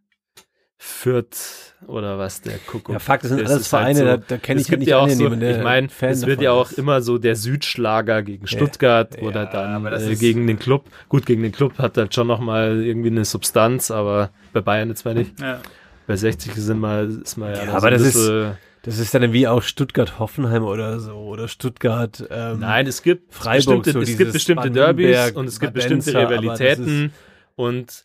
Fürth 0.77 1.66
oder 1.85 2.17
was 2.17 2.41
der 2.41 2.57
Kuckuck. 2.57 2.93
Ja, 2.93 2.99
Fakt, 2.99 3.23
das 3.23 3.29
sind 3.29 3.41
Das 3.41 3.51
alles 3.51 3.61
ist 3.67 3.73
halt 3.73 3.81
Vereine, 3.95 3.99
so- 3.99 4.05
da, 4.05 4.23
da 4.27 4.37
kenne 4.37 4.59
ich 4.61 4.67
ja 4.67 4.71
gibt 4.71 4.79
nicht 4.79 4.89
ja 4.89 4.97
auch 4.99 5.09
so, 5.09 5.31
ich 5.31 5.63
meine, 5.63 5.87
es 5.87 6.01
wird 6.25 6.29
davon 6.39 6.43
ja 6.43 6.51
auch 6.51 6.71
ist. 6.71 6.77
immer 6.79 7.01
so 7.01 7.17
der 7.17 7.35
Südschlager 7.35 8.23
gegen 8.23 8.47
Stuttgart 8.47 9.15
Ja, 9.15 9.21
oder 9.27 9.45
dann 9.45 9.85
äh, 9.85 10.15
gegen 10.15 10.47
den 10.47 10.57
Club. 10.59 10.85
Gut, 11.07 11.25
gegen 11.25 11.43
den 11.43 11.51
Club 11.51 11.77
hat 11.77 11.97
halt 11.97 12.13
schon 12.15 12.27
noch 12.27 12.39
mal 12.39 12.83
irgendwie 12.83 13.09
eine 13.09 13.25
Substanz, 13.25 13.91
aber 13.91 14.31
bei 14.53 14.61
Bayern 14.61 14.89
jetzt 14.89 15.05
mal 15.05 15.13
nicht. 15.13 15.39
Ja. 15.39 15.59
Bei 16.07 16.15
60 16.15 16.53
sind 16.55 16.79
mal, 16.79 17.09
ist 17.21 17.37
mal 17.37 17.53
ja, 17.55 17.65
Ja, 17.65 17.73
aber 17.73 17.87
ein 17.87 17.93
das 17.93 18.01
ist- 18.01 18.13
bisschen- 18.15 18.57
Das 18.83 18.99
ist 18.99 19.13
dann 19.13 19.33
wie 19.33 19.47
auch 19.47 19.61
Stuttgart-Hoffenheim 19.63 20.63
oder 20.63 20.99
so 21.01 21.11
oder 21.15 21.49
Stuttgart. 21.49 22.23
Ähm, 22.31 22.59
Nein, 22.61 22.87
es 22.87 23.01
gibt 23.03 23.33
Freiburg, 23.33 23.83
bestimmte, 23.83 23.91
so 23.91 23.99
es 23.99 24.17
gibt 24.17 24.31
bestimmte 24.31 24.71
Derbys 24.71 25.31
und 25.31 25.45
es 25.47 25.59
gibt 25.59 25.73
bestimmte 25.73 26.17
aber 26.17 26.35
das 26.37 26.41
Rivalitäten 26.41 27.11
und 27.57 28.03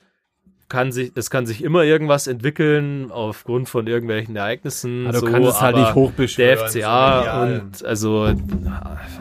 kann 0.73 0.91
sich, 0.91 1.13
es 1.15 1.29
kann 1.29 1.45
sich 1.45 1.63
immer 1.63 1.85
irgendwas 1.85 2.27
entwickeln 2.27 3.11
aufgrund 3.11 3.69
von 3.69 3.87
irgendwelchen 3.87 4.35
Ereignissen. 4.37 5.05
Du 5.05 5.19
so, 5.19 5.27
kannst 5.27 5.51
es 5.51 5.61
halt 5.61 5.77
nicht 5.77 5.95
hochbeschwören, 5.95 6.59
Der 6.59 6.69
FCA 6.69 7.43
und 7.43 7.85
also 7.85 8.35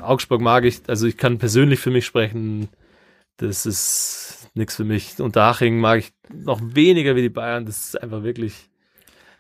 Augsburg 0.02 0.40
mag 0.40 0.64
ich, 0.64 0.80
also 0.88 1.08
ich 1.08 1.18
kann 1.18 1.40
persönlich 1.40 1.82
für 1.82 1.92
mich 1.92 2.06
sprechen, 2.06 2.70
das 3.36 3.66
ist 3.66 4.50
nichts 4.54 4.78
für 4.78 4.86
mich. 4.86 5.20
Unterhaching 5.20 5.78
mag 5.78 6.00
ich 6.00 6.14
noch 6.34 6.62
weniger 6.64 7.18
wie 7.18 7.22
die 7.22 7.30
Bayern, 7.30 7.66
das 7.66 7.88
ist 7.88 8.02
einfach 8.02 8.24
wirklich 8.24 8.70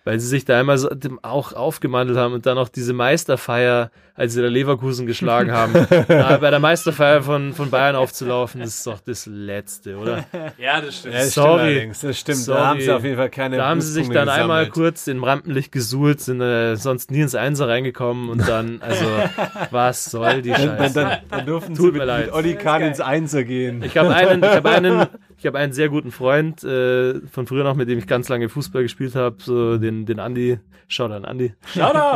weil 0.03 0.20
sie 0.20 0.28
sich 0.28 0.45
da 0.45 0.59
einmal 0.59 0.78
so 0.78 0.89
auch 1.22 1.53
aufgemandelt 1.53 2.18
haben 2.18 2.34
und 2.34 2.45
dann 2.45 2.57
auch 2.57 2.70
diese 2.70 2.91
Meisterfeier, 2.91 3.91
als 4.16 4.34
sie 4.34 4.41
da 4.41 4.47
Leverkusen 4.47 5.05
geschlagen 5.07 5.51
haben, 5.51 5.74
bei 6.07 6.49
der 6.49 6.59
Meisterfeier 6.59 7.22
von, 7.22 7.53
von 7.53 7.70
Bayern 7.70 7.95
aufzulaufen, 7.95 8.62
ist 8.62 8.86
doch 8.86 8.99
das 8.99 9.26
Letzte, 9.26 9.97
oder? 9.97 10.26
Ja, 10.57 10.82
das 10.82 10.97
stimmt. 10.99 11.14
Ja, 11.16 11.20
das 11.22 11.34
Sorry. 11.34 11.49
stimmt 11.59 11.62
allerdings, 11.72 11.99
das 12.01 12.20
stimmt. 12.20 12.38
Sorry. 12.39 12.59
Da 12.59 12.68
haben 12.68 12.82
sie 12.82 12.91
auf 12.91 13.03
jeden 13.03 13.16
Fall 13.18 13.30
keine 13.30 13.57
Da 13.57 13.68
haben 13.70 13.82
sie 13.82 13.91
sich 13.91 14.09
dann 14.09 14.30
einmal 14.30 14.66
gesammelt. 14.66 14.72
kurz 14.74 15.07
in 15.07 15.24
Rampenlicht 15.24 15.72
gesuhlt, 15.72 16.20
sind 16.22 16.41
äh, 16.41 16.76
sonst 16.76 17.09
nie 17.12 17.22
ins 17.22 17.36
Einser 17.36 17.68
reingekommen 17.68 18.30
und 18.30 18.47
dann, 18.47 18.82
also, 18.82 19.05
was 19.72 20.05
soll 20.05 20.41
die 20.41 20.49
Dann, 20.51 20.68
dann, 20.68 20.78
Scheiße? 20.78 20.93
dann, 20.99 21.18
dann 21.30 21.45
durften 21.45 21.74
Tut 21.76 21.86
sie 21.88 21.91
mir 21.93 21.97
mit, 21.99 22.07
leid. 22.07 22.26
mit 22.28 22.36
Olli 22.36 22.55
Kahn 22.55 22.82
ins 22.82 22.99
Einser 22.99 23.43
gehen. 23.43 23.82
Ich 23.84 23.97
habe 23.97 24.14
einen, 24.14 24.43
ich 24.43 24.49
habe 24.49 24.70
einen, 24.70 25.07
ich 25.38 25.45
habe 25.47 25.57
einen 25.57 25.74
sehr 25.74 25.89
guten 25.89 26.12
Freund 26.12 26.64
äh, 26.64 27.16
von 27.32 27.47
früher 27.47 27.64
noch, 27.64 27.76
mit 27.76 27.89
dem 27.89 27.97
ich 27.97 28.07
ganz 28.07 28.30
lange 28.30 28.49
Fußball 28.49 28.84
gespielt 28.84 29.16
habe, 29.16 29.38
so 29.39 29.78
den 29.78 30.05
den 30.05 30.20
Andi, 30.20 30.59
schau 30.88 31.05
an 31.05 31.26
Andi. 31.26 31.53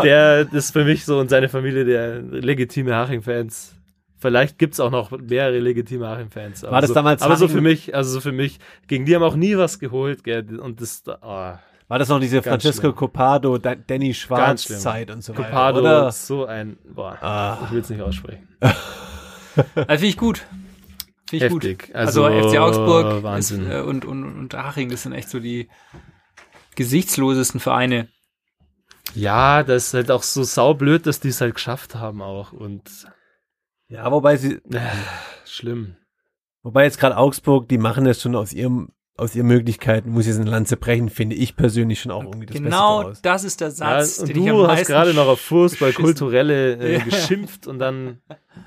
Der 0.03 0.47
ist 0.51 0.71
für 0.71 0.83
mich 0.83 1.05
so 1.05 1.19
und 1.19 1.29
seine 1.29 1.49
Familie 1.49 1.85
der 1.85 1.94
legitime 1.97 2.95
Haching-Fans. 2.95 3.75
Vielleicht 4.17 4.57
gibt's 4.57 4.79
auch 4.79 4.91
noch 4.91 5.11
mehrere 5.11 5.59
legitime 5.59 6.07
Haching-Fans. 6.07 6.63
War 6.63 6.81
das 6.81 6.89
so, 6.89 6.93
damals 6.93 7.21
Aber 7.21 7.35
so 7.37 7.45
Haching- 7.45 7.55
für 7.57 7.61
mich, 7.61 7.93
also 7.95 8.11
so 8.11 8.21
für 8.21 8.31
mich, 8.31 8.59
gegen 8.87 9.05
die 9.05 9.15
haben 9.15 9.23
auch 9.23 9.35
nie 9.35 9.57
was 9.57 9.79
geholt, 9.79 10.23
gell, 10.23 10.59
und 10.59 10.81
das, 10.81 11.03
oh, 11.07 11.17
War 11.87 11.99
das 11.99 12.09
noch 12.09 12.19
diese 12.19 12.37
Ganz 12.37 12.47
Francesco 12.47 12.81
schlimm. 12.87 12.95
Copado, 12.95 13.57
Da- 13.59 13.75
Danny 13.75 14.13
Schwarz 14.15 14.39
Ganz 14.47 14.63
schlimm. 14.63 14.79
Zeit 14.79 15.11
und 15.11 15.23
so 15.23 15.33
weiter? 15.37 15.43
Copado, 15.49 15.79
Oder? 15.81 16.11
so 16.11 16.45
ein, 16.45 16.77
boah, 16.83 17.17
Ah. 17.21 17.59
ich 17.65 17.71
will's 17.71 17.89
nicht 17.89 18.01
aussprechen. 18.01 18.47
Also 19.75 19.85
finde 19.87 20.05
ich 20.07 20.17
gut. 20.17 20.39
Finde 21.29 21.45
ich 21.45 21.51
Heftig. 21.53 21.87
gut. 21.87 21.95
Also, 21.95 22.25
Also, 22.25 22.49
FC 22.49 22.57
Augsburg. 22.59 23.37
Ist, 23.37 23.51
äh, 23.51 23.79
und, 23.81 24.03
und, 24.03 24.23
und 24.37 24.53
Haching, 24.53 24.89
das 24.89 25.03
sind 25.03 25.13
echt 25.13 25.29
so 25.29 25.39
die 25.39 25.69
gesichtslosesten 26.75 27.59
Vereine. 27.59 28.07
Ja, 29.13 29.63
das 29.63 29.87
ist 29.87 29.93
halt 29.93 30.11
auch 30.11 30.23
so 30.23 30.43
saublöd, 30.43 31.05
dass 31.05 31.19
die 31.19 31.29
es 31.29 31.41
halt 31.41 31.55
geschafft 31.55 31.95
haben 31.95 32.21
auch 32.21 32.51
und 32.51 33.07
Ja, 33.87 34.11
wobei 34.11 34.37
sie, 34.37 34.55
äh, 34.71 34.79
schlimm. 35.45 35.95
wobei 36.63 36.83
jetzt 36.85 36.99
gerade 36.99 37.17
Augsburg, 37.17 37.69
die 37.69 37.77
machen 37.77 38.05
das 38.05 38.21
schon 38.21 38.35
aus 38.35 38.51
ihrem, 38.51 38.89
aus 39.17 39.33
ihren 39.33 39.47
Möglichkeiten, 39.47 40.09
muss 40.11 40.23
ich 40.23 40.27
jetzt 40.33 40.41
eine 40.41 40.49
Lanze 40.49 40.75
brechen, 40.75 41.09
finde 41.09 41.35
ich 41.37 41.55
persönlich 41.55 42.01
schon 42.01 42.11
auch 42.11 42.23
irgendwie 42.23 42.47
das 42.47 42.55
genau 42.57 42.97
Beste 42.97 43.07
draus. 43.11 43.21
das 43.21 43.43
ist 43.45 43.61
der 43.61 43.67
Ja, 43.69 43.73
Satz, 44.03 44.17
und 44.19 44.27
den 44.29 44.43
ich 44.43 44.49
am 44.49 44.57
du 44.57 44.67
hast 44.67 44.85
gerade 44.87 45.13
noch 45.13 45.27
auf 45.27 45.39
Fußball 45.39 45.93
kulturelle 45.93 46.73
äh, 46.75 46.93
Ja. 46.97 46.99
geschimpft 47.03 47.65
und 47.65 47.79
dann 47.79 48.19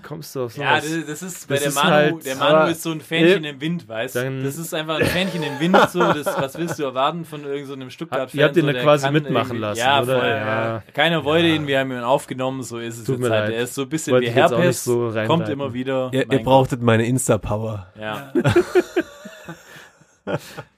kommst 0.03 0.35
du 0.35 0.45
auf 0.45 0.57
Ja, 0.57 0.81
sowas. 0.81 1.05
das, 1.07 1.21
das 1.21 1.23
ist 1.35 1.49
bei 1.49 1.55
Das 1.57 1.63
der 1.65 1.69
ist 1.69 1.75
Manu, 1.75 1.91
halt- 1.91 2.25
der 2.27 2.37
Manu 2.37 2.71
ist 2.71 2.83
so 2.83 2.91
ein 2.93 3.01
Fähnchen 3.03 3.45
im 3.45 3.61
Wind, 3.61 3.89
weißt 3.89 4.17
du? 4.17 4.43
Das 4.43 4.57
ist 4.57 4.73
einfach 4.73 4.99
ein 5.01 5.05
Fähnchen 5.07 5.43
im 5.43 5.61
Wind, 5.61 5.77
so, 5.91 5.99
das, 5.99 6.25
was 6.27 6.57
willst 6.59 6.79
du 6.79 6.85
erwarten 6.85 7.27
von 7.27 7.41
irgendeinem 7.43 7.67
so 7.67 7.73
einem 7.75 7.91
Stuttgart-Fan? 7.91 8.39
Ihr 8.41 8.47
habt 8.47 8.57
ihn 8.57 8.65
so, 8.65 8.73
da 8.73 8.81
quasi 8.83 9.11
mitmachen 9.11 9.59
lassen, 9.59 9.79
ja, 9.81 10.03
oder? 10.03 10.19
Voll, 10.19 10.29
Ja. 10.29 10.37
ja. 10.77 10.83
Keiner 10.95 11.25
wollte 11.25 11.49
ihn, 11.49 11.67
wir 11.67 11.79
haben 11.79 11.93
ihn 11.93 11.99
aufgenommen, 11.99 12.63
so 12.63 12.79
ist 12.79 12.97
es 12.99 13.05
Tut 13.05 13.17
jetzt 13.19 13.29
mir 13.29 13.35
halt. 13.35 13.49
leid. 13.49 13.55
Er 13.59 13.63
ist 13.65 13.75
so 13.75 13.83
ein 13.83 13.89
bisschen 13.91 14.15
Wollte 14.15 14.27
wie 14.29 14.31
Herpes, 14.31 14.83
so 14.85 15.13
kommt 15.27 15.49
immer 15.51 15.75
wieder. 15.75 16.11
Ihr, 16.15 16.25
brauchtet 16.43 16.81
meine 16.81 17.05
Insta-Power. 17.07 17.89
Ja. 18.01 18.33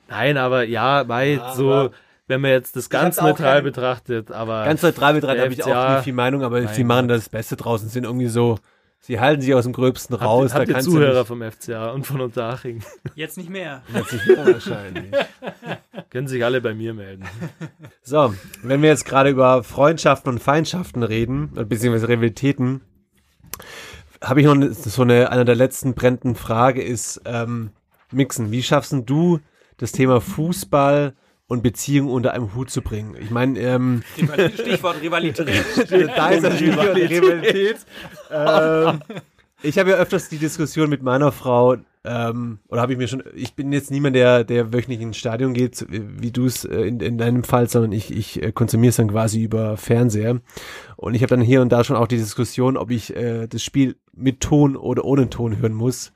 Nein, 0.09 0.37
aber 0.37 0.65
ja, 0.65 1.07
weil 1.09 1.41
so, 1.55 1.91
wenn 2.27 2.41
man 2.41 2.51
jetzt 2.53 2.77
das 2.77 2.91
ganz 2.91 3.21
neutral 3.21 3.57
kein- 3.57 3.65
betrachtet, 3.65 4.31
aber 4.33 4.65
Ganz 4.65 4.83
neutral 4.83 5.15
betrachtet 5.15 5.43
habe 5.43 5.53
ich 5.53 5.65
auch 5.65 5.95
nicht 5.95 6.05
viel 6.05 6.13
Meinung, 6.13 6.43
aber 6.43 6.61
mein 6.61 6.75
sie 6.75 6.85
machen 6.85 7.09
das 7.09 7.29
Beste 7.29 7.57
draußen, 7.57 7.89
sind 7.89 8.05
irgendwie 8.05 8.27
so, 8.29 8.59
sie 9.01 9.19
halten 9.21 9.41
sich 9.43 9.55
aus 9.55 9.65
dem 9.65 9.73
Gröbsten 9.73 10.15
habt, 10.15 10.25
raus. 10.25 10.51
ihr- 10.51 10.55
habt 10.55 10.67
da 10.67 10.71
ihr 10.71 10.75
kannst 10.75 10.91
Zuhörer 10.91 11.25
vom 11.25 11.43
FCA 11.43 11.91
und 11.91 12.07
von 12.07 12.21
Unterhaching. 12.21 12.83
Jetzt 13.15 13.37
nicht 13.39 13.51
mehr. 13.51 13.83
jetzt 13.95 14.13
nicht 14.13 14.27
mehr 14.27 14.47
wahrscheinlich. 14.47 15.13
Können 16.11 16.27
sich 16.29 16.45
alle 16.45 16.61
bei 16.61 16.75
mir 16.75 16.93
melden. 16.95 17.25
So, 18.03 18.35
wenn 18.65 18.83
wir 18.83 18.89
jetzt 18.89 19.05
gerade 19.05 19.31
über 19.31 19.63
Freundschaften 19.63 20.33
und 20.33 20.41
Feindschaften 20.41 21.05
reden, 21.05 21.51
beziehungsweise 21.69 22.09
Rivalitäten, 22.09 22.81
habe 24.23 24.41
ich 24.41 24.47
noch 24.47 24.57
so 24.73 25.03
eine, 25.03 25.31
einer 25.31 25.45
der 25.45 25.55
letzten 25.55 25.95
brennenden 25.95 26.35
Frage 26.35 26.83
ist, 26.83 27.21
ähm, 27.25 27.71
Mixen, 28.13 28.51
wie 28.51 28.63
schaffst 28.63 28.95
du 29.07 29.41
das 29.77 29.93
Thema 29.93 30.21
Fußball 30.21 31.15
und 31.47 31.63
Beziehung 31.63 32.09
unter 32.09 32.33
einem 32.33 32.55
Hut 32.55 32.71
zu 32.71 32.83
bringen? 32.83 33.17
Ich 33.21 33.31
meine, 33.31 33.59
ähm, 33.59 34.03
Stichwort 34.55 35.01
Rivalität. 35.03 35.49
da 36.17 36.31
ist 36.31 36.45
das 36.45 36.57
Stichwort 36.57 36.97
Rivalität. 36.97 37.77
ähm, 38.31 39.01
ich 39.63 39.79
habe 39.79 39.91
ja 39.91 39.97
öfters 39.97 40.29
die 40.29 40.39
Diskussion 40.39 40.89
mit 40.89 41.03
meiner 41.03 41.33
Frau, 41.33 41.77
ähm, 42.03 42.61
oder 42.69 42.81
habe 42.81 42.93
ich 42.93 42.99
mir 42.99 43.09
schon, 43.09 43.23
ich 43.35 43.55
bin 43.55 43.73
jetzt 43.73 43.91
niemand, 43.91 44.17
der, 44.17 44.43
der 44.45 44.73
wöchentlich 44.73 45.01
ins 45.01 45.19
Stadion 45.19 45.53
geht, 45.53 45.85
wie 45.91 46.31
du 46.31 46.47
es 46.47 46.65
äh, 46.65 46.83
in, 46.83 47.01
in 47.01 47.19
deinem 47.19 47.45
Fall, 47.45 47.69
sondern 47.69 47.93
ich, 47.93 48.11
ich 48.11 48.43
äh, 48.43 48.53
konsumiere 48.53 48.91
es 48.91 48.97
dann 48.97 49.11
quasi 49.11 49.43
über 49.43 49.77
Fernseher. 49.77 50.41
Und 50.97 51.15
ich 51.15 51.23
habe 51.23 51.37
dann 51.37 51.43
hier 51.43 51.61
und 51.61 51.71
da 51.71 51.85
schon 51.85 51.97
auch 51.97 52.07
die 52.07 52.17
Diskussion, 52.17 52.79
ob 52.79 52.91
ich 52.91 53.15
äh, 53.15 53.49
das 53.49 53.63
Spiel 53.63 53.97
mit 54.15 54.41
Ton 54.41 54.77
oder 54.77 55.05
ohne 55.05 55.29
Ton 55.29 55.59
hören 55.59 55.75
muss. 55.75 56.13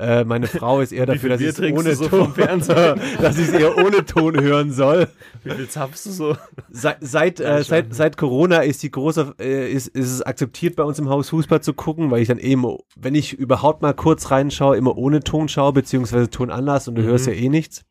Äh, 0.00 0.24
meine 0.24 0.46
Frau 0.46 0.80
ist 0.80 0.92
eher 0.92 1.04
dafür, 1.04 1.28
dass 1.28 1.42
ich 1.42 1.48
es 1.48 1.60
ohne 1.60 1.94
so 1.94 2.08
Ton, 2.08 2.32
dass 2.36 3.38
ich 3.38 3.48
es 3.48 3.52
eher 3.52 3.76
ohne 3.76 4.02
Ton 4.06 4.40
hören 4.40 4.72
soll. 4.72 5.08
Wie 5.44 5.50
viel 5.50 5.68
zapfst 5.68 6.06
du 6.06 6.10
so? 6.10 6.36
Seit, 6.70 6.96
seit, 7.00 7.38
äh, 7.38 7.62
seit, 7.62 7.94
seit 7.94 8.16
Corona 8.16 8.60
ist 8.60 8.82
die 8.82 8.90
große, 8.90 9.34
äh, 9.38 9.70
ist, 9.70 9.88
ist 9.88 10.10
es 10.10 10.22
akzeptiert 10.22 10.76
bei 10.76 10.84
uns 10.84 10.98
im 10.98 11.10
Haus 11.10 11.28
Fußball 11.28 11.60
zu 11.60 11.74
gucken, 11.74 12.10
weil 12.10 12.22
ich 12.22 12.28
dann 12.28 12.38
eben, 12.38 12.64
wenn 12.96 13.14
ich 13.14 13.34
überhaupt 13.34 13.82
mal 13.82 13.92
kurz 13.92 14.30
reinschaue, 14.30 14.78
immer 14.78 14.96
ohne 14.96 15.20
Ton 15.20 15.48
schaue, 15.48 15.74
beziehungsweise 15.74 16.30
Ton 16.30 16.50
anlasse 16.50 16.88
und 16.88 16.96
du 16.96 17.02
hörst 17.02 17.26
ja 17.26 17.34
eh 17.34 17.50
nichts. 17.50 17.84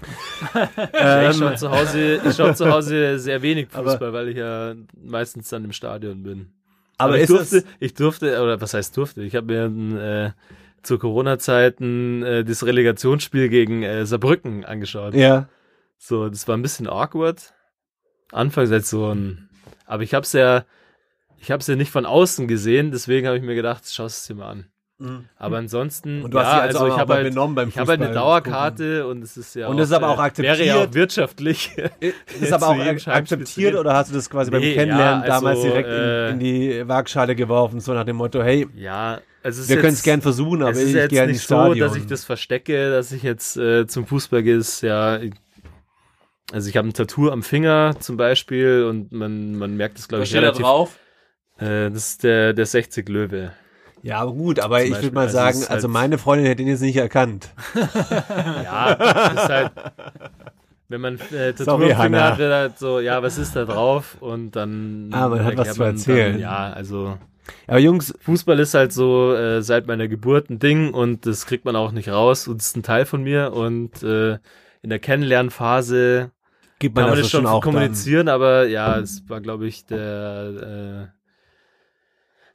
ich 0.02 1.36
schaue 1.36 1.54
zu 1.54 1.70
Hause, 1.70 2.20
ich 2.24 2.34
schaue 2.34 2.54
zu 2.54 2.68
Hause 2.68 3.20
sehr 3.20 3.42
wenig 3.42 3.68
Fußball, 3.70 4.12
weil 4.12 4.28
ich 4.30 4.38
ja 4.38 4.74
meistens 5.00 5.48
dann 5.50 5.64
im 5.64 5.72
Stadion 5.72 6.24
bin. 6.24 6.48
Aber, 6.96 7.14
ich 7.16 7.22
ist 7.22 7.30
durfte, 7.30 7.64
ich 7.78 7.94
durfte, 7.94 8.42
oder 8.42 8.60
was 8.60 8.74
heißt 8.74 8.96
durfte? 8.96 9.22
Ich 9.22 9.36
habe 9.36 9.46
mir 9.46 9.64
ein, 9.66 9.96
äh, 9.96 10.30
zur 10.82 10.98
Corona-Zeiten 10.98 12.22
äh, 12.22 12.44
das 12.44 12.64
Relegationsspiel 12.64 13.48
gegen 13.48 13.82
äh, 13.82 14.06
Saarbrücken 14.06 14.64
angeschaut. 14.64 15.14
ja, 15.14 15.48
So, 15.98 16.28
das 16.28 16.46
war 16.48 16.56
ein 16.56 16.62
bisschen 16.62 16.88
awkward. 16.88 17.54
Anfangs 18.30 18.70
als 18.70 18.90
so 18.90 19.12
ein, 19.12 19.48
aber 19.86 20.02
ich 20.02 20.14
habe 20.14 20.24
es 20.24 20.32
ja, 20.32 20.64
ich 21.38 21.50
habe 21.50 21.60
es 21.60 21.66
ja 21.66 21.76
nicht 21.76 21.90
von 21.90 22.06
außen 22.06 22.46
gesehen, 22.46 22.90
deswegen 22.90 23.26
habe 23.26 23.36
ich 23.38 23.42
mir 23.42 23.54
gedacht, 23.54 23.84
schau 23.90 24.04
es 24.04 24.26
dir 24.26 24.34
mal 24.34 24.50
an. 24.50 24.66
Aber 25.36 25.58
ansonsten, 25.58 26.18
Mhm. 26.18 26.24
Und 26.24 26.34
du 26.34 26.38
hast 26.40 26.46
ja, 26.46 26.52
dich 26.54 26.62
also 26.62 26.78
also 26.80 26.90
auch 26.90 26.94
ich 26.96 27.00
habe 27.00 27.14
halt, 27.14 27.28
benommen 27.28 27.54
beim 27.54 27.68
ich 27.68 27.78
habe 27.78 27.90
halt 27.90 28.00
eine 28.00 28.08
Fußball 28.08 28.22
Dauerkarte 28.24 29.06
und 29.06 29.22
es 29.22 29.36
ist 29.36 29.54
ja 29.54 29.68
Und 29.68 29.76
das 29.76 29.90
ist 29.90 29.92
aber 29.94 30.08
auch 30.08 30.18
Wäre 30.18 30.64
ja 30.64 30.74
akzeptiert. 30.74 30.76
auch 30.76 30.94
wirtschaftlich. 30.94 31.70
ist 32.40 32.52
aber 32.52 32.68
auch 32.68 33.06
akzeptiert 33.06 33.76
oder 33.76 33.94
hast 33.94 34.10
du 34.10 34.14
das 34.16 34.28
quasi 34.28 34.50
beim 34.50 34.60
Nee, 34.60 34.74
Kennenlernen 34.74 35.24
ja, 35.24 35.32
also, 35.34 35.46
damals 35.46 35.62
direkt 35.62 35.88
äh, 35.88 36.26
in, 36.30 36.32
in 36.34 36.38
die 36.40 36.88
Waagschale 36.88 37.36
geworfen, 37.36 37.78
so 37.80 37.92
nach 37.94 38.04
dem 38.04 38.16
Motto, 38.16 38.42
hey, 38.42 38.66
Ja, 38.74 39.20
also 39.44 39.68
wir 39.68 39.80
können 39.80 39.92
es 39.92 40.02
gern 40.02 40.20
versuchen, 40.20 40.62
aber 40.62 40.72
es 40.72 40.78
ist 40.78 40.88
ich 40.88 40.94
jetzt 40.94 41.10
gehe 41.10 41.20
nicht 41.26 41.36
ins 41.36 41.46
so, 41.46 41.74
dass 41.74 41.94
ich 41.94 42.06
das 42.06 42.24
verstecke, 42.24 42.90
dass 42.90 43.12
ich 43.12 43.22
jetzt 43.22 43.56
äh, 43.56 43.86
zum 43.86 44.04
Fußball 44.06 44.42
gehe. 44.42 44.56
Ist 44.56 44.80
ja, 44.82 45.20
also 46.52 46.68
ich 46.68 46.76
habe 46.76 46.88
ein 46.88 46.92
Tattoo 46.92 47.30
am 47.30 47.44
Finger 47.44 47.94
zum 48.00 48.16
Beispiel 48.16 48.84
und 48.88 49.12
man, 49.12 49.54
man 49.54 49.76
merkt 49.76 49.98
es 49.98 50.08
glaube 50.08 50.22
Was 50.22 50.28
ich 50.28 50.30
steht 50.30 50.42
da 50.42 50.46
relativ. 50.48 50.64
drauf? 50.64 50.98
Äh, 51.58 51.90
das 51.90 52.10
ist 52.10 52.24
der 52.24 52.52
der 52.52 52.66
60 52.66 53.08
Löwe. 53.08 53.52
Ja, 54.02 54.18
aber 54.20 54.32
gut, 54.32 54.60
aber 54.60 54.82
ich 54.84 54.94
würde 54.94 55.12
mal 55.12 55.22
also 55.22 55.34
sagen, 55.34 55.58
also 55.68 55.70
halt- 55.70 55.92
meine 55.92 56.18
Freundin 56.18 56.46
hätte 56.46 56.62
ihn 56.62 56.68
jetzt 56.68 56.80
nicht 56.82 56.96
erkannt. 56.96 57.50
Ja, 57.74 58.94
das 58.94 59.32
ist 59.32 59.48
halt. 59.48 59.72
Wenn 60.90 61.00
man 61.02 61.18
äh, 61.32 61.52
Tattoo 61.52 61.94
hat, 61.94 62.38
wird 62.38 62.52
halt 62.52 62.78
so, 62.78 63.00
ja, 63.00 63.22
was 63.22 63.36
ist 63.36 63.54
da 63.54 63.66
drauf? 63.66 64.16
Und 64.20 64.56
dann. 64.56 65.10
Ah, 65.12 65.28
man 65.28 65.44
hat 65.44 65.56
was 65.58 65.74
zu 65.74 65.82
erzählen. 65.82 66.32
Dann, 66.32 66.40
ja, 66.40 66.72
also 66.72 67.18
Aber 67.66 67.78
Jungs, 67.78 68.14
Fußball 68.20 68.58
ist 68.58 68.74
halt 68.74 68.92
so 68.92 69.34
äh, 69.34 69.62
seit 69.62 69.86
meiner 69.86 70.08
Geburt 70.08 70.48
ein 70.50 70.58
Ding 70.58 70.92
und 70.94 71.26
das 71.26 71.44
kriegt 71.46 71.64
man 71.64 71.76
auch 71.76 71.92
nicht 71.92 72.08
raus 72.08 72.48
und 72.48 72.60
ist 72.62 72.76
ein 72.76 72.82
Teil 72.82 73.04
von 73.04 73.22
mir 73.22 73.52
und 73.52 74.02
äh, 74.02 74.38
in 74.82 74.90
der 74.90 74.98
Kennenlernphase 74.98 76.30
gibt 76.78 76.94
man 76.94 77.04
kann 77.04 77.10
man 77.10 77.18
das 77.18 77.26
das 77.26 77.30
schon 77.32 77.46
auch 77.46 77.62
dann. 77.62 77.74
kommunizieren, 77.74 78.28
aber 78.28 78.66
ja, 78.66 78.98
es 78.98 79.28
war, 79.28 79.40
glaube 79.40 79.66
ich, 79.66 79.84
der 79.86 81.10
äh, 81.12 81.17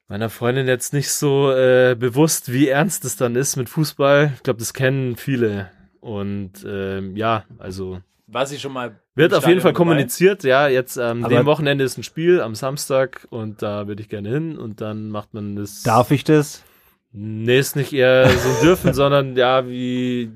meiner 0.07 0.29
Freundin 0.29 0.67
jetzt 0.67 0.93
nicht 0.93 1.09
so 1.11 1.51
äh, 1.51 1.95
bewusst, 1.97 2.51
wie 2.51 2.67
ernst 2.67 3.05
es 3.05 3.15
dann 3.15 3.35
ist 3.35 3.55
mit 3.55 3.69
Fußball. 3.69 4.31
Ich 4.35 4.43
glaube, 4.43 4.59
das 4.59 4.73
kennen 4.73 5.15
viele. 5.15 5.69
Und 6.01 6.51
ähm, 6.67 7.15
ja, 7.15 7.45
also 7.59 8.01
War 8.27 8.45
sie 8.45 8.59
schon 8.59 8.73
mal 8.73 8.99
wird 9.15 9.33
auf 9.33 9.47
jeden 9.47 9.61
Fall 9.61 9.71
dabei? 9.71 9.77
kommuniziert. 9.77 10.43
Ja, 10.43 10.67
jetzt 10.67 10.97
am 10.99 11.27
dem 11.29 11.45
Wochenende 11.45 11.83
ist 11.83 11.97
ein 11.97 12.03
Spiel 12.03 12.41
am 12.41 12.55
Samstag 12.55 13.27
und 13.29 13.61
da 13.61 13.87
würde 13.87 14.01
ich 14.01 14.09
gerne 14.09 14.29
hin 14.29 14.57
und 14.57 14.81
dann 14.81 15.09
macht 15.09 15.33
man 15.33 15.55
das. 15.55 15.83
Darf 15.83 16.11
ich 16.11 16.23
das? 16.23 16.63
Nee, 17.11 17.59
ist 17.59 17.75
nicht 17.75 17.93
eher 17.93 18.27
so 18.29 18.65
dürfen, 18.65 18.93
sondern 18.95 19.35
ja, 19.37 19.67
wie. 19.67 20.31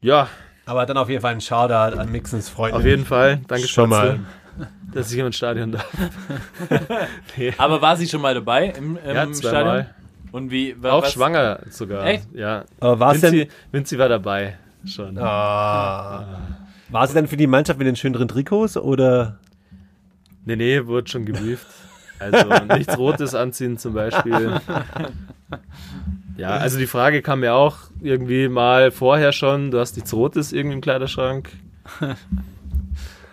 Ja, 0.00 0.28
Aber 0.66 0.86
dann 0.86 0.96
auf 0.96 1.08
jeden 1.08 1.20
Fall 1.20 1.32
ein 1.32 1.40
Shoutout 1.40 1.98
an 1.98 2.10
Mixens 2.10 2.48
Freunde. 2.48 2.76
auf 2.78 2.84
jeden 2.84 3.04
Fall. 3.04 3.40
Danke 3.46 3.68
Schon 3.68 3.90
mal. 3.90 4.20
dass 4.92 5.12
ich 5.12 5.18
ins 5.18 5.36
Stadion 5.36 5.72
darf. 5.72 5.86
Aber 7.58 7.80
war 7.82 7.96
sie 7.96 8.06
schon 8.08 8.20
mal 8.20 8.34
dabei 8.34 8.66
im, 8.70 8.96
im 8.96 9.04
Ja, 9.06 9.22
Stadion? 9.22 9.34
zweimal. 9.34 9.94
Und 10.32 10.50
wie 10.50 10.74
wa- 10.82 10.90
Auch 10.92 11.02
was- 11.02 11.12
schwanger 11.12 11.60
sogar. 11.70 12.04
Echt? 12.06 12.26
Ja. 12.34 12.64
Aber 12.80 12.98
war 13.00 13.14
denn, 13.14 13.22
Vinci, 13.32 13.48
Vinci 13.72 13.98
war 13.98 14.08
dabei. 14.08 14.58
Schon. 14.86 15.16
ah, 15.18 16.26
war 16.90 17.04
es 17.04 17.12
denn 17.14 17.26
für 17.26 17.36
die 17.38 17.46
Mannschaft 17.46 17.78
mit 17.78 17.86
den 17.88 17.96
schöneren 17.96 18.28
Trikots 18.28 18.76
oder? 18.76 19.38
Nee, 20.44 20.56
nee, 20.56 20.86
wurde 20.86 21.08
schon 21.10 21.24
gebrieft. 21.24 21.66
Also 22.18 22.46
nichts 22.76 22.98
Rotes 22.98 23.34
anziehen 23.34 23.78
zum 23.78 23.94
Beispiel. 23.94 24.60
Ja, 26.36 26.50
also 26.50 26.78
die 26.78 26.86
Frage 26.86 27.22
kam 27.22 27.40
mir 27.40 27.54
auch 27.54 27.76
irgendwie 28.02 28.48
mal 28.48 28.90
vorher 28.90 29.32
schon, 29.32 29.70
du 29.70 29.78
hast 29.80 29.96
nichts 29.96 30.12
Rotes 30.12 30.52
irgendwie 30.52 30.74
im 30.74 30.80
Kleiderschrank. 30.82 31.50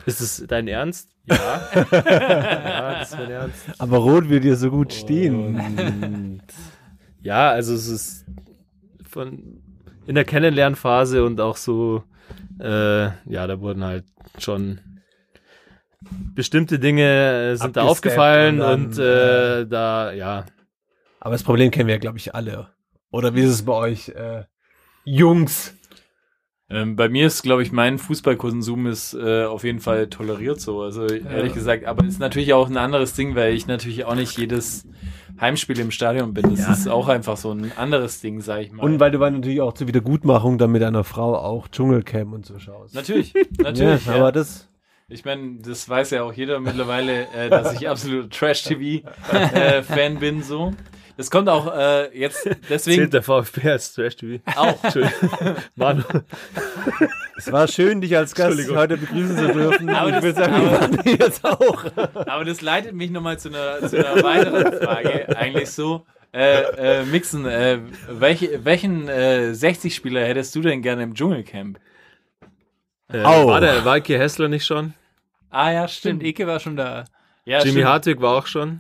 Ist 0.06 0.22
es 0.22 0.44
dein 0.48 0.68
Ernst? 0.68 1.10
Ja. 1.26 1.62
ja, 1.92 3.00
das 3.00 3.12
ist 3.12 3.18
mein 3.18 3.32
Ernst. 3.32 3.66
Aber 3.78 3.98
rot 3.98 4.30
will 4.30 4.40
dir 4.40 4.56
so 4.56 4.72
gut 4.72 4.94
stehen. 4.94 5.56
Und 5.56 6.42
ja, 7.22 7.50
also 7.52 7.74
es 7.74 7.88
ist 7.88 8.26
von 9.08 9.62
in 10.08 10.16
der 10.16 10.26
Kennenlernphase 10.26 11.24
und 11.24 11.40
auch 11.40 11.58
so, 11.58 12.04
äh, 12.60 13.04
ja, 13.04 13.48
da 13.48 13.60
wurden 13.60 13.84
halt 13.84 14.06
schon 14.40 14.82
bestimmte 16.34 16.80
Dinge 16.80 17.52
äh, 17.52 17.56
sind 17.56 17.78
da 17.78 17.84
aufgefallen 17.84 18.62
und 18.62 18.72
und, 18.72 18.98
dann, 18.98 19.62
äh, 19.64 19.68
da, 19.68 20.12
ja, 20.12 20.46
Aber 21.20 21.34
das 21.34 21.44
Problem 21.44 21.70
kennen 21.70 21.88
wir 21.88 21.96
ja, 21.96 22.00
glaube 22.00 22.18
ich, 22.18 22.34
alle. 22.34 22.70
Oder 23.12 23.36
wie 23.36 23.42
ist 23.42 23.52
es 23.52 23.66
bei 23.66 23.74
euch, 23.74 24.10
äh, 24.10 24.44
Jungs? 25.06 25.76
Ähm, 26.72 26.96
bei 26.96 27.10
mir 27.10 27.28
ist, 27.28 27.42
glaube 27.44 27.64
ich, 27.64 27.72
mein 27.72 27.98
Fußballkonsum 28.00 28.88
ist 28.88 29.14
äh, 29.14 29.44
auf 29.44 29.64
jeden 29.66 29.80
Fall 29.82 30.08
toleriert 30.08 30.62
so. 30.62 30.82
Also 30.82 31.06
ehrlich 31.06 31.54
gesagt, 31.54 31.86
aber 31.86 32.06
ist 32.06 32.20
natürlich 32.20 32.54
auch 32.54 32.70
ein 32.70 32.78
anderes 32.78 33.14
Ding, 33.14 33.36
weil 33.36 33.54
ich 33.54 33.68
natürlich 33.68 34.06
auch 34.06 34.16
nicht 34.16 34.38
jedes 34.38 34.86
Heimspiel 35.40 35.80
im 35.80 35.92
Stadion 35.92 36.34
bin. 36.34 36.50
Das 36.50 36.60
Ja. 36.60 36.72
ist 36.72 36.88
auch 36.88 37.08
einfach 37.10 37.36
so 37.36 37.52
ein 37.52 37.72
anderes 37.76 38.22
Ding, 38.22 38.42
sag 38.42 38.62
ich 38.62 38.72
mal. 38.72 38.84
Und 38.84 39.00
weil 39.00 39.12
du 39.12 39.18
dann 39.20 39.34
natürlich 39.36 39.60
auch 39.60 39.74
zur 39.74 39.88
Wiedergutmachung 39.88 40.58
dann 40.58 40.72
mit 40.72 40.82
deiner 40.82 41.04
Frau 41.04 41.36
auch 41.36 41.68
Dschungelcamp 41.68 42.32
und 42.34 42.46
so 42.46 42.58
schaust. 42.60 42.96
natürlich, 42.96 43.34
natürlich. 43.62 44.06
ja, 44.06 44.14
ja. 44.14 44.20
aber 44.20 44.32
das, 44.32 44.70
Ich 45.10 45.26
meine, 45.26 45.58
das 45.62 45.90
weiß 45.90 46.12
ja 46.12 46.24
auch 46.24 46.32
jeder 46.32 46.60
mittlerweile, 46.62 47.28
äh, 47.36 47.50
dass 47.50 47.74
ich 47.74 47.90
absolut 47.90 48.32
Trash-TV-Fan 48.32 50.20
bin, 50.20 50.42
so. 50.44 50.74
Das 51.22 51.30
kommt 51.32 51.48
auch 51.50 51.72
äh, 51.78 52.18
jetzt 52.18 52.50
deswegen 52.70 53.02
zählt 53.04 53.14
der 53.14 53.22
VfB 53.24 53.70
als 53.70 53.94
Trash 53.94 54.16
TV. 54.16 54.42
auch. 54.56 54.78
Entschuldigung. 54.84 55.30
Manu, 55.76 56.04
es 57.38 57.52
war 57.52 57.68
schön, 57.68 58.02
dich 58.02 58.16
als 58.18 58.34
Gast 58.36 58.58
heute 58.72 58.98
begrüßen 58.98 59.38
zu 59.38 59.48
dürfen. 59.54 59.90
Aber 59.90 60.10
ich 60.10 60.16
das- 60.16 60.24
würde 60.24 60.40
sagen, 60.40 60.72
wir 60.72 60.82
aber- 60.82 61.10
jetzt 61.26 61.46
auch. 61.46 61.86
Aber 62.28 62.46
das 62.46 62.62
leitet 62.62 62.94
mich 62.94 63.12
nochmal 63.12 63.38
zu 63.40 63.50
einer, 63.50 63.88
zu 63.88 63.98
einer 63.98 64.24
weiteren 64.24 64.74
Frage. 64.82 65.38
Eigentlich 65.38 65.70
so. 65.70 66.06
Äh, 66.34 67.02
äh, 67.02 67.04
Mixen, 67.06 67.46
äh, 67.46 67.80
welche, 68.10 68.64
welchen 68.66 69.08
äh, 69.10 69.52
60-Spieler 69.54 70.22
hättest 70.26 70.56
du 70.56 70.62
denn 70.62 70.82
gerne 70.82 71.04
im 71.04 71.14
Dschungelcamp? 71.14 71.78
äh, 73.12 73.22
Au. 73.24 73.48
war 73.48 73.60
der 73.62 73.84
Walke 73.86 74.18
Hessler 74.18 74.48
nicht 74.48 74.66
schon? 74.66 74.94
Ah 75.50 75.72
ja, 75.72 75.88
Stimmt, 75.88 76.22
stimmt. 76.22 76.24
Eke 76.24 76.48
war 76.48 76.60
schon 76.62 76.78
da. 76.78 77.04
Ja, 77.44 77.60
Jimmy 77.60 77.72
stimmt. 77.72 77.86
Hartwig 77.88 78.22
war 78.22 78.38
auch 78.38 78.48
schon. 78.48 78.80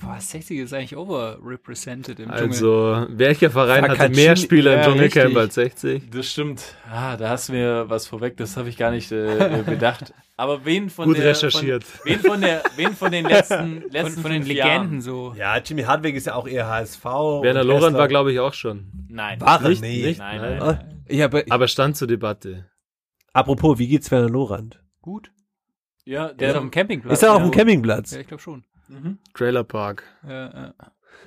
Boah, 0.00 0.18
60 0.18 0.58
ist 0.58 0.72
eigentlich 0.72 0.96
overrepresented 0.96 2.18
im 2.20 2.30
Dschungel. 2.30 2.42
Also, 2.48 3.06
welcher 3.10 3.50
Verein 3.50 3.82
hatte 3.84 3.94
Sakachi- 4.04 4.16
mehr 4.16 4.36
Spieler 4.36 4.72
ja, 4.72 4.78
im 4.78 4.84
Dschungelcamp 4.84 5.24
richtig. 5.26 5.38
als 5.38 5.54
60? 5.54 6.10
Das 6.10 6.26
stimmt. 6.30 6.74
Ah, 6.90 7.16
da 7.18 7.28
hast 7.28 7.48
du 7.50 7.52
mir 7.52 7.84
was 7.88 8.06
vorweg, 8.06 8.36
das 8.38 8.56
habe 8.56 8.70
ich 8.70 8.78
gar 8.78 8.90
nicht 8.90 9.12
äh, 9.12 9.62
bedacht. 9.66 10.14
Aber 10.38 10.64
wen 10.64 10.88
von 10.88 11.04
Gut 11.06 11.18
der, 11.18 11.26
recherchiert. 11.26 11.84
Von, 11.84 12.00
wen 12.10 12.20
von 12.20 12.40
der, 12.40 12.62
wen 12.76 12.94
von 12.96 13.12
den 13.12 13.26
letzten, 13.26 13.82
Von, 13.82 13.90
letzten 13.90 14.22
von 14.22 14.30
den 14.30 14.42
fünf 14.44 14.48
Legenden 14.48 14.92
Jahren? 14.92 15.00
so. 15.02 15.34
Ja, 15.36 15.58
Jimmy 15.58 15.82
Hartwig 15.82 16.14
ist 16.16 16.26
ja 16.28 16.34
auch 16.34 16.48
eher 16.48 16.66
HSV. 16.66 17.04
Werner 17.04 17.60
Hessler- 17.60 17.92
war, 17.92 18.08
glaube 18.08 18.32
ich, 18.32 18.40
auch 18.40 18.54
schon. 18.54 18.86
Nein. 19.10 19.38
War 19.42 19.60
Nicht? 19.68 19.82
nee. 19.82 20.02
Nicht? 20.06 20.18
Nein, 20.20 20.40
Nein. 20.40 20.50
nein, 20.58 20.62
Ah, 20.62 20.72
nein. 20.82 21.04
Ich 21.06 21.20
habe, 21.20 21.44
Aber 21.50 21.68
stand 21.68 21.98
zur 21.98 22.08
Debatte. 22.08 22.64
apropos, 23.34 23.78
wie 23.78 23.88
geht's 23.88 24.10
Werner 24.10 24.30
Lorand? 24.30 24.80
Gut. 25.02 25.30
Ja, 26.06 26.28
Der 26.28 26.34
der, 26.36 26.48
ist 26.50 26.54
auf 26.56 26.62
dem 26.62 26.70
Campingplatz. 26.70 27.12
Ist 27.18 27.22
er 27.22 27.32
auf 27.34 27.40
ja. 27.42 27.48
dem 27.48 27.50
Campingplatz? 27.50 28.12
Ja, 28.12 28.20
ich 28.20 28.26
glaube 28.26 28.42
schon. 28.42 28.64
Trailer 29.34 29.64
Park. 29.64 30.02
Ja, 30.28 30.32
ja. 30.52 30.74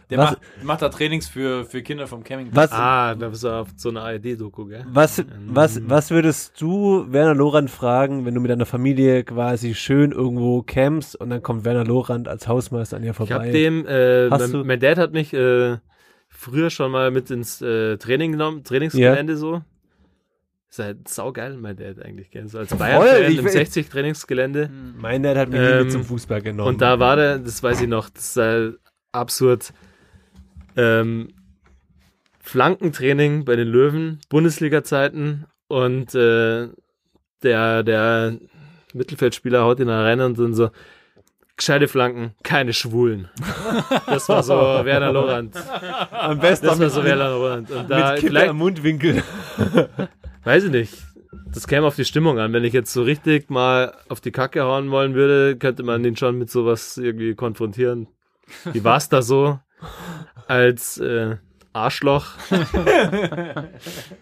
der 0.09 0.17
Was- 0.17 0.31
macht, 0.31 0.41
macht 0.63 0.81
da 0.81 0.89
Trainings 0.89 1.27
für, 1.27 1.65
für 1.65 1.81
Kinder 1.81 2.07
vom 2.07 2.23
Camping. 2.23 2.49
Was, 2.53 2.71
Ah, 2.71 3.15
da 3.15 3.29
bist 3.29 3.43
du 3.43 3.49
auf 3.49 3.69
so 3.75 3.89
eine 3.89 4.01
ARD-Doku, 4.01 4.65
gell? 4.65 4.85
was, 4.87 5.23
was, 5.47 5.79
was 5.87 6.11
würdest 6.11 6.59
du 6.61 7.05
Werner 7.11 7.35
Lorand 7.35 7.69
fragen, 7.69 8.25
wenn 8.25 8.33
du 8.33 8.41
mit 8.41 8.49
deiner 8.51 8.65
Familie 8.65 9.23
quasi 9.23 9.73
schön 9.75 10.11
irgendwo 10.11 10.61
campst 10.63 11.15
und 11.15 11.29
dann 11.29 11.41
kommt 11.41 11.63
Werner 11.65 11.85
Lorand 11.85 12.27
als 12.27 12.47
Hausmeister 12.47 12.97
an 12.97 13.03
dir 13.03 13.11
Ich 13.11 13.19
hab 13.19 13.27
vorbei? 13.27 13.51
dem, 13.51 13.85
äh, 13.87 14.29
Hast 14.29 14.39
mein, 14.41 14.51
du- 14.51 14.63
mein 14.65 14.79
Dad 14.79 14.97
hat 14.97 15.13
mich 15.13 15.33
äh, 15.33 15.77
früher 16.29 16.69
schon 16.69 16.91
mal 16.91 17.11
mit 17.11 17.29
ins 17.31 17.61
äh, 17.61 17.97
Training 17.97 18.31
genommen, 18.33 18.63
Trainingsgelände 18.63 19.37
so. 19.37 19.61
Ist 20.73 20.79
halt 20.79 21.07
saugeil, 21.07 21.55
mein 21.57 21.75
Dad 21.77 22.01
eigentlich, 22.03 22.31
gell? 22.31 22.47
So 22.47 22.57
als 22.57 22.75
Bayern-Fan 22.75 23.31
ich 23.31 23.37
im 23.37 23.45
will- 23.45 23.51
60 23.51 23.89
Trainingsgelände. 23.89 24.71
mein 24.97 25.21
Dad 25.21 25.37
hat 25.37 25.49
mich 25.49 25.59
nie 25.59 25.65
Ähm, 25.67 25.83
mit 25.83 25.91
zum 25.91 26.03
Fußball 26.03 26.41
genommen. 26.41 26.67
Und 26.67 26.81
da 26.81 26.97
war 26.99 27.15
der, 27.15 27.37
das 27.37 27.61
weiß 27.61 27.81
ich 27.81 27.87
noch, 27.87 28.09
das 28.09 28.29
ist 28.29 28.37
halt 28.37 28.79
absurd. 29.11 29.71
Ähm, 30.75 31.27
Flankentraining 32.39 33.45
bei 33.45 33.55
den 33.55 33.67
Löwen, 33.67 34.19
Bundesliga-Zeiten 34.29 35.45
und 35.67 36.15
äh, 36.15 36.69
der, 37.43 37.83
der 37.83 38.39
Mittelfeldspieler 38.95 39.61
haut 39.61 39.79
ihn 39.79 39.85
da 39.89 40.01
rein 40.01 40.21
und 40.21 40.39
dann 40.39 40.55
so, 40.55 40.71
gescheite 41.55 41.87
Flanken, 41.87 42.33
keine 42.41 42.73
Schwulen. 42.73 43.29
Das 44.07 44.27
war 44.27 44.41
so 44.41 44.53
Werner 44.85 45.11
Lorand. 45.13 45.55
am 46.09 46.39
besten 46.39 46.65
Das 46.65 46.79
war 46.79 46.89
so 46.89 47.03
Werner 47.03 47.29
Lorand. 47.29 47.69
Und 47.69 47.91
da 47.91 47.97
mit 48.13 48.15
Kippe 48.21 48.27
vielleicht, 48.31 48.49
am 48.49 48.57
Mundwinkel. 48.57 49.21
weiß 50.43 50.65
ich 50.65 50.71
nicht, 50.71 50.93
das 51.53 51.67
käme 51.67 51.87
auf 51.87 51.95
die 51.95 52.05
Stimmung 52.05 52.39
an. 52.39 52.53
Wenn 52.53 52.63
ich 52.63 52.73
jetzt 52.73 52.93
so 52.93 53.03
richtig 53.03 53.49
mal 53.49 53.93
auf 54.09 54.21
die 54.21 54.31
Kacke 54.31 54.63
hauen 54.63 54.91
wollen 54.91 55.13
würde, 55.13 55.57
könnte 55.57 55.83
man 55.83 56.03
den 56.03 56.15
schon 56.15 56.37
mit 56.37 56.49
sowas 56.49 56.97
irgendwie 56.97 57.35
konfrontieren. 57.35 58.07
Wie 58.71 58.83
war's 58.83 59.09
da 59.09 59.21
so 59.21 59.59
als 60.47 60.97
äh, 60.97 61.37
Arschloch? 61.73 62.27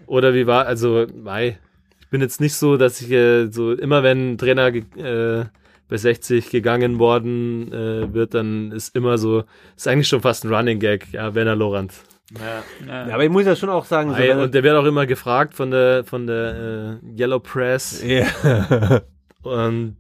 Oder 0.08 0.34
wie 0.34 0.48
war, 0.48 0.66
also, 0.66 1.08
mei, 1.14 1.60
ich 2.00 2.08
bin 2.10 2.22
jetzt 2.22 2.42
nicht 2.42 2.56
so, 2.56 2.78
dass 2.78 3.02
ich 3.02 3.12
äh, 3.12 3.48
so 3.48 3.74
immer 3.74 4.04
wenn 4.04 4.34
ein 4.34 4.38
Trainer 4.38 4.68
äh, 4.68 5.46
bei 5.88 5.98
60 5.98 6.50
gegangen 6.50 7.00
worden 7.00 7.72
äh, 7.72 8.14
wird, 8.14 8.34
dann 8.34 8.72
ist 8.72 8.96
immer 8.96 9.18
so, 9.18 9.44
ist 9.76 9.88
eigentlich 9.88 10.08
schon 10.08 10.22
fast 10.22 10.46
ein 10.46 10.54
Running 10.54 10.80
Gag, 10.80 11.12
ja, 11.12 11.36
Werner 11.36 11.56
Lorand. 11.56 11.94
Ja. 12.38 12.64
Ja, 13.08 13.14
aber 13.14 13.24
ich 13.24 13.30
muss 13.30 13.46
ja 13.46 13.56
schon 13.56 13.70
auch 13.70 13.86
sagen, 13.86 14.12
so, 14.12 14.16
Ei, 14.16 14.36
und 14.36 14.54
der 14.54 14.64
wird 14.64 14.76
auch 14.76 14.86
immer 14.86 15.06
gefragt 15.06 15.54
von 15.54 15.70
der 15.72 16.06
von 16.06 16.28
der 16.28 17.00
äh, 17.04 17.20
Yellow 17.20 17.40
Press 17.40 18.02
ja. 18.04 19.02
und 19.44 19.98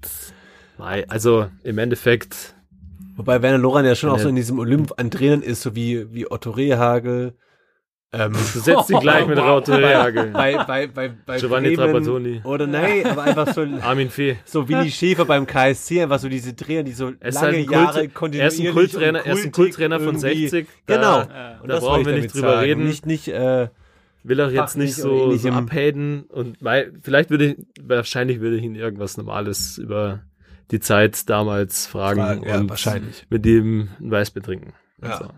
also 0.78 1.50
im 1.64 1.78
Endeffekt 1.78 2.56
Wobei 3.22 3.42
Werner 3.42 3.58
Lorand 3.58 3.86
ja 3.86 3.96
schon 3.96 4.10
auch 4.10 4.20
so 4.20 4.30
in 4.30 4.36
diesem 4.36 4.58
Olymp 4.58 4.94
an 4.98 5.12
Trainern 5.12 5.44
ist, 5.44 5.62
so 5.62 5.76
wie, 5.76 6.12
wie 6.14 6.32
Otto 6.32 6.50
Rehagel. 6.50 7.36
Ähm, 8.14 8.34
du 8.34 8.60
setzt 8.60 8.90
ihn 8.90 9.00
gleich 9.00 9.26
mit 9.26 9.38
Rauto 9.40 9.74
Rehagel. 9.74 10.32
bei, 10.32 10.58
bei, 10.66 10.88
bei, 10.88 11.14
bei 11.26 11.38
Giovanni 11.40 11.76
Bremen 11.76 11.94
Trapattoni. 12.04 12.42
Oder 12.44 12.68
nein, 12.68 13.06
aber 13.06 13.24
einfach 13.24 13.54
so, 13.54 13.62
Armin 13.82 14.10
Fee. 14.10 14.36
so 14.44 14.68
Willi 14.68 14.92
Schäfer 14.92 15.24
beim 15.24 15.48
KSC, 15.48 16.02
einfach 16.04 16.20
so 16.20 16.28
diese 16.28 16.54
Trainer, 16.54 16.84
die 16.84 16.92
so 16.92 17.14
Er 17.22 17.30
ist 17.30 17.36
lange 17.36 17.48
halt 17.48 17.68
ein 17.68 17.72
Jahre 17.72 18.08
Kult, 18.10 18.36
er 18.36 18.48
ist 18.48 18.60
ein 18.60 18.66
kontinuierlich 18.66 18.74
Kulttrainer, 18.74 19.20
er 19.26 19.34
ist 19.34 19.46
ein 19.46 19.52
Kulttrainer 19.54 20.00
von 20.02 20.16
irgendwie- 20.16 20.48
60. 20.50 20.68
Genau. 20.88 21.24
Da, 21.24 21.60
Und 21.62 21.70
da 21.70 21.76
das 21.76 21.84
brauchen 21.86 22.06
wir 22.06 22.16
ich 22.18 22.24
nicht 22.24 22.36
drüber 22.36 22.48
sagen. 22.56 22.60
reden. 22.66 22.84
Nicht, 22.86 23.06
nicht, 23.06 23.28
äh, 23.30 23.70
will 24.24 24.42
auch 24.42 24.52
jetzt 24.52 24.76
nicht 24.78 24.96
so, 24.96 25.36
so 25.38 25.50
abhaten 25.50 26.24
und 26.30 26.62
mei, 26.62 26.90
vielleicht 27.02 27.30
würde 27.30 27.46
ich, 27.46 27.56
wahrscheinlich 27.82 28.42
würde 28.42 28.58
ich 28.58 28.64
ihn 28.64 28.76
irgendwas 28.76 29.16
Normales 29.18 29.78
über 29.78 30.20
die 30.70 30.80
Zeit 30.82 31.30
damals 31.30 31.88
fragen, 31.88 32.20
Fragen, 32.22 32.44
ja, 32.48 32.58
und 32.60 32.70
wahrscheinlich. 32.70 33.26
mit 33.30 33.46
ihm 33.46 33.88
ein 34.02 34.12
Weiß 34.12 34.32
betrinken. 34.32 34.74
Ja. 35.02 35.10
Also, 35.12 35.30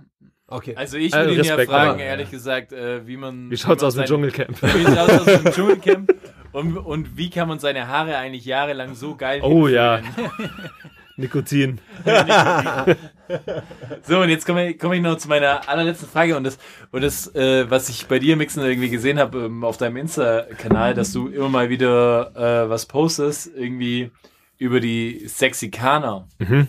okay. 0.55 0.75
Also 0.75 0.97
ich 0.97 1.13
Äh, 1.13 1.17
würde 1.25 1.33
ihn 1.35 1.43
ja 1.43 1.55
fragen, 1.57 1.91
aber, 1.91 1.99
ehrlich 2.03 2.27
ja. 2.27 2.31
gesagt, 2.31 2.71
äh, 2.73 3.05
wie 3.07 3.17
man... 3.17 3.49
wie 3.51 3.57
schaut's 3.57 3.81
man 3.81 3.87
aus 3.87 3.95
dem 3.95 4.05
Dschungelcamp? 4.05 4.61
Wie 4.61 4.83
schaut's 4.83 5.19
aus 5.19 5.25
dem 5.25 5.45
Dschungelcamp? 5.51 6.13
Und, 6.51 6.77
und 6.77 7.17
wie 7.17 7.29
kann 7.29 7.47
man 7.47 7.59
seine 7.59 7.87
Haare 7.87 8.15
eigentlich 8.17 8.45
jahrelang 8.45 8.93
so 8.95 9.15
geil 9.15 9.41
Oh 9.43 9.67
ja. 9.67 9.97
hinführen? 9.97 10.31
Nikotin. 11.15 11.79
So, 14.03 14.19
und 14.19 14.29
jetzt 14.29 14.45
komme 14.45 14.69
ich, 14.71 14.79
komme 14.79 14.95
ich 14.95 15.01
noch 15.01 15.17
zu 15.17 15.27
meiner 15.29 15.67
allerletzten 15.69 16.07
Frage 16.09 16.35
und 16.35 16.43
das, 16.43 16.57
und 16.91 17.01
das 17.03 17.33
äh, 17.35 17.69
was 17.69 17.87
ich 17.89 18.07
bei 18.07 18.19
dir, 18.19 18.35
Mixen, 18.35 18.63
irgendwie 18.63 18.89
gesehen 18.89 19.19
habe 19.19 19.45
ähm, 19.45 19.63
auf 19.63 19.77
deinem 19.77 19.97
Insta-Kanal, 19.97 20.93
dass 20.93 21.13
du 21.13 21.27
immer 21.27 21.49
mal 21.49 21.69
wieder 21.69 22.31
äh, 22.35 22.69
was 22.69 22.85
postest, 22.87 23.49
irgendwie 23.55 24.11
über 24.57 24.79
die 24.79 25.27
Sexikaner. 25.27 26.27
Mhm. 26.39 26.67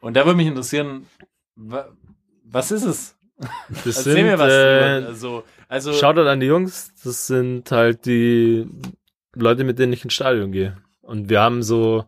Und 0.00 0.14
da 0.14 0.24
würde 0.24 0.36
mich 0.36 0.46
interessieren, 0.46 1.06
wa, 1.56 1.86
was 2.44 2.70
ist 2.70 2.84
es? 2.84 3.15
Das 3.38 3.98
Erzähl 3.98 4.14
sind, 4.14 4.26
mir 4.26 4.38
was. 4.38 4.52
äh, 4.52 4.94
drüber. 4.96 5.08
also, 5.08 5.44
also 5.68 5.92
Shoutout 5.92 6.28
an 6.28 6.40
die 6.40 6.46
Jungs. 6.46 6.92
Das 7.04 7.26
sind 7.26 7.70
halt 7.70 8.06
die 8.06 8.66
Leute, 9.34 9.64
mit 9.64 9.78
denen 9.78 9.92
ich 9.92 10.04
ins 10.04 10.14
Stadion 10.14 10.52
gehe. 10.52 10.76
Und 11.02 11.28
wir 11.28 11.40
haben 11.40 11.62
so, 11.62 12.04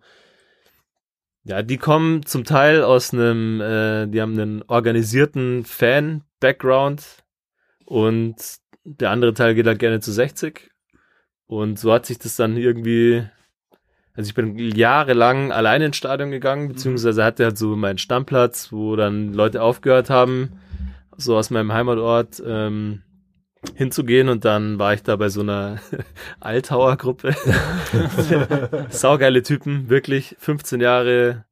ja, 1.44 1.62
die 1.62 1.76
kommen 1.76 2.24
zum 2.26 2.44
Teil 2.44 2.82
aus 2.82 3.12
einem, 3.12 3.60
äh, 3.60 4.06
die 4.06 4.20
haben 4.20 4.38
einen 4.38 4.62
organisierten 4.66 5.64
Fan-Background 5.64 7.04
und 7.84 8.36
der 8.84 9.10
andere 9.10 9.34
Teil 9.34 9.54
geht 9.54 9.66
halt 9.66 9.78
gerne 9.78 10.00
zu 10.00 10.12
60. 10.12 10.70
Und 11.46 11.78
so 11.78 11.92
hat 11.92 12.06
sich 12.06 12.18
das 12.18 12.36
dann 12.36 12.56
irgendwie, 12.56 13.24
also 14.14 14.28
ich 14.28 14.34
bin 14.34 14.58
jahrelang 14.58 15.52
alleine 15.52 15.86
ins 15.86 15.96
Stadion 15.96 16.30
gegangen, 16.30 16.68
beziehungsweise 16.68 17.24
hatte 17.24 17.44
halt 17.44 17.58
so 17.58 17.76
meinen 17.76 17.98
Stammplatz, 17.98 18.72
wo 18.72 18.96
dann 18.96 19.32
Leute 19.32 19.62
aufgehört 19.62 20.10
haben, 20.10 20.60
so 21.18 21.36
aus 21.36 21.50
meinem 21.50 21.72
Heimatort, 21.72 22.42
ähm, 22.46 23.02
hinzugehen 23.74 24.28
und 24.28 24.44
dann 24.44 24.78
war 24.78 24.94
ich 24.94 25.02
da 25.02 25.16
bei 25.16 25.28
so 25.28 25.40
einer 25.40 25.80
Altauer-Gruppe. 26.40 27.34
Saugeile 28.88 29.42
Typen, 29.42 29.90
wirklich. 29.90 30.36
15 30.38 30.80
Jahre 30.80 31.44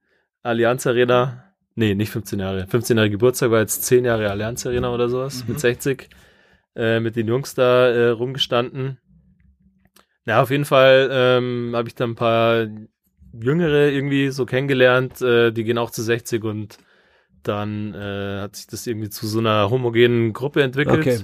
Allianz 0.42 0.86
Arena. 0.86 1.52
Nee, 1.74 1.94
nicht 1.94 2.10
15 2.10 2.38
Jahre. 2.38 2.66
15 2.68 2.96
Jahre 2.96 3.10
Geburtstag 3.10 3.50
war 3.50 3.60
jetzt 3.60 3.82
10 3.84 4.04
Jahre 4.04 4.30
Allianz 4.30 4.64
Arena 4.64 4.94
oder 4.94 5.08
sowas 5.08 5.44
mit 5.46 5.60
60. 5.60 6.08
Äh, 6.76 7.00
mit 7.00 7.16
den 7.16 7.26
Jungs 7.26 7.54
da 7.54 7.88
äh, 7.88 8.08
rumgestanden. 8.10 8.98
Ja, 10.26 10.42
auf 10.42 10.50
jeden 10.50 10.64
Fall 10.64 11.08
ähm, 11.10 11.72
habe 11.74 11.88
ich 11.88 11.94
da 11.94 12.04
ein 12.04 12.14
paar 12.14 12.66
Jüngere 13.32 13.90
irgendwie 13.90 14.30
so 14.30 14.46
kennengelernt, 14.46 15.20
äh, 15.22 15.52
die 15.52 15.64
gehen 15.64 15.78
auch 15.78 15.90
zu 15.90 16.02
60 16.02 16.44
und 16.44 16.78
dann 17.48 17.94
äh, 17.94 18.40
hat 18.42 18.56
sich 18.56 18.66
das 18.66 18.86
irgendwie 18.86 19.10
zu 19.10 19.26
so 19.26 19.38
einer 19.38 19.70
homogenen 19.70 20.32
Gruppe 20.32 20.62
entwickelt. 20.62 20.98
Okay. 20.98 21.18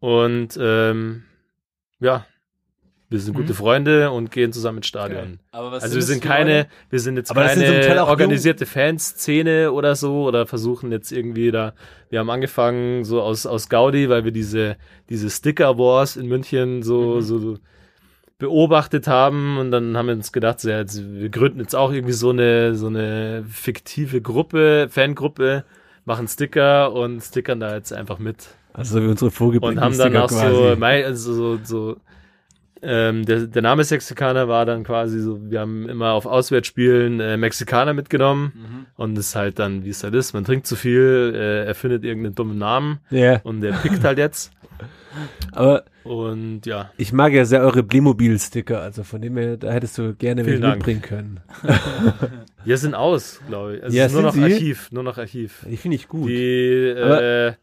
Und 0.00 0.58
ähm, 0.60 1.24
ja, 2.00 2.24
wir 3.10 3.18
sind 3.18 3.34
gute 3.34 3.54
Freunde 3.54 4.12
und 4.12 4.30
gehen 4.30 4.52
zusammen 4.52 4.78
ins 4.78 4.86
Stadion. 4.86 5.40
aber 5.50 5.72
was 5.72 5.82
Also 5.82 5.96
wir 5.96 6.00
das 6.00 6.08
sind 6.08 6.22
keine, 6.22 6.58
Leute? 6.58 6.68
wir 6.90 7.00
sind 7.00 7.16
jetzt 7.16 7.30
Aber 7.32 7.48
sind 7.48 7.64
keine 7.82 8.04
auch 8.04 8.08
organisierte 8.08 8.66
Fanszene 8.66 9.72
oder 9.72 9.96
so 9.96 10.26
oder 10.28 10.46
versuchen 10.46 10.92
jetzt 10.92 11.10
irgendwie 11.10 11.50
da. 11.50 11.74
Wir 12.08 12.20
haben 12.20 12.30
angefangen 12.30 13.04
so 13.04 13.20
aus 13.20 13.46
aus 13.46 13.68
Gaudi, 13.68 14.08
weil 14.08 14.24
wir 14.24 14.30
diese 14.32 14.76
diese 15.08 15.28
Sticker 15.28 15.76
Wars 15.76 16.16
in 16.16 16.28
München 16.28 16.82
so 16.84 17.16
Mhm. 17.16 17.20
so 17.22 17.58
beobachtet 18.40 19.06
haben 19.06 19.58
und 19.58 19.70
dann 19.70 19.96
haben 19.96 20.06
wir 20.08 20.14
uns 20.14 20.32
gedacht, 20.32 20.58
so, 20.60 20.68
ja, 20.70 20.78
jetzt, 20.80 21.00
wir 21.14 21.28
gründen 21.28 21.60
jetzt 21.60 21.76
auch 21.76 21.92
irgendwie 21.92 22.12
so 22.14 22.30
eine 22.30 22.74
so 22.74 22.88
eine 22.88 23.44
fiktive 23.48 24.20
Gruppe, 24.20 24.88
Fangruppe, 24.90 25.64
machen 26.04 26.26
Sticker 26.26 26.92
und 26.92 27.20
stickern 27.20 27.60
da 27.60 27.74
jetzt 27.76 27.92
einfach 27.92 28.18
mit. 28.18 28.48
Also 28.72 28.98
so 28.98 29.04
wie 29.04 29.08
unsere 29.10 29.30
Vogelbrinker 29.30 29.76
und 29.76 29.84
haben 29.84 29.96
dann 29.98 30.16
auch 30.16 30.30
so, 30.30 30.76
mei- 30.76 31.04
also 31.04 31.32
so, 31.34 31.58
so 31.62 31.96
ähm, 32.82 33.26
der, 33.26 33.40
der 33.46 33.60
Name 33.62 33.84
Sexikaner 33.84 34.48
war 34.48 34.64
dann 34.64 34.84
quasi 34.84 35.20
so, 35.20 35.38
wir 35.50 35.60
haben 35.60 35.86
immer 35.88 36.12
auf 36.12 36.24
Auswärtsspielen 36.24 37.20
äh, 37.20 37.36
Mexikaner 37.36 37.92
mitgenommen. 37.92 38.52
Mhm. 38.54 38.86
und 38.96 39.18
es 39.18 39.28
ist 39.28 39.36
halt 39.36 39.58
dann, 39.58 39.84
wie 39.84 39.90
es 39.90 40.02
halt 40.02 40.14
ist, 40.14 40.32
man 40.32 40.44
trinkt 40.44 40.66
zu 40.66 40.76
viel, 40.76 41.32
äh, 41.34 41.66
erfindet 41.66 42.04
irgendeinen 42.04 42.34
dummen 42.34 42.56
Namen. 42.58 43.00
Ja, 43.10 43.40
und 43.42 43.60
der 43.60 43.72
pickt 43.72 44.02
halt 44.02 44.16
jetzt. 44.18 44.50
Aber 45.52 45.84
und 46.04 46.66
ja, 46.66 46.90
ich 46.96 47.12
mag 47.12 47.32
ja 47.32 47.44
sehr 47.44 47.60
eure 47.60 47.82
Playmobil-Sticker, 47.82 48.80
also 48.80 49.02
von 49.04 49.20
dem 49.20 49.36
her, 49.36 49.56
da 49.56 49.70
hättest 49.70 49.98
du 49.98 50.14
gerne 50.14 50.46
welche 50.46 50.58
Vielen 50.58 50.70
mitbringen 50.72 51.02
können. 51.02 51.40
wir 52.64 52.78
sind 52.78 52.94
aus, 52.94 53.40
glaube 53.46 53.76
ich. 53.76 53.82
Also 53.82 53.96
Ja, 53.96 54.04
es 54.04 54.12
ist 54.12 54.14
nur 54.14 54.22
noch 54.22 54.34
Sie? 54.34 54.42
Archiv, 54.42 54.92
nur 54.92 55.02
noch 55.02 55.18
Archiv. 55.18 55.66
Die 55.68 55.76
finde 55.76 55.96
ich 55.96 56.08
gut. 56.08 56.28
Die 56.28 56.88
äh, 56.88 57.54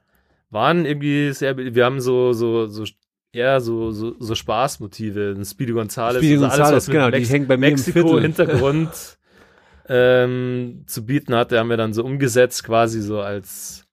waren 0.49 0.85
irgendwie 0.85 1.33
sehr, 1.33 1.57
wir 1.57 1.85
haben 1.85 1.99
so, 1.99 2.33
so, 2.33 2.67
so 2.67 2.85
eher 3.31 3.61
so, 3.61 3.91
so, 3.91 4.15
so 4.19 4.35
Spaßmotive. 4.35 5.35
Ein 5.37 5.45
Speedy 5.45 5.73
Gonzales. 5.73 6.17
Speedy 6.17 6.37
Gonzales, 6.37 6.71
was 6.71 6.87
mit 6.87 6.95
genau, 6.95 7.09
die 7.09 7.17
Mex 7.17 7.29
hängen 7.29 7.47
bei 7.47 7.57
mir 7.57 7.67
im. 7.67 7.73
Mexiko-Hintergrund 7.73 9.17
ähm, 9.89 10.83
zu 10.85 11.05
bieten 11.05 11.35
hatte, 11.35 11.59
haben 11.59 11.69
wir 11.69 11.77
dann 11.77 11.93
so 11.93 12.03
umgesetzt, 12.03 12.63
quasi 12.63 13.01
so 13.01 13.21
als, 13.21 13.85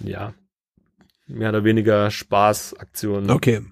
ja, 0.00 0.34
mehr 1.32 1.48
oder 1.50 1.64
weniger 1.64 2.10
Spaßaktion. 2.10 3.30
Okay. 3.30 3.62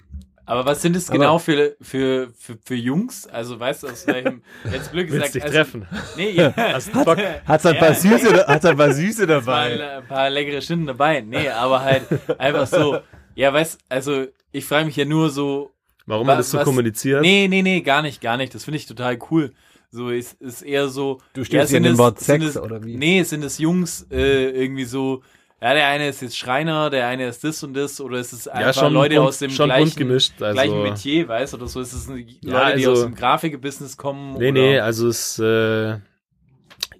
Aber 0.47 0.65
was 0.67 0.83
sind 0.83 0.97
es 0.97 1.09
Aber- 1.11 1.19
genau 1.19 1.39
für, 1.39 1.77
für, 1.81 2.31
für, 2.37 2.59
für 2.65 2.75
Jungs? 2.75 3.27
Also 3.29 3.61
weißt 3.61 3.85
du, 3.85 3.89
aus 3.89 4.05
welchem, 4.09 4.43
jetzt 4.73 4.91
blöd 4.91 5.07
gesagt, 5.07 5.23
Willst 5.23 5.35
dich 5.37 5.43
also, 5.45 5.55
treffen? 5.55 5.87
Nee, 6.17 6.31
ja, 6.31 6.53
Hast 6.57 6.93
du 6.93 7.05
Bock? 7.05 7.19
Hat's 7.47 7.65
ein 7.67 7.75
Ja. 7.77 7.81
paar 7.81 7.95
Süße, 7.95 8.47
hat's 8.49 8.65
ein 8.65 8.77
paar 8.77 8.93
Süße 8.93 9.21
mal 9.23 9.27
dabei? 9.29 9.97
ein 9.99 10.07
paar 10.09 10.29
leckere 10.29 10.61
Stunden 10.61 10.87
dabei. 10.87 11.21
Nee, 11.21 11.49
aber 11.51 11.83
halt 11.83 12.03
einfach 12.41 12.67
so, 12.67 12.99
ja, 13.37 13.53
weißt, 13.53 13.79
also 13.89 14.27
ich 14.51 14.65
frage 14.65 14.87
mich 14.87 14.97
ja 14.97 15.05
nur 15.05 15.31
so, 15.31 15.71
Warum 16.07 16.27
man 16.27 16.37
das 16.39 16.51
so 16.51 16.59
was- 16.59 16.65
kommuniziert? 16.65 17.21
nee, 17.23 17.47
nee, 17.49 17.63
nee, 17.63 17.83
gar 17.83 18.03
nicht, 18.03 18.21
gar 18.21 18.37
nicht. 18.37 18.53
Das 18.53 18.65
finde 18.65 18.79
ich 18.79 18.87
total 18.87 19.19
cool. 19.31 19.53
So 19.93 20.09
ist, 20.11 20.41
ist 20.41 20.63
eher 20.63 20.89
so. 20.89 21.21
Du 21.33 21.45
stehst 21.45 21.51
hier 21.71 21.79
sind 21.79 21.85
in 21.85 21.93
dem 21.95 21.99
Wort 21.99 22.19
Sex 22.21 22.45
es, 22.45 22.57
oder 22.57 22.83
wie? 22.85 22.97
Nee, 22.97 23.23
sind 23.25 23.45
es 23.45 23.59
Jungs 23.59 24.07
äh, 24.11 24.51
irgendwie 24.51 24.85
so, 24.85 25.23
ja, 25.63 25.75
der 25.75 25.89
eine 25.89 26.09
ist 26.09 26.23
jetzt 26.23 26.39
Schreiner, 26.39 26.89
der 26.91 27.07
eine 27.07 27.29
ist 27.29 27.45
das 27.45 27.63
und 27.63 27.75
das, 27.75 28.01
oder 28.01 28.19
ist 28.19 28.33
es 28.33 28.49
einfach 28.49 28.69
ja, 28.69 28.73
schon 28.73 28.95
Leute 28.95 29.17
bunt, 29.17 29.29
aus 29.29 29.39
dem 29.39 29.51
gleichen, 29.51 29.97
gemischt. 29.97 30.41
Also, 30.41 30.55
gleichen 30.55 30.83
Metier, 30.83 31.29
weißt 31.29 31.53
du, 31.53 31.57
oder 31.59 31.67
so 31.67 31.81
ist 31.81 31.93
es 31.93 32.09
Leute, 32.09 32.25
die 32.43 32.51
also- 32.55 32.93
aus 32.93 33.03
dem 33.03 33.15
Grafikbusiness 33.15 33.97
kommen. 33.97 34.33
Nee, 34.39 34.51
oder, 34.51 34.53
nee, 34.53 34.79
also 34.79 35.09
es 35.09 35.39
äh, 35.39 35.99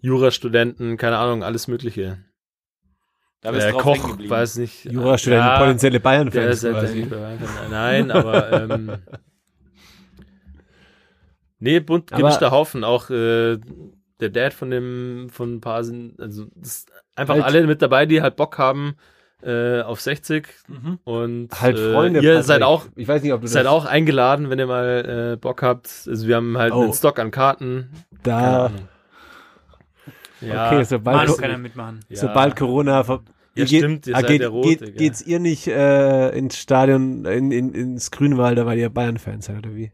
Jurastudenten, 0.03 0.97
keine 0.97 1.19
Ahnung, 1.19 1.43
alles 1.43 1.69
Mögliche. 1.69 2.19
da 3.41 3.53
bist 3.53 3.65
du 3.65 3.69
äh, 3.69 3.73
drauf 3.73 3.83
Koch, 3.83 4.19
weiß 4.19 4.57
nicht. 4.57 4.85
Jurastudenten, 4.85 5.47
Ja, 5.47 5.59
potenzielle 5.59 6.01
Bayern-Fans 6.01 6.63
ist 6.63 6.75
halt. 6.75 7.71
Nein, 7.71 8.11
aber 8.11 8.71
ähm, 8.71 8.93
nee, 11.59 11.81
bunt 11.81 12.13
Aber- 12.13 12.23
gemischter 12.23 12.51
Haufen. 12.51 12.85
Auch 12.85 13.11
äh, 13.11 13.59
der 14.21 14.29
Dad 14.31 14.53
von 14.53 14.71
dem 14.71 15.29
von 15.31 15.57
ein 15.57 15.61
paar 15.61 15.85
sind, 15.85 16.21
also 16.21 16.47
das 16.57 16.79
ist 16.79 16.93
einfach 17.21 17.35
Halt- 17.35 17.45
alle 17.45 17.67
mit 17.67 17.83
dabei, 17.83 18.07
die 18.07 18.23
halt 18.23 18.37
Bock 18.37 18.59
haben 18.59 18.95
äh, 19.43 19.81
auf 19.81 20.01
60 20.03 20.49
Mhm. 20.69 20.99
und 21.05 21.49
Halt 21.61 21.79
äh, 21.79 21.93
Freunde. 21.93 22.21
ihr 22.21 22.31
Patrick. 22.33 22.45
seid 22.47 22.63
auch 22.63 22.87
ich 22.97 23.09
weiß 23.09 23.23
nicht, 23.23 23.33
ob 23.33 23.41
du 23.41 23.47
seid 23.47 23.65
das 23.65 23.73
auch 23.73 23.87
eingeladen, 23.87 24.51
wenn 24.51 24.59
ihr 24.59 24.67
mal 24.67 25.33
äh, 25.33 25.37
Bock 25.37 25.63
habt. 25.63 25.87
Also 26.07 26.27
wir 26.29 26.37
haben 26.37 26.59
halt 26.59 26.73
Oh. 26.75 26.83
einen 26.83 26.93
Stock 26.93 27.19
an 27.19 27.31
Karten. 27.31 27.89
Keine 28.23 28.23
da. 28.23 28.71
Ja, 30.43 30.69
Okay, 30.73 30.85
sobald, 30.85 31.17
Manu 31.17 31.33
Co- 31.33 31.39
kann 31.41 31.51
er 31.51 31.59
mitmachen. 31.59 32.01
ja. 32.09 32.17
sobald 32.17 32.57
Corona 32.57 33.03
ver 33.05 33.21
Ja, 33.55 33.65
Geht- 33.65 33.79
stimmt, 33.81 34.07
ihr 34.07 34.15
ah, 34.17 34.21
seid 34.21 34.29
geht, 34.29 34.41
ja 34.43 34.49
rot, 34.49 34.65
geht, 34.65 34.97
geht's 34.97 35.23
ihr 35.23 35.39
nicht 35.41 35.67
äh, 35.67 36.31
ins 36.31 36.57
Stadion, 36.57 37.25
in, 37.25 37.51
in, 37.51 37.75
ins 37.75 38.11
Grünwalder, 38.11 38.65
weil 38.65 38.79
ihr 38.79 38.89
Bayern-Fans 38.91 39.47
seid, 39.47 39.59
oder 39.59 39.75
wie? 39.75 39.91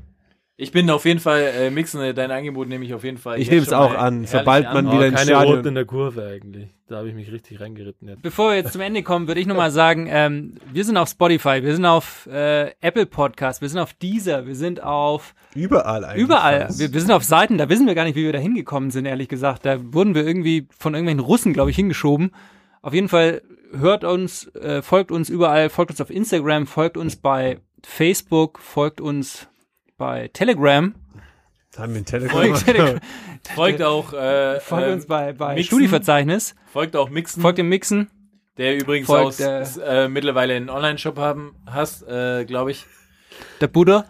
Ich 0.59 0.73
bin 0.73 0.89
auf 0.91 1.05
jeden 1.05 1.21
Fall, 1.21 1.41
äh, 1.57 1.71
Mixen, 1.71 2.01
äh, 2.01 2.15
dein 2.15 2.31
Angebot 2.31 2.69
nehme 2.69 2.85
ich 2.85 2.95
auf 2.95 3.03
jeden 3.03 3.17
Fall. 3.19 3.41
Ich 3.41 3.51
nehme 3.51 3.63
es 3.63 3.73
auch 3.73 3.95
an, 3.95 4.25
sobald 4.27 4.73
man 4.73 4.87
Oh, 4.89 4.93
wieder 4.93 5.07
ins 5.07 5.17
keine 5.17 5.31
Stadion- 5.31 5.55
Roten 5.57 5.69
in 5.69 5.75
der 5.75 5.85
Kurve 5.87 6.27
eigentlich. 6.27 6.69
Da 6.89 6.99
habe 6.99 7.09
ich 7.09 7.17
mich 7.17 7.33
richtig 7.33 7.61
reingeritten 7.61 8.09
jetzt. 8.09 8.23
Bevor 8.23 8.51
wir 8.51 8.57
jetzt 8.57 8.73
zum 8.73 8.81
Ende 8.81 9.03
kommen, 9.03 9.27
würde 9.27 9.41
ich 9.41 9.49
nochmal 9.49 9.73
sagen, 9.73 10.07
ähm, 10.09 10.55
wir 10.73 10.85
sind 10.85 10.97
auf 10.97 11.09
Spotify, 11.09 11.61
wir 11.65 11.75
sind 11.75 11.85
auf 11.85 12.27
äh, 12.27 12.71
Apple 12.81 13.07
Podcast, 13.07 13.61
wir 13.61 13.69
sind 13.69 13.81
auf 13.81 13.93
Deezer, 13.95 14.47
wir 14.47 14.55
sind 14.55 14.81
auf 14.81 15.35
Überall 15.57 16.05
eigentlich. 16.05 16.23
überall. 16.23 16.69
Wir, 16.77 16.93
wir 16.93 17.01
sind 17.01 17.11
auf 17.11 17.25
Seiten, 17.25 17.59
da 17.59 17.69
wissen 17.69 17.89
wir 17.89 17.97
gar 17.97 18.05
nicht, 18.05 18.15
wie 18.15 18.23
wir 18.23 18.33
da 18.33 18.39
hingekommen 18.39 18.93
sind, 18.93 19.05
ehrlich 19.05 19.29
gesagt. 19.29 19.67
Da 19.67 19.79
wurden 19.93 20.15
wir 20.15 20.25
irgendwie 20.25 20.69
von 20.79 20.95
irgendwelchen 20.95 21.25
Russen, 21.25 21.53
glaube 21.53 21.71
ich, 21.71 21.77
hingeschoben. 21.77 22.31
Auf 22.83 22.95
jeden 22.95 23.09
Fall 23.09 23.43
hört 23.73 24.05
uns, 24.05 24.47
äh, 24.55 24.81
folgt 24.81 25.11
uns 25.11 25.29
überall, 25.29 25.71
folgt 25.71 25.91
uns 25.91 26.01
auf 26.01 26.11
Instagram, 26.11 26.69
folgt 26.69 26.97
uns 26.97 27.17
bei 27.17 27.59
Facebook, 27.83 28.61
folgt 28.61 29.01
uns 29.01 29.49
bei 29.99 30.29
Telegram, 30.29 30.95
Haben 31.79 31.95
wir 31.95 32.01
ein 32.01 32.05
Telegram. 32.05 32.39
folgt, 32.39 32.65
Telegram, 32.65 33.01
Folgt 33.55 33.83
auch, 33.83 34.13
äh, 34.13 34.61
folgt 34.61 34.87
ähm, 34.87 34.93
uns 34.95 35.07
bei, 35.07 35.33
bei 35.33 35.55
Mixen. 35.55 35.67
Studieverzeichnis, 35.67 36.55
folgt 36.73 36.97
auch 36.97 37.11
Mixen, 37.11 37.43
folgt 37.43 37.59
dem 37.59 37.69
Mixen. 37.69 38.11
der 38.57 38.77
übrigens 38.79 39.07
folgt, 39.07 39.43
aus, 39.43 39.77
äh, 39.77 40.05
äh, 40.05 40.09
mittlerweile 40.09 40.55
einen 40.55 40.71
Online-Shop 40.71 41.19
haben 41.19 41.55
hast, 41.67 42.03
äh, 42.09 42.45
glaube 42.45 42.71
ich. 42.71 42.87
Der 43.61 43.69
Buddha. 43.69 44.07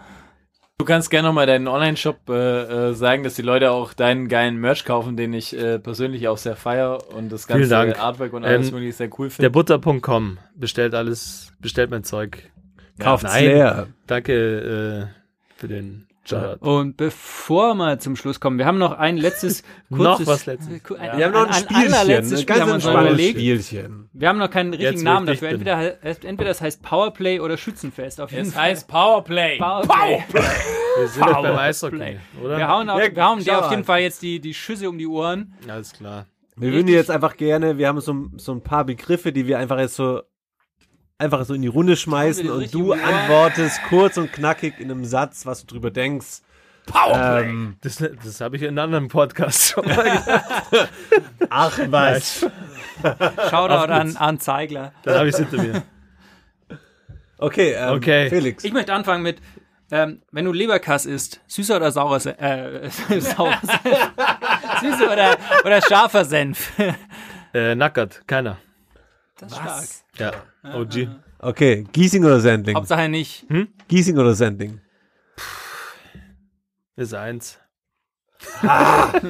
Du 0.79 0.85
kannst 0.85 1.11
gerne 1.11 1.29
nochmal 1.29 1.47
deinen 1.47 1.69
Online-Shop 1.69 2.29
äh, 2.29 2.91
äh, 2.91 2.93
sagen, 2.93 3.23
dass 3.25 3.35
die 3.35 3.43
Leute 3.43 3.71
auch 3.71 3.95
deinen 3.95 4.29
geilen 4.29 4.59
Merch 4.59 4.85
kaufen, 4.85 5.17
den 5.17 5.33
ich 5.33 5.57
äh, 5.57 5.79
persönlich 5.79 6.29
auch 6.29 6.37
sehr 6.37 6.55
feier 6.55 6.99
und 7.15 7.33
das 7.33 7.47
ganze. 7.47 7.99
Artwork 7.99 8.35
und 8.35 8.45
alles 8.45 8.69
Ähm, 8.69 8.75
wirklich 8.75 8.95
sehr 8.95 9.09
cool 9.19 9.29
Der 9.29 9.51
finde. 9.51 9.51
Butter.com 9.51 10.39
bestellt 10.55 10.95
alles, 10.95 11.53
bestellt 11.61 11.91
mein 11.91 12.05
Zeug. 12.05 12.51
Kauft's 12.99 13.25
Nein. 13.25 13.45
leer. 13.45 13.87
Danke 14.07 15.11
äh, 15.11 15.59
für 15.59 15.69
den 15.69 16.06
Shoutout. 16.29 16.59
Und 16.69 16.97
bevor 16.97 17.75
wir 17.75 17.99
zum 17.99 18.17
Schluss 18.17 18.41
kommen, 18.41 18.59
wir 18.59 18.67
haben 18.67 18.79
noch 18.79 18.93
ein 18.93 19.17
letztes 19.17 19.63
Noch 19.89 20.17
kurzes, 20.19 20.27
was 20.27 20.47
Letztes. 20.47 20.69
ein, 20.99 21.19
Wir 21.19 21.25
haben 21.27 21.33
noch 21.33 21.47
ein, 21.47 21.53
Spielchen, 21.55 21.95
allerletztes 21.95 22.39
ein 22.41 22.43
Spiel 22.43 22.61
haben 22.61 22.69
wir 22.69 22.75
uns 22.75 22.85
noch 22.85 22.93
überlegt. 22.93 23.39
Spielchen. 23.39 24.09
Wir 24.13 24.29
haben 24.29 24.39
noch 24.39 24.51
keinen 24.51 24.71
richtigen 24.71 24.93
Jetzt, 24.95 25.03
Namen 25.03 25.27
dafür. 25.27 25.49
Entweder, 25.51 26.05
entweder 26.05 26.45
das 26.49 26.61
heißt 26.61 26.83
Powerplay 26.83 27.41
oder 27.41 27.57
Schützenfest. 27.57 28.21
Auf 28.21 28.33
jeden 28.33 28.49
Es 28.49 28.55
Fall. 28.55 28.63
heißt 28.65 28.89
Powerplay. 28.89 29.59
Powerplay. 29.59 30.25
Wir 30.99 31.09
sind 31.09 31.27
jetzt 31.27 31.43
beim 31.43 31.57
Eishockey, 31.59 31.97
Play. 31.97 32.17
oder? 32.43 32.57
Wir 32.59 32.69
hauen, 32.69 32.89
auf, 32.89 33.01
Ja, 33.03 33.15
wir 33.15 33.25
hauen 33.25 33.39
dir 33.45 33.59
auf 33.65 33.71
jeden. 33.71 33.85
Fall 33.85 34.01
jetzt 34.01 34.23
die, 34.23 34.41
die 34.41 34.55
Schüsse 34.55 34.89
um 34.89 34.99
die 34.99 35.07
Ohren. 35.07 35.55
Alles 35.69 35.93
klar. 35.93 36.27
Wir 36.57 36.73
würden 36.73 36.89
jetzt 36.89 37.11
einfach 37.11 37.37
gerne, 37.37 37.77
wir 37.77 37.87
haben 37.87 38.01
so, 38.01 38.29
so 38.39 38.53
ein 38.53 38.63
paar 38.63 38.85
Begriffe, 38.85 39.31
die 39.31 39.47
wir 39.47 39.59
einfach 39.59 39.79
jetzt 39.79 39.97
so 39.97 40.23
einfach 41.19 41.45
so 41.45 41.55
in 41.55 41.63
die 41.63 41.69
Runde 41.69 41.97
schmeißen 41.97 42.49
und 42.51 42.73
du 42.75 42.91
Ohren. 42.91 43.01
antwortest 43.01 43.81
kurz 43.89 44.17
und 44.17 44.33
knackig 44.33 44.79
in 44.79 44.91
einem 44.91 45.05
Satz, 45.05 45.47
was 45.47 45.65
du 45.65 45.75
drüber 45.75 45.91
denkst. 45.91 46.43
Ähm, 47.13 47.77
Das, 47.81 47.97
das 47.97 48.41
habe 48.41 48.57
ich 48.57 48.63
in 48.63 48.69
einem 48.69 48.79
anderen 48.79 49.09
Podcast 49.09 49.69
schon 49.71 49.87
mal 49.87 50.05
gesagt. 50.11 50.73
ach 51.51 51.79
was. 51.89 52.47
Shoutout 53.51 53.93
an, 53.93 54.17
an 54.17 54.39
Zeigler. 54.39 54.93
Dann 55.03 55.19
habe 55.19 55.29
ich 55.29 55.35
es 55.35 55.41
hinter 55.41 55.63
mir. 55.63 55.83
Okay, 57.39 57.73
ähm, 57.73 57.95
Okay. 57.95 58.29
Felix. 58.29 58.63
Ich 58.65 58.73
möchte 58.73 58.95
anfangen 58.95 59.23
mit, 59.23 59.41
ähm, 59.91 60.23
wenn 60.31 60.45
du 60.45 60.53
Leberkass 60.53 61.07
isst, 61.07 61.41
süßer 61.49 61.77
oder 61.77 61.91
saurer 61.91 62.21
Senf? 62.21 62.41
Äh, 62.41 62.89
saurer 63.21 63.59
Senf. 63.63 64.11
süßer 64.81 65.13
oder, 65.13 65.37
oder 65.65 65.83
scharfer 65.83 66.25
Senf? 66.25 66.73
Äh, 67.53 67.75
Nackert, 67.75 68.23
keiner. 68.29 68.59
Das 69.39 69.53
ist 69.53 69.59
stark. 69.59 69.85
Ja, 70.65 70.75
OG. 70.75 71.09
Okay, 71.39 71.85
Giesing 71.93 72.25
oder 72.25 72.41
Sendling? 72.41 72.77
Hauptsache 72.77 73.09
nicht. 73.09 73.47
Giesing 73.89 74.17
oder 74.19 74.35
Sendling? 74.35 74.81
Ist 76.97 77.15
eins. 77.15 77.59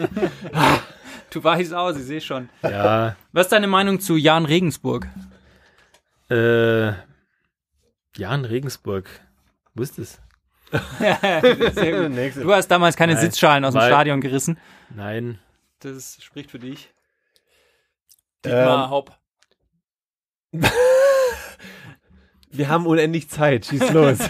Du 1.31 1.43
weißt 1.43 1.75
aus, 1.75 1.97
ich 1.97 2.05
sehe 2.05 2.21
schon. 2.21 2.49
Ja, 2.63 3.17
Was 3.33 3.47
ist 3.47 3.53
deine 3.53 3.67
Meinung 3.67 4.01
zu 4.01 4.17
Jan 4.17 4.47
Regensburg? 4.47 5.07
äh, 6.31 6.93
Jan 8.17 8.45
Regensburg. 8.45 9.09
Wo 9.75 9.83
ist 9.83 9.97
gut. 9.97 10.09
Du 10.73 12.55
hast 12.55 12.69
damals 12.69 12.97
keine 12.97 13.15
Nein, 13.15 13.21
Sitzschalen 13.23 13.65
aus 13.65 13.75
dem 13.75 13.81
weil- 13.81 13.91
Stadion 13.91 14.21
gerissen. 14.21 14.59
Nein. 14.95 15.39
Das 15.81 16.17
spricht 16.23 16.51
für 16.51 16.59
dich. 16.59 16.91
Dietmar 18.45 18.89
Hopp. 18.91 19.17
Wir 22.51 22.69
haben 22.69 22.87
unendlich 22.87 23.29
Zeit, 23.29 23.67
schieß 23.67 23.93
los. 23.93 24.19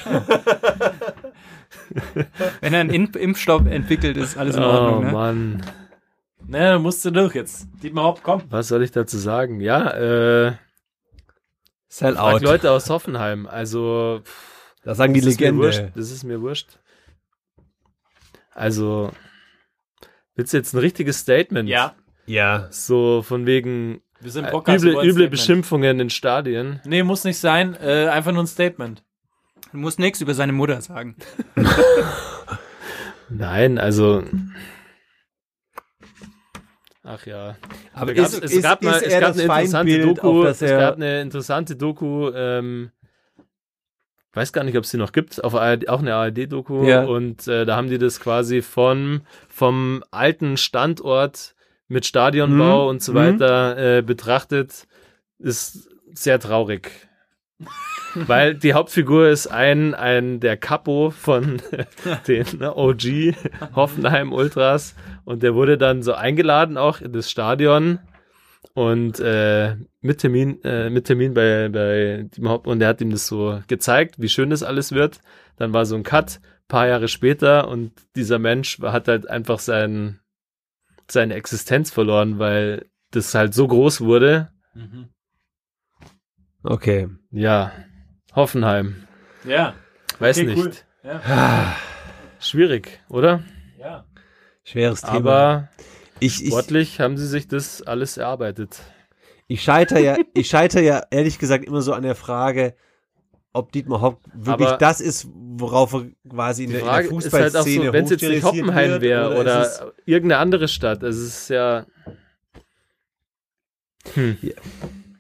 Wenn 2.61 2.75
er 2.75 2.81
einen 2.81 2.91
In 2.91 3.07
Impfstoff 3.13 3.67
entwickelt, 3.67 4.17
ist 4.17 4.37
alles 4.37 4.57
in 4.57 4.63
Oh 4.63 4.67
Ordnung. 4.67 5.05
ne? 5.05 5.13
Mann. 5.13 5.63
Ne, 6.49 6.59
da 6.61 6.79
musst 6.79 7.05
du 7.05 7.11
durch 7.11 7.35
jetzt. 7.35 7.69
Dietmar 7.83 8.05
Hopp, 8.05 8.23
komm. 8.23 8.43
Was 8.51 8.69
soll 8.69 8.83
ich 8.83 8.91
dazu 8.93 9.19
sagen? 9.19 9.61
Ja, 9.61 9.91
äh, 9.91 10.53
Sell 11.89 12.17
out. 12.19 12.43
Leute 12.43 12.71
aus 12.73 12.91
Hoffenheim. 12.91 13.47
Also, 13.47 14.23
Das 14.85 14.99
sagen 14.99 15.15
die 15.15 15.21
das 15.21 15.31
ist 15.31 15.41
mir 15.41 15.57
wurscht. 15.57 15.79
Legende. 15.79 15.99
Das 15.99 16.11
ist 16.11 16.23
mir 16.25 16.41
wurscht. 16.41 16.79
Also, 18.53 19.11
willst 20.35 20.53
du 20.53 20.57
jetzt 20.59 20.73
ein 20.75 20.79
richtiges 20.79 21.19
Statement? 21.19 21.69
Ja, 21.69 21.95
Ja. 22.27 22.69
So 22.71 23.23
von 23.23 23.47
wegen 23.47 24.01
wir 24.27 24.33
sind 24.33 24.45
äh, 24.45 24.51
Podcast. 24.51 24.83
üble, 24.83 24.91
über 24.91 25.01
ein 25.01 25.05
üble 25.05 25.13
Statement. 25.13 25.31
Beschimpfungen 25.31 26.01
in 26.01 26.11
Stadien. 26.11 26.81
Nee, 26.85 27.05
muss 27.05 27.23
nicht 27.23 27.39
sein. 27.39 27.77
Äh, 27.81 28.09
einfach 28.09 28.33
nur 28.33 28.43
ein 28.43 28.49
Statement. 28.49 29.05
Du 29.71 29.79
musst 29.79 30.01
nichts 30.01 30.21
über 30.21 30.35
seine 30.35 30.53
Mutter 30.53 30.81
sagen. 30.81 31.15
Nein, 33.29 33.79
also. 33.79 34.25
Ach 37.05 37.25
ja. 37.25 37.57
Aber 37.93 38.11
Es 38.11 38.17
gab, 38.17 38.27
ist, 38.27 38.43
es 38.43 38.53
ist, 38.53 38.63
gab, 38.63 38.83
mal, 38.83 39.01
es 39.01 39.13
gab 39.13 39.35
eine 39.35 39.43
interessante 39.43 39.47
Feindbild, 39.47 40.19
Doku. 40.19 40.45
Es 40.45 40.61
gab 40.61 40.97
eine 40.97 41.21
interessante 41.21 41.77
Doku. 41.77 42.31
Ähm, 42.35 42.91
weiß 44.33 44.53
gar 44.53 44.65
nicht, 44.65 44.77
ob 44.77 44.83
es 44.83 44.91
die 44.91 44.97
noch 44.97 45.13
gibt. 45.13 45.43
Auf 45.45 45.55
ARD, 45.55 45.89
auch 45.89 46.01
eine 46.01 46.17
ARD-Doku. 46.17 46.85
Ja. 46.85 47.05
Und 47.05 47.47
äh, 47.47 47.65
da 47.65 47.77
haben 47.77 47.89
die 47.89 47.99
das 47.99 48.19
quasi 48.19 48.61
von 48.61 49.21
vom 49.49 50.03
alten 50.11 50.57
Standort 50.57 51.55
mit 51.89 52.07
Stadionbau 52.07 52.85
Mhm. 52.85 52.89
und 52.89 53.03
so 53.03 53.13
Mhm. 53.13 53.17
weiter 53.17 53.99
äh, 53.99 54.03
betrachtet. 54.03 54.87
Ist 55.39 55.89
sehr 56.13 56.39
traurig. 56.41 56.91
Weil 58.15 58.55
die 58.55 58.73
Hauptfigur 58.75 59.29
ist 59.29 59.47
ein, 59.47 59.95
ein 59.95 60.41
der 60.41 60.57
Capo 60.57 61.11
von 61.11 61.61
den 62.29 62.63
OG 62.63 63.35
Hoffenheim 63.75 64.33
Ultras 64.33 64.95
und 65.25 65.43
der 65.43 65.55
wurde 65.55 65.77
dann 65.79 66.03
so 66.03 66.15
eingeladen 66.15 66.77
auch 66.79 67.01
in 67.01 67.13
das 67.13 67.31
Stadion 67.31 67.99
und 68.75 69.21
äh, 69.21 69.77
mit 70.01 70.19
Termin 70.19 70.63
äh, 70.65 70.89
mit 70.91 71.05
Termin 71.07 71.35
bei 71.35 71.69
bei 71.69 72.27
dem 72.37 72.49
Haupt 72.49 72.67
und 72.67 72.79
der 72.81 72.89
hat 72.89 73.01
ihm 73.01 73.11
das 73.11 73.27
so 73.27 73.61
gezeigt, 73.69 74.17
wie 74.19 74.29
schön 74.29 74.51
das 74.51 74.63
alles 74.63 74.93
wird. 74.93 75.21
Dann 75.57 75.73
war 75.73 75.85
so 75.87 75.95
ein 75.97 76.03
Cut 76.03 76.41
paar 76.69 76.89
Jahre 76.89 77.09
später 77.09 77.69
und 77.69 77.93
dieser 78.17 78.39
Mensch 78.39 78.79
hat 78.81 79.09
halt 79.09 79.29
einfach 79.29 79.59
sein, 81.11 81.31
seine 81.31 81.35
Existenz 81.35 81.91
verloren, 81.91 82.39
weil 82.39 82.87
das 83.11 83.35
halt 83.35 83.55
so 83.55 83.67
groß 83.69 84.01
wurde. 84.01 84.51
Okay. 86.63 87.09
Ja, 87.31 87.73
Hoffenheim. 88.35 89.07
Ja. 89.45 89.75
Weiß 90.19 90.39
Okay, 90.39 90.47
nicht. 90.47 90.59
cool. 90.59 90.73
Ja. 91.05 91.77
Schwierig, 92.41 93.01
oder? 93.09 93.43
ja. 93.79 94.05
Schweres 94.65 95.01
Thema. 95.03 95.15
Aber 95.17 95.69
ich, 96.19 96.43
ich, 96.43 96.49
sportlich 96.49 97.01
haben 97.01 97.17
sie 97.17 97.27
sich 97.29 97.47
das 97.47 97.83
alles 97.83 98.17
erarbeitet. 98.17 98.81
ich 99.47 99.63
scheitere 99.63 100.01
ja, 100.01 100.17
ich 100.35 100.49
scheitere 100.49 100.83
ja 100.83 101.03
ehrlich 101.11 101.39
gesagt 101.39 101.65
immer 101.65 101.83
so 101.83 101.93
an 101.93 102.03
der 102.03 102.17
Frage, 102.17 102.75
ob 103.57 103.73
Dietmar 103.73 104.01
Hopp 104.01 104.21
wirklich 104.35 104.69
Aber 104.69 104.77
das 104.79 105.01
ist, 105.01 105.29
worauf 105.35 105.93
er 105.95 106.07
quasi 106.29 106.65
in 106.65 106.71
Die 106.71 106.75
der, 106.75 106.83
in 106.83 106.87
Frage 106.89 107.09
der 107.09 107.19
ist 107.19 107.33
halt 107.33 107.45
auch 107.45 107.61
Fußballszene 107.63 107.87
so, 107.87 107.93
wenn 107.93 108.05
es 108.05 108.11
jetzt 108.11 108.23
nicht 108.23 108.45
Hoppenheim 108.45 109.01
wäre 109.01 109.39
oder, 109.41 109.63
ist 109.63 109.81
es- 109.81 109.83
irgendeine 110.05 110.41
andere 110.41 110.69
Stadt. 110.69 111.03
Also 111.03 111.21
es 111.23 111.27
ist 111.43 111.49
ja. 111.51 111.87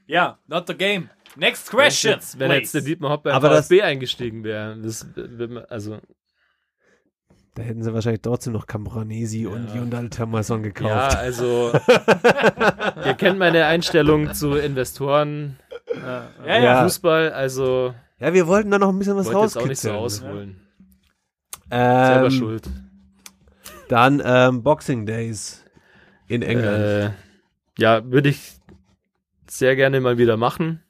Ja, 0.06 0.38
not 0.46 0.66
the 0.68 0.74
game. 0.74 1.10
Next 1.36 1.70
Wenn 1.72 1.78
question. 1.80 2.12
jetzt, 2.14 2.38
wenn 2.38 2.50
jetzt 2.52 2.72
der 2.74 2.80
Dietmar 2.82 3.10
Hopp 3.10 3.24
beim 3.24 3.34
Aber 3.34 3.48
das- 3.50 3.66
VfB 3.66 3.82
eingestiegen 3.82 4.44
wäre. 4.44 4.78
Das, 4.80 5.06
wenn 5.14 5.54
man- 5.54 5.64
also, 5.66 5.98
Da 7.54 7.62
hätten 7.62 7.82
sie 7.82 7.92
wahrscheinlich 7.94 8.20
trotzdem 8.20 8.52
noch 8.52 8.66
Camoranesi 8.66 9.46
und 9.46 9.68
Ja. 9.70 9.76
Jundal 9.76 10.10
Thomason 10.10 10.58
ja, 10.62 10.68
gekauft. 10.70 11.16
also. 11.16 11.72
ihr 13.04 13.14
kennt 13.14 13.38
meine 13.38 13.64
Einstellung 13.66 14.34
zu 14.34 14.56
Investoren, 14.56 15.58
ja, 15.94 16.28
Ja. 16.46 16.58
ja. 16.58 16.82
Fußball, 16.84 17.32
also 17.32 17.94
Ja, 18.20 18.32
wir 18.32 18.46
wollten 18.46 18.70
da 18.70 18.78
noch 18.78 18.88
ein 18.88 18.98
bisschen 18.98 19.16
was 19.16 19.26
wollte 19.26 19.40
jetzt 19.40 19.56
auch 19.58 19.66
nicht 19.66 19.80
so 19.80 19.90
rauskitzeln. 19.90 20.30
ausholen. 20.30 20.56
Selber 21.70 22.24
ähm, 22.26 22.30
schuld. 22.30 22.70
Dann 23.88 24.22
ähm, 24.24 24.62
Boxing 24.62 25.06
Days 25.06 25.64
in 26.28 26.42
England. 26.42 26.76
Äh, 26.76 27.10
ja, 27.78 28.10
würde 28.10 28.30
ich 28.30 28.54
sehr 29.48 29.76
gerne 29.76 30.00
mal 30.00 30.18
wieder 30.18 30.36
machen. 30.36 30.82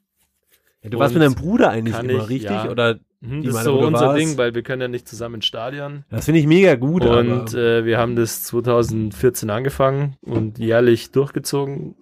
ja, 0.83 0.91
du 0.91 0.99
warst 0.99 1.15
und 1.15 1.21
mit 1.21 1.27
deinem 1.29 1.35
Bruder 1.35 1.71
eigentlich 1.71 1.99
immer, 1.99 2.23
ich, 2.25 2.29
richtig? 2.29 2.51
ja. 2.51 2.71
Oder 2.71 2.95
Die 3.21 3.43
das 3.47 3.57
ist 3.57 3.65
so 3.65 3.79
unser 3.81 4.07
warst- 4.07 4.19
Ding, 4.19 4.39
weil 4.39 4.55
wir 4.55 4.63
können 4.63 4.83
ja 4.83 4.89
nicht 4.89 5.09
zusammen 5.09 5.37
ins 5.37 5.47
Stadion. 5.47 6.05
das 6.11 6.27
finde 6.27 6.41
ich 6.41 6.47
mega 6.47 6.75
gut. 6.77 7.05
Und 7.05 7.55
äh, 7.55 7.85
wir 7.85 7.99
haben 7.99 8.15
das 8.17 8.45
2014 8.45 9.51
angefangen 9.51 10.17
und 10.23 10.59
jährlich 10.59 11.11
durchgezogen. 11.11 11.97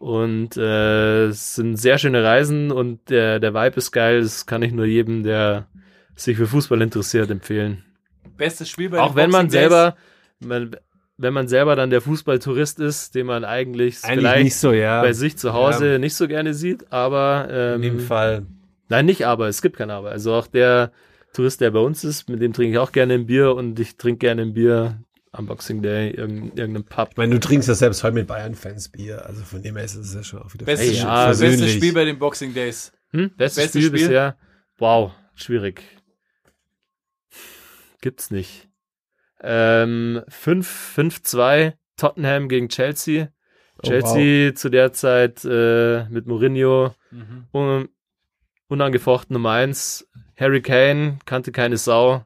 Und 0.00 0.56
äh, 0.56 1.26
es 1.26 1.56
sind 1.56 1.76
sehr 1.76 1.98
schöne 1.98 2.24
Reisen 2.24 2.72
und 2.72 3.10
der, 3.10 3.38
der 3.38 3.52
Vibe 3.52 3.76
ist 3.76 3.92
geil. 3.92 4.22
Das 4.22 4.46
kann 4.46 4.62
ich 4.62 4.72
nur 4.72 4.86
jedem, 4.86 5.24
der 5.24 5.66
sich 6.16 6.38
für 6.38 6.46
Fußball 6.46 6.80
interessiert, 6.80 7.30
empfehlen. 7.30 7.84
Bestes 8.38 8.70
Spiel 8.70 8.88
bei 8.88 8.98
Auch 8.98 9.14
wenn 9.14 9.28
man 9.28 9.50
selber, 9.50 9.96
man, 10.38 10.74
wenn 11.18 11.34
man 11.34 11.48
selber 11.48 11.76
dann 11.76 11.90
der 11.90 12.00
Fußballtourist 12.00 12.80
ist, 12.80 13.14
den 13.14 13.26
man 13.26 13.44
eigentlich, 13.44 14.02
eigentlich 14.02 14.20
vielleicht 14.20 14.44
nicht 14.44 14.56
so, 14.56 14.72
ja. 14.72 15.02
bei 15.02 15.12
sich 15.12 15.36
zu 15.36 15.52
Hause 15.52 15.98
nicht 16.00 16.14
so 16.14 16.28
gerne 16.28 16.54
sieht, 16.54 16.90
aber 16.90 17.74
in 17.74 17.82
dem 17.82 17.98
ähm, 17.98 18.00
Fall. 18.00 18.46
Nein, 18.88 19.04
nicht 19.04 19.26
aber, 19.26 19.48
es 19.48 19.60
gibt 19.60 19.76
kein 19.76 19.90
aber. 19.90 20.12
Also 20.12 20.32
auch 20.32 20.46
der 20.46 20.92
Tourist, 21.34 21.60
der 21.60 21.72
bei 21.72 21.80
uns 21.80 22.04
ist, 22.04 22.26
mit 22.30 22.40
dem 22.40 22.54
trinke 22.54 22.72
ich 22.72 22.78
auch 22.78 22.92
gerne 22.92 23.12
ein 23.12 23.26
Bier 23.26 23.54
und 23.54 23.78
ich 23.78 23.98
trinke 23.98 24.20
gerne 24.20 24.40
ein 24.40 24.54
Bier 24.54 24.96
am 25.32 25.46
Boxing 25.46 25.80
Day, 25.82 26.10
irgend, 26.10 26.58
irgendeinem 26.58 26.84
Pub. 26.84 27.08
Ich 27.12 27.16
meine, 27.16 27.32
du 27.34 27.40
trinkst 27.40 27.68
ja 27.68 27.74
selbst 27.74 28.02
heute 28.02 28.14
mit 28.14 28.26
Bayern-Fans 28.26 28.88
Bier. 28.90 29.24
Also 29.26 29.42
von 29.44 29.62
dem 29.62 29.76
her 29.76 29.84
ist 29.84 29.94
es 29.94 30.12
ja 30.14 30.22
schon 30.24 30.42
auch 30.42 30.52
wieder 30.54 30.66
Bestes, 30.66 30.88
vers- 30.98 30.98
ja, 30.98 31.26
bestes. 31.28 31.72
Spiel 31.72 31.92
bei 31.92 32.04
den 32.04 32.18
Boxing 32.18 32.52
Days. 32.52 32.92
Hm? 33.12 33.30
Bestes, 33.36 33.64
Bestes 33.64 33.70
Spiel, 33.84 33.88
Spiel? 33.98 34.08
bisher. 34.08 34.36
Wow, 34.78 35.12
schwierig. 35.34 35.82
Gibt's 38.00 38.30
nicht. 38.30 38.68
Ähm, 39.42 40.22
5-2 40.28 41.74
Tottenham 41.96 42.48
gegen 42.48 42.68
Chelsea. 42.68 43.28
Oh, 43.78 43.86
Chelsea 43.86 44.54
zu 44.54 44.68
der 44.70 44.92
Zeit 44.92 45.44
äh, 45.44 46.04
mit 46.08 46.26
Mourinho 46.26 46.94
Mhm. 47.10 47.46
un 47.52 47.88
unangefochten 48.68 49.34
Nummer 49.34 49.50
1. 49.52 50.08
Harry 50.36 50.62
Kane 50.62 51.18
kannte 51.24 51.50
keine 51.52 51.76
Sau. 51.76 52.24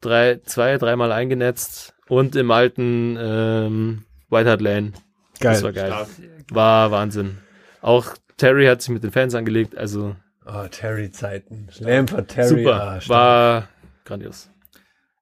drei, 0.00 0.40
zwei, 0.44 0.76
dreimal 0.78 1.12
eingenetzt 1.12 1.93
und 2.08 2.36
im 2.36 2.50
alten 2.50 3.16
ähm, 3.20 4.04
White 4.30 4.50
Hart 4.50 4.60
Lane. 4.60 4.92
Geil. 5.40 5.52
Das 5.54 5.62
war 5.62 5.72
geil. 5.72 6.06
War 6.50 6.90
Wahnsinn. 6.90 7.38
Auch 7.80 8.14
Terry 8.36 8.66
hat 8.66 8.82
sich 8.82 8.90
mit 8.90 9.02
den 9.04 9.10
Fans 9.12 9.34
angelegt, 9.34 9.76
also 9.76 10.16
Oh, 10.46 10.66
Terry-Zeiten. 10.70 11.68
Lampert, 11.80 12.28
Terry. 12.28 12.48
super. 12.48 12.82
ah, 12.82 13.00
stark. 13.00 13.08
war 13.08 13.68
grandios. 14.04 14.50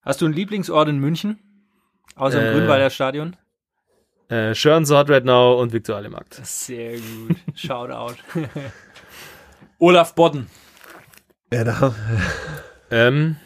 Hast 0.03 0.21
du 0.21 0.25
einen 0.25 0.35
Lieblingsort 0.35 0.89
in 0.89 0.99
München? 0.99 1.39
Außer 2.17 2.41
im 2.41 2.49
Äh, 2.49 2.59
Grünwalder 2.59 2.91
Stadion? 2.91 3.37
Äh, 4.29 4.55
Schörn, 4.55 4.85
Sword 4.85 5.11
Right 5.11 5.25
Now 5.25 5.61
und 5.61 5.73
Viktor 5.73 5.97
Alemarkt. 5.97 6.41
Sehr 6.45 6.95
gut. 6.97 7.37
Shoutout. 7.55 8.17
Olaf 9.79 10.15
Bodden. 10.15 10.49
ja, 11.53 11.65
da, 11.65 11.95
Ähm, 12.91 13.37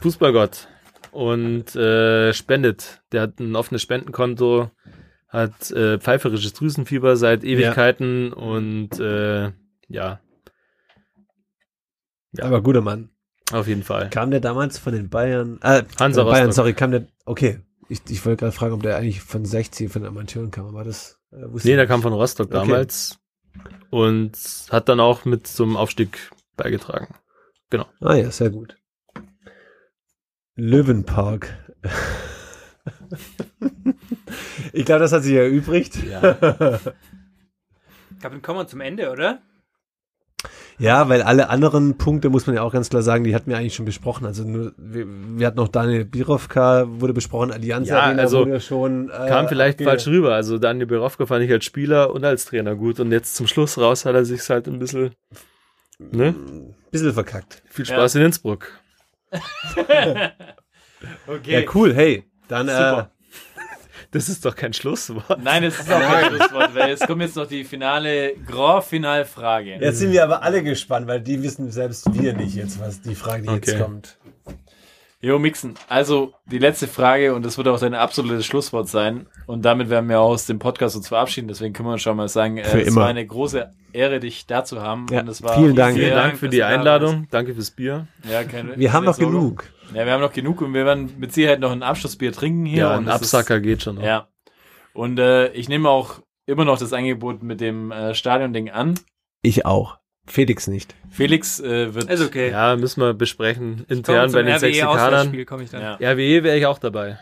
Fußballgott 0.00 0.68
und 1.12 1.74
äh, 1.76 2.32
spendet. 2.32 3.02
Der 3.12 3.22
hat 3.22 3.40
ein 3.40 3.56
offenes 3.56 3.82
Spendenkonto, 3.82 4.70
hat 5.28 5.70
äh, 5.70 5.98
pfeiferisches 5.98 6.52
Drüsenfieber 6.54 7.16
seit 7.16 7.44
Ewigkeiten 7.44 8.32
und 8.32 8.98
äh, 9.00 9.52
ja, 9.88 10.20
Ja. 12.32 12.44
aber 12.44 12.62
guter 12.62 12.80
Mann. 12.80 13.10
auf 13.52 13.66
jeden 13.66 13.82
Fall. 13.82 14.10
Kam 14.10 14.30
der 14.30 14.40
damals 14.40 14.78
von 14.78 14.92
den 14.92 15.08
Bayern? 15.08 15.58
Äh, 15.62 15.82
Hansa 15.98 16.22
äh, 16.22 16.24
Bayern, 16.24 16.46
Rostock. 16.46 16.52
sorry, 16.54 16.72
kam 16.74 16.90
der, 16.92 17.06
okay. 17.24 17.60
Ich, 17.88 18.00
ich 18.08 18.24
wollte 18.24 18.38
gerade 18.40 18.52
fragen, 18.52 18.74
ob 18.74 18.82
der 18.82 18.96
eigentlich 18.96 19.20
von 19.20 19.44
60 19.44 19.90
von 19.90 20.02
den 20.02 20.08
Amateuren 20.08 20.52
kam, 20.52 20.66
aber 20.66 20.84
das 20.84 21.18
äh, 21.32 21.50
wusste 21.50 21.68
Nee, 21.68 21.76
der 21.76 21.88
kam 21.88 22.02
von 22.02 22.12
Rostock 22.12 22.46
Okay. 22.54 22.54
damals 22.68 23.18
und 23.90 24.32
hat 24.70 24.88
dann 24.88 25.00
auch 25.00 25.24
mit 25.24 25.48
zum 25.48 25.76
Aufstieg 25.76 26.30
beigetragen. 26.56 27.14
Ah 28.00 28.14
ja, 28.14 28.30
sehr 28.30 28.50
gut. 28.50 28.76
Löwenpark. 30.60 31.54
ich 34.72 34.84
glaube, 34.84 35.00
das 35.00 35.12
hat 35.12 35.22
sich 35.22 35.34
erübrigt. 35.34 35.96
Ja. 36.04 36.32
Ich 38.10 38.18
glaube, 38.20 38.36
dann 38.36 38.42
kommen 38.42 38.58
wir 38.60 38.66
zum 38.66 38.80
Ende, 38.80 39.10
oder? 39.10 39.40
Ja, 40.78 41.10
weil 41.10 41.20
alle 41.22 41.50
anderen 41.50 41.98
Punkte, 41.98 42.30
muss 42.30 42.46
man 42.46 42.56
ja 42.56 42.62
auch 42.62 42.72
ganz 42.72 42.88
klar 42.88 43.02
sagen, 43.02 43.24
die 43.24 43.34
hatten 43.34 43.50
wir 43.50 43.58
eigentlich 43.58 43.74
schon 43.74 43.84
besprochen. 43.84 44.24
Also 44.24 44.44
nur, 44.44 44.72
wir, 44.78 45.06
wir 45.06 45.46
hatten 45.46 45.58
noch 45.58 45.68
Daniel 45.68 46.06
Birovka, 46.06 46.86
wurde 46.88 47.12
besprochen, 47.12 47.52
Allianz 47.52 47.88
Ja, 47.88 48.00
Arena 48.00 48.22
also 48.22 48.40
wurde 48.46 48.60
schon. 48.60 49.10
Äh, 49.10 49.28
Kam 49.28 49.48
vielleicht 49.48 49.78
abge- 49.80 49.84
falsch 49.84 50.06
rüber. 50.06 50.34
Also 50.34 50.56
Daniel 50.58 50.86
Birovka 50.86 51.26
fand 51.26 51.44
ich 51.44 51.52
als 51.52 51.66
Spieler 51.66 52.14
und 52.14 52.24
als 52.24 52.46
Trainer 52.46 52.74
gut 52.76 52.98
und 53.00 53.12
jetzt 53.12 53.36
zum 53.36 53.46
Schluss 53.46 53.76
raus 53.76 54.06
hat 54.06 54.14
er 54.14 54.24
sich 54.24 54.48
halt 54.48 54.68
ein 54.68 54.78
bisschen, 54.78 55.10
ne? 55.98 56.34
Bisschen 56.90 57.12
verkackt. 57.12 57.62
Viel 57.68 57.84
Spaß 57.84 58.14
in 58.14 58.22
Innsbruck. 58.22 58.68
Okay. 61.26 61.62
Ja, 61.62 61.70
cool, 61.74 61.94
hey. 61.94 62.24
Dann, 62.48 62.68
äh, 62.68 62.72
Super. 62.72 63.10
Das 64.12 64.28
ist 64.28 64.44
doch 64.44 64.56
kein 64.56 64.72
Schlusswort. 64.72 65.40
Nein, 65.42 65.62
es 65.62 65.78
ist 65.78 65.90
auch 65.90 66.00
kein 66.00 66.24
Schlusswort, 66.34 66.74
weil 66.74 66.90
es 66.90 67.00
kommt 67.00 67.22
jetzt 67.22 67.36
noch 67.36 67.46
die 67.46 67.62
finale 67.62 68.34
Grand-Final-Frage. 68.44 69.76
jetzt 69.80 70.00
sind 70.00 70.10
wir 70.10 70.24
aber 70.24 70.42
alle 70.42 70.64
gespannt, 70.64 71.06
weil 71.06 71.20
die 71.20 71.40
wissen 71.42 71.70
selbst 71.70 72.12
wir 72.12 72.32
nicht 72.34 72.56
jetzt, 72.56 72.80
was 72.80 73.00
die 73.00 73.14
Frage, 73.14 73.44
die 73.44 73.52
jetzt 73.54 73.68
Okay. 73.68 73.80
kommt. 73.80 74.18
Jo, 75.22 75.38
Mixen. 75.38 75.74
Also, 75.88 76.32
die 76.46 76.58
letzte 76.58 76.86
Frage, 76.88 77.34
und 77.34 77.44
das 77.44 77.58
wird 77.58 77.68
auch 77.68 77.78
dein 77.78 77.92
absolutes 77.94 78.46
Schlusswort 78.46 78.88
sein. 78.88 79.26
Und 79.46 79.66
damit 79.66 79.90
werden 79.90 80.08
wir 80.08 80.18
aus 80.20 80.46
dem 80.46 80.58
Podcast 80.58 80.96
uns 80.96 81.08
verabschieden. 81.08 81.46
Deswegen 81.48 81.74
können 81.74 81.90
wir 81.90 81.98
schon 81.98 82.16
mal 82.16 82.28
sagen, 82.28 82.56
äh, 82.56 82.62
es 82.62 82.88
immer. 82.88 83.02
war 83.02 83.08
eine 83.08 83.26
große 83.26 83.70
Ehre, 83.92 84.18
dich 84.18 84.46
da 84.46 84.64
zu 84.64 84.80
haben. 84.80 85.04
Ja, 85.10 85.20
und 85.20 85.28
es 85.28 85.42
war 85.42 85.56
vielen 85.58 85.76
Dank. 85.76 85.96
Vielen 85.96 86.14
Dank 86.14 86.38
für 86.38 86.48
die 86.48 86.62
Einladung. 86.62 87.26
Danke 87.30 87.52
fürs 87.54 87.70
Bier. 87.70 88.06
Ja, 88.30 88.44
keine, 88.44 88.78
Wir 88.78 88.94
haben 88.94 89.04
noch 89.04 89.14
Sorge. 89.14 89.30
genug. 89.30 89.64
Ja, 89.94 90.06
wir 90.06 90.12
haben 90.12 90.22
noch 90.22 90.32
genug 90.32 90.62
und 90.62 90.72
wir 90.72 90.86
werden 90.86 91.12
mit 91.18 91.34
Sicherheit 91.34 91.60
noch 91.60 91.72
ein 91.72 91.82
Abschlussbier 91.82 92.32
trinken 92.32 92.64
hier. 92.64 92.78
Ja, 92.84 92.96
und 92.96 93.06
ein 93.06 93.14
es 93.14 93.20
ist- 93.20 93.34
Absacker 93.34 93.60
geht 93.60 93.82
schon. 93.82 93.96
Noch. 93.96 94.02
Ja. 94.02 94.28
Und 94.94 95.18
äh, 95.18 95.48
ich 95.52 95.68
nehme 95.68 95.90
auch 95.90 96.20
immer 96.46 96.64
noch 96.64 96.78
das 96.78 96.92
Angebot 96.94 97.42
mit 97.42 97.60
dem 97.60 97.92
äh, 97.92 98.14
Stadion-Ding 98.14 98.70
an. 98.70 98.98
Ich 99.42 99.66
auch. 99.66 99.98
Felix 100.30 100.66
nicht. 100.66 100.94
Felix 101.10 101.60
äh, 101.60 101.94
wird. 101.94 102.10
Ist 102.10 102.22
okay. 102.22 102.50
Ja, 102.50 102.76
müssen 102.76 103.00
wir 103.00 103.14
besprechen. 103.14 103.84
Intern 103.88 104.30
bei 104.32 104.42
den 104.42 104.54
ich 104.56 104.80
dann. 104.80 105.82
Ja. 105.82 106.12
RWE 106.12 106.44
wäre 106.44 106.56
ich 106.56 106.66
auch 106.66 106.78
dabei. 106.78 107.18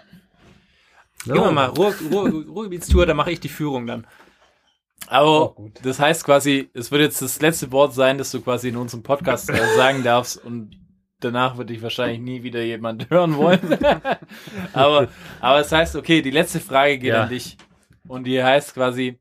Gehen 1.25 1.35
wir 1.35 1.51
mal, 1.53 1.67
Ruhr, 1.67 1.95
Ruhr, 2.13 2.31
Ruhrgebietstour, 2.31 3.05
da 3.07 3.15
mache 3.15 3.33
ich 3.33 3.41
die 3.41 3.49
Führung 3.49 3.87
dann. 3.87 4.07
Aber 5.09 5.57
das 5.83 5.99
heißt 5.99 6.25
quasi, 6.25 6.71
es 6.75 6.91
wird 6.91 7.03
jetzt 7.03 7.23
das 7.23 7.41
letzte 7.41 7.73
Wort 7.73 7.95
sein, 7.95 8.19
das 8.19 8.31
du 8.31 8.41
quasi 8.41 8.69
in 8.69 8.77
unserem 8.77 9.03
Podcast 9.03 9.51
äh, 9.51 9.57
sagen 9.77 10.03
darfst 10.05 10.37
und 10.45 10.77
danach 11.21 11.57
wird 11.57 11.71
dich 11.71 11.83
wahrscheinlich 11.83 12.21
nie 12.21 12.43
wieder 12.43 12.63
jemand 12.63 13.11
hören 13.11 13.37
wollen. 13.37 13.61
aber, 14.73 15.09
aber 15.41 15.61
es 15.61 15.73
heißt, 15.73 15.97
okay, 15.97 16.23
die 16.23 16.31
letzte 16.31 16.61
Frage 16.61 16.99
geht 16.99 17.15
Ja. 17.15 17.23
an 17.23 17.29
dich. 17.31 17.57
Und 18.07 18.25
die 18.25 18.43
heißt 18.43 18.75
quasi, 18.75 19.19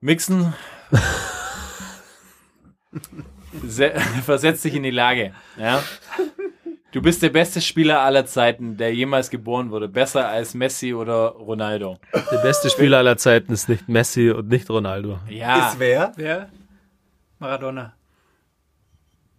Mixen 0.00 0.54
se- 3.66 3.92
versetzt 4.24 4.64
dich 4.64 4.74
in 4.74 4.82
die 4.82 4.90
Lage. 4.90 5.32
Ja? 5.58 5.82
Du 6.92 7.02
bist 7.02 7.22
der 7.22 7.28
beste 7.30 7.60
Spieler 7.60 8.00
aller 8.00 8.24
Zeiten, 8.26 8.76
der 8.76 8.94
jemals 8.94 9.28
geboren 9.30 9.70
wurde. 9.70 9.88
Besser 9.88 10.28
als 10.28 10.54
Messi 10.54 10.94
oder 10.94 11.28
Ronaldo. 11.30 11.98
Der 12.30 12.38
beste 12.38 12.70
Spieler 12.70 12.98
aller 12.98 13.16
Zeiten 13.18 13.52
ist 13.52 13.68
nicht 13.68 13.88
Messi 13.88 14.30
und 14.30 14.48
nicht 14.48 14.70
Ronaldo. 14.70 15.18
Ja. 15.28 15.74
wer? 15.78 16.12
Wer? 16.16 16.48
Maradona. 17.38 17.92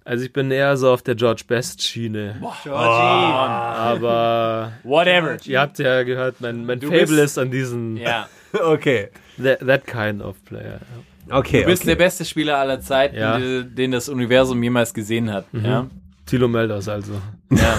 Also 0.05 0.23
ich 0.23 0.31
bin 0.31 0.51
eher 0.51 0.77
so 0.77 0.91
auf 0.93 1.01
der 1.01 1.15
George 1.15 1.43
Best 1.47 1.81
Schiene. 1.83 2.37
Georgie. 2.63 2.77
Aber 2.77 4.71
Whatever. 4.83 5.37
ihr 5.45 5.59
habt 5.59 5.79
ja 5.79 6.03
gehört, 6.03 6.39
mein, 6.39 6.65
mein 6.65 6.79
Du 6.79 6.87
Fable 6.89 7.21
ist 7.21 7.37
an 7.37 7.51
diesen 7.51 7.97
Ja. 7.97 8.29
Okay. 8.53 9.09
that, 9.43 9.59
that 9.59 9.85
kind 9.85 10.21
of 10.21 10.37
player. 10.45 10.79
Okay. 11.29 11.61
Du 11.61 11.67
bist 11.67 11.83
okay. 11.83 11.91
der 11.91 11.95
beste 11.95 12.25
Spieler 12.25 12.57
aller 12.57 12.79
Zeiten, 12.79 13.15
Ja. 13.17 13.37
den 13.39 13.91
das 13.91 14.09
Universum 14.09 14.61
jemals 14.63 14.93
gesehen 14.93 15.31
hat. 15.31 15.45
Ja? 15.53 15.87
Thilo 16.25 16.47
Melders 16.47 16.87
also. 16.87 17.13
ja. 17.51 17.77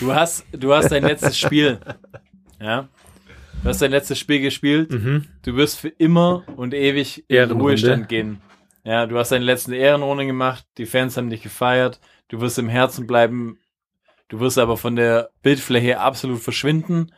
Du 0.00 0.12
hast, 0.12 0.44
du 0.52 0.74
hast 0.74 0.90
dein 0.90 1.04
letztes 1.04 1.38
Spiel. 1.38 1.78
Ja. 2.60 2.88
Du 3.62 3.68
hast 3.68 3.80
dein 3.82 3.92
letztes 3.92 4.18
Spiel 4.18 4.40
gespielt. 4.40 4.90
Mhm. 4.90 5.26
Du 5.44 5.54
wirst 5.56 5.78
für 5.78 5.88
immer 5.88 6.42
und 6.56 6.74
ewig 6.74 7.24
in 7.28 7.36
Ehrenrunde. 7.36 7.62
Ruhestand 7.64 8.08
gehen. 8.08 8.40
Ja, 8.84 9.06
du 9.06 9.16
hast 9.18 9.30
deine 9.30 9.44
letzten 9.44 9.72
Ehrenrunde 9.72 10.26
gemacht. 10.26 10.64
Die 10.78 10.86
Fans 10.86 11.16
haben 11.16 11.30
dich 11.30 11.42
gefeiert. 11.42 12.00
Du 12.28 12.40
wirst 12.40 12.58
im 12.58 12.68
Herzen 12.68 13.06
bleiben. 13.06 13.58
Du 14.28 14.40
wirst 14.40 14.58
aber 14.58 14.76
von 14.76 14.96
der 14.96 15.30
Bildfläche 15.42 16.00
absolut 16.00 16.40
verschwinden 16.40 17.12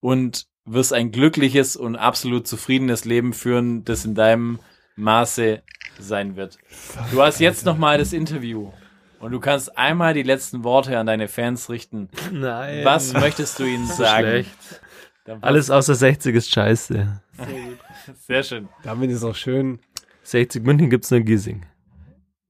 und 0.00 0.46
wirst 0.64 0.92
ein 0.92 1.12
glückliches 1.12 1.76
und 1.76 1.94
absolut 1.94 2.48
zufriedenes 2.48 3.04
Leben 3.04 3.32
führen, 3.32 3.84
das 3.84 4.04
in 4.04 4.14
deinem 4.14 4.58
Maße 4.96 5.62
sein 5.98 6.36
wird. 6.36 6.58
Du 7.10 7.22
hast 7.22 7.40
jetzt 7.40 7.64
noch 7.64 7.76
mal 7.78 7.98
das 7.98 8.12
Interview 8.12 8.70
und 9.20 9.32
du 9.32 9.40
kannst 9.40 9.76
einmal 9.78 10.14
die 10.14 10.22
letzten 10.22 10.64
Worte 10.64 10.98
an 10.98 11.06
deine 11.06 11.28
Fans 11.28 11.70
richten. 11.70 12.08
Nein. 12.32 12.84
Was 12.84 13.12
möchtest 13.12 13.58
du 13.58 13.64
ihnen 13.64 13.86
sagen? 13.86 14.26
Schlecht. 14.26 14.80
Alles 15.40 15.70
außer 15.70 15.94
60 15.94 16.34
ist 16.36 16.50
scheiße. 16.50 17.22
sehr 18.26 18.42
schön. 18.42 18.68
Damit 18.82 19.10
ist 19.10 19.24
auch 19.24 19.34
schön. 19.34 19.78
60 20.24 20.62
München 20.64 20.90
gibt's 20.90 21.10
nur 21.10 21.20
Giesing. 21.20 21.64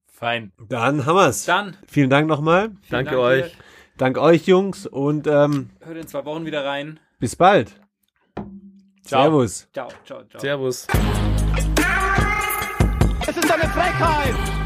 Fein. 0.07 0.53
Dann 0.69 1.05
haben 1.07 1.16
wir's. 1.16 1.45
Dann, 1.45 1.77
Vielen 1.87 2.09
Dank 2.11 2.29
nochmal. 2.29 2.71
Danke 2.91 3.11
Dank 3.11 3.23
euch. 3.23 3.45
dir. 3.53 3.59
Dank 3.97 4.19
euch, 4.19 4.47
Jungs. 4.47 4.87
Und 4.87 5.27
ähm, 5.27 5.71
hört 5.81 5.97
in 5.99 6.07
zwei 6.09 6.25
Wochen 6.25 6.47
wieder 6.47 6.65
rein. 6.65 6.99
bis 7.21 7.37
bald. 7.37 7.73
Ciao. 9.05 9.23
Servus. 9.25 9.69
Ciao, 9.73 9.89
ciao, 10.05 10.25
ciao. 10.25 10.41
Servus. 10.41 10.87
Es 13.26 13.36
ist 13.36 13.51
eine 13.51 13.68
Frechheit! 13.70 14.64